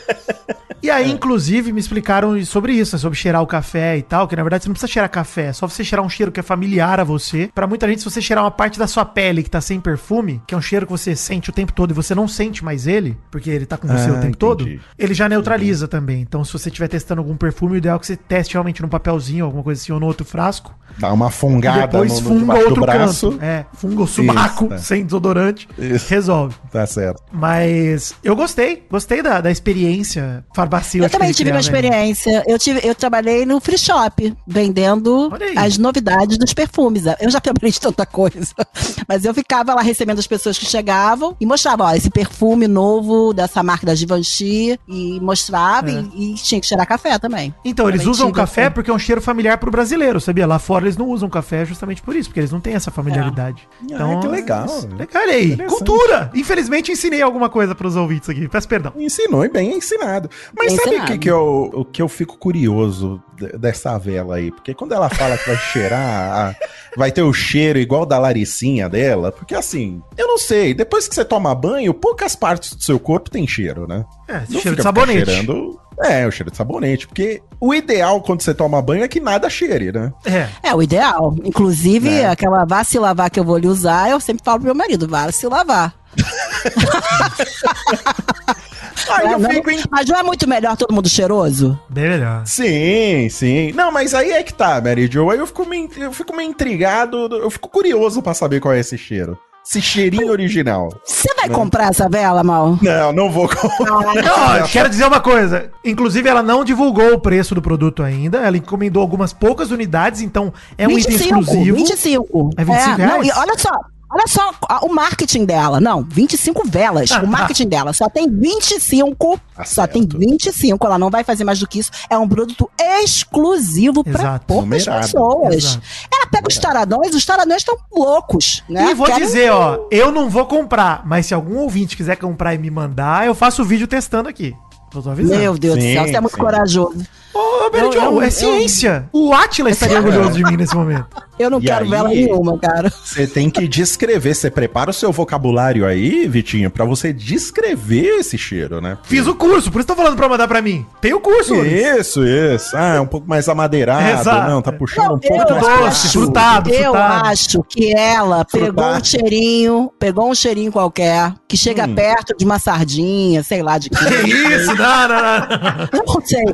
E 0.82 0.90
aí, 0.90 1.10
inclusive, 1.10 1.72
me 1.72 1.78
explicaram 1.80 2.44
sobre 2.44 2.72
isso, 2.72 2.98
sobre 2.98 3.16
cheirar 3.16 3.40
o 3.40 3.46
café 3.46 3.96
e 3.96 4.02
tal, 4.02 4.26
que 4.26 4.34
na 4.34 4.42
verdade 4.42 4.64
você 4.64 4.68
não 4.68 4.74
precisa 4.74 4.90
cheirar 4.92 5.08
café, 5.10 5.46
é 5.46 5.52
só 5.52 5.68
você 5.68 5.84
cheirar 5.84 6.04
um 6.04 6.08
cheiro 6.08 6.32
que 6.32 6.40
é 6.40 6.42
familiar 6.42 6.98
a 6.98 7.04
você. 7.04 7.48
Pra 7.54 7.66
muita 7.68 7.86
gente, 7.88 8.00
se 8.00 8.10
você 8.10 8.20
cheirar 8.20 8.44
uma 8.44 8.50
parte 8.50 8.78
da 8.80 8.86
sua 8.88 9.04
pele 9.04 9.42
que 9.44 9.50
tá 9.50 9.60
sem 9.60 9.78
perfume, 9.80 10.42
que 10.46 10.54
é 10.54 10.58
um 10.58 10.60
cheiro 10.62 10.84
que 10.86 10.90
você 10.92 11.14
sente 11.14 11.50
o 11.50 11.52
tempo 11.52 11.72
todo 11.72 11.92
e 11.92 11.94
você 11.94 12.14
não 12.16 12.26
sente 12.26 12.64
mais 12.64 12.86
ele, 12.88 13.16
porque 13.30 13.48
ele 13.48 13.64
tá 13.64 13.76
com 13.76 13.86
você 13.86 14.08
Ah, 14.08 14.12
o 14.12 14.14
tempo 14.14 14.26
entendi. 14.26 14.36
todo, 14.38 14.80
ele 14.98 15.14
já 15.14 15.28
neutraliza 15.28 15.86
também. 15.86 16.20
Então, 16.20 16.44
se 16.44 16.52
você 16.52 16.68
estiver 16.68 16.88
testando 16.88 17.20
algum 17.20 17.36
perfume, 17.36 17.74
o 17.74 17.76
ideal 17.76 17.96
é 17.96 18.00
que 18.00 18.06
você 18.06 18.16
teste 18.16 18.54
realmente 18.54 18.82
num 18.82 18.88
papelzinho, 18.88 19.44
alguma 19.44 19.62
coisa 19.62 19.80
assim, 19.80 19.92
ou 19.92 20.00
no 20.00 20.06
outro 20.06 20.24
frasco. 20.24 20.74
Dá 20.98 21.10
uma 21.12 21.28
E 21.28 21.32
fungada 21.32 21.86
depois 21.86 22.20
no, 22.20 22.30
no 22.34 22.40
funga 22.40 22.54
outro 22.58 22.80
braço. 22.82 23.30
canto. 23.30 23.44
É, 23.44 23.64
funga 23.72 24.02
o 24.02 24.06
subaco 24.06 24.64
Isso, 24.66 24.74
é. 24.74 24.78
sem 24.78 25.04
desodorante. 25.04 25.68
Isso. 25.78 26.06
Resolve. 26.10 26.54
Tá 26.70 26.84
certo. 26.86 27.22
Mas 27.32 28.14
eu 28.22 28.34
gostei, 28.36 28.84
gostei 28.90 29.22
da, 29.22 29.40
da 29.40 29.50
experiência 29.50 30.44
farmacêutica. 30.80 31.06
Eu 31.06 31.10
também 31.10 31.32
tive 31.32 31.50
criar 31.50 31.54
uma 31.54 31.60
experiência. 31.60 32.44
Eu, 32.46 32.58
tive, 32.58 32.80
eu 32.86 32.94
trabalhei 32.94 33.44
no 33.46 33.60
free 33.60 33.78
shop, 33.78 34.34
vendendo 34.46 35.30
as 35.56 35.78
novidades 35.78 36.38
dos 36.38 36.52
perfumes. 36.54 37.04
Eu 37.20 37.30
já 37.30 37.40
trabalhei 37.40 37.70
de 37.72 37.80
tanta 37.80 38.06
coisa. 38.06 38.54
Mas 39.08 39.24
eu 39.24 39.34
ficava 39.34 39.74
lá 39.74 39.82
recebendo 39.82 40.18
as 40.18 40.26
pessoas 40.26 40.58
que 40.58 40.66
chegavam 40.66 41.36
e 41.40 41.46
mostrava, 41.46 41.84
ó, 41.84 41.94
esse 41.94 42.10
perfume 42.10 42.66
novo 42.68 43.32
dessa 43.32 43.62
marca 43.62 43.86
da 43.86 43.94
Givenchy. 43.94 44.78
E 44.88 45.20
mostrava 45.20 45.90
É. 45.90 46.04
e, 46.14 46.32
e 46.32 46.34
tinha 46.34 46.60
que 46.60 46.66
cheirar 46.66 46.86
café 46.86 47.18
também. 47.18 47.54
Então, 47.64 47.88
eles 47.88 48.06
usam 48.06 48.26
tive, 48.28 48.36
café 48.36 48.64
assim. 48.64 48.74
porque 48.74 48.90
é 48.90 48.94
um 48.94 48.98
cheiro 48.98 49.20
familiar 49.20 49.58
pro 49.58 49.70
brasileiro, 49.70 50.20
sabia? 50.20 50.46
Lá 50.46 50.58
fora 50.58 50.84
eles 50.84 50.96
não 50.96 51.08
usam 51.08 51.28
café 51.28 51.64
justamente 51.64 52.02
por 52.02 52.14
isso, 52.16 52.28
porque 52.28 52.40
eles 52.40 52.50
não 52.52 52.60
têm 52.60 52.74
essa 52.74 52.90
familiaridade. 52.90 53.68
Ah, 53.94 54.20
que 54.20 54.28
legal. 54.28 54.66
Legal, 54.96 55.22
olha 55.22 55.34
aí. 55.34 55.56
Cultura! 55.56 56.30
Infelizmente, 56.34 56.92
ensinei 56.92 57.22
alguma 57.22 57.48
coisa 57.48 57.74
pros 57.74 57.96
ouvintes 57.96 58.28
aqui. 58.28 58.48
Peço 58.48 58.68
perdão. 58.68 58.92
Ensinou 58.96 59.44
e 59.44 59.48
bem 59.48 59.76
ensinado. 59.76 60.30
Mas 60.56 60.61
Bem 60.66 60.76
sabe 60.76 60.96
o 60.96 61.04
que, 61.06 61.18
que, 61.18 61.30
eu, 61.30 61.70
o 61.74 61.84
que 61.84 62.00
eu 62.02 62.08
fico 62.08 62.36
curioso 62.38 63.22
de- 63.36 63.56
dessa 63.58 63.98
vela 63.98 64.36
aí? 64.36 64.50
Porque 64.50 64.72
quando 64.74 64.92
ela 64.92 65.08
fala 65.10 65.36
que 65.36 65.46
vai 65.48 65.56
cheirar, 65.58 66.56
vai 66.96 67.10
ter 67.12 67.22
o 67.22 67.32
cheiro 67.32 67.78
igual 67.78 68.06
da 68.06 68.18
Laricinha 68.18 68.88
dela, 68.88 69.32
porque 69.32 69.54
assim, 69.54 70.00
eu 70.16 70.26
não 70.28 70.38
sei, 70.38 70.72
depois 70.74 71.08
que 71.08 71.14
você 71.14 71.24
toma 71.24 71.54
banho, 71.54 71.92
poucas 71.92 72.36
partes 72.36 72.74
do 72.74 72.82
seu 72.82 72.98
corpo 73.00 73.30
tem 73.30 73.46
cheiro, 73.46 73.86
né? 73.88 74.04
É, 74.28 74.42
Não 74.48 74.60
cheiro 74.60 74.76
de 74.76 74.82
sabonete. 74.82 75.26
cheirando- 75.30 75.80
É, 76.00 76.26
o 76.26 76.30
cheiro 76.32 76.50
de 76.50 76.56
sabonete, 76.56 77.06
porque 77.06 77.42
o 77.60 77.74
ideal 77.74 78.20
quando 78.22 78.40
você 78.42 78.54
toma 78.54 78.80
banho 78.80 79.04
é 79.04 79.08
que 79.08 79.20
nada 79.20 79.48
cheire, 79.50 79.92
né? 79.92 80.10
É. 80.24 80.48
É 80.70 80.74
o 80.74 80.82
ideal. 80.82 81.34
Inclusive, 81.44 82.08
Né? 82.08 82.26
aquela 82.26 82.64
vá 82.64 82.82
se 82.82 82.98
lavar 82.98 83.30
que 83.30 83.38
eu 83.38 83.44
vou 83.44 83.58
lhe 83.58 83.68
usar, 83.68 84.08
eu 84.10 84.18
sempre 84.18 84.42
falo 84.44 84.58
pro 84.58 84.66
meu 84.66 84.74
marido, 84.74 85.06
vá 85.06 85.30
se 85.30 85.46
lavar. 85.46 85.94
Aí 89.10 89.32
eu 89.32 89.38
Não, 89.38 89.50
fico 89.50 89.70
em 89.70 89.82
Mas 89.90 90.08
não 90.08 90.18
é 90.18 90.22
muito 90.22 90.48
melhor 90.48 90.76
todo 90.76 90.94
mundo 90.94 91.08
cheiroso? 91.08 91.78
Bem 91.88 92.08
melhor. 92.08 92.46
Sim, 92.46 93.28
sim. 93.30 93.72
Não, 93.72 93.90
mas 93.92 94.14
aí 94.14 94.30
é 94.32 94.42
que 94.42 94.54
tá, 94.54 94.80
Mary 94.80 95.08
Jo. 95.10 95.30
Aí 95.30 95.38
eu 95.38 95.46
fico 95.46 95.66
meio, 95.66 95.88
eu 95.96 96.12
fico 96.12 96.34
meio 96.34 96.50
intrigado, 96.50 97.28
eu 97.36 97.50
fico 97.50 97.68
curioso 97.68 98.22
pra 98.22 98.34
saber 98.34 98.60
qual 98.60 98.74
é 98.74 98.80
esse 98.80 98.96
cheiro. 98.96 99.38
Esse 99.64 99.80
cheirinho 99.80 100.28
original. 100.32 100.88
Você 101.04 101.32
vai 101.36 101.48
comprar 101.48 101.90
essa 101.90 102.08
vela, 102.08 102.42
Mal? 102.42 102.76
Não, 102.82 103.12
não 103.12 103.30
vou 103.30 103.46
comprar. 103.48 104.14
Não, 104.14 104.56
eu 104.56 104.66
quero 104.66 104.88
dizer 104.88 105.06
uma 105.06 105.20
coisa. 105.20 105.70
Inclusive, 105.84 106.28
ela 106.28 106.42
não 106.42 106.64
divulgou 106.64 107.12
o 107.14 107.20
preço 107.20 107.54
do 107.54 107.62
produto 107.62 108.02
ainda. 108.02 108.38
Ela 108.38 108.56
encomendou 108.56 109.00
algumas 109.00 109.32
poucas 109.32 109.70
unidades, 109.70 110.20
então 110.20 110.52
é 110.76 110.88
um 110.88 110.98
item 110.98 111.14
exclusivo. 111.14 111.76
25. 111.76 112.50
É 112.56 112.64
25 112.64 112.90
não, 112.90 112.96
reais? 112.96 113.28
e 113.28 113.38
olha 113.38 113.56
só. 113.56 113.70
Olha 114.14 114.26
só 114.28 114.52
a- 114.68 114.84
o 114.84 114.92
marketing 114.94 115.44
dela. 115.46 115.80
Não, 115.80 116.02
25 116.02 116.62
velas. 116.68 117.10
Ah, 117.10 117.22
o 117.22 117.26
marketing 117.28 117.68
dela 117.68 117.92
só 117.94 118.08
tem 118.08 118.28
25. 118.28 119.40
Tá 119.56 119.64
só 119.64 119.86
tem 119.86 120.06
25. 120.06 120.84
Ela 120.86 120.98
não 120.98 121.08
vai 121.10 121.24
fazer 121.24 121.44
mais 121.44 121.58
do 121.58 121.66
que 121.66 121.78
isso. 121.78 121.90
É 122.10 122.18
um 122.18 122.28
produto 122.28 122.68
exclusivo 122.78 124.04
para 124.04 124.38
poucas 124.40 124.84
Numerado. 124.86 125.02
pessoas. 125.06 125.54
Exato. 125.54 125.82
Ela 126.12 126.26
pega 126.26 126.48
os 126.48 126.58
taradões, 126.58 127.14
os 127.14 127.24
taradões 127.24 127.58
estão 127.62 127.76
loucos, 127.94 128.62
né? 128.68 128.90
E 128.90 128.94
vou 128.94 129.06
Querem- 129.06 129.24
dizer, 129.26 129.50
ó, 129.52 129.86
eu 129.90 130.10
não 130.12 130.28
vou 130.28 130.44
comprar, 130.46 131.02
mas 131.06 131.26
se 131.26 131.34
algum 131.34 131.58
ouvinte 131.58 131.96
quiser 131.96 132.16
comprar 132.16 132.54
e 132.54 132.58
me 132.58 132.70
mandar, 132.70 133.26
eu 133.26 133.34
faço 133.34 133.62
o 133.62 133.64
vídeo 133.64 133.86
testando 133.86 134.28
aqui. 134.28 134.54
Eu 134.94 135.02
tô 135.02 135.08
avisando. 135.10 135.38
Meu 135.38 135.56
Deus 135.56 135.74
Sim, 135.74 135.80
do 135.80 135.92
céu, 135.94 136.04
você 136.08 136.16
é 136.16 136.20
muito 136.20 136.34
sim. 136.36 136.40
corajoso. 136.42 137.06
Ô, 137.34 137.70
Eu- 137.72 137.92
eu- 137.92 138.22
é 138.22 138.26
eu- 138.26 138.30
ciência. 138.30 139.08
O 139.12 139.32
Atila 139.32 139.70
estaria 139.70 139.96
orgulhoso 139.98 140.32
de 140.32 140.44
mim 140.44 140.56
nesse 140.56 140.74
momento. 140.74 141.06
Eu 141.38 141.48
não 141.50 141.58
E 141.58 141.62
quero 141.62 141.84
aí- 141.84 141.90
vela 141.90 142.08
nenhuma, 142.08 142.58
cara. 142.58 142.92
Você 143.02 143.26
tem 143.26 143.48
que 143.50 143.66
descrever. 143.66 144.34
Você 144.34 144.50
prepara 144.50 144.90
o 144.90 144.92
seu 144.92 145.10
vocabulário 145.10 145.86
aí, 145.86 146.28
Vitinho, 146.28 146.70
pra 146.70 146.84
você 146.84 147.12
descrever 147.12 148.18
esse 148.20 148.36
cheiro, 148.38 148.80
né? 148.80 148.98
Fiz 149.04 149.26
o 149.26 149.34
curso, 149.34 149.70
por 149.72 149.78
isso 149.80 149.88
tô 149.88 149.96
falando 149.96 150.14
pra 150.16 150.28
mandar 150.28 150.46
pra 150.46 150.60
mim. 150.62 150.86
Tem 151.00 151.14
o 151.14 151.20
curso. 151.20 151.54
Isso, 151.64 152.22
isso. 152.24 152.76
Ah, 152.76 152.96
é 152.96 153.00
um 153.00 153.06
pouco 153.06 153.28
mais 153.28 153.48
amadeirado. 153.48 154.20
Exato. 154.20 154.50
Não, 154.50 154.62
tá 154.62 154.70
puxando 154.72 155.06
Não, 155.08 155.14
um 155.14 155.18
pouco 155.18 155.34
eu 155.52 155.54
mais 155.60 155.78
doce, 155.78 156.06
acho, 156.06 156.10
frutado, 156.20 156.70
eu 156.70 156.92
frutado. 156.92 157.26
acho 157.28 157.62
que 157.68 157.94
ela 157.96 158.44
pegou 158.44 158.66
Frutado. 158.68 159.00
um 159.00 159.04
cheirinho, 159.04 159.90
pegou 159.98 160.30
um 160.30 160.34
cheirinho 160.34 160.70
qualquer, 160.70 161.32
que 161.48 161.56
chega 161.56 161.88
perto 161.88 162.36
de 162.36 162.44
uma 162.44 162.58
sardinha, 162.58 163.42
sei 163.42 163.62
lá 163.62 163.78
de 163.78 163.88
quê. 163.90 163.96
Que 164.22 164.30
isso? 164.30 164.74
Não, 164.74 165.08
não, 165.08 165.22
não. 165.22 166.04
Não 166.06 166.20
sei. 166.26 166.44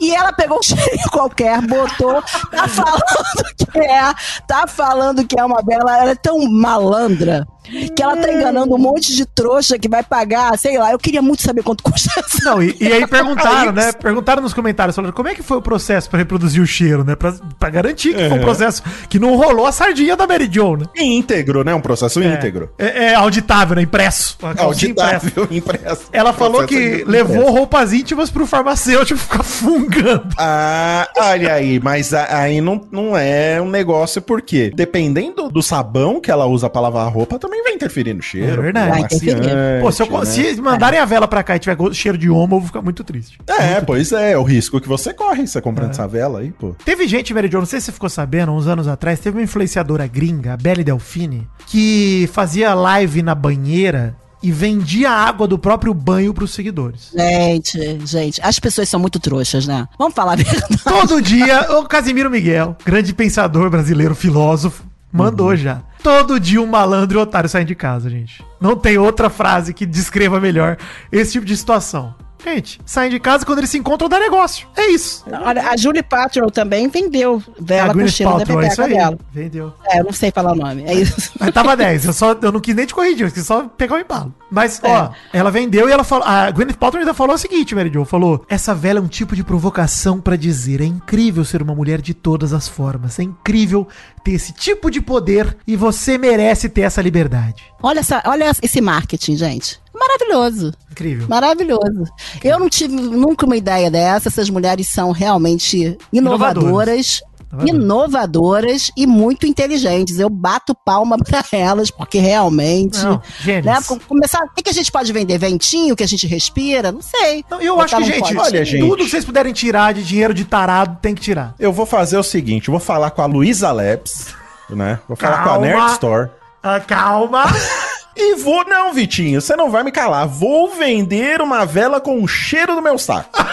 E 0.00 0.14
ela 0.14 0.25
pegou 0.32 0.58
um 0.58 0.62
cheirinho 0.62 1.10
qualquer, 1.10 1.60
botou, 1.62 2.22
tá 2.50 2.68
falando 2.68 3.56
que 3.56 3.80
é, 3.80 4.14
tá 4.46 4.66
falando 4.66 5.26
que 5.26 5.38
é 5.38 5.44
uma 5.44 5.62
bela, 5.62 5.98
ela 5.98 6.10
é 6.10 6.14
tão 6.14 6.38
malandra. 6.50 7.46
Que 7.94 8.02
ela 8.02 8.16
tá 8.16 8.32
enganando 8.32 8.74
um 8.74 8.78
monte 8.78 9.14
de 9.14 9.26
trouxa 9.26 9.78
que 9.78 9.88
vai 9.88 10.02
pagar, 10.02 10.56
sei 10.58 10.78
lá, 10.78 10.92
eu 10.92 10.98
queria 10.98 11.22
muito 11.22 11.42
saber 11.42 11.62
quanto 11.62 11.82
custa 11.82 12.10
essa. 12.18 12.44
Não, 12.44 12.62
e, 12.62 12.76
e 12.80 12.92
aí 12.92 13.06
perguntaram, 13.06 13.72
né? 13.72 13.92
Perguntaram 13.92 14.42
nos 14.42 14.54
comentários, 14.54 14.94
falaram, 14.94 15.14
como 15.14 15.28
é 15.28 15.34
que 15.34 15.42
foi 15.42 15.56
o 15.56 15.62
processo 15.62 16.08
pra 16.08 16.18
reproduzir 16.18 16.62
o 16.62 16.66
cheiro, 16.66 17.04
né? 17.04 17.16
Pra, 17.16 17.34
pra 17.58 17.70
garantir 17.70 18.14
que 18.14 18.28
foi 18.28 18.38
um 18.38 18.42
processo 18.42 18.82
que 19.08 19.18
não 19.18 19.36
rolou 19.36 19.66
a 19.66 19.72
sardinha 19.72 20.16
da 20.16 20.26
Mary 20.26 20.48
Jo, 20.50 20.76
né? 20.76 20.86
íntegro, 20.96 21.64
né? 21.64 21.74
Um 21.74 21.80
processo 21.80 22.22
íntegro. 22.22 22.70
É, 22.78 23.06
é 23.06 23.14
auditável, 23.14 23.76
né? 23.76 23.82
Impresso. 23.82 24.36
Auditável, 24.58 25.48
impresso. 25.50 26.08
Ela 26.12 26.32
falou 26.32 26.66
que 26.66 26.76
impresso. 26.76 27.10
levou 27.10 27.50
roupas 27.50 27.92
íntimas 27.92 28.30
pro 28.30 28.46
farmacêutico 28.46 29.18
ficar 29.18 29.42
fungando. 29.42 30.28
Ah, 30.38 31.08
olha 31.16 31.54
aí, 31.54 31.80
mas 31.80 32.12
aí 32.12 32.60
não, 32.60 32.80
não 32.90 33.16
é 33.16 33.60
um 33.60 33.70
negócio, 33.70 34.20
porque 34.22 34.70
dependendo 34.74 35.48
do 35.48 35.62
sabão 35.62 36.20
que 36.20 36.30
ela 36.30 36.46
usa 36.46 36.68
pra 36.68 36.80
lavar 36.80 37.06
a 37.06 37.10
roupa, 37.10 37.38
também 37.38 37.55
vai 37.62 37.72
interferir 37.72 38.14
no 38.14 38.22
cheiro. 38.22 38.60
É 38.60 38.62
verdade. 38.62 38.90
Vai 38.90 39.00
interferir. 39.00 39.32
amaciante, 39.32 39.82
Pô, 39.82 39.92
se, 39.92 40.02
eu, 40.02 40.10
né? 40.10 40.24
se 40.54 40.60
mandarem 40.60 40.98
a 40.98 41.04
vela 41.04 41.28
pra 41.28 41.42
cá 41.42 41.56
e 41.56 41.58
tiver 41.58 41.76
cheiro 41.92 42.18
de 42.18 42.28
homo, 42.30 42.56
eu 42.56 42.60
vou 42.60 42.66
ficar 42.66 42.82
muito 42.82 43.02
triste. 43.04 43.38
É, 43.46 43.80
pois 43.80 44.12
é, 44.12 44.32
é 44.32 44.38
o 44.38 44.42
risco 44.42 44.80
que 44.80 44.88
você 44.88 45.12
corre 45.12 45.46
você 45.46 45.60
comprando 45.60 45.90
essa 45.90 46.06
vela 46.06 46.40
aí, 46.40 46.50
pô. 46.52 46.74
Teve 46.84 47.06
gente, 47.06 47.32
Mary 47.32 47.48
Jo, 47.50 47.58
não 47.58 47.66
sei 47.66 47.80
se 47.80 47.86
você 47.86 47.92
ficou 47.92 48.08
sabendo, 48.08 48.52
uns 48.52 48.66
anos 48.66 48.88
atrás, 48.88 49.20
teve 49.20 49.36
uma 49.38 49.42
influenciadora 49.44 50.06
gringa, 50.06 50.54
a 50.54 50.56
Belly 50.56 50.84
Delfine, 50.84 51.46
que 51.66 52.28
fazia 52.32 52.74
live 52.74 53.22
na 53.22 53.34
banheira 53.34 54.16
e 54.42 54.52
vendia 54.52 55.10
a 55.10 55.26
água 55.26 55.48
do 55.48 55.58
próprio 55.58 55.92
banho 55.92 56.32
pros 56.32 56.52
seguidores. 56.52 57.10
Gente, 57.16 58.06
gente, 58.06 58.40
as 58.42 58.58
pessoas 58.58 58.88
são 58.88 59.00
muito 59.00 59.18
trouxas, 59.18 59.66
né? 59.66 59.86
Vamos 59.98 60.14
falar 60.14 60.34
a 60.34 60.36
verdade. 60.42 60.78
Todo 60.84 61.20
dia, 61.22 61.78
o 61.78 61.84
Casimiro 61.84 62.30
Miguel, 62.30 62.76
grande 62.84 63.12
pensador 63.14 63.70
brasileiro, 63.70 64.14
filósofo, 64.14 64.84
mandou 65.16 65.56
já. 65.56 65.82
Todo 66.02 66.38
dia 66.38 66.60
um 66.60 66.66
malandro 66.66 67.18
e 67.18 67.20
um 67.20 67.22
otário 67.22 67.48
saem 67.48 67.66
de 67.66 67.74
casa, 67.74 68.08
gente. 68.08 68.44
Não 68.60 68.76
tem 68.76 68.98
outra 68.98 69.28
frase 69.28 69.74
que 69.74 69.86
descreva 69.86 70.38
melhor 70.38 70.76
esse 71.10 71.32
tipo 71.32 71.46
de 71.46 71.56
situação. 71.56 72.14
Gente, 72.42 72.80
saem 72.84 73.10
de 73.10 73.18
casa 73.18 73.44
quando 73.44 73.58
eles 73.58 73.70
se 73.70 73.78
encontram 73.78 74.08
dá 74.08 74.18
negócio. 74.18 74.68
É 74.76 74.86
isso. 74.88 75.24
Olha, 75.30 75.68
a 75.68 75.76
Julie 75.76 76.02
Patrol 76.02 76.50
também 76.50 76.88
vendeu 76.88 77.42
vela 77.58 77.92
com 77.92 78.06
cheiro 78.06 78.32
da 78.32 78.38
Paltrow, 78.38 78.62
é 78.62 78.66
isso 78.68 78.76
pepeca 78.76 78.94
aí. 78.94 79.02
dela. 79.02 79.18
Vendeu. 79.32 79.72
É, 79.86 80.00
eu 80.00 80.04
não 80.04 80.12
sei 80.12 80.30
falar 80.30 80.52
o 80.52 80.54
nome. 80.54 80.84
É 80.86 80.94
isso. 80.94 81.32
Mas 81.38 81.50
tava 81.54 81.76
10, 81.76 82.04
eu, 82.04 82.12
só, 82.12 82.36
eu 82.40 82.52
não 82.52 82.60
quis 82.60 82.74
nem 82.74 82.86
te 82.86 82.94
corrigir, 82.94 83.26
eu 83.26 83.32
quis 83.32 83.46
só 83.46 83.64
pegar 83.64 83.96
o 83.96 83.98
embalo. 83.98 84.34
Mas, 84.50 84.80
ó, 84.82 85.10
ela 85.32 85.50
vendeu 85.50 85.88
e 85.88 85.92
ela 85.92 86.04
falou. 86.04 86.26
A 86.26 86.50
Gwyneth 86.50 86.74
Paltrow 86.74 87.00
ainda 87.00 87.14
falou 87.14 87.34
o 87.34 87.38
seguinte, 87.38 87.74
Mary 87.74 87.90
Jo, 87.92 88.04
falou: 88.04 88.44
essa 88.48 88.74
vela 88.74 89.00
é 89.00 89.02
um 89.02 89.08
tipo 89.08 89.34
de 89.34 89.42
provocação 89.42 90.20
pra 90.20 90.36
dizer. 90.36 90.80
É 90.80 90.84
incrível 90.84 91.44
ser 91.44 91.62
uma 91.62 91.74
mulher 91.74 92.00
de 92.00 92.14
todas 92.14 92.52
as 92.52 92.68
formas. 92.68 93.18
É 93.18 93.22
incrível 93.22 93.88
ter 94.22 94.32
esse 94.32 94.52
tipo 94.52 94.90
de 94.90 95.00
poder 95.00 95.56
e 95.66 95.76
você 95.76 96.16
merece 96.16 96.68
ter 96.68 96.82
essa 96.82 97.02
liberdade. 97.02 97.64
Olha, 97.82 98.00
essa, 98.00 98.22
olha 98.26 98.50
esse 98.62 98.80
marketing, 98.80 99.36
gente. 99.36 99.80
Maravilhoso. 99.98 100.72
Incrível. 100.90 101.26
Maravilhoso. 101.28 102.04
Eu 102.44 102.58
não 102.58 102.68
tive 102.68 102.94
nunca 102.94 103.46
uma 103.46 103.56
ideia 103.56 103.90
dessa. 103.90 104.28
Essas 104.28 104.48
mulheres 104.50 104.88
são 104.88 105.10
realmente 105.12 105.96
inovadoras. 106.12 107.20
Inovadoras 107.64 108.90
e 108.96 109.06
muito 109.06 109.46
inteligentes. 109.46 110.18
Eu 110.18 110.28
bato 110.28 110.74
palma 110.74 111.16
pra 111.24 111.42
elas, 111.52 111.90
porque 111.90 112.18
realmente. 112.18 112.98
Não, 113.02 113.22
né, 113.64 113.78
com- 113.86 113.98
começar. 114.00 114.42
O 114.42 114.50
que, 114.62 114.68
a 114.68 114.72
gente 114.72 114.90
pode 114.92 115.12
vender? 115.12 115.38
Ventinho 115.38 115.96
que 115.96 116.02
a 116.02 116.08
gente 116.08 116.26
respira? 116.26 116.90
Não 116.92 117.00
sei. 117.00 117.44
Não, 117.50 117.60
eu 117.60 117.76
Botar 117.76 117.98
acho 117.98 118.06
que, 118.10 118.12
gente, 118.12 118.36
olha, 118.36 118.64
gente. 118.64 118.86
tudo 118.86 119.04
que 119.04 119.10
vocês 119.10 119.24
puderem 119.24 119.52
tirar 119.52 119.94
de 119.94 120.02
dinheiro 120.02 120.34
de 120.34 120.44
tarado, 120.44 120.98
tem 121.00 121.14
que 121.14 121.20
tirar. 121.22 121.54
Eu 121.58 121.72
vou 121.72 121.86
fazer 121.86 122.18
o 122.18 122.22
seguinte, 122.22 122.70
vou 122.70 122.80
falar 122.80 123.10
com 123.10 123.22
a 123.22 123.26
Luísa 123.26 123.72
Labs, 123.72 124.34
né? 124.68 124.98
Vou 125.08 125.16
falar 125.16 125.44
com 125.44 125.50
a. 125.50 125.58
Nerd 125.58 125.92
Store. 125.92 126.30
Ah, 126.62 126.80
calma. 126.80 127.44
E 128.16 128.34
vou, 128.36 128.64
não, 128.64 128.94
Vitinho, 128.94 129.40
você 129.40 129.54
não 129.54 129.70
vai 129.70 129.82
me 129.82 129.92
calar. 129.92 130.26
Vou 130.26 130.74
vender 130.74 131.42
uma 131.42 131.66
vela 131.66 132.00
com 132.00 132.22
o 132.22 132.26
cheiro 132.26 132.74
do 132.74 132.82
meu 132.82 132.98
saco. 132.98 133.30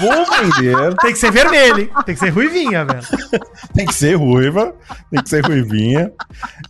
Vou 0.00 0.24
vender. 0.24 0.94
tem 0.96 1.12
que 1.12 1.18
ser 1.18 1.30
vermelho, 1.30 1.80
hein? 1.80 1.90
Tem 2.06 2.14
que 2.14 2.18
ser 2.18 2.30
ruivinha, 2.30 2.86
velho. 2.86 3.02
Tem 3.74 3.84
que 3.84 3.94
ser 3.94 4.14
ruiva, 4.14 4.74
tem 5.10 5.22
que 5.22 5.28
ser 5.28 5.44
ruivinha. 5.44 6.10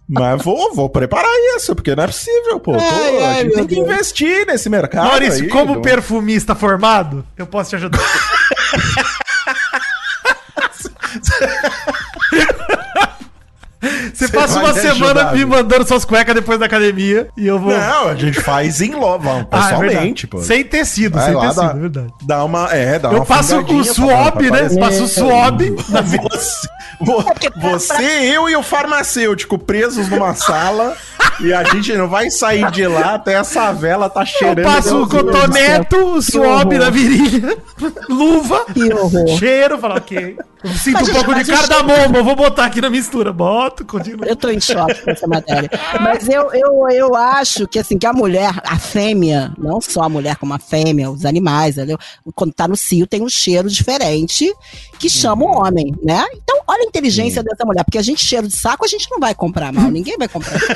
Mas 0.09 0.43
vou, 0.43 0.75
vou 0.75 0.91
preparar 0.91 1.31
isso, 1.57 1.73
porque 1.77 1.95
não 1.95 2.03
é 2.03 2.09
possível, 2.09 2.59
pô. 2.59 2.75
Ai, 2.75 3.19
ai, 3.19 3.23
a 3.23 3.35
gente 3.45 3.47
meu 3.47 3.55
tem 3.59 3.67
que 3.69 3.75
Deus. 3.77 3.87
investir 3.87 4.45
nesse 4.49 4.69
mercado. 4.69 5.07
Maurício, 5.07 5.45
aí, 5.45 5.49
como 5.49 5.81
perfumista 5.81 6.57
formado, 6.57 7.25
eu 7.39 7.47
posso 7.47 7.71
te 7.71 7.77
ajudar. 7.77 8.01
Você 14.15 14.29
passa 14.29 14.59
uma 14.61 14.73
semana 14.75 14.93
ajudar, 15.21 15.33
me 15.33 15.39
viu? 15.39 15.49
mandando 15.49 15.87
suas 15.87 16.05
cuecas 16.05 16.35
depois 16.35 16.59
da 16.59 16.67
academia 16.67 17.29
e 17.37 17.47
eu 17.47 17.59
vou. 17.59 17.77
Não, 17.77 18.09
a 18.09 18.15
gente 18.15 18.41
faz 18.41 18.81
em 18.81 18.95
logo, 18.95 19.29
Ah, 19.29 19.39
é 19.39 19.45
pessoalmente, 19.45 20.27
pô. 20.27 20.39
Sem 20.43 20.65
tecido, 20.65 21.15
Vai 21.15 21.27
sem 21.27 21.35
lá, 21.35 21.49
tecido, 21.49 21.61
dá- 21.63 21.71
é 21.71 21.75
verdade. 21.81 22.13
Dá 22.23 22.45
uma, 22.45 22.69
é, 22.73 22.99
dá 22.99 23.09
Eu 23.11 23.17
uma 23.17 23.27
passo 23.27 23.55
o 23.57 23.61
fungadinha 23.61 23.85
pra- 23.85 23.95
swab, 23.95 24.33
pra 24.33 24.43
né? 24.43 24.51
parecer- 24.51 24.79
Passo 24.81 25.05
o 25.05 25.09
swab. 25.09 25.63
na. 25.89 26.03
Você, 26.03 26.69
vo- 27.01 27.25
você, 27.57 28.03
eu 28.35 28.49
e 28.49 28.57
o 28.57 28.63
farmacêutico 28.63 29.59
presos 29.59 30.09
numa 30.09 30.35
sala 30.35 30.97
e 31.41 31.53
a 31.53 31.63
gente 31.65 31.93
não 31.95 32.09
vai 32.09 32.31
sair 32.31 32.71
de 32.71 32.87
lá 32.87 33.15
até 33.17 33.35
essa 33.35 33.73
vela 33.73 34.09
tá 34.09 34.21
Eu 34.23 34.27
cheirando. 34.27 34.65
passo 34.65 35.03
o 35.03 35.09
cotoneto, 35.09 35.97
o 36.15 36.23
swab 36.23 36.73
na 36.79 36.89
virilha, 36.91 37.57
luva, 38.09 38.65
cheiro, 39.39 39.79
fala, 39.79 39.97
ok. 39.97 40.37
Eu 40.65 40.71
sinto 40.73 40.95
Mas, 40.95 41.03
um 41.03 41.07
gente, 41.13 41.15
pouco 41.25 41.35
de 41.45 41.53
o 41.53 41.55
cardamomo, 41.55 42.17
eu 42.17 42.25
vou 42.25 42.35
botar 42.35 42.65
aqui 42.65 42.81
na 42.81 42.89
mistura. 42.91 43.33
Boto, 43.77 43.85
continua. 43.85 44.27
Eu 44.27 44.37
tô 44.37 44.49
em 44.49 44.61
choque 44.61 45.03
com 45.03 45.11
essa 45.11 45.27
matéria. 45.27 45.71
Mas 46.01 46.29
eu, 46.29 46.51
eu, 46.53 46.89
eu 46.91 47.15
acho 47.15 47.69
que 47.69 47.79
assim, 47.79 47.99
que 47.99 48.07
a 48.07 48.13
mulher, 48.13 48.51
a 48.65 48.79
fêmea, 48.79 49.53
não 49.59 49.81
só 49.81 50.03
a 50.03 50.09
mulher 50.09 50.37
como 50.37 50.55
a 50.55 50.59
fêmea, 50.59 51.11
os 51.11 51.25
animais, 51.27 51.77
entendeu? 51.77 51.99
Quando 52.35 52.53
tá 52.55 52.67
no 52.67 52.77
cio 52.77 53.07
tem 53.07 53.23
um 53.23 53.29
cheiro 53.29 53.69
diferente 53.69 54.53
que 54.99 55.11
chama 55.11 55.45
o 55.45 55.59
homem, 55.59 55.95
né? 56.03 56.25
Então, 56.35 56.59
olha 56.67 56.83
a 56.83 56.87
inteligência 56.87 57.43
dessa 57.43 57.65
mulher, 57.65 57.85
porque 57.85 57.99
a 57.99 58.03
gente 58.03 58.25
cheiro 58.25 58.49
de 58.49 58.57
saco, 58.57 58.85
a 58.85 58.89
gente 58.89 59.11
não 59.11 59.21
vai 59.21 59.35
comprar 59.35 59.73
mal, 59.73 59.91
ninguém 59.91 60.17
vai 60.17 60.29
comprar. 60.29 60.59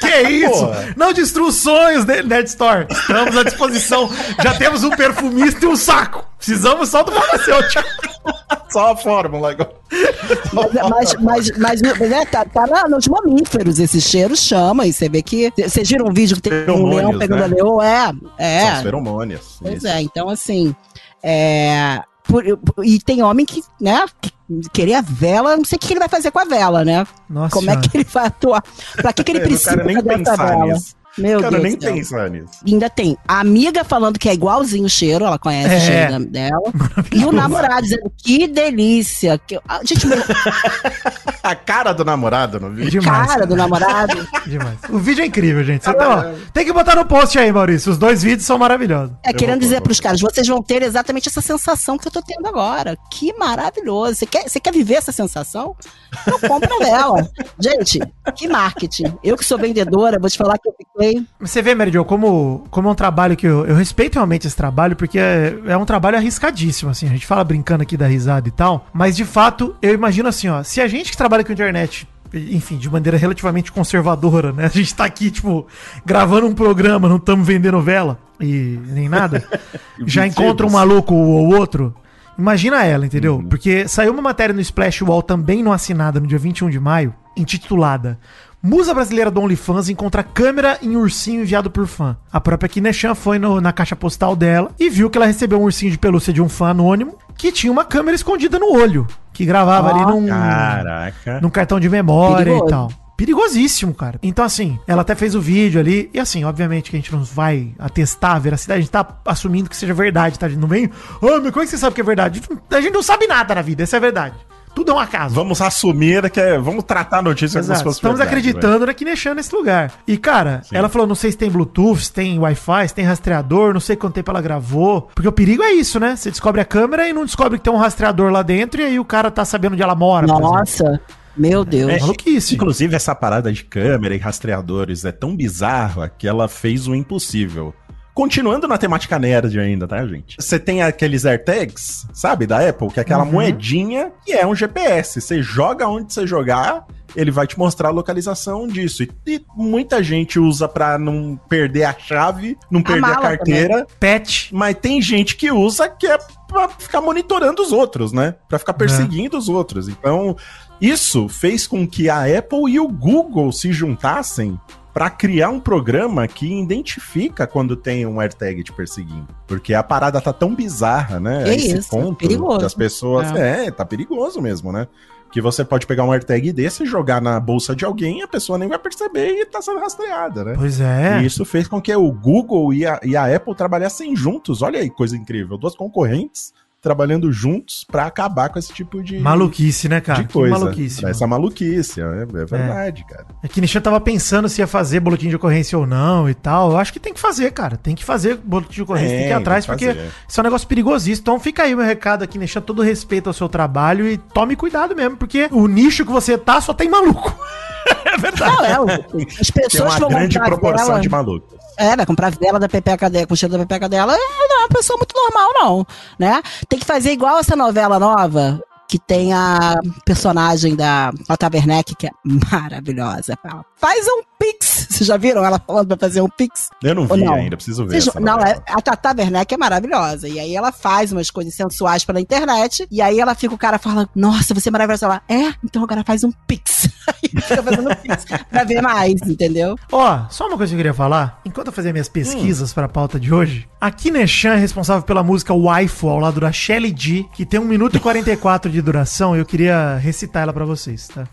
Que 0.00 0.28
isso? 0.28 0.66
Pô. 0.66 0.72
Não 0.96 1.12
destrua 1.12 1.48
os 1.48 1.56
sonhos, 1.56 2.04
Nerd 2.04 2.48
Store. 2.48 2.86
Estamos 2.90 3.36
à 3.36 3.42
disposição. 3.42 4.10
Já 4.42 4.54
temos 4.54 4.84
um 4.84 4.90
perfumista 4.90 5.64
e 5.64 5.68
um 5.68 5.76
saco. 5.76 6.24
Precisamos 6.38 6.88
só 6.88 7.02
do 7.02 7.12
farmacêutico. 7.12 7.84
Só 8.70 8.92
a 8.92 8.96
fórmula 8.96 9.50
agora. 9.52 9.72
Mas, 10.52 11.14
mas, 11.18 11.50
mas, 11.56 11.80
mas, 11.80 12.10
né, 12.10 12.26
tá, 12.26 12.44
tá 12.44 12.66
na- 12.66 12.86
nos 12.86 13.08
mamíferos, 13.08 13.78
esse 13.78 13.98
cheiro 13.98 14.36
chama, 14.36 14.86
e 14.86 14.92
você 14.92 15.08
vê 15.08 15.22
que. 15.22 15.50
Vocês 15.56 15.88
viram 15.88 16.06
um 16.06 16.12
vídeo 16.12 16.36
que 16.36 16.42
tem 16.42 16.68
um 16.68 16.86
leão 16.94 17.18
pegando 17.18 17.38
né? 17.38 17.44
a 17.44 17.48
leoa? 17.48 17.86
É, 17.86 18.56
é. 18.56 18.60
São 18.66 18.72
as 18.76 18.82
feromônias. 18.82 19.40
Pois 19.62 19.76
Isso. 19.78 19.86
é, 19.86 20.02
então 20.02 20.28
assim, 20.28 20.74
é, 21.22 22.02
por- 22.24 22.44
e 22.84 22.98
tem 23.00 23.22
homem 23.22 23.46
que, 23.46 23.62
né, 23.80 24.04
que 24.20 24.30
querer 24.74 24.94
a 24.96 25.00
vela, 25.00 25.56
não 25.56 25.64
sei 25.64 25.76
o 25.76 25.78
que 25.80 25.92
ele 25.94 26.00
vai 26.00 26.08
fazer 26.08 26.30
com 26.30 26.38
a 26.40 26.44
vela, 26.44 26.84
né? 26.84 27.06
Nossa 27.28 27.54
Como 27.54 27.70
é 27.70 27.76
que 27.78 27.96
ele 27.96 28.04
vai 28.04 28.26
atuar? 28.26 28.62
Pra 28.96 29.12
que, 29.14 29.24
que 29.24 29.32
ele 29.32 29.40
precisa 29.48 29.76
dessa 29.76 30.02
pensar 30.02 30.36
vela? 30.36 30.64
nisso. 30.74 30.94
Meu 31.18 31.40
Quero 31.40 31.50
Deus 31.52 31.62
nem 31.62 31.76
do 31.76 31.82
céu. 31.82 31.94
pensar 31.94 32.30
nisso. 32.30 32.52
Ainda 32.66 32.88
tem 32.88 33.16
a 33.26 33.40
amiga 33.40 33.84
falando 33.84 34.18
que 34.18 34.28
é 34.28 34.34
igualzinho 34.34 34.86
o 34.86 34.88
cheiro, 34.88 35.24
ela 35.24 35.38
conhece 35.38 35.74
É. 35.74 35.76
o 35.76 35.80
cheiro 35.80 36.24
dela. 36.26 36.72
E 37.12 37.24
o 37.24 37.32
namorado 37.32 37.82
dizendo 37.82 38.10
que 38.16 38.46
delícia. 38.46 39.38
Que, 39.38 39.58
ah, 39.68 39.80
gente, 39.84 40.06
meu 40.06 40.18
A 41.42 41.54
cara 41.54 41.92
do 41.92 42.04
namorado 42.04 42.60
no 42.60 42.70
vídeo. 42.70 43.00
Demais. 43.00 43.26
cara 43.32 43.46
do 43.46 43.56
namorado. 43.56 44.26
Demais. 44.46 44.78
O 44.90 44.98
vídeo 44.98 45.22
é 45.22 45.26
incrível, 45.26 45.64
gente. 45.64 45.84
Você 45.84 45.94
tá, 45.94 46.08
ó, 46.34 46.50
tem 46.52 46.64
que 46.64 46.72
botar 46.72 46.94
no 46.96 47.04
post 47.06 47.38
aí, 47.38 47.50
Maurício. 47.50 47.90
Os 47.90 47.98
dois 47.98 48.22
vídeos 48.22 48.44
são 48.46 48.58
maravilhosos. 48.58 49.14
É, 49.24 49.32
querendo 49.32 49.60
dizer 49.60 49.80
pros 49.80 49.98
caras, 50.00 50.20
vocês 50.20 50.46
vão 50.46 50.62
ter 50.62 50.82
exatamente 50.82 51.28
essa 51.28 51.40
sensação 51.40 51.96
que 51.96 52.06
eu 52.08 52.12
tô 52.12 52.20
tendo 52.22 52.46
agora. 52.46 52.96
Que 53.10 53.32
maravilhoso. 53.34 54.16
Você 54.16 54.26
quer, 54.26 54.48
você 54.48 54.60
quer 54.60 54.72
viver 54.72 54.94
essa 54.94 55.12
sensação? 55.12 55.74
Então 56.22 56.38
compra 56.48 56.76
vela. 56.78 57.28
Gente, 57.58 57.98
que 58.36 58.46
marketing. 58.48 59.14
Eu 59.24 59.36
que 59.36 59.44
sou 59.44 59.58
vendedora, 59.58 60.18
vou 60.18 60.28
te 60.28 60.36
falar 60.36 60.58
que 60.58 60.68
eu 60.68 60.74
fiquei 60.76 61.07
sei. 61.12 61.26
Você 61.40 61.62
vê, 61.62 61.74
Mary 61.74 61.92
Jo, 61.92 62.04
como, 62.04 62.66
como 62.70 62.88
é 62.88 62.92
um 62.92 62.94
trabalho 62.94 63.36
que 63.36 63.46
eu, 63.46 63.66
eu 63.66 63.74
respeito 63.74 64.14
realmente 64.14 64.46
esse 64.46 64.56
trabalho, 64.56 64.96
porque 64.96 65.18
é, 65.18 65.54
é 65.66 65.76
um 65.76 65.84
trabalho 65.84 66.16
arriscadíssimo, 66.16 66.90
assim. 66.90 67.06
A 67.06 67.10
gente 67.10 67.26
fala 67.26 67.44
brincando 67.44 67.82
aqui 67.82 67.96
da 67.96 68.06
risada 68.06 68.48
e 68.48 68.50
tal, 68.50 68.86
mas 68.92 69.16
de 69.16 69.24
fato, 69.24 69.74
eu 69.82 69.94
imagino 69.94 70.28
assim, 70.28 70.48
ó, 70.48 70.62
se 70.62 70.80
a 70.80 70.88
gente 70.88 71.10
que 71.10 71.16
trabalha 71.16 71.44
com 71.44 71.52
internet 71.52 72.06
enfim, 72.34 72.76
de 72.76 72.90
maneira 72.90 73.16
relativamente 73.16 73.72
conservadora, 73.72 74.52
né? 74.52 74.66
A 74.66 74.68
gente 74.68 74.94
tá 74.94 75.04
aqui, 75.04 75.30
tipo, 75.30 75.66
gravando 76.04 76.46
um 76.46 76.54
programa, 76.54 77.08
não 77.08 77.16
estamos 77.16 77.46
vendendo 77.46 77.80
vela 77.80 78.18
e 78.38 78.78
nem 78.88 79.08
nada. 79.08 79.42
já 80.04 80.26
encontra 80.26 80.66
um 80.66 80.70
maluco 80.70 81.14
ou 81.14 81.54
outro. 81.54 81.94
Imagina 82.38 82.84
ela, 82.84 83.06
entendeu? 83.06 83.36
Uhum. 83.36 83.48
Porque 83.48 83.88
saiu 83.88 84.12
uma 84.12 84.22
matéria 84.22 84.54
no 84.54 84.60
Splash 84.60 85.02
Wall 85.02 85.22
também 85.22 85.62
não 85.62 85.72
assinada 85.72 86.20
no 86.20 86.26
dia 86.26 86.38
21 86.38 86.68
de 86.68 86.78
maio, 86.78 87.14
intitulada 87.36 88.18
Musa 88.62 88.92
brasileira 88.92 89.30
do 89.30 89.40
OnlyFans 89.40 89.88
encontra 89.88 90.22
câmera 90.22 90.78
em 90.82 90.96
ursinho 90.96 91.42
enviado 91.42 91.70
por 91.70 91.86
fã. 91.86 92.16
A 92.32 92.40
própria 92.40 92.68
Kineshan 92.68 93.14
foi 93.14 93.38
no- 93.38 93.60
na 93.60 93.72
caixa 93.72 93.94
postal 93.94 94.34
dela 94.34 94.72
e 94.78 94.90
viu 94.90 95.08
que 95.08 95.16
ela 95.16 95.26
recebeu 95.26 95.60
um 95.60 95.64
ursinho 95.64 95.92
de 95.92 95.98
pelúcia 95.98 96.32
de 96.32 96.42
um 96.42 96.48
fã 96.48 96.70
anônimo 96.70 97.16
que 97.36 97.52
tinha 97.52 97.70
uma 97.72 97.84
câmera 97.84 98.16
escondida 98.16 98.58
no 98.58 98.72
olho, 98.72 99.06
que 99.32 99.44
gravava 99.44 99.90
ali 99.94 100.04
num, 100.06 100.26
Caraca. 100.26 101.40
num 101.40 101.50
cartão 101.50 101.78
de 101.78 101.88
memória 101.88 102.44
Perigoso. 102.46 102.66
e 102.66 102.70
tal. 102.70 102.92
Perigosíssimo, 103.16 103.94
cara. 103.94 104.18
Então, 104.22 104.44
assim, 104.44 104.78
ela 104.86 105.02
até 105.02 105.14
fez 105.14 105.34
o 105.34 105.40
vídeo 105.40 105.80
ali. 105.80 106.08
E, 106.14 106.20
assim, 106.20 106.44
obviamente 106.44 106.88
que 106.90 106.96
a 106.96 107.00
gente 107.00 107.12
não 107.12 107.22
vai 107.24 107.72
atestar 107.78 108.36
a 108.36 108.38
veracidade. 108.38 108.78
A 108.78 108.80
gente 108.82 108.90
tá 108.92 109.06
assumindo 109.26 109.68
que 109.68 109.76
seja 109.76 109.92
verdade, 109.92 110.38
tá? 110.38 110.46
A 110.46 110.48
gente 110.48 110.60
não 110.60 110.68
vem. 110.68 110.88
Ah, 111.20 111.40
mas 111.42 111.50
como 111.50 111.62
é 111.62 111.64
que 111.64 111.66
você 111.70 111.78
sabe 111.78 111.94
que 111.96 112.00
é 112.00 112.04
verdade? 112.04 112.38
A 112.38 112.40
gente 112.42 112.50
não- 112.50 112.78
A 112.78 112.80
gente 112.80 112.92
não 112.94 113.02
sabe 113.02 113.26
nada 113.26 113.54
na 113.56 113.62
vida, 113.62 113.82
essa 113.82 113.96
é 113.96 113.98
a 113.98 114.00
verdade. 114.00 114.36
Tudo 114.78 114.92
é 114.92 114.94
um 114.94 114.98
acaso. 115.00 115.34
Vamos 115.34 115.60
assumir 115.60 116.30
que 116.30 116.38
é. 116.38 116.56
Vamos 116.56 116.84
tratar 116.84 117.18
a 117.18 117.22
notícia 117.22 117.58
como 117.58 117.64
se 117.64 117.72
Exato. 117.72 117.82
fosse 117.82 117.98
Estamos 117.98 118.18
verdade, 118.18 118.38
acreditando 118.38 118.86
na 118.86 118.94
Kineshan 118.94 119.34
nesse 119.34 119.52
lugar. 119.52 119.92
E, 120.06 120.16
cara, 120.16 120.62
ela 120.70 120.88
falou: 120.88 121.04
não 121.04 121.16
sei 121.16 121.32
se 121.32 121.36
tem 121.36 121.50
Bluetooth, 121.50 122.04
se 122.04 122.12
tem 122.12 122.38
Wi-Fi, 122.38 122.86
se 122.86 122.94
tem 122.94 123.04
rastreador, 123.04 123.72
não 123.72 123.80
sei 123.80 123.96
quanto 123.96 124.14
tempo 124.14 124.30
ela 124.30 124.40
gravou. 124.40 125.10
Porque 125.12 125.26
o 125.26 125.32
perigo 125.32 125.64
é 125.64 125.72
isso, 125.72 125.98
né? 125.98 126.14
Você 126.14 126.30
descobre 126.30 126.60
a 126.60 126.64
câmera 126.64 127.08
e 127.08 127.12
não 127.12 127.24
descobre 127.24 127.58
que 127.58 127.64
tem 127.64 127.72
um 127.72 127.76
rastreador 127.76 128.30
lá 128.30 128.42
dentro, 128.42 128.80
e 128.80 128.84
aí 128.84 129.00
o 129.00 129.04
cara 129.04 129.32
tá 129.32 129.44
sabendo 129.44 129.72
onde 129.72 129.82
ela 129.82 129.96
mora. 129.96 130.28
Nossa, 130.28 131.00
meu 131.36 131.64
Deus. 131.64 131.90
É, 131.90 131.98
Maluquice. 131.98 132.54
Inclusive, 132.54 132.94
essa 132.94 133.16
parada 133.16 133.52
de 133.52 133.64
câmera 133.64 134.14
e 134.14 134.18
rastreadores 134.18 135.04
é 135.04 135.10
tão 135.10 135.34
bizarra 135.34 136.08
que 136.08 136.28
ela 136.28 136.46
fez 136.46 136.86
o 136.86 136.94
impossível. 136.94 137.74
Continuando 138.18 138.66
na 138.66 138.76
temática 138.76 139.16
nerd 139.16 139.60
ainda, 139.60 139.86
tá, 139.86 140.04
gente? 140.04 140.34
Você 140.40 140.58
tem 140.58 140.82
aqueles 140.82 141.24
AirTags, 141.24 142.04
sabe, 142.12 142.48
da 142.48 142.68
Apple, 142.68 142.88
que 142.90 142.98
é 142.98 143.02
aquela 143.02 143.22
Uhum. 143.22 143.30
moedinha 143.30 144.10
que 144.26 144.32
é 144.32 144.44
um 144.44 144.56
GPS. 144.56 145.20
Você 145.20 145.40
joga 145.40 145.86
onde 145.86 146.12
você 146.12 146.26
jogar, 146.26 146.84
ele 147.14 147.30
vai 147.30 147.46
te 147.46 147.56
mostrar 147.56 147.90
a 147.90 147.92
localização 147.92 148.66
disso. 148.66 149.04
E, 149.04 149.10
e 149.24 149.40
muita 149.54 150.02
gente 150.02 150.36
usa 150.36 150.66
pra 150.66 150.98
não 150.98 151.38
perder 151.48 151.84
a 151.84 151.94
chave, 151.96 152.58
não 152.68 152.82
perder 152.82 153.06
a, 153.12 153.20
carteira. 153.20 153.86
Pet. 154.00 154.52
Mas 154.52 154.74
tem 154.74 155.00
gente 155.00 155.36
que 155.36 155.52
usa 155.52 155.88
que 155.88 156.08
é 156.08 156.18
pra 156.48 156.68
ficar 156.70 157.00
monitorando 157.00 157.62
os 157.62 157.70
outros, 157.70 158.12
né? 158.12 158.34
Pra 158.48 158.58
ficar 158.58 158.72
perseguindo 158.72 159.38
os 159.38 159.48
outros. 159.48 159.88
Então, 159.88 160.36
isso 160.80 161.28
fez 161.28 161.68
com 161.68 161.86
que 161.86 162.10
a 162.10 162.24
Apple 162.36 162.68
e 162.68 162.80
o 162.80 162.88
Google 162.88 163.52
se 163.52 163.72
juntassem 163.72 164.58
pra 164.98 165.08
criar 165.10 165.48
um 165.50 165.60
programa 165.60 166.26
que 166.26 166.60
identifica 166.60 167.46
quando 167.46 167.76
tem 167.76 168.04
um 168.04 168.18
AirTag 168.18 168.64
te 168.64 168.72
perseguindo. 168.72 169.28
Porque 169.46 169.72
a 169.72 169.80
parada 169.80 170.20
tá 170.20 170.32
tão 170.32 170.52
bizarra, 170.52 171.20
né? 171.20 171.44
Que 171.44 171.50
esse 171.50 171.78
isso, 171.78 171.90
ponto 171.90 172.16
perigoso. 172.16 172.58
das 172.58 172.74
pessoas. 172.74 173.30
É. 173.30 173.70
tá 173.70 173.84
perigoso 173.84 174.42
mesmo, 174.42 174.72
né? 174.72 174.88
Que 175.30 175.40
você 175.40 175.64
pode 175.64 175.86
pegar 175.86 176.02
um 176.02 176.10
AirTag 176.10 176.52
desse, 176.52 176.84
jogar 176.84 177.22
na 177.22 177.38
bolsa 177.38 177.76
de 177.76 177.84
alguém 177.84 178.18
e 178.18 178.22
a 178.22 178.26
pessoa 178.26 178.58
nem 178.58 178.68
vai 178.68 178.78
perceber 178.80 179.40
e 179.40 179.46
tá 179.46 179.62
sendo 179.62 179.78
rastreada, 179.78 180.42
né? 180.42 180.54
Pois 180.58 180.80
é. 180.80 181.22
E 181.22 181.26
isso 181.26 181.44
fez 181.44 181.68
com 181.68 181.80
que 181.80 181.94
o 181.94 182.10
Google 182.10 182.74
e 182.74 182.84
a, 182.84 182.98
e 183.04 183.14
a 183.14 183.32
Apple 183.36 183.54
trabalhassem 183.54 184.16
juntos. 184.16 184.62
Olha 184.62 184.80
aí, 184.80 184.90
coisa 184.90 185.16
incrível. 185.16 185.56
Duas 185.56 185.76
concorrentes 185.76 186.52
trabalhando 186.88 187.30
juntos 187.30 187.84
pra 187.84 188.06
acabar 188.06 188.48
com 188.48 188.58
esse 188.58 188.72
tipo 188.72 189.02
de, 189.02 189.18
Maluquice, 189.18 189.88
né, 189.90 190.00
cara? 190.00 190.22
de 190.22 190.32
coisa. 190.32 190.54
Que 190.54 190.60
maluquice. 190.60 191.04
Essa 191.04 191.26
maluquice, 191.26 192.00
é, 192.00 192.22
é 192.22 192.26
verdade, 192.26 193.04
cara. 193.06 193.26
É 193.42 193.48
que 193.48 193.60
Nishan 193.60 193.82
tava 193.82 194.00
pensando 194.00 194.48
se 194.48 194.62
ia 194.62 194.66
fazer 194.66 195.00
boletim 195.00 195.28
de 195.28 195.36
ocorrência 195.36 195.78
ou 195.78 195.86
não 195.86 196.28
e 196.30 196.34
tal. 196.34 196.70
Eu 196.70 196.78
acho 196.78 196.92
que 196.92 196.98
tem 196.98 197.12
que 197.12 197.20
fazer, 197.20 197.50
cara. 197.50 197.76
Tem 197.76 197.94
que 197.94 198.04
fazer 198.04 198.36
boletim 198.42 198.72
de 198.72 198.82
ocorrência, 198.82 199.10
tem 199.10 199.18
que 199.18 199.24
ir 199.24 199.28
Tem, 199.28 199.32
atrás, 199.34 199.66
tem 199.66 199.76
que 199.76 199.86
porque 199.86 200.00
isso 200.26 200.40
é 200.40 200.42
um 200.42 200.44
negócio 200.44 200.66
perigosíssimo. 200.66 201.22
Então 201.22 201.38
fica 201.38 201.64
aí 201.64 201.74
o 201.74 201.76
meu 201.76 201.86
recado 201.86 202.22
aqui, 202.24 202.38
Nishan. 202.38 202.62
Todo 202.62 202.80
respeito 202.80 203.26
ao 203.28 203.34
seu 203.34 203.48
trabalho 203.48 204.08
e 204.08 204.16
tome 204.16 204.56
cuidado 204.56 204.96
mesmo, 204.96 205.16
porque 205.18 205.48
o 205.52 205.66
nicho 205.66 206.06
que 206.06 206.12
você 206.12 206.38
tá 206.38 206.60
só 206.60 206.72
tem 206.72 206.88
maluco. 206.88 207.34
é 208.06 208.16
verdade. 208.16 208.56
Não, 208.56 208.88
é, 208.88 208.94
as 209.40 209.50
Tem 209.50 209.64
pessoas 209.64 209.92
uma 209.94 210.00
vão 210.00 210.08
grande 210.08 210.38
proporção 210.38 210.86
vela- 210.86 211.00
de 211.00 211.08
malucos. 211.08 211.57
É, 211.78 211.94
vai 211.94 212.04
comprar 212.04 212.32
vela 212.32 212.58
da 212.58 212.68
pepeca 212.68 213.08
dela, 213.08 213.26
com 213.26 213.36
cheiro 213.36 213.52
da 213.52 213.58
pepeca 213.60 213.88
dela, 213.88 214.12
é, 214.12 214.16
não 214.16 214.56
é 214.56 214.62
uma 214.62 214.68
pessoa 214.68 214.96
muito 214.96 215.14
normal, 215.14 215.50
não, 215.54 215.86
né? 216.18 216.42
Tem 216.68 216.78
que 216.78 216.84
fazer 216.84 217.12
igual 217.12 217.38
essa 217.38 217.54
novela 217.54 218.00
nova, 218.00 218.60
que 218.88 218.98
tem 218.98 219.32
a 219.34 219.78
personagem 220.04 220.74
da 220.74 221.12
Tata 221.26 221.50
Werneck, 221.52 221.94
que 221.94 222.06
é 222.06 222.10
maravilhosa. 222.50 223.36
Fala, 223.42 223.64
Faz 223.76 224.06
um 224.08 224.22
pix. 224.38 224.86
Vocês 224.98 225.06
já 225.06 225.16
viram 225.16 225.44
ela 225.44 225.60
falando 225.64 225.88
pra 225.88 226.08
fazer 226.08 226.20
um 226.20 226.28
pix? 226.28 226.70
Eu 226.82 226.94
não 226.94 227.06
vi 227.06 227.22
não? 227.22 227.34
ainda, 227.34 227.56
preciso 227.56 227.86
ver. 227.86 228.00
Vocês- 228.00 228.14
não, 228.16 228.38
é, 228.40 228.60
a 228.66 228.80
Tata 228.80 229.14
Werneck 229.16 229.54
é 229.54 229.56
maravilhosa. 229.56 230.26
E 230.26 230.40
aí 230.40 230.56
ela 230.56 230.72
faz 230.72 231.12
umas 231.12 231.30
coisas 231.30 231.54
sensuais 231.54 232.04
pela 232.04 232.20
internet. 232.20 232.86
E 232.90 233.00
aí 233.02 233.20
ela 233.20 233.34
fica, 233.34 233.54
o 233.54 233.58
cara 233.58 233.78
fala, 233.78 234.08
nossa, 234.14 234.54
você 234.54 234.68
é 234.68 234.72
maravilhosa. 234.72 235.06
Ela, 235.06 235.22
é? 235.28 235.54
Então 235.62 235.84
agora 235.84 236.02
faz 236.02 236.24
um 236.24 236.32
pix. 236.46 236.88
Aí 237.08 237.30
fica 237.42 237.62
fazendo 237.62 237.96
pix 237.96 238.26
pra 238.50 238.64
ver 238.64 238.82
mais, 238.82 239.14
entendeu? 239.22 239.76
Ó, 239.90 240.26
só 240.28 240.46
uma 240.46 240.58
coisa 240.58 240.70
que 240.70 240.74
eu 240.74 240.78
queria 240.78 240.92
falar. 240.92 241.40
Enquanto 241.44 241.68
eu 241.68 241.72
fazia 241.72 241.90
minhas 241.90 242.08
pesquisas 242.08 242.74
para 242.74 242.84
a 242.84 242.88
pauta 242.88 243.18
de 243.18 243.32
hoje, 243.32 243.66
a 243.80 243.90
Kineshan 243.90 244.52
é 244.54 244.56
responsável 244.58 245.02
pela 245.04 245.22
música 245.22 245.54
Waifu 245.54 246.08
ao 246.08 246.20
lado 246.20 246.38
da 246.38 246.52
Shelly 246.52 246.92
D, 246.92 247.24
que 247.32 247.46
tem 247.46 247.58
1 247.58 247.64
minuto 247.64 247.96
e 247.96 248.00
44 248.00 248.70
de 248.70 248.77
duração, 248.82 249.36
e 249.36 249.38
eu 249.38 249.46
queria 249.46 249.96
recitar 249.96 250.42
ela 250.42 250.52
pra 250.52 250.64
vocês, 250.64 251.08
tá? 251.08 251.24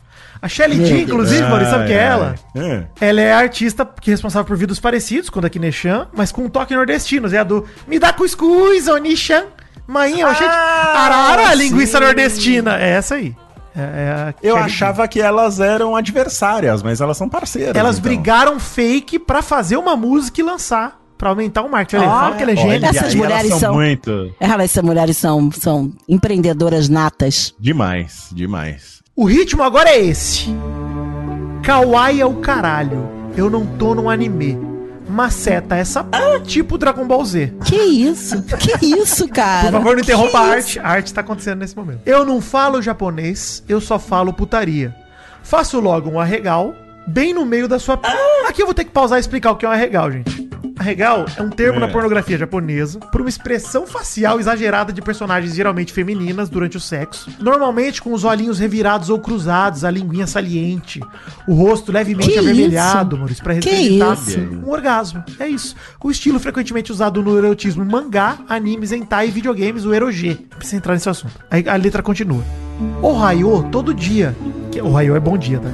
A 0.41 0.47
Shelly 0.47 0.77
D, 0.77 1.01
inclusive, 1.03 1.41
Maurício, 1.43 1.71
sabe 1.71 1.85
o 1.85 1.87
que 1.87 1.93
é 1.93 2.03
ela? 2.03 2.35
É. 2.55 2.83
Ela 2.99 3.21
é 3.21 3.33
a 3.33 3.37
artista 3.39 3.85
que 3.85 4.11
é 4.11 4.13
responsável 4.13 4.45
por 4.45 4.57
vídeos 4.57 4.79
parecidos 4.79 5.29
com 5.29 5.39
a 5.39 5.41
da 5.43 5.49
Kineshan, 5.49 6.07
mas 6.13 6.31
com 6.31 6.43
um 6.43 6.49
toque 6.49 6.75
nordestino. 6.75 7.33
É 7.33 7.39
a 7.39 7.43
do 7.43 7.65
Me 7.87 7.97
dá 7.97 8.13
cuscuz, 8.13 8.87
ô 8.87 8.97
Nishan. 8.97 9.45
Mainha. 9.87 10.27
Ah, 10.27 11.05
Arara, 11.05 11.53
linguiça 11.53 11.97
sim. 11.97 12.03
nordestina. 12.03 12.77
É 12.77 12.89
essa 12.91 13.15
aí. 13.15 13.35
É, 13.75 13.81
é 13.81 14.33
Eu 14.41 14.55
achava 14.55 15.07
que 15.07 15.19
elas 15.21 15.59
eram 15.59 15.95
adversárias, 15.95 16.81
mas 16.81 17.01
elas 17.01 17.17
são 17.17 17.27
parceiras. 17.27 17.75
Elas 17.75 17.97
então. 17.97 18.09
brigaram 18.09 18.59
fake 18.59 19.19
pra 19.19 19.41
fazer 19.41 19.77
uma 19.77 19.95
música 19.95 20.41
e 20.41 20.43
lançar. 20.43 20.99
Pra 21.17 21.29
aumentar 21.29 21.61
o 21.63 21.69
marketing. 21.71 22.03
Olha, 22.03 22.09
fala 22.09 22.35
que 22.35 22.43
ele 22.43 22.51
é 22.51 22.55
Olha, 22.61 22.71
gênio. 22.71 22.85
Essas 22.89 23.15
mulheres 23.15 23.53
são- 23.55 23.73
muito 23.73 24.35
Elas, 24.39 24.65
essas 24.71 24.83
mulheres 24.83 25.17
são, 25.17 25.51
são 25.51 25.91
empreendedoras 26.09 26.89
natas. 26.89 27.53
demais, 27.59 28.27
demais. 28.33 29.01
O 29.15 29.23
ritmo 29.25 29.63
agora 29.63 29.89
é 29.89 29.99
esse. 30.05 30.47
Kawaii 31.63 32.21
é 32.21 32.25
o 32.25 32.35
caralho. 32.35 33.09
Eu 33.35 33.49
não 33.49 33.65
tô 33.65 33.95
num 33.95 34.09
anime. 34.09 34.57
Maceta 35.07 35.75
essa 35.75 36.03
p... 36.03 36.17
tipo 36.45 36.77
Dragon 36.77 37.05
Ball 37.07 37.23
Z. 37.23 37.53
Que 37.63 37.75
isso? 37.75 38.41
Que 38.43 38.85
isso, 38.85 39.27
cara? 39.31 39.65
Por 39.67 39.71
favor, 39.73 39.89
não 39.89 39.95
Que 39.97 40.01
interrompa 40.01 40.39
a 40.39 40.43
isso? 40.57 40.79
arte. 40.79 40.79
A 40.79 40.87
arte 40.89 41.13
tá 41.13 41.21
acontecendo 41.21 41.59
nesse 41.59 41.75
momento. 41.77 42.01
Eu 42.05 42.25
não 42.25 42.41
falo 42.41 42.81
japonês, 42.81 43.63
eu 43.69 43.79
só 43.79 43.97
falo 43.99 44.33
putaria. 44.33 44.93
Faço 45.43 45.79
logo 45.79 46.09
um 46.09 46.19
arregal, 46.19 46.73
bem 47.07 47.33
no 47.33 47.45
meio 47.45 47.67
da 47.67 47.77
sua. 47.77 47.97
p- 47.97 48.07
Aqui 48.47 48.61
eu 48.63 48.65
vou 48.65 48.73
ter 48.73 48.83
que 48.83 48.91
pausar 48.91 49.17
e 49.17 49.21
explicar 49.21 49.51
o 49.51 49.55
que 49.55 49.65
é 49.65 49.69
um 49.69 49.71
arregal, 49.71 50.11
gente. 50.11 50.44
Arregal 50.77 51.25
é 51.37 51.41
um 51.41 51.49
termo 51.49 51.77
É. 51.77 51.79
na 51.79 51.87
pornografia 51.87 52.37
japonesa 52.37 52.99
para 52.99 53.21
uma 53.21 53.29
expressão 53.29 53.87
facial 53.87 54.39
exagerada 54.39 54.91
de 54.91 55.01
personagens 55.01 55.55
geralmente 55.55 55.93
femininas 55.93 56.49
durante 56.49 56.77
o 56.77 56.79
sexo. 56.79 57.29
Normalmente 57.39 58.01
com 58.01 58.13
os 58.13 58.23
olhinhos 58.23 58.59
revirados 58.59 59.09
ou 59.09 59.19
cruzados, 59.19 59.83
a 59.83 59.91
linguinha 59.91 60.27
saliente, 60.27 60.99
o 61.47 61.53
rosto 61.53 61.91
levemente 61.91 62.31
Que 62.31 62.39
avermelhado, 62.39 63.15
isso? 63.15 63.19
Maurício, 63.19 63.43
para 63.43 63.53
representar 63.53 64.17
um 64.63 64.69
orgasmo. 64.69 65.23
É 65.39 65.47
isso. 65.47 65.75
O 66.03 66.11
estilo 66.11 66.39
frequentemente 66.39 66.91
usado 66.91 67.21
no 67.23 67.37
erotismo 67.37 67.85
mangá, 67.85 68.37
animes, 68.49 68.91
hentai 68.91 69.27
e 69.27 69.31
videogames, 69.31 69.85
o 69.85 69.93
eroge. 69.93 70.35
Precisa 70.57 70.77
entrar 70.77 70.93
nesse 70.93 71.09
assunto. 71.09 71.33
Aí 71.49 71.67
a 71.67 71.75
letra 71.75 72.03
continua. 72.03 72.43
Ohio, 73.01 73.67
todo 73.71 73.93
dia. 73.93 74.35
Que, 74.71 74.81
Ohio 74.81 75.15
é 75.15 75.19
bom 75.19 75.37
dia, 75.37 75.59
tá? 75.59 75.69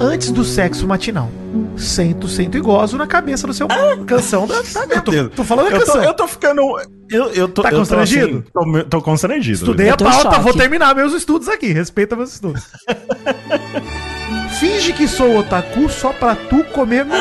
Antes 0.00 0.30
do 0.30 0.42
sexo 0.44 0.86
matinal. 0.86 1.28
Sento, 1.76 2.26
sento 2.26 2.56
e 2.56 2.60
gozo 2.60 2.96
na 2.96 3.06
cabeça 3.06 3.46
do 3.46 3.52
seu... 3.52 3.68
Canção 4.06 4.46
da... 4.46 4.54
da 4.86 4.94
eu 4.94 5.02
tô, 5.02 5.28
tô 5.36 5.44
falando 5.44 5.66
a 5.66 5.70
Eu 5.70 5.80
tô, 5.80 5.86
canção. 5.86 6.02
eu 6.04 6.14
tô 6.14 6.26
ficando. 6.26 6.62
Eu, 7.10 7.26
eu 7.32 7.48
tô, 7.48 7.62
Tá 7.62 7.68
eu 7.68 7.72
tô, 7.72 7.78
constrangido? 7.78 8.26
assim, 8.26 8.42
tô, 8.52 8.84
tô 8.84 9.02
constrangido. 9.02 9.56
Estudei 9.58 9.90
a 9.90 9.96
pauta, 9.96 10.38
vou 10.38 10.54
terminar 10.54 10.94
meus 10.94 11.12
estudos 11.12 11.48
aqui. 11.48 11.66
Respeita 11.72 12.16
meus 12.16 12.32
estudos. 12.32 12.62
Finge 14.58 14.92
que 14.94 15.06
sou 15.06 15.36
otaku 15.38 15.88
só 15.90 16.12
pra 16.12 16.34
tu 16.34 16.64
comer. 16.64 17.04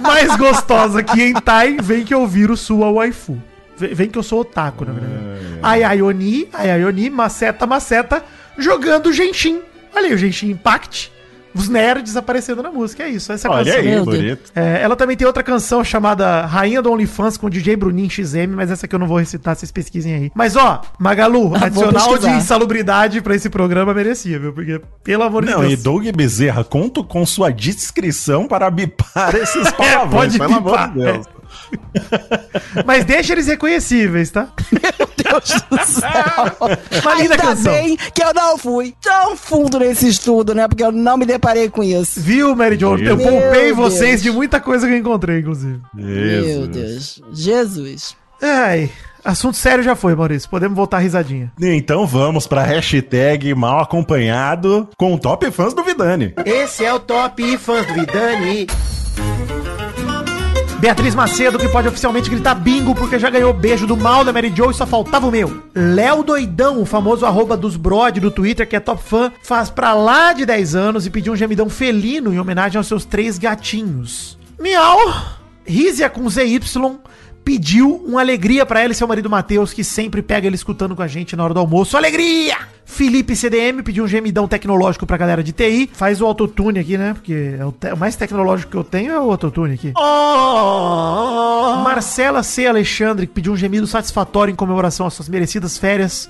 Mais 0.00 0.36
gostosa 0.36 1.02
que 1.02 1.20
hentai, 1.22 1.76
vem 1.82 2.04
que 2.04 2.14
eu 2.14 2.26
viro 2.26 2.56
sua 2.56 2.90
waifu. 2.90 3.38
Vem 3.76 3.94
vem 3.94 4.08
que 4.08 4.18
eu 4.18 4.22
sou 4.22 4.40
otaku, 4.40 4.84
na 4.86 4.92
verdade. 4.92 5.58
Ai, 5.62 5.82
ai, 5.82 6.00
oni, 6.02 6.48
ai, 6.52 6.70
ai, 6.70 6.84
oni, 6.84 7.10
maceta, 7.10 7.66
maceta, 7.66 8.22
jogando 8.56 9.12
Genshin. 9.12 9.60
Olha 9.96 10.06
aí 10.08 10.14
o 10.14 10.18
Genshin 10.18 10.50
Impact. 10.50 11.12
Os 11.58 11.70
nerds 11.70 12.14
aparecendo 12.18 12.62
na 12.62 12.70
música, 12.70 13.04
é 13.04 13.08
isso. 13.08 13.32
Essa 13.32 13.48
é 13.48 13.50
a 13.50 13.54
Olha 13.54 13.64
canção. 13.64 13.80
aí, 13.80 13.90
Deus. 13.94 14.04
bonito. 14.04 14.52
É, 14.54 14.82
ela 14.82 14.94
também 14.94 15.16
tem 15.16 15.26
outra 15.26 15.42
canção 15.42 15.82
chamada 15.82 16.44
Rainha 16.44 16.82
do 16.82 16.92
OnlyFans 16.92 17.38
com 17.38 17.46
o 17.46 17.50
DJ 17.50 17.76
Bruninho 17.76 18.10
XM, 18.10 18.48
mas 18.54 18.70
essa 18.70 18.86
que 18.86 18.94
eu 18.94 18.98
não 18.98 19.06
vou 19.06 19.16
recitar, 19.16 19.56
vocês 19.56 19.72
pesquisem 19.72 20.14
aí. 20.14 20.30
Mas 20.34 20.54
ó, 20.54 20.82
Magalu, 20.98 21.54
Ah, 21.54 21.64
adicional 21.64 22.18
de 22.18 22.28
insalubridade 22.28 23.22
pra 23.22 23.34
esse 23.34 23.48
programa 23.48 23.94
merecia, 23.94 24.38
viu? 24.38 24.52
Porque, 24.52 24.82
pelo 25.02 25.22
amor 25.22 25.46
de 25.46 25.50
Não, 25.50 25.64
e 25.64 25.68
Deus. 25.68 25.82
Doug 25.82 26.06
Bezerra, 26.14 26.62
conto 26.62 27.02
com 27.02 27.24
sua 27.24 27.50
discrição 27.50 28.46
para 28.46 28.68
bipar 28.70 29.34
esses 29.36 29.70
palavrões, 29.72 30.36
pode 30.36 30.38
pelo 30.38 30.54
amor 30.58 30.72
bipar, 30.72 30.92
de 30.92 31.00
Deus. 31.00 31.26
Mas 32.84 33.04
deixa 33.04 33.32
eles 33.32 33.46
reconhecíveis, 33.46 34.30
tá? 34.30 34.48
Deus 35.16 35.62
do 35.70 35.78
céu. 35.84 36.56
Uma 37.02 37.14
linda 37.14 37.34
Ainda 37.34 37.36
canção. 37.38 37.72
bem 37.72 37.96
que 38.14 38.22
eu 38.22 38.32
não 38.34 38.56
fui 38.58 38.94
tão 39.02 39.36
fundo 39.36 39.78
nesse 39.78 40.08
estudo, 40.08 40.54
né? 40.54 40.68
Porque 40.68 40.84
eu 40.84 40.92
não 40.92 41.16
me 41.16 41.26
deparei 41.26 41.68
com 41.68 41.82
isso. 41.82 42.20
Viu, 42.20 42.54
Mary 42.54 42.78
Jo? 42.78 42.96
Eu 42.96 43.16
Meu 43.16 43.18
poupei 43.18 43.66
Deus. 43.74 43.76
vocês 43.76 44.22
de 44.22 44.30
muita 44.30 44.60
coisa 44.60 44.86
que 44.86 44.92
eu 44.92 44.98
encontrei, 44.98 45.40
inclusive. 45.40 45.80
Meu 45.94 46.66
Deus. 46.66 47.20
Jesus. 47.32 48.14
Ai, 48.40 48.90
assunto 49.24 49.56
sério 49.56 49.82
já 49.82 49.96
foi, 49.96 50.14
Maurício. 50.14 50.48
Podemos 50.48 50.76
voltar 50.76 50.98
a 50.98 51.00
risadinha. 51.00 51.50
Então 51.60 52.06
vamos 52.06 52.46
pra 52.46 52.62
hashtag 52.62 53.54
mal 53.54 53.80
acompanhado 53.80 54.88
com 54.96 55.14
o 55.14 55.18
top 55.18 55.50
fãs 55.50 55.72
do 55.74 55.82
Vidani. 55.82 56.34
Esse 56.44 56.84
é 56.84 56.92
o 56.92 57.00
Top 57.00 57.58
Fãs 57.58 57.86
do 57.86 57.94
Vidani. 57.94 58.66
Beatriz 60.78 61.14
Macedo, 61.14 61.58
que 61.58 61.68
pode 61.68 61.88
oficialmente 61.88 62.28
gritar 62.28 62.54
bingo 62.54 62.94
porque 62.94 63.18
já 63.18 63.30
ganhou 63.30 63.52
beijo 63.52 63.86
do 63.86 63.96
mal 63.96 64.22
da 64.22 64.32
Mary 64.32 64.52
Jo 64.54 64.70
e 64.70 64.74
só 64.74 64.86
faltava 64.86 65.26
o 65.26 65.30
meu. 65.30 65.62
Léo 65.74 66.22
Doidão, 66.22 66.80
o 66.80 66.86
famoso 66.86 67.24
arroba 67.24 67.56
dos 67.56 67.76
brod 67.76 68.20
do 68.20 68.30
Twitter, 68.30 68.68
que 68.68 68.76
é 68.76 68.80
top 68.80 69.02
fã, 69.02 69.32
faz 69.42 69.70
pra 69.70 69.94
lá 69.94 70.34
de 70.34 70.44
10 70.44 70.74
anos 70.74 71.06
e 71.06 71.10
pediu 71.10 71.32
um 71.32 71.36
gemidão 71.36 71.70
felino 71.70 72.32
em 72.32 72.38
homenagem 72.38 72.76
aos 72.76 72.86
seus 72.86 73.06
três 73.06 73.38
gatinhos. 73.38 74.38
Miau! 74.60 74.98
Rízia 75.66 76.10
com 76.10 76.28
ZY 76.28 76.60
pediu 77.46 78.02
uma 78.04 78.20
alegria 78.22 78.66
pra 78.66 78.80
ela 78.80 78.90
e 78.90 78.94
seu 78.96 79.06
marido 79.06 79.30
Matheus, 79.30 79.72
que 79.72 79.84
sempre 79.84 80.20
pega 80.20 80.48
ele 80.48 80.56
escutando 80.56 80.96
com 80.96 81.02
a 81.02 81.06
gente 81.06 81.36
na 81.36 81.44
hora 81.44 81.54
do 81.54 81.60
almoço. 81.60 81.96
Alegria! 81.96 82.56
Felipe 82.84 83.36
CDM 83.36 83.82
pediu 83.84 84.02
um 84.02 84.08
gemidão 84.08 84.48
tecnológico 84.48 85.06
pra 85.06 85.16
galera 85.16 85.44
de 85.44 85.52
TI. 85.52 85.88
Faz 85.92 86.20
o 86.20 86.26
autotune 86.26 86.80
aqui, 86.80 86.98
né? 86.98 87.14
Porque 87.14 87.54
é 87.56 87.64
o, 87.64 87.70
te- 87.70 87.92
o 87.92 87.96
mais 87.96 88.16
tecnológico 88.16 88.72
que 88.72 88.76
eu 88.76 88.82
tenho 88.82 89.12
é 89.12 89.20
o 89.20 89.30
autotune 89.30 89.74
aqui. 89.74 89.92
Marcela 91.84 92.42
C. 92.42 92.66
Alexandre 92.66 93.28
pediu 93.28 93.52
um 93.52 93.56
gemido 93.56 93.86
satisfatório 93.86 94.50
em 94.50 94.56
comemoração 94.56 95.06
às 95.06 95.14
suas 95.14 95.28
merecidas 95.28 95.78
férias. 95.78 96.28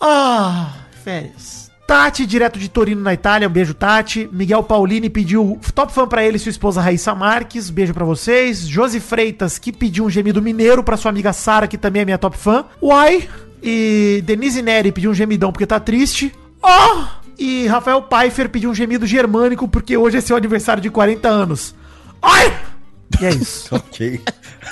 Ah, 0.00 0.70
férias. 1.02 1.71
Tati, 1.92 2.24
direto 2.24 2.58
de 2.58 2.70
Torino, 2.70 3.02
na 3.02 3.12
Itália. 3.12 3.46
Um 3.46 3.50
beijo, 3.50 3.74
Tati. 3.74 4.26
Miguel 4.32 4.62
Paulini 4.62 5.10
pediu 5.10 5.60
top 5.74 5.92
fã 5.92 6.08
pra 6.08 6.24
ele 6.24 6.38
e 6.38 6.40
sua 6.40 6.48
esposa 6.48 6.80
Raíssa 6.80 7.14
Marques. 7.14 7.68
Beijo 7.68 7.92
pra 7.92 8.02
vocês. 8.02 8.66
Josi 8.66 8.98
Freitas, 8.98 9.58
que 9.58 9.70
pediu 9.70 10.06
um 10.06 10.08
gemido 10.08 10.40
mineiro 10.40 10.82
pra 10.82 10.96
sua 10.96 11.10
amiga 11.10 11.34
Sara, 11.34 11.68
que 11.68 11.76
também 11.76 12.00
é 12.00 12.04
minha 12.06 12.16
top 12.16 12.38
fã. 12.38 12.64
Uai. 12.80 13.28
E 13.62 14.22
Denise 14.24 14.62
Neri 14.62 14.90
pediu 14.90 15.10
um 15.10 15.14
gemidão 15.14 15.52
porque 15.52 15.66
tá 15.66 15.78
triste. 15.78 16.34
Oh! 16.62 17.04
E 17.38 17.66
Rafael 17.66 18.00
Pfeiffer 18.00 18.48
pediu 18.48 18.70
um 18.70 18.74
gemido 18.74 19.06
germânico 19.06 19.68
porque 19.68 19.94
hoje 19.94 20.16
é 20.16 20.22
seu 20.22 20.34
aniversário 20.34 20.82
de 20.82 20.88
40 20.88 21.28
anos. 21.28 21.74
Ai! 22.22 22.58
E 23.20 23.26
é 23.26 23.30
isso. 23.32 23.68
Ok. 23.76 24.18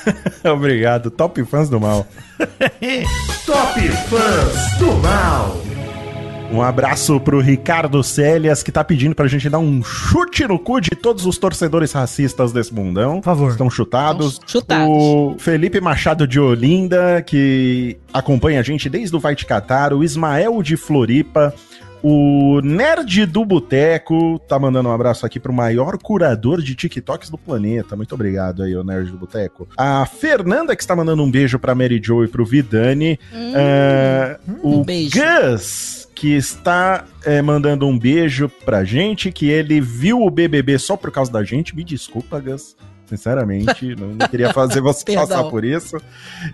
Obrigado, 0.51 1.11
top 1.11 1.45
fãs 1.45 1.69
do 1.69 1.79
mal. 1.79 2.07
Top 3.45 3.79
Fãs 4.09 4.79
do 4.79 4.93
Mal. 5.03 5.61
Um 6.53 6.63
abraço 6.63 7.21
pro 7.21 7.41
Ricardo 7.41 8.03
Célias, 8.03 8.61
que 8.63 8.73
tá 8.73 8.83
pedindo 8.83 9.15
pra 9.15 9.29
gente 9.29 9.49
dar 9.49 9.61
um 9.61 9.85
chute 9.85 10.47
no 10.49 10.59
cu 10.59 10.81
de 10.81 10.91
todos 10.91 11.25
os 11.25 11.39
torcedores 11.39 11.93
racistas 11.93 12.53
desse 12.53 12.75
mundão. 12.75 13.17
Por 13.17 13.25
favor. 13.25 13.51
Estão 13.53 13.71
chutados. 13.71 14.33
Estão 14.33 14.49
chutados. 14.49 14.89
O 14.89 15.37
Felipe 15.39 15.81
Machado 15.81 16.27
de 16.27 16.41
Olinda, 16.41 17.23
que 17.23 17.97
acompanha 18.13 18.59
a 18.59 18.63
gente 18.65 18.89
desde 18.91 19.15
o 19.15 19.21
Vai 19.21 19.37
Te 19.37 19.47
Catar. 19.47 19.93
O 19.93 20.03
Ismael 20.03 20.61
de 20.61 20.77
Floripa. 20.77 21.55
O 22.03 22.61
Nerd 22.63 23.27
do 23.27 23.45
Boteco 23.45 24.39
tá 24.49 24.59
mandando 24.59 24.89
um 24.89 24.93
abraço 24.93 25.27
aqui 25.27 25.39
pro 25.39 25.53
maior 25.53 25.99
curador 25.99 26.63
de 26.63 26.75
TikToks 26.75 27.29
do 27.29 27.37
planeta. 27.37 27.95
Muito 27.95 28.15
obrigado 28.15 28.63
aí, 28.63 28.75
o 28.75 28.83
Nerd 28.83 29.11
do 29.11 29.19
Boteco. 29.19 29.69
A 29.77 30.07
Fernanda, 30.07 30.75
que 30.75 30.83
está 30.83 30.97
mandando 30.97 31.23
um 31.23 31.31
beijo 31.31 31.59
pra 31.59 31.75
Mary 31.75 32.01
Jo 32.03 32.25
e 32.25 32.29
pro 32.29 32.45
Vidani. 32.45 33.19
É, 33.55 34.39
o 34.63 34.83
beijo. 34.83 35.19
Gus, 35.19 36.09
que 36.15 36.35
está 36.35 37.05
é, 37.25 37.43
mandando 37.43 37.87
um 37.87 37.99
beijo 37.99 38.49
pra 38.65 38.83
gente, 38.83 39.31
que 39.31 39.51
ele 39.51 39.81
viu 39.81 40.23
o 40.23 40.31
BBB 40.31 40.79
só 40.79 40.97
por 40.97 41.11
causa 41.11 41.31
da 41.31 41.45
gente. 41.45 41.77
Me 41.77 41.85
desculpa, 41.85 42.41
Gus. 42.41 42.77
Sinceramente, 43.11 43.97
não, 43.97 44.15
não 44.15 44.29
queria 44.29 44.53
fazer 44.53 44.81
você 44.81 45.05
passar 45.13 45.43
por 45.51 45.65
isso. 45.65 45.97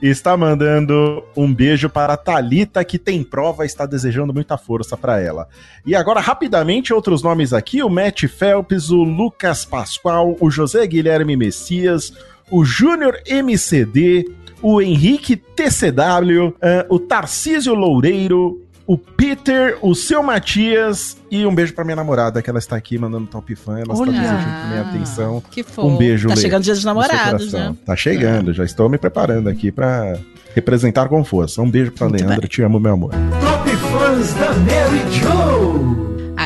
E 0.00 0.08
está 0.08 0.34
mandando 0.38 1.22
um 1.36 1.52
beijo 1.52 1.90
para 1.90 2.14
a 2.14 2.16
Thalita, 2.16 2.82
que 2.82 2.98
tem 2.98 3.22
prova 3.22 3.64
e 3.64 3.66
está 3.66 3.84
desejando 3.84 4.32
muita 4.32 4.56
força 4.56 4.96
para 4.96 5.20
ela. 5.20 5.48
E 5.84 5.94
agora, 5.94 6.18
rapidamente, 6.18 6.94
outros 6.94 7.22
nomes 7.22 7.52
aqui: 7.52 7.82
o 7.82 7.90
Matt 7.90 8.24
Phelps, 8.24 8.88
o 8.88 9.04
Lucas 9.04 9.66
Pascoal, 9.66 10.34
o 10.40 10.50
José 10.50 10.86
Guilherme 10.86 11.36
Messias, 11.36 12.10
o 12.50 12.64
Júnior 12.64 13.20
MCD, 13.26 14.24
o 14.62 14.80
Henrique 14.80 15.36
TCW, 15.36 16.56
eh, 16.62 16.86
o 16.88 16.98
Tarcísio 16.98 17.74
Loureiro, 17.74 18.65
o 18.86 18.96
Peter, 18.96 19.76
o 19.82 19.94
seu 19.94 20.22
Matias 20.22 21.16
e 21.30 21.44
um 21.44 21.54
beijo 21.54 21.74
pra 21.74 21.84
minha 21.84 21.96
namorada, 21.96 22.40
que 22.40 22.48
ela 22.48 22.58
está 22.58 22.76
aqui 22.76 22.96
mandando 22.98 23.26
top 23.26 23.54
fã, 23.56 23.78
ela 23.78 23.94
Olha. 23.96 24.10
está 24.10 24.22
desejando 24.22 24.68
minha 24.68 24.82
atenção. 24.82 25.42
Que 25.50 25.62
fofo. 25.62 25.88
Um 25.88 25.96
beijo, 25.96 26.28
Tá 26.28 26.34
Lê, 26.34 26.40
chegando 26.40 26.60
o 26.60 26.64
dia 26.64 26.74
dos 26.74 26.84
namorados, 26.84 27.52
né? 27.52 27.74
Tá 27.84 27.96
chegando, 27.96 28.52
já 28.52 28.64
estou 28.64 28.88
me 28.88 28.96
preparando 28.98 29.48
aqui 29.48 29.72
pra 29.72 30.16
representar 30.54 31.08
com 31.08 31.24
força. 31.24 31.60
Um 31.60 31.70
beijo 31.70 31.90
pra 31.92 32.08
Muito 32.08 32.20
Leandra, 32.20 32.40
bem. 32.40 32.48
te 32.48 32.62
amo, 32.62 32.78
meu 32.78 32.92
amor. 32.94 33.10
Top 33.10 33.70
Fãs 33.76 34.32
da 34.34 34.52
Mary 34.54 35.12
Jo. 35.12 35.55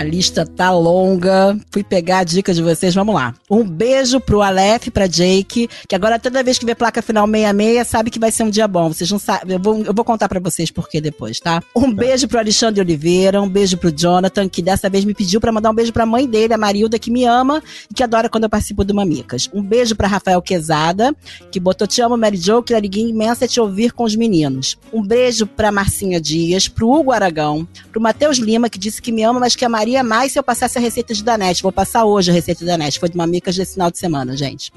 A 0.01 0.03
lista 0.03 0.47
tá 0.47 0.71
longa. 0.71 1.55
Fui 1.71 1.85
pegar 1.85 2.21
a 2.21 2.25
dica 2.25 2.55
de 2.55 2.63
vocês, 2.63 2.95
vamos 2.95 3.15
lá. 3.15 3.35
Um 3.51 3.63
beijo 3.63 4.19
pro 4.19 4.41
Aleph, 4.41 4.89
pra 4.89 5.07
Jake, 5.07 5.69
que 5.87 5.95
agora 5.95 6.19
toda 6.19 6.43
vez 6.43 6.59
que 6.59 6.65
vê 6.65 6.75
placa 6.75 7.03
final 7.03 7.27
66, 7.27 7.87
sabe 7.87 8.11
que 8.11 8.19
vai 8.19 8.33
ser 8.33 8.45
um 8.45 8.49
dia 8.49 8.67
bom. 8.67 8.89
Vocês 8.89 9.11
não 9.11 9.19
sabem. 9.19 9.53
Eu 9.53 9.59
vou, 9.61 9.85
eu 9.85 9.93
vou 9.93 10.03
contar 10.03 10.27
pra 10.27 10.41
vocês 10.41 10.71
por 10.71 10.89
que 10.89 11.03
depois, 11.03 11.39
tá? 11.39 11.63
Um 11.77 11.93
beijo 11.93 12.27
pro 12.27 12.39
Alexandre 12.39 12.81
Oliveira, 12.81 13.43
um 13.43 13.49
beijo 13.49 13.77
pro 13.77 13.93
Jonathan, 13.95 14.49
que 14.49 14.63
dessa 14.63 14.89
vez 14.89 15.05
me 15.05 15.13
pediu 15.13 15.39
pra 15.39 15.53
mandar 15.53 15.71
um 15.71 15.75
beijo 15.75 15.93
pra 15.93 16.07
mãe 16.07 16.27
dele, 16.27 16.55
a 16.55 16.57
Marilda, 16.57 16.99
que 16.99 17.11
me 17.11 17.27
ama 17.27 17.63
e 17.91 17.93
que 17.93 18.03
adora 18.03 18.31
quando 18.31 18.45
eu 18.45 18.51
participo 18.51 18.83
do 18.83 18.95
Mamicas. 18.95 19.51
Um 19.53 19.63
beijo 19.63 19.95
pra 19.95 20.09
Rafael 20.09 20.41
Quezada, 20.41 21.15
que 21.53 21.61
botou 21.61 21.87
Te 21.87 22.01
amo, 22.01 22.17
Mary 22.17 22.39
Jo, 22.39 22.63
que 22.63 22.73
alegria 22.73 23.07
imensa 23.07 23.45
é 23.45 23.49
te 23.49 23.61
ouvir 23.61 23.93
com 23.93 24.05
os 24.05 24.17
meninos. 24.17 24.79
Um 24.95 25.03
beijo 25.03 25.47
pra 25.47 25.71
Marcinha 25.71 26.19
Dias, 26.19 26.69
pro 26.69 26.91
Hugo 26.91 27.13
Aragão, 27.13 27.69
pro 27.93 28.01
Matheus 28.01 28.39
Lima, 28.39 28.71
que 28.71 28.79
disse 28.79 29.03
que 29.03 29.13
me 29.13 29.23
ama, 29.23 29.41
mas 29.41 29.55
que 29.55 29.67
amaria 29.97 30.03
mais 30.05 30.33
se 30.33 30.39
eu 30.39 30.43
passasse 30.43 30.79
a 30.79 30.81
receita 30.81 31.13
de 31.15 31.23
Danete. 31.25 31.63
Vou 31.63 31.73
passar 31.73 32.05
hoje 32.05 32.31
a 32.31 32.35
receita 32.35 32.61
de 32.61 32.67
Danete. 32.67 32.99
Foi 33.01 33.09
de 33.09 33.17
Mamicas 33.17 33.57
desse 33.57 33.75
final 33.75 33.91
de 33.91 33.99
semana, 33.99 34.37
gente. 34.37 34.73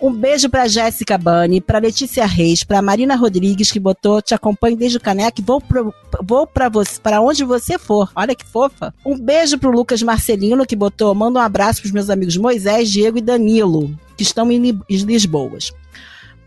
Um 0.00 0.12
beijo 0.12 0.48
pra 0.48 0.68
Jéssica 0.68 1.18
Bani, 1.18 1.60
pra 1.60 1.80
Letícia 1.80 2.24
Reis, 2.24 2.62
pra 2.62 2.80
Marina 2.80 3.16
Rodrigues, 3.16 3.72
que 3.72 3.80
botou 3.80 4.22
Te 4.22 4.32
acompanho 4.32 4.76
desde 4.76 4.96
o 4.96 5.00
caneco 5.00 5.42
vou, 5.42 5.60
pro, 5.60 5.92
vou 6.22 6.46
pra, 6.46 6.68
você, 6.68 7.00
pra 7.00 7.20
onde 7.20 7.42
você 7.44 7.78
for. 7.78 8.10
Olha 8.14 8.34
que 8.34 8.46
fofa. 8.46 8.94
Um 9.04 9.18
beijo 9.18 9.58
pro 9.58 9.70
Lucas 9.72 10.02
Marcelino, 10.02 10.64
que 10.66 10.76
botou 10.76 11.14
Manda 11.14 11.40
um 11.40 11.42
abraço 11.42 11.80
pros 11.80 11.92
meus 11.92 12.10
amigos 12.10 12.36
Moisés, 12.36 12.90
Diego 12.90 13.18
e 13.18 13.22
Danilo, 13.22 13.92
que 14.16 14.22
estão 14.22 14.50
em, 14.52 14.58
Li- 14.58 14.80
em 14.88 14.96
Lisboas. 14.98 15.72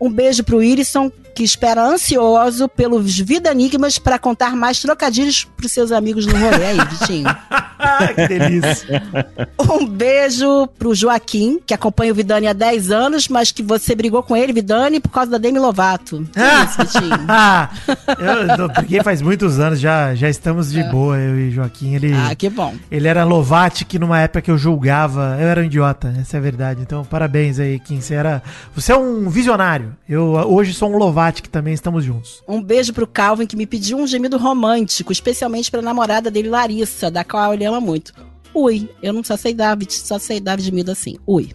Um 0.00 0.10
beijo 0.10 0.42
pro 0.42 0.62
Irisson, 0.62 1.12
que 1.34 1.44
espera 1.44 1.84
ansioso 1.84 2.68
pelos 2.68 3.18
Vida 3.18 3.50
Enigmas 3.52 3.98
pra 3.98 4.18
contar 4.18 4.56
mais 4.56 4.80
trocadilhos 4.80 5.44
pros 5.56 5.70
seus 5.70 5.92
amigos 5.92 6.26
no 6.26 6.32
rolê. 6.32 6.64
Aí, 6.66 6.78
Vitinho. 6.90 7.28
que 8.14 8.28
delícia. 8.28 9.02
Um 9.72 9.86
beijo 9.86 10.66
pro 10.78 10.94
Joaquim, 10.94 11.58
que 11.64 11.72
acompanha 11.72 12.12
o 12.12 12.14
Vidani 12.14 12.46
há 12.46 12.52
10 12.52 12.90
anos, 12.90 13.28
mas 13.28 13.50
que 13.50 13.62
você 13.62 13.94
brigou 13.94 14.22
com 14.22 14.36
ele, 14.36 14.52
Vidani, 14.52 15.00
por 15.00 15.08
causa 15.10 15.30
da 15.30 15.38
Demi 15.38 15.58
Lovato. 15.58 16.26
Que 16.32 16.40
isso, 16.40 16.98
Vitinho? 17.00 17.24
Ah, 17.28 17.70
eu, 18.58 18.68
briguei 18.68 19.02
faz 19.02 19.22
muitos 19.22 19.58
anos, 19.58 19.80
já, 19.80 20.14
já 20.14 20.28
estamos 20.28 20.70
de 20.70 20.82
boa, 20.84 21.16
eu 21.16 21.38
e 21.38 21.50
Joaquim. 21.50 21.94
Ele, 21.94 22.12
Ah, 22.12 22.34
que 22.34 22.50
bom. 22.50 22.74
ele 22.90 23.08
era 23.08 23.24
Lovatic 23.24 23.94
numa 23.94 24.20
época 24.20 24.42
que 24.42 24.50
eu 24.50 24.58
julgava. 24.58 25.36
Eu 25.40 25.48
era 25.48 25.60
um 25.60 25.64
idiota, 25.64 26.14
essa 26.20 26.36
é 26.36 26.38
a 26.38 26.42
verdade. 26.42 26.82
Então, 26.82 27.04
parabéns 27.04 27.58
aí, 27.58 27.78
Kim. 27.78 28.00
Você, 28.00 28.14
era, 28.14 28.42
você 28.74 28.92
é 28.92 28.96
um 28.96 29.28
visionário. 29.30 29.96
Eu 30.08 30.36
ah, 30.36 30.46
hoje 30.46 30.74
sou 30.74 30.90
um 30.92 30.98
Lovatic 30.98 31.46
também, 31.48 31.72
estamos 31.72 32.04
juntos. 32.04 32.42
Um 32.46 32.62
beijo 32.62 32.92
pro 32.92 33.06
Calvin, 33.06 33.46
que 33.46 33.56
me 33.56 33.66
pediu 33.66 33.96
um 33.98 34.06
gemido 34.06 34.36
romântico, 34.36 35.12
especialmente 35.12 35.70
pra 35.70 35.80
namorada 35.80 36.30
dele, 36.30 36.50
Larissa, 36.50 37.10
da 37.10 37.24
qual 37.24 37.54
ele 37.54 37.64
ama 37.72 37.80
muito. 37.80 38.12
Ui. 38.54 38.88
Eu 39.02 39.12
não 39.12 39.24
só 39.24 39.36
sei 39.36 39.54
David, 39.54 39.92
só 39.92 40.18
sei 40.18 40.38
David 40.38 40.70
Mildo 40.72 40.90
assim. 40.90 41.16
Ui. 41.26 41.50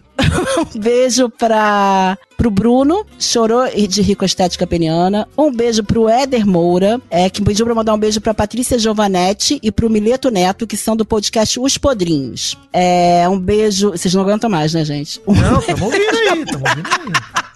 um 0.74 0.78
beijo 0.80 1.28
pra, 1.30 2.18
pro 2.36 2.50
Bruno, 2.50 3.06
chorou 3.18 3.64
de 3.68 4.02
rico 4.02 4.24
estética 4.24 4.66
peniana. 4.66 5.28
Um 5.36 5.52
beijo 5.52 5.84
pro 5.84 6.08
Éder 6.08 6.44
Moura, 6.46 7.00
é, 7.08 7.30
que 7.30 7.42
pediu 7.42 7.64
pra 7.64 7.74
mandar 7.74 7.94
um 7.94 7.98
beijo 7.98 8.20
pra 8.20 8.34
Patrícia 8.34 8.78
Giovanetti 8.78 9.60
e 9.62 9.70
pro 9.70 9.88
Mileto 9.88 10.30
Neto, 10.30 10.66
que 10.66 10.76
são 10.76 10.96
do 10.96 11.04
podcast 11.04 11.60
Os 11.60 11.78
Podrinhos. 11.78 12.58
É, 12.72 13.28
um 13.28 13.38
beijo. 13.38 13.90
Vocês 13.92 14.12
não 14.12 14.22
aguentam 14.22 14.50
mais, 14.50 14.74
né, 14.74 14.84
gente? 14.84 15.20
Um 15.26 15.34
Não, 15.34 15.60
tamo 15.62 15.84
ouvindo 15.84 16.16
aí, 16.16 16.44
tamo 16.44 16.64
ouvindo 16.68 16.88
aí. 16.88 17.48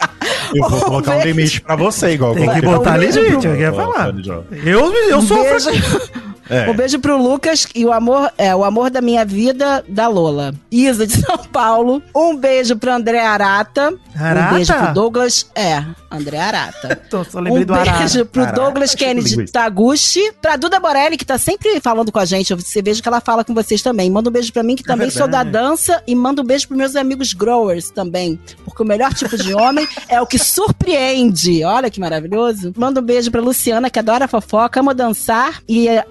Eu 0.55 0.68
vou 0.68 0.80
colocar 0.82 1.16
um 1.16 1.22
limite 1.22 1.60
pra 1.62 1.74
você, 1.74 2.12
igual 2.12 2.34
Tem 2.34 2.48
que 2.48 2.60
botar 2.60 2.97
Um 2.97 2.98
beijo 3.01 3.20
limite, 3.20 3.47
eu 3.47 3.56
ia 3.56 3.72
falar. 3.72 4.14
Eu, 4.64 4.94
eu 5.09 5.18
Um 5.18 5.22
sou 5.26 5.43
beijo, 5.43 5.70
É. 6.48 6.70
um 6.70 6.74
beijo 6.74 6.98
pro 6.98 7.16
Lucas 7.16 7.66
e 7.74 7.85
o 7.85 7.93
amor, 7.93 8.31
é, 8.36 8.55
o 8.55 8.64
amor 8.64 8.90
da 8.90 9.01
minha 9.01 9.24
vida 9.24 9.85
da 9.89 10.09
Lola. 10.09 10.55
Isa 10.70 11.06
de 11.06 11.14
São 11.20 11.39
Paulo. 11.39 12.02
Um 12.14 12.36
beijo 12.36 12.77
pro 12.77 12.93
André 12.93 13.20
Arata. 13.20 13.94
Arata? 14.14 14.51
Um 14.51 14.55
beijo 14.56 14.74
pro 14.74 14.94
Douglas. 14.94 15.47
É, 15.55 15.85
André 16.10 16.39
Arata. 16.39 17.01
Então, 17.12 17.24
só 17.24 17.40
lembrei 17.40 17.62
um 17.64 17.66
do 17.66 17.74
Arara. 17.74 17.98
beijo 17.98 18.24
pro 18.27 18.43
Arara, 18.43 18.56
Douglas 18.56 18.94
que 18.94 19.05
Kennedy. 19.05 19.51
Taguchi. 19.51 20.32
Pra 20.40 20.56
Duda 20.56 20.81
Borelli, 20.81 21.16
que 21.16 21.24
tá 21.27 21.36
sempre 21.36 21.78
falando 21.81 22.10
com 22.10 22.19
a 22.19 22.24
gente. 22.24 22.55
Você 22.55 22.81
veja 22.81 23.02
que 23.02 23.09
ela 23.09 23.20
fala 23.20 23.44
com 23.44 23.52
vocês 23.52 23.82
também. 23.82 24.10
Manda 24.10 24.31
um 24.31 24.32
beijo 24.32 24.52
pra 24.52 24.62
mim, 24.62 24.77
que 24.77 24.82
também 24.82 25.10
sou 25.10 25.28
da 25.28 25.43
dança. 25.43 26.02
E 26.06 26.14
manda 26.14 26.40
um 26.40 26.44
beijo 26.44 26.69
pros 26.69 26.78
meus 26.78 26.97
amigos 26.97 27.32
growers 27.35 27.90
também. 27.90 28.39
Porque 28.64 28.82
o 28.82 28.86
melhor 28.86 29.12
tipo 29.12 29.36
de 29.36 29.52
homem 29.55 29.86
é 30.09 30.20
o 30.20 30.27
que 30.27 30.39
surpreende. 30.39 31.64
Olha 31.64 31.90
que 31.90 32.01
maravilhoso. 32.01 32.73
Manda 32.77 33.01
um 33.01 33.05
beijo 33.05 33.31
pra 33.31 33.40
Luciana, 33.40 33.90
que 33.90 33.98
adora 33.98 34.27
fofoca, 34.27 34.81
ama 34.81 34.94
dançar 34.94 35.60
e, 35.69 35.89
é, 35.89 36.05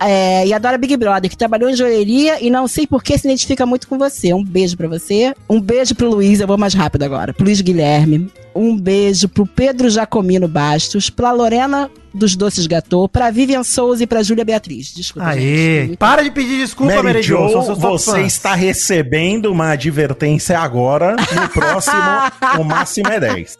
e 0.45 0.53
adora 0.53 0.77
Big 0.77 0.95
Brother, 0.98 1.30
que 1.30 1.38
trabalhou 1.38 1.69
em 1.69 1.76
joalheria 1.76 2.43
e 2.43 2.49
não 2.49 2.68
sei 2.68 2.85
por 2.88 3.03
que 3.03 3.18
se 3.18 3.27
identifica 3.27 3.65
muito 3.65 3.88
com 3.88 3.98
você. 3.98 4.34
Um 4.34 4.43
beijo 4.43 4.77
pra 4.77 4.88
você. 4.88 5.34
Um 5.49 5.60
beijo 5.60 5.95
pro 5.95 6.10
Luiz, 6.10 6.39
eu 6.39 6.48
vou 6.48 6.57
mais 6.57 6.73
rápido 6.73 7.03
agora. 7.03 7.34
Pro 7.34 7.45
Luiz 7.45 7.61
Guilherme. 7.61 8.31
Um 8.53 8.78
beijo 8.78 9.30
pro 9.30 9.45
Pedro 9.45 9.90
Jacomino 9.90 10.48
Bastos, 10.48 11.10
pra 11.10 11.32
Lorena 11.32 11.90
dos 12.14 12.36
Doces 12.36 12.68
Gatô, 12.68 13.07
pra 13.07 13.32
Vivian 13.32 13.64
Souza 13.64 14.03
e 14.03 14.07
pra 14.07 14.22
Júlia 14.22 14.44
Beatriz. 14.44 14.94
Desculpa, 14.94 15.30
Aê, 15.30 15.86
gente. 15.86 15.98
para 15.98 16.22
de 16.22 16.30
pedir 16.32 16.57
desculpa, 16.57 16.95
Mary 16.95 17.07
Mary 17.07 17.22
Jo. 17.23 17.48
Jo, 17.48 17.61
você 17.76 18.11
fãs. 18.11 18.26
está 18.34 18.53
recebendo 18.53 19.49
uma 19.49 19.69
advertência 19.72 20.60
agora. 20.60 21.15
No 21.15 21.49
próximo, 21.49 21.95
o 22.60 22.64
máximo 22.65 23.07
é 23.07 23.19
10. 23.22 23.57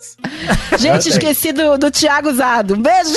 Gente, 0.78 1.08
esqueci 1.08 1.54
do, 1.54 1.78
do 1.78 1.90
Thiago 1.90 2.34
Zado. 2.34 2.74
Um 2.74 2.82
beijo. 2.82 3.16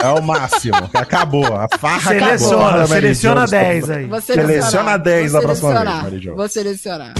É 0.00 0.08
o 0.08 0.22
máximo. 0.22 0.76
Acabou. 0.94 1.44
A 1.54 1.68
farra 1.78 2.12
Seleciona, 2.12 2.66
acabou. 2.68 2.86
seleciona 2.86 3.46
Jo. 3.46 3.50
10 3.50 3.90
aí. 3.90 4.06
Vou 4.06 4.20
Seleciona 4.22 4.96
10 4.96 5.32
da 5.32 5.38
Vou 5.40 5.46
próxima 5.46 5.74
vez. 5.84 6.02
Mary 6.02 6.18
Jo. 6.20 6.34
Vou 6.34 6.48
selecionar. 6.48 7.12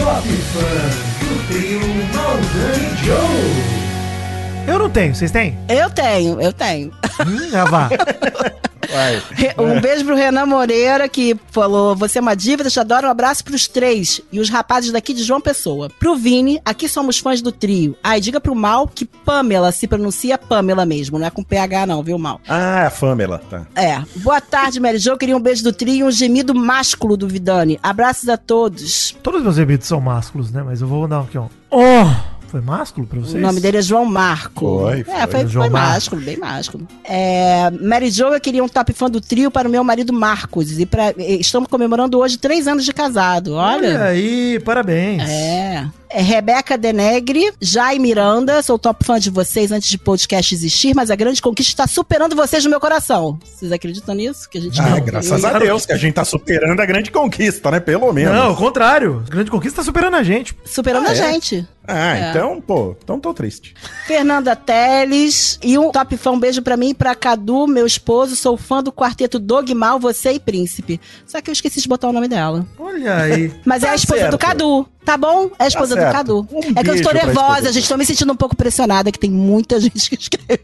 Top 0.00 0.26
Fãs 0.26 0.94
do 1.20 1.46
trio 1.48 1.80
Maldani 2.14 2.96
Joe. 3.04 4.66
Eu 4.66 4.78
não 4.78 4.88
tenho, 4.88 5.14
vocês 5.14 5.30
têm? 5.30 5.58
Eu 5.68 5.90
tenho, 5.90 6.40
eu 6.40 6.52
tenho. 6.54 6.90
Hum, 7.26 7.50
já 7.50 7.66
vá. 7.66 7.90
Vai. 8.92 9.22
Um 9.58 9.80
beijo 9.80 10.04
pro 10.04 10.14
Renan 10.14 10.46
Moreira, 10.46 11.08
que 11.08 11.36
falou: 11.50 11.94
Você 11.96 12.18
é 12.18 12.20
uma 12.22 12.34
dívida, 12.34 12.70
te 12.70 12.80
adoro. 12.80 13.06
Um 13.06 13.10
abraço 13.10 13.44
pros 13.44 13.68
três 13.68 14.20
e 14.32 14.40
os 14.40 14.48
rapazes 14.48 14.92
daqui 14.92 15.12
de 15.12 15.22
João 15.22 15.40
Pessoa. 15.40 15.90
Pro 15.98 16.16
Vini, 16.16 16.60
aqui 16.64 16.88
somos 16.88 17.18
fãs 17.18 17.40
do 17.40 17.52
trio. 17.52 17.96
Ah, 18.02 18.18
e 18.18 18.20
diga 18.20 18.40
pro 18.40 18.54
Mal 18.54 18.86
que 18.86 19.04
Pamela 19.04 19.72
se 19.72 19.86
pronuncia 19.86 20.36
Pamela 20.38 20.84
mesmo, 20.84 21.18
não 21.18 21.26
é 21.26 21.30
com 21.30 21.42
PH, 21.42 21.86
não, 21.86 22.02
viu, 22.02 22.18
Mal? 22.18 22.40
Ah, 22.48 22.86
a 22.86 22.90
Pamela, 22.90 23.38
tá. 23.50 23.66
É. 23.74 24.02
Boa 24.16 24.40
tarde, 24.40 24.80
Mary 24.80 24.98
Jo. 24.98 25.16
Queria 25.16 25.36
um 25.36 25.40
beijo 25.40 25.62
do 25.62 25.72
trio 25.72 25.94
e 25.94 26.04
um 26.04 26.10
gemido 26.10 26.54
másculo 26.54 27.16
do 27.16 27.28
Vidani. 27.28 27.78
Abraços 27.82 28.28
a 28.28 28.36
todos. 28.36 29.16
Todos 29.22 29.40
os 29.40 29.44
meus 29.44 29.56
bebidos 29.56 29.86
são 29.86 30.00
másculos, 30.00 30.50
né? 30.50 30.62
Mas 30.62 30.80
eu 30.80 30.88
vou 30.88 31.06
dar 31.06 31.20
aqui, 31.20 31.38
ó. 31.38 31.46
Oh! 31.70 32.39
Foi 32.50 32.60
másculo 32.60 33.06
pra 33.06 33.20
vocês? 33.20 33.34
O 33.34 33.38
nome 33.38 33.60
dele 33.60 33.76
é 33.78 33.82
João 33.82 34.04
Marco. 34.04 34.80
Foi, 34.80 35.00
É, 35.00 35.04
foi. 35.04 35.26
foi, 35.28 35.46
João 35.46 35.64
foi 35.66 35.70
másculo, 35.80 36.20
bem 36.20 36.36
másculo. 36.36 36.88
É, 37.04 37.70
Mary 37.70 38.10
Jo, 38.10 38.24
eu 38.24 38.40
queria 38.40 38.64
um 38.64 38.68
top 38.68 38.92
fã 38.92 39.08
do 39.08 39.20
trio 39.20 39.50
para 39.50 39.68
o 39.68 39.70
meu 39.70 39.84
marido 39.84 40.12
Marcos. 40.12 40.78
E 40.78 40.84
pra, 40.84 41.14
estamos 41.16 41.68
comemorando 41.68 42.18
hoje 42.18 42.36
três 42.38 42.66
anos 42.66 42.84
de 42.84 42.92
casado. 42.92 43.54
Olha 43.54 43.88
Olha. 43.88 44.02
aí, 44.04 44.58
parabéns. 44.64 45.22
É. 45.28 45.86
É 46.12 46.20
Rebeca 46.20 46.76
Denegre, 46.76 47.52
Jai 47.60 47.96
Miranda, 48.00 48.60
sou 48.64 48.76
top 48.76 49.04
fã 49.04 49.20
de 49.20 49.30
vocês 49.30 49.70
antes 49.70 49.88
de 49.88 49.96
podcast 49.96 50.52
existir, 50.52 50.92
mas 50.92 51.08
a 51.08 51.14
grande 51.14 51.40
conquista 51.40 51.70
está 51.70 51.86
superando 51.86 52.34
vocês 52.34 52.64
no 52.64 52.70
meu 52.70 52.80
coração. 52.80 53.38
Vocês 53.44 53.70
acreditam 53.70 54.16
nisso? 54.16 54.50
Que 54.50 54.58
a 54.58 54.60
gente 54.60 54.80
Ah, 54.80 54.88
não- 54.90 55.00
graças 55.04 55.44
a 55.44 55.56
Deus 55.56 55.86
que 55.86 55.92
a 55.92 55.96
gente 55.96 56.14
tá 56.14 56.24
superando 56.24 56.80
a 56.80 56.84
grande 56.84 57.12
conquista, 57.12 57.70
né? 57.70 57.78
Pelo 57.78 58.12
menos. 58.12 58.34
Não, 58.34 58.46
ao 58.48 58.56
contrário. 58.56 59.22
Grande 59.30 59.52
Conquista 59.52 59.76
tá 59.82 59.84
superando 59.84 60.14
a 60.16 60.22
gente. 60.24 60.52
Superando 60.64 61.06
Ah, 61.06 61.10
a 61.10 61.12
é? 61.12 61.14
gente. 61.32 61.64
Ah, 61.86 62.16
É. 62.16 62.30
então, 62.30 62.60
pô, 62.60 62.96
então 63.02 63.18
tô 63.20 63.32
triste. 63.32 63.74
Fernanda 64.06 64.54
Teles. 64.56 65.58
E 65.62 65.78
um 65.78 65.90
top 65.92 66.16
fã, 66.16 66.32
um 66.32 66.38
beijo 66.40 66.60
pra 66.62 66.76
mim 66.76 66.90
e 66.90 66.94
pra 66.94 67.14
Cadu, 67.14 67.66
meu 67.68 67.86
esposo. 67.86 68.34
Sou 68.36 68.56
fã 68.56 68.82
do 68.82 68.92
quarteto 68.92 69.38
Dogmal, 69.38 69.98
Você 70.00 70.32
e 70.32 70.40
Príncipe. 70.40 71.00
Só 71.26 71.40
que 71.40 71.50
eu 71.50 71.52
esqueci 71.52 71.80
de 71.80 71.88
botar 71.88 72.08
o 72.08 72.12
nome 72.12 72.26
dela. 72.28 72.66
Olha 72.78 73.16
aí. 73.16 73.52
Mas 73.64 73.82
é 73.82 73.86
Tá 73.86 73.92
a 73.92 73.96
esposa 73.96 74.20
certo. 74.20 74.32
do 74.32 74.38
Cadu, 74.38 74.88
tá 75.10 75.16
bom? 75.16 75.50
É 75.58 75.64
a 75.64 75.66
esposa 75.66 75.96
do 75.96 76.00
certo. 76.00 76.12
Cadu. 76.12 76.46
Um 76.52 76.60
é 76.76 76.84
que 76.84 76.90
eu 76.90 76.94
estou 76.94 77.12
nervosa, 77.12 77.72
gente. 77.72 77.88
Tô 77.88 77.96
me 77.96 78.04
sentindo 78.06 78.32
um 78.32 78.36
pouco 78.36 78.54
pressionada, 78.54 79.10
que 79.10 79.18
tem 79.18 79.30
muita 79.30 79.78
gente 79.80 80.08
que 80.08 80.14
escreveu. 80.16 80.58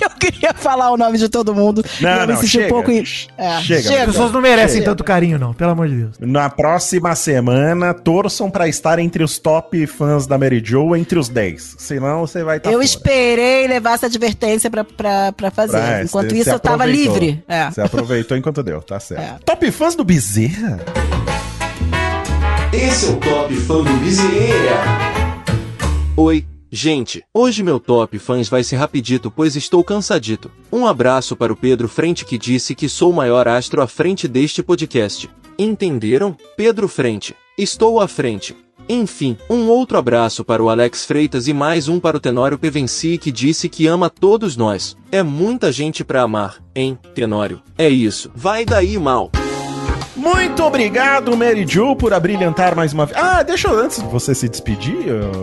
E 0.00 0.04
eu 0.04 0.10
queria 0.10 0.54
falar 0.54 0.90
o 0.92 0.96
nome 0.96 1.18
de 1.18 1.28
todo 1.28 1.52
mundo. 1.54 1.84
Não, 2.00 2.10
eu 2.10 2.26
me 2.26 2.32
não, 2.34 2.40
senti 2.40 2.52
chega. 2.52 2.66
um 2.66 2.68
pouco. 2.68 2.90
É, 2.92 3.60
Chega, 3.60 4.00
As 4.00 4.06
pessoas 4.06 4.32
não 4.32 4.40
merecem 4.40 4.76
Chega. 4.78 4.84
tanto 4.90 5.02
carinho, 5.02 5.38
não. 5.38 5.52
Pelo 5.52 5.72
amor 5.72 5.88
de 5.88 5.96
Deus. 5.96 6.14
Na 6.20 6.48
próxima 6.48 7.14
semana, 7.16 7.92
torçam 7.92 8.50
pra 8.50 8.68
estar 8.68 8.98
entre 9.00 9.24
os 9.24 9.38
top 9.38 9.84
fãs 9.86 10.26
da 10.26 10.38
Mary 10.38 10.62
Jo, 10.64 10.94
entre 10.94 11.18
os 11.18 11.28
10. 11.28 11.76
Senão 11.78 12.20
você 12.20 12.44
vai 12.44 12.58
estar 12.58 12.70
eu 12.70 12.80
esperei 12.82 13.66
levar 13.66 13.94
essa 13.94 14.06
advertência 14.06 14.70
pra, 14.70 14.84
pra, 14.84 15.32
pra 15.32 15.50
fazer. 15.50 15.72
Pra- 15.78 16.02
Enquanto 16.04 16.34
isso, 16.34 16.50
eu 16.50 16.60
tava 16.60 16.86
livre. 16.86 17.42
É. 17.48 17.70
Você 17.70 17.80
aproveitou 17.80 18.36
enquanto 18.36 18.62
deu, 18.62 18.80
tá 18.80 19.00
certo. 19.00 19.22
É. 19.22 19.38
Top 19.44 19.70
fãs 19.72 19.94
do 19.94 20.04
Bezerra? 20.04 20.78
Esse 22.72 23.06
é 23.06 23.10
o 23.10 23.16
Top 23.16 23.54
Fã 23.54 23.82
do 23.82 23.92
Bezerra. 24.04 25.42
Oi, 26.16 26.44
gente. 26.70 27.22
Hoje 27.32 27.62
meu 27.62 27.80
top 27.80 28.18
fãs 28.18 28.48
vai 28.48 28.62
ser 28.62 28.76
rapidito 28.76 29.30
pois 29.30 29.56
estou 29.56 29.82
cansadito. 29.82 30.50
Um 30.70 30.86
abraço 30.86 31.34
para 31.34 31.52
o 31.52 31.56
Pedro 31.56 31.88
Frente 31.88 32.24
que 32.24 32.36
disse 32.36 32.74
que 32.74 32.88
sou 32.88 33.10
o 33.10 33.14
maior 33.14 33.48
astro 33.48 33.80
à 33.80 33.86
frente 33.86 34.28
deste 34.28 34.62
podcast. 34.62 35.30
Entenderam? 35.58 36.36
Pedro 36.56 36.88
Frente. 36.88 37.34
Estou 37.56 38.00
à 38.00 38.06
frente. 38.06 38.54
Enfim, 38.86 39.36
um 39.48 39.68
outro 39.68 39.98
abraço 39.98 40.44
para 40.44 40.62
o 40.62 40.68
Alex 40.68 41.04
Freitas 41.04 41.48
e 41.48 41.52
mais 41.52 41.88
um 41.88 41.98
para 41.98 42.16
o 42.16 42.20
Tenório 42.20 42.58
Pevenci 42.58 43.18
que 43.18 43.32
disse 43.32 43.68
que 43.68 43.86
ama 43.86 44.10
todos 44.10 44.56
nós. 44.56 44.96
É 45.10 45.22
muita 45.22 45.72
gente 45.72 46.04
pra 46.04 46.22
amar, 46.22 46.62
hein, 46.74 46.98
Tenório? 47.14 47.62
É 47.76 47.88
isso. 47.88 48.30
Vai 48.34 48.64
daí, 48.64 48.98
mal. 48.98 49.30
Muito 50.18 50.62
obrigado, 50.64 51.36
Mary 51.36 51.64
Jo, 51.66 51.94
por 51.94 52.12
abrilhantar 52.12 52.74
mais 52.74 52.92
uma 52.92 53.06
vez. 53.06 53.16
Ah, 53.18 53.42
deixa 53.42 53.68
eu, 53.68 53.78
antes 53.78 54.02
de 54.02 54.08
você 54.08 54.34
se 54.34 54.48
despedir, 54.48 54.96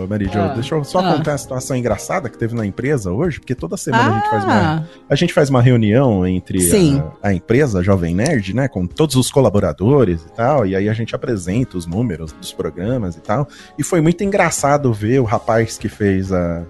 Mary 0.08 0.26
Jo, 0.26 0.38
Ah, 0.38 0.48
deixa 0.48 0.74
eu 0.74 0.84
só 0.84 0.98
ah. 0.98 1.14
contar 1.14 1.32
a 1.34 1.38
situação 1.38 1.74
engraçada 1.76 2.28
que 2.28 2.36
teve 2.36 2.54
na 2.54 2.64
empresa 2.66 3.10
hoje, 3.10 3.40
porque 3.40 3.54
toda 3.54 3.76
semana 3.76 4.10
a 4.10 4.12
gente 4.18 4.30
faz 4.30 4.44
Ah. 4.44 4.46
uma. 4.46 4.88
A 5.08 5.14
gente 5.14 5.32
faz 5.32 5.48
uma 5.48 5.62
reunião 5.62 6.26
entre 6.26 6.58
a, 7.22 7.28
a 7.28 7.32
empresa 7.32 7.82
Jovem 7.82 8.14
Nerd, 8.14 8.54
né? 8.54 8.68
Com 8.68 8.86
todos 8.86 9.16
os 9.16 9.30
colaboradores 9.30 10.22
e 10.22 10.32
tal. 10.32 10.66
E 10.66 10.76
aí 10.76 10.88
a 10.88 10.92
gente 10.92 11.14
apresenta 11.14 11.76
os 11.78 11.86
números 11.86 12.32
dos 12.32 12.52
programas 12.52 13.16
e 13.16 13.20
tal. 13.20 13.48
E 13.78 13.82
foi 13.82 14.00
muito 14.02 14.22
engraçado 14.22 14.92
ver 14.92 15.20
o 15.20 15.24
rapaz 15.24 15.78
que 15.78 15.88
fez 15.88 16.32
a. 16.32 16.62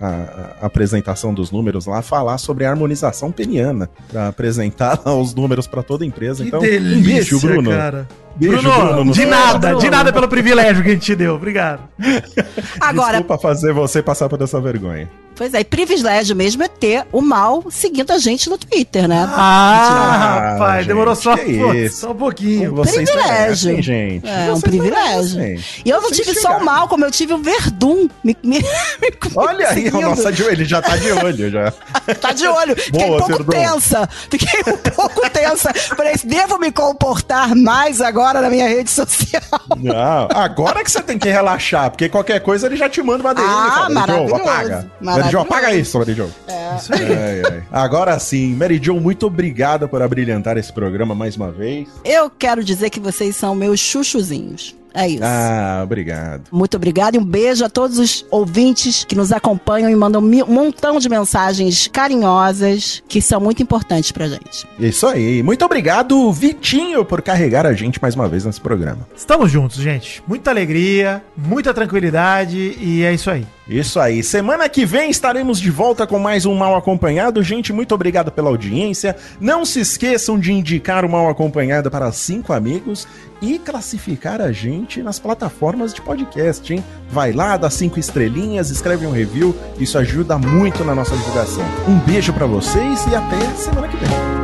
A, 0.00 0.56
a 0.62 0.66
apresentação 0.66 1.34
dos 1.34 1.50
números 1.50 1.84
lá 1.84 2.00
falar 2.00 2.38
sobre 2.38 2.64
a 2.64 2.70
harmonização 2.70 3.30
peniana 3.30 3.90
para 4.10 4.28
apresentar 4.28 4.98
lá 5.04 5.14
os 5.14 5.34
números 5.34 5.66
para 5.66 5.82
toda 5.82 6.04
a 6.04 6.06
empresa. 6.06 6.42
Que 6.42 6.48
então, 6.48 6.60
delícia, 6.60 6.98
um 6.98 7.02
beijo, 7.02 7.40
Bruno. 7.40 7.70
cara. 7.70 8.08
Beijo, 8.34 8.56
Bruno, 8.62 8.86
Bruno. 8.86 9.04
no 9.04 9.12
de 9.12 9.26
nada, 9.26 9.74
de 9.74 9.90
nada 9.90 10.10
pelo 10.10 10.26
privilégio 10.26 10.82
que 10.82 10.88
a 10.88 10.92
gente 10.94 11.04
te 11.04 11.14
deu. 11.14 11.34
Obrigado. 11.34 11.82
Agora, 12.80 13.18
Desculpa 13.18 13.38
fazer 13.38 13.74
você 13.74 14.02
passar 14.02 14.28
por 14.28 14.40
essa 14.40 14.58
vergonha. 14.58 15.06
Pois 15.40 15.54
é, 15.54 15.60
e 15.60 15.64
privilégio 15.64 16.36
mesmo 16.36 16.62
é 16.62 16.68
ter 16.68 17.06
o 17.10 17.22
mal 17.22 17.64
seguindo 17.70 18.10
a 18.10 18.18
gente 18.18 18.50
no 18.50 18.58
Twitter, 18.58 19.08
né? 19.08 19.26
Ah, 19.32 20.50
rapaz, 20.52 20.80
gente, 20.80 20.88
demorou 20.88 21.14
só, 21.14 21.34
pô, 21.34 21.72
isso? 21.72 21.96
só 21.96 22.10
um 22.10 22.14
pouquinho. 22.14 22.74
Vocês 22.74 23.08
privilégio. 23.10 23.70
merecem, 23.70 23.82
gente. 23.82 24.28
É, 24.28 24.42
um 24.42 24.46
Vocês 24.50 24.60
privilégio. 24.60 25.38
merecem. 25.38 25.82
E 25.82 25.88
eu 25.88 26.02
não 26.02 26.10
Vocês 26.10 26.26
tive 26.26 26.38
só 26.38 26.58
o 26.58 26.62
mal, 26.62 26.88
como 26.88 27.06
eu 27.06 27.10
tive 27.10 27.32
o 27.32 27.38
Verdun. 27.38 28.06
Me, 28.22 28.36
me, 28.42 28.58
me 29.00 29.14
Olha 29.34 29.70
aí, 29.70 29.88
o 29.88 29.92
seguindo. 29.92 30.00
nosso 30.02 30.30
de 30.30 30.42
olho, 30.42 30.52
ele 30.52 30.64
já 30.66 30.82
tá 30.82 30.96
de 30.98 31.10
olho 31.10 31.50
já. 31.50 31.72
Tá 32.20 32.32
de 32.32 32.46
olho. 32.46 32.76
Fiquei 32.76 33.06
Boa, 33.06 33.16
um 33.16 33.18
pouco 33.26 33.44
Verdun. 33.44 33.50
tensa. 33.52 34.08
Fiquei 34.30 34.60
um 34.74 34.76
pouco 34.90 35.30
tensa. 35.30 35.72
Falei, 35.72 36.14
devo 36.22 36.58
me 36.58 36.70
comportar 36.70 37.54
mais 37.54 38.02
agora 38.02 38.42
na 38.42 38.50
minha 38.50 38.68
rede 38.68 38.90
social. 38.90 39.40
Não, 39.78 40.28
agora 40.34 40.84
que 40.84 40.90
você 40.90 41.00
tem 41.02 41.18
que 41.18 41.30
relaxar, 41.30 41.90
porque 41.90 42.08
qualquer 42.10 42.40
coisa 42.40 42.66
ele 42.66 42.76
já 42.76 42.90
te 42.90 43.00
manda 43.02 43.22
uma 43.22 43.34
DM. 43.34 43.46
Ah, 43.48 43.70
fala, 43.74 43.90
"Mary 43.90 44.12
Jo, 44.12 44.18
maravilhoso, 44.18 44.34
apaga. 44.42 44.90
Mary 45.30 45.48
Jo, 45.48 45.54
apaga 45.54 45.74
isso, 45.74 45.98
Mary 45.98 46.14
Jo. 46.14 46.30
É, 46.48 46.76
Isso 46.76 46.92
aí. 46.94 47.00
Ai, 47.12 47.42
ai. 47.52 47.62
Agora 47.70 48.18
sim, 48.18 48.54
Mary 48.54 48.80
Jo, 48.82 49.00
muito 49.00 49.26
obrigada 49.26 49.86
por 49.88 50.02
abrilhantar 50.02 50.56
esse 50.56 50.72
programa 50.72 51.14
mais 51.14 51.36
uma 51.36 51.50
vez. 51.50 51.88
Eu 52.04 52.30
quero 52.30 52.62
dizer 52.64 52.90
que 52.90 53.00
vocês 53.00 53.36
são 53.36 53.54
meus 53.54 53.80
chuchuzinhos. 53.80 54.76
É 54.94 55.08
isso. 55.08 55.22
Ah, 55.24 55.80
obrigado. 55.84 56.42
Muito 56.50 56.76
obrigada 56.76 57.16
e 57.16 57.20
um 57.20 57.24
beijo 57.24 57.64
a 57.64 57.68
todos 57.68 57.98
os 57.98 58.26
ouvintes 58.30 59.04
que 59.04 59.14
nos 59.14 59.32
acompanham 59.32 59.90
e 59.90 59.94
mandam 59.94 60.22
um 60.22 60.46
montão 60.46 60.98
de 60.98 61.08
mensagens 61.08 61.88
carinhosas 61.88 63.02
que 63.08 63.20
são 63.20 63.40
muito 63.40 63.62
importantes 63.62 64.12
pra 64.12 64.28
gente. 64.28 64.66
Isso 64.78 65.06
aí. 65.06 65.42
Muito 65.42 65.64
obrigado, 65.64 66.32
Vitinho, 66.32 67.04
por 67.04 67.22
carregar 67.22 67.66
a 67.66 67.72
gente 67.72 68.00
mais 68.00 68.14
uma 68.14 68.28
vez 68.28 68.44
nesse 68.44 68.60
programa. 68.60 69.06
Estamos 69.16 69.50
juntos, 69.50 69.78
gente. 69.78 70.22
Muita 70.26 70.50
alegria, 70.50 71.22
muita 71.36 71.72
tranquilidade 71.72 72.76
e 72.80 73.02
é 73.02 73.12
isso 73.12 73.30
aí. 73.30 73.46
Isso 73.70 74.00
aí. 74.00 74.20
Semana 74.24 74.68
que 74.68 74.84
vem 74.84 75.10
estaremos 75.10 75.60
de 75.60 75.70
volta 75.70 76.04
com 76.04 76.18
mais 76.18 76.44
um 76.44 76.56
Mal 76.56 76.74
Acompanhado. 76.74 77.40
Gente, 77.40 77.72
muito 77.72 77.94
obrigado 77.94 78.32
pela 78.32 78.48
audiência. 78.48 79.16
Não 79.40 79.64
se 79.64 79.78
esqueçam 79.78 80.36
de 80.40 80.52
indicar 80.52 81.04
o 81.04 81.08
Mal 81.08 81.28
Acompanhado 81.28 81.88
para 81.88 82.10
cinco 82.10 82.52
amigos 82.52 83.06
e 83.42 83.58
classificar 83.58 84.40
a 84.40 84.52
gente 84.52 85.02
nas 85.02 85.18
plataformas 85.18 85.94
de 85.94 86.02
podcast, 86.02 86.72
hein? 86.72 86.84
Vai 87.10 87.32
lá, 87.32 87.56
dá 87.56 87.70
cinco 87.70 87.98
estrelinhas, 87.98 88.70
escreve 88.70 89.06
um 89.06 89.12
review. 89.12 89.54
Isso 89.78 89.98
ajuda 89.98 90.38
muito 90.38 90.84
na 90.84 90.94
nossa 90.94 91.16
divulgação. 91.16 91.64
Um 91.88 91.98
beijo 91.98 92.32
pra 92.32 92.46
vocês 92.46 93.06
e 93.06 93.14
até 93.14 93.40
semana 93.54 93.88
que 93.88 93.96
vem. 93.96 94.40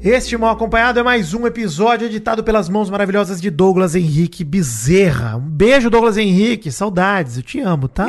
Este 0.00 0.36
Mal 0.38 0.52
Acompanhado 0.52 1.00
é 1.00 1.02
mais 1.02 1.34
um 1.34 1.46
episódio 1.46 2.06
editado 2.06 2.42
pelas 2.44 2.68
mãos 2.68 2.88
maravilhosas 2.88 3.40
de 3.40 3.50
Douglas 3.50 3.94
Henrique 3.94 4.44
Bezerra. 4.44 5.36
Um 5.36 5.40
beijo, 5.40 5.90
Douglas 5.90 6.16
Henrique. 6.16 6.70
Saudades, 6.70 7.36
eu 7.36 7.42
te 7.42 7.60
amo, 7.60 7.88
tá? 7.88 8.06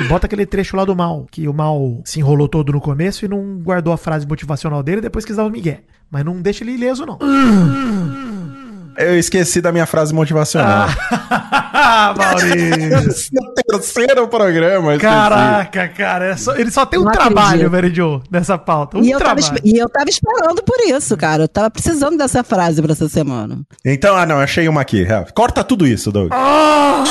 E 0.00 0.04
bota 0.04 0.26
aquele 0.26 0.46
trecho 0.46 0.76
lá 0.76 0.84
do 0.84 0.96
mal, 0.96 1.26
que 1.30 1.46
o 1.48 1.52
mal 1.54 2.00
se 2.04 2.18
enrolou 2.20 2.48
todo 2.48 2.72
no 2.72 2.80
começo 2.80 3.24
e 3.24 3.28
não 3.28 3.58
guardou 3.58 3.92
a 3.92 3.96
frase 3.96 4.26
motivacional 4.26 4.82
dele 4.82 5.00
depois 5.00 5.24
quis 5.24 5.36
dar 5.36 5.44
o 5.44 5.50
migué. 5.50 5.80
Mas 6.10 6.24
não 6.24 6.40
deixa 6.40 6.64
ele 6.64 6.72
ileso, 6.72 7.04
não. 7.06 7.18
Eu 8.98 9.18
esqueci 9.18 9.60
da 9.62 9.72
minha 9.72 9.86
frase 9.86 10.12
motivacional. 10.14 10.86
Ah, 11.10 12.12
Maurício. 12.18 13.30
no 13.32 13.54
terceiro 13.54 14.28
programa. 14.28 14.98
Caraca, 14.98 15.88
cara, 15.88 16.26
é 16.26 16.36
só- 16.36 16.54
ele 16.56 16.70
só 16.70 16.84
tem 16.84 17.00
um 17.00 17.04
Não 17.04 17.12
trabalho. 17.12 17.70
Mary 17.70 17.94
Jo, 17.94 18.20
nessa 18.30 18.58
pauta. 18.58 18.98
Um 18.98 19.02
e, 19.02 19.10
eu 19.10 19.18
tava, 19.18 19.36
trabalho. 19.40 19.56
espe- 19.56 19.60
e 19.68 19.78
eu 19.78 19.88
tava 19.88 20.10
esperando 20.10 20.62
por 20.62 20.78
isso, 20.86 21.16
cara. 21.16 21.44
Eu 21.44 21.48
tava 21.48 21.70
precisando 21.70 22.18
dessa 22.18 22.44
frase 22.44 22.82
pra 22.82 22.92
essa 22.92 23.08
semana. 23.08 23.60
Então, 23.84 24.14
ah 24.14 24.26
não, 24.26 24.38
achei 24.38 24.68
uma 24.68 24.82
aqui. 24.82 25.06
Corta 25.34 25.64
tudo 25.64 25.86
isso, 25.86 26.12
Doug. 26.12 26.28
Ah! 26.30 27.02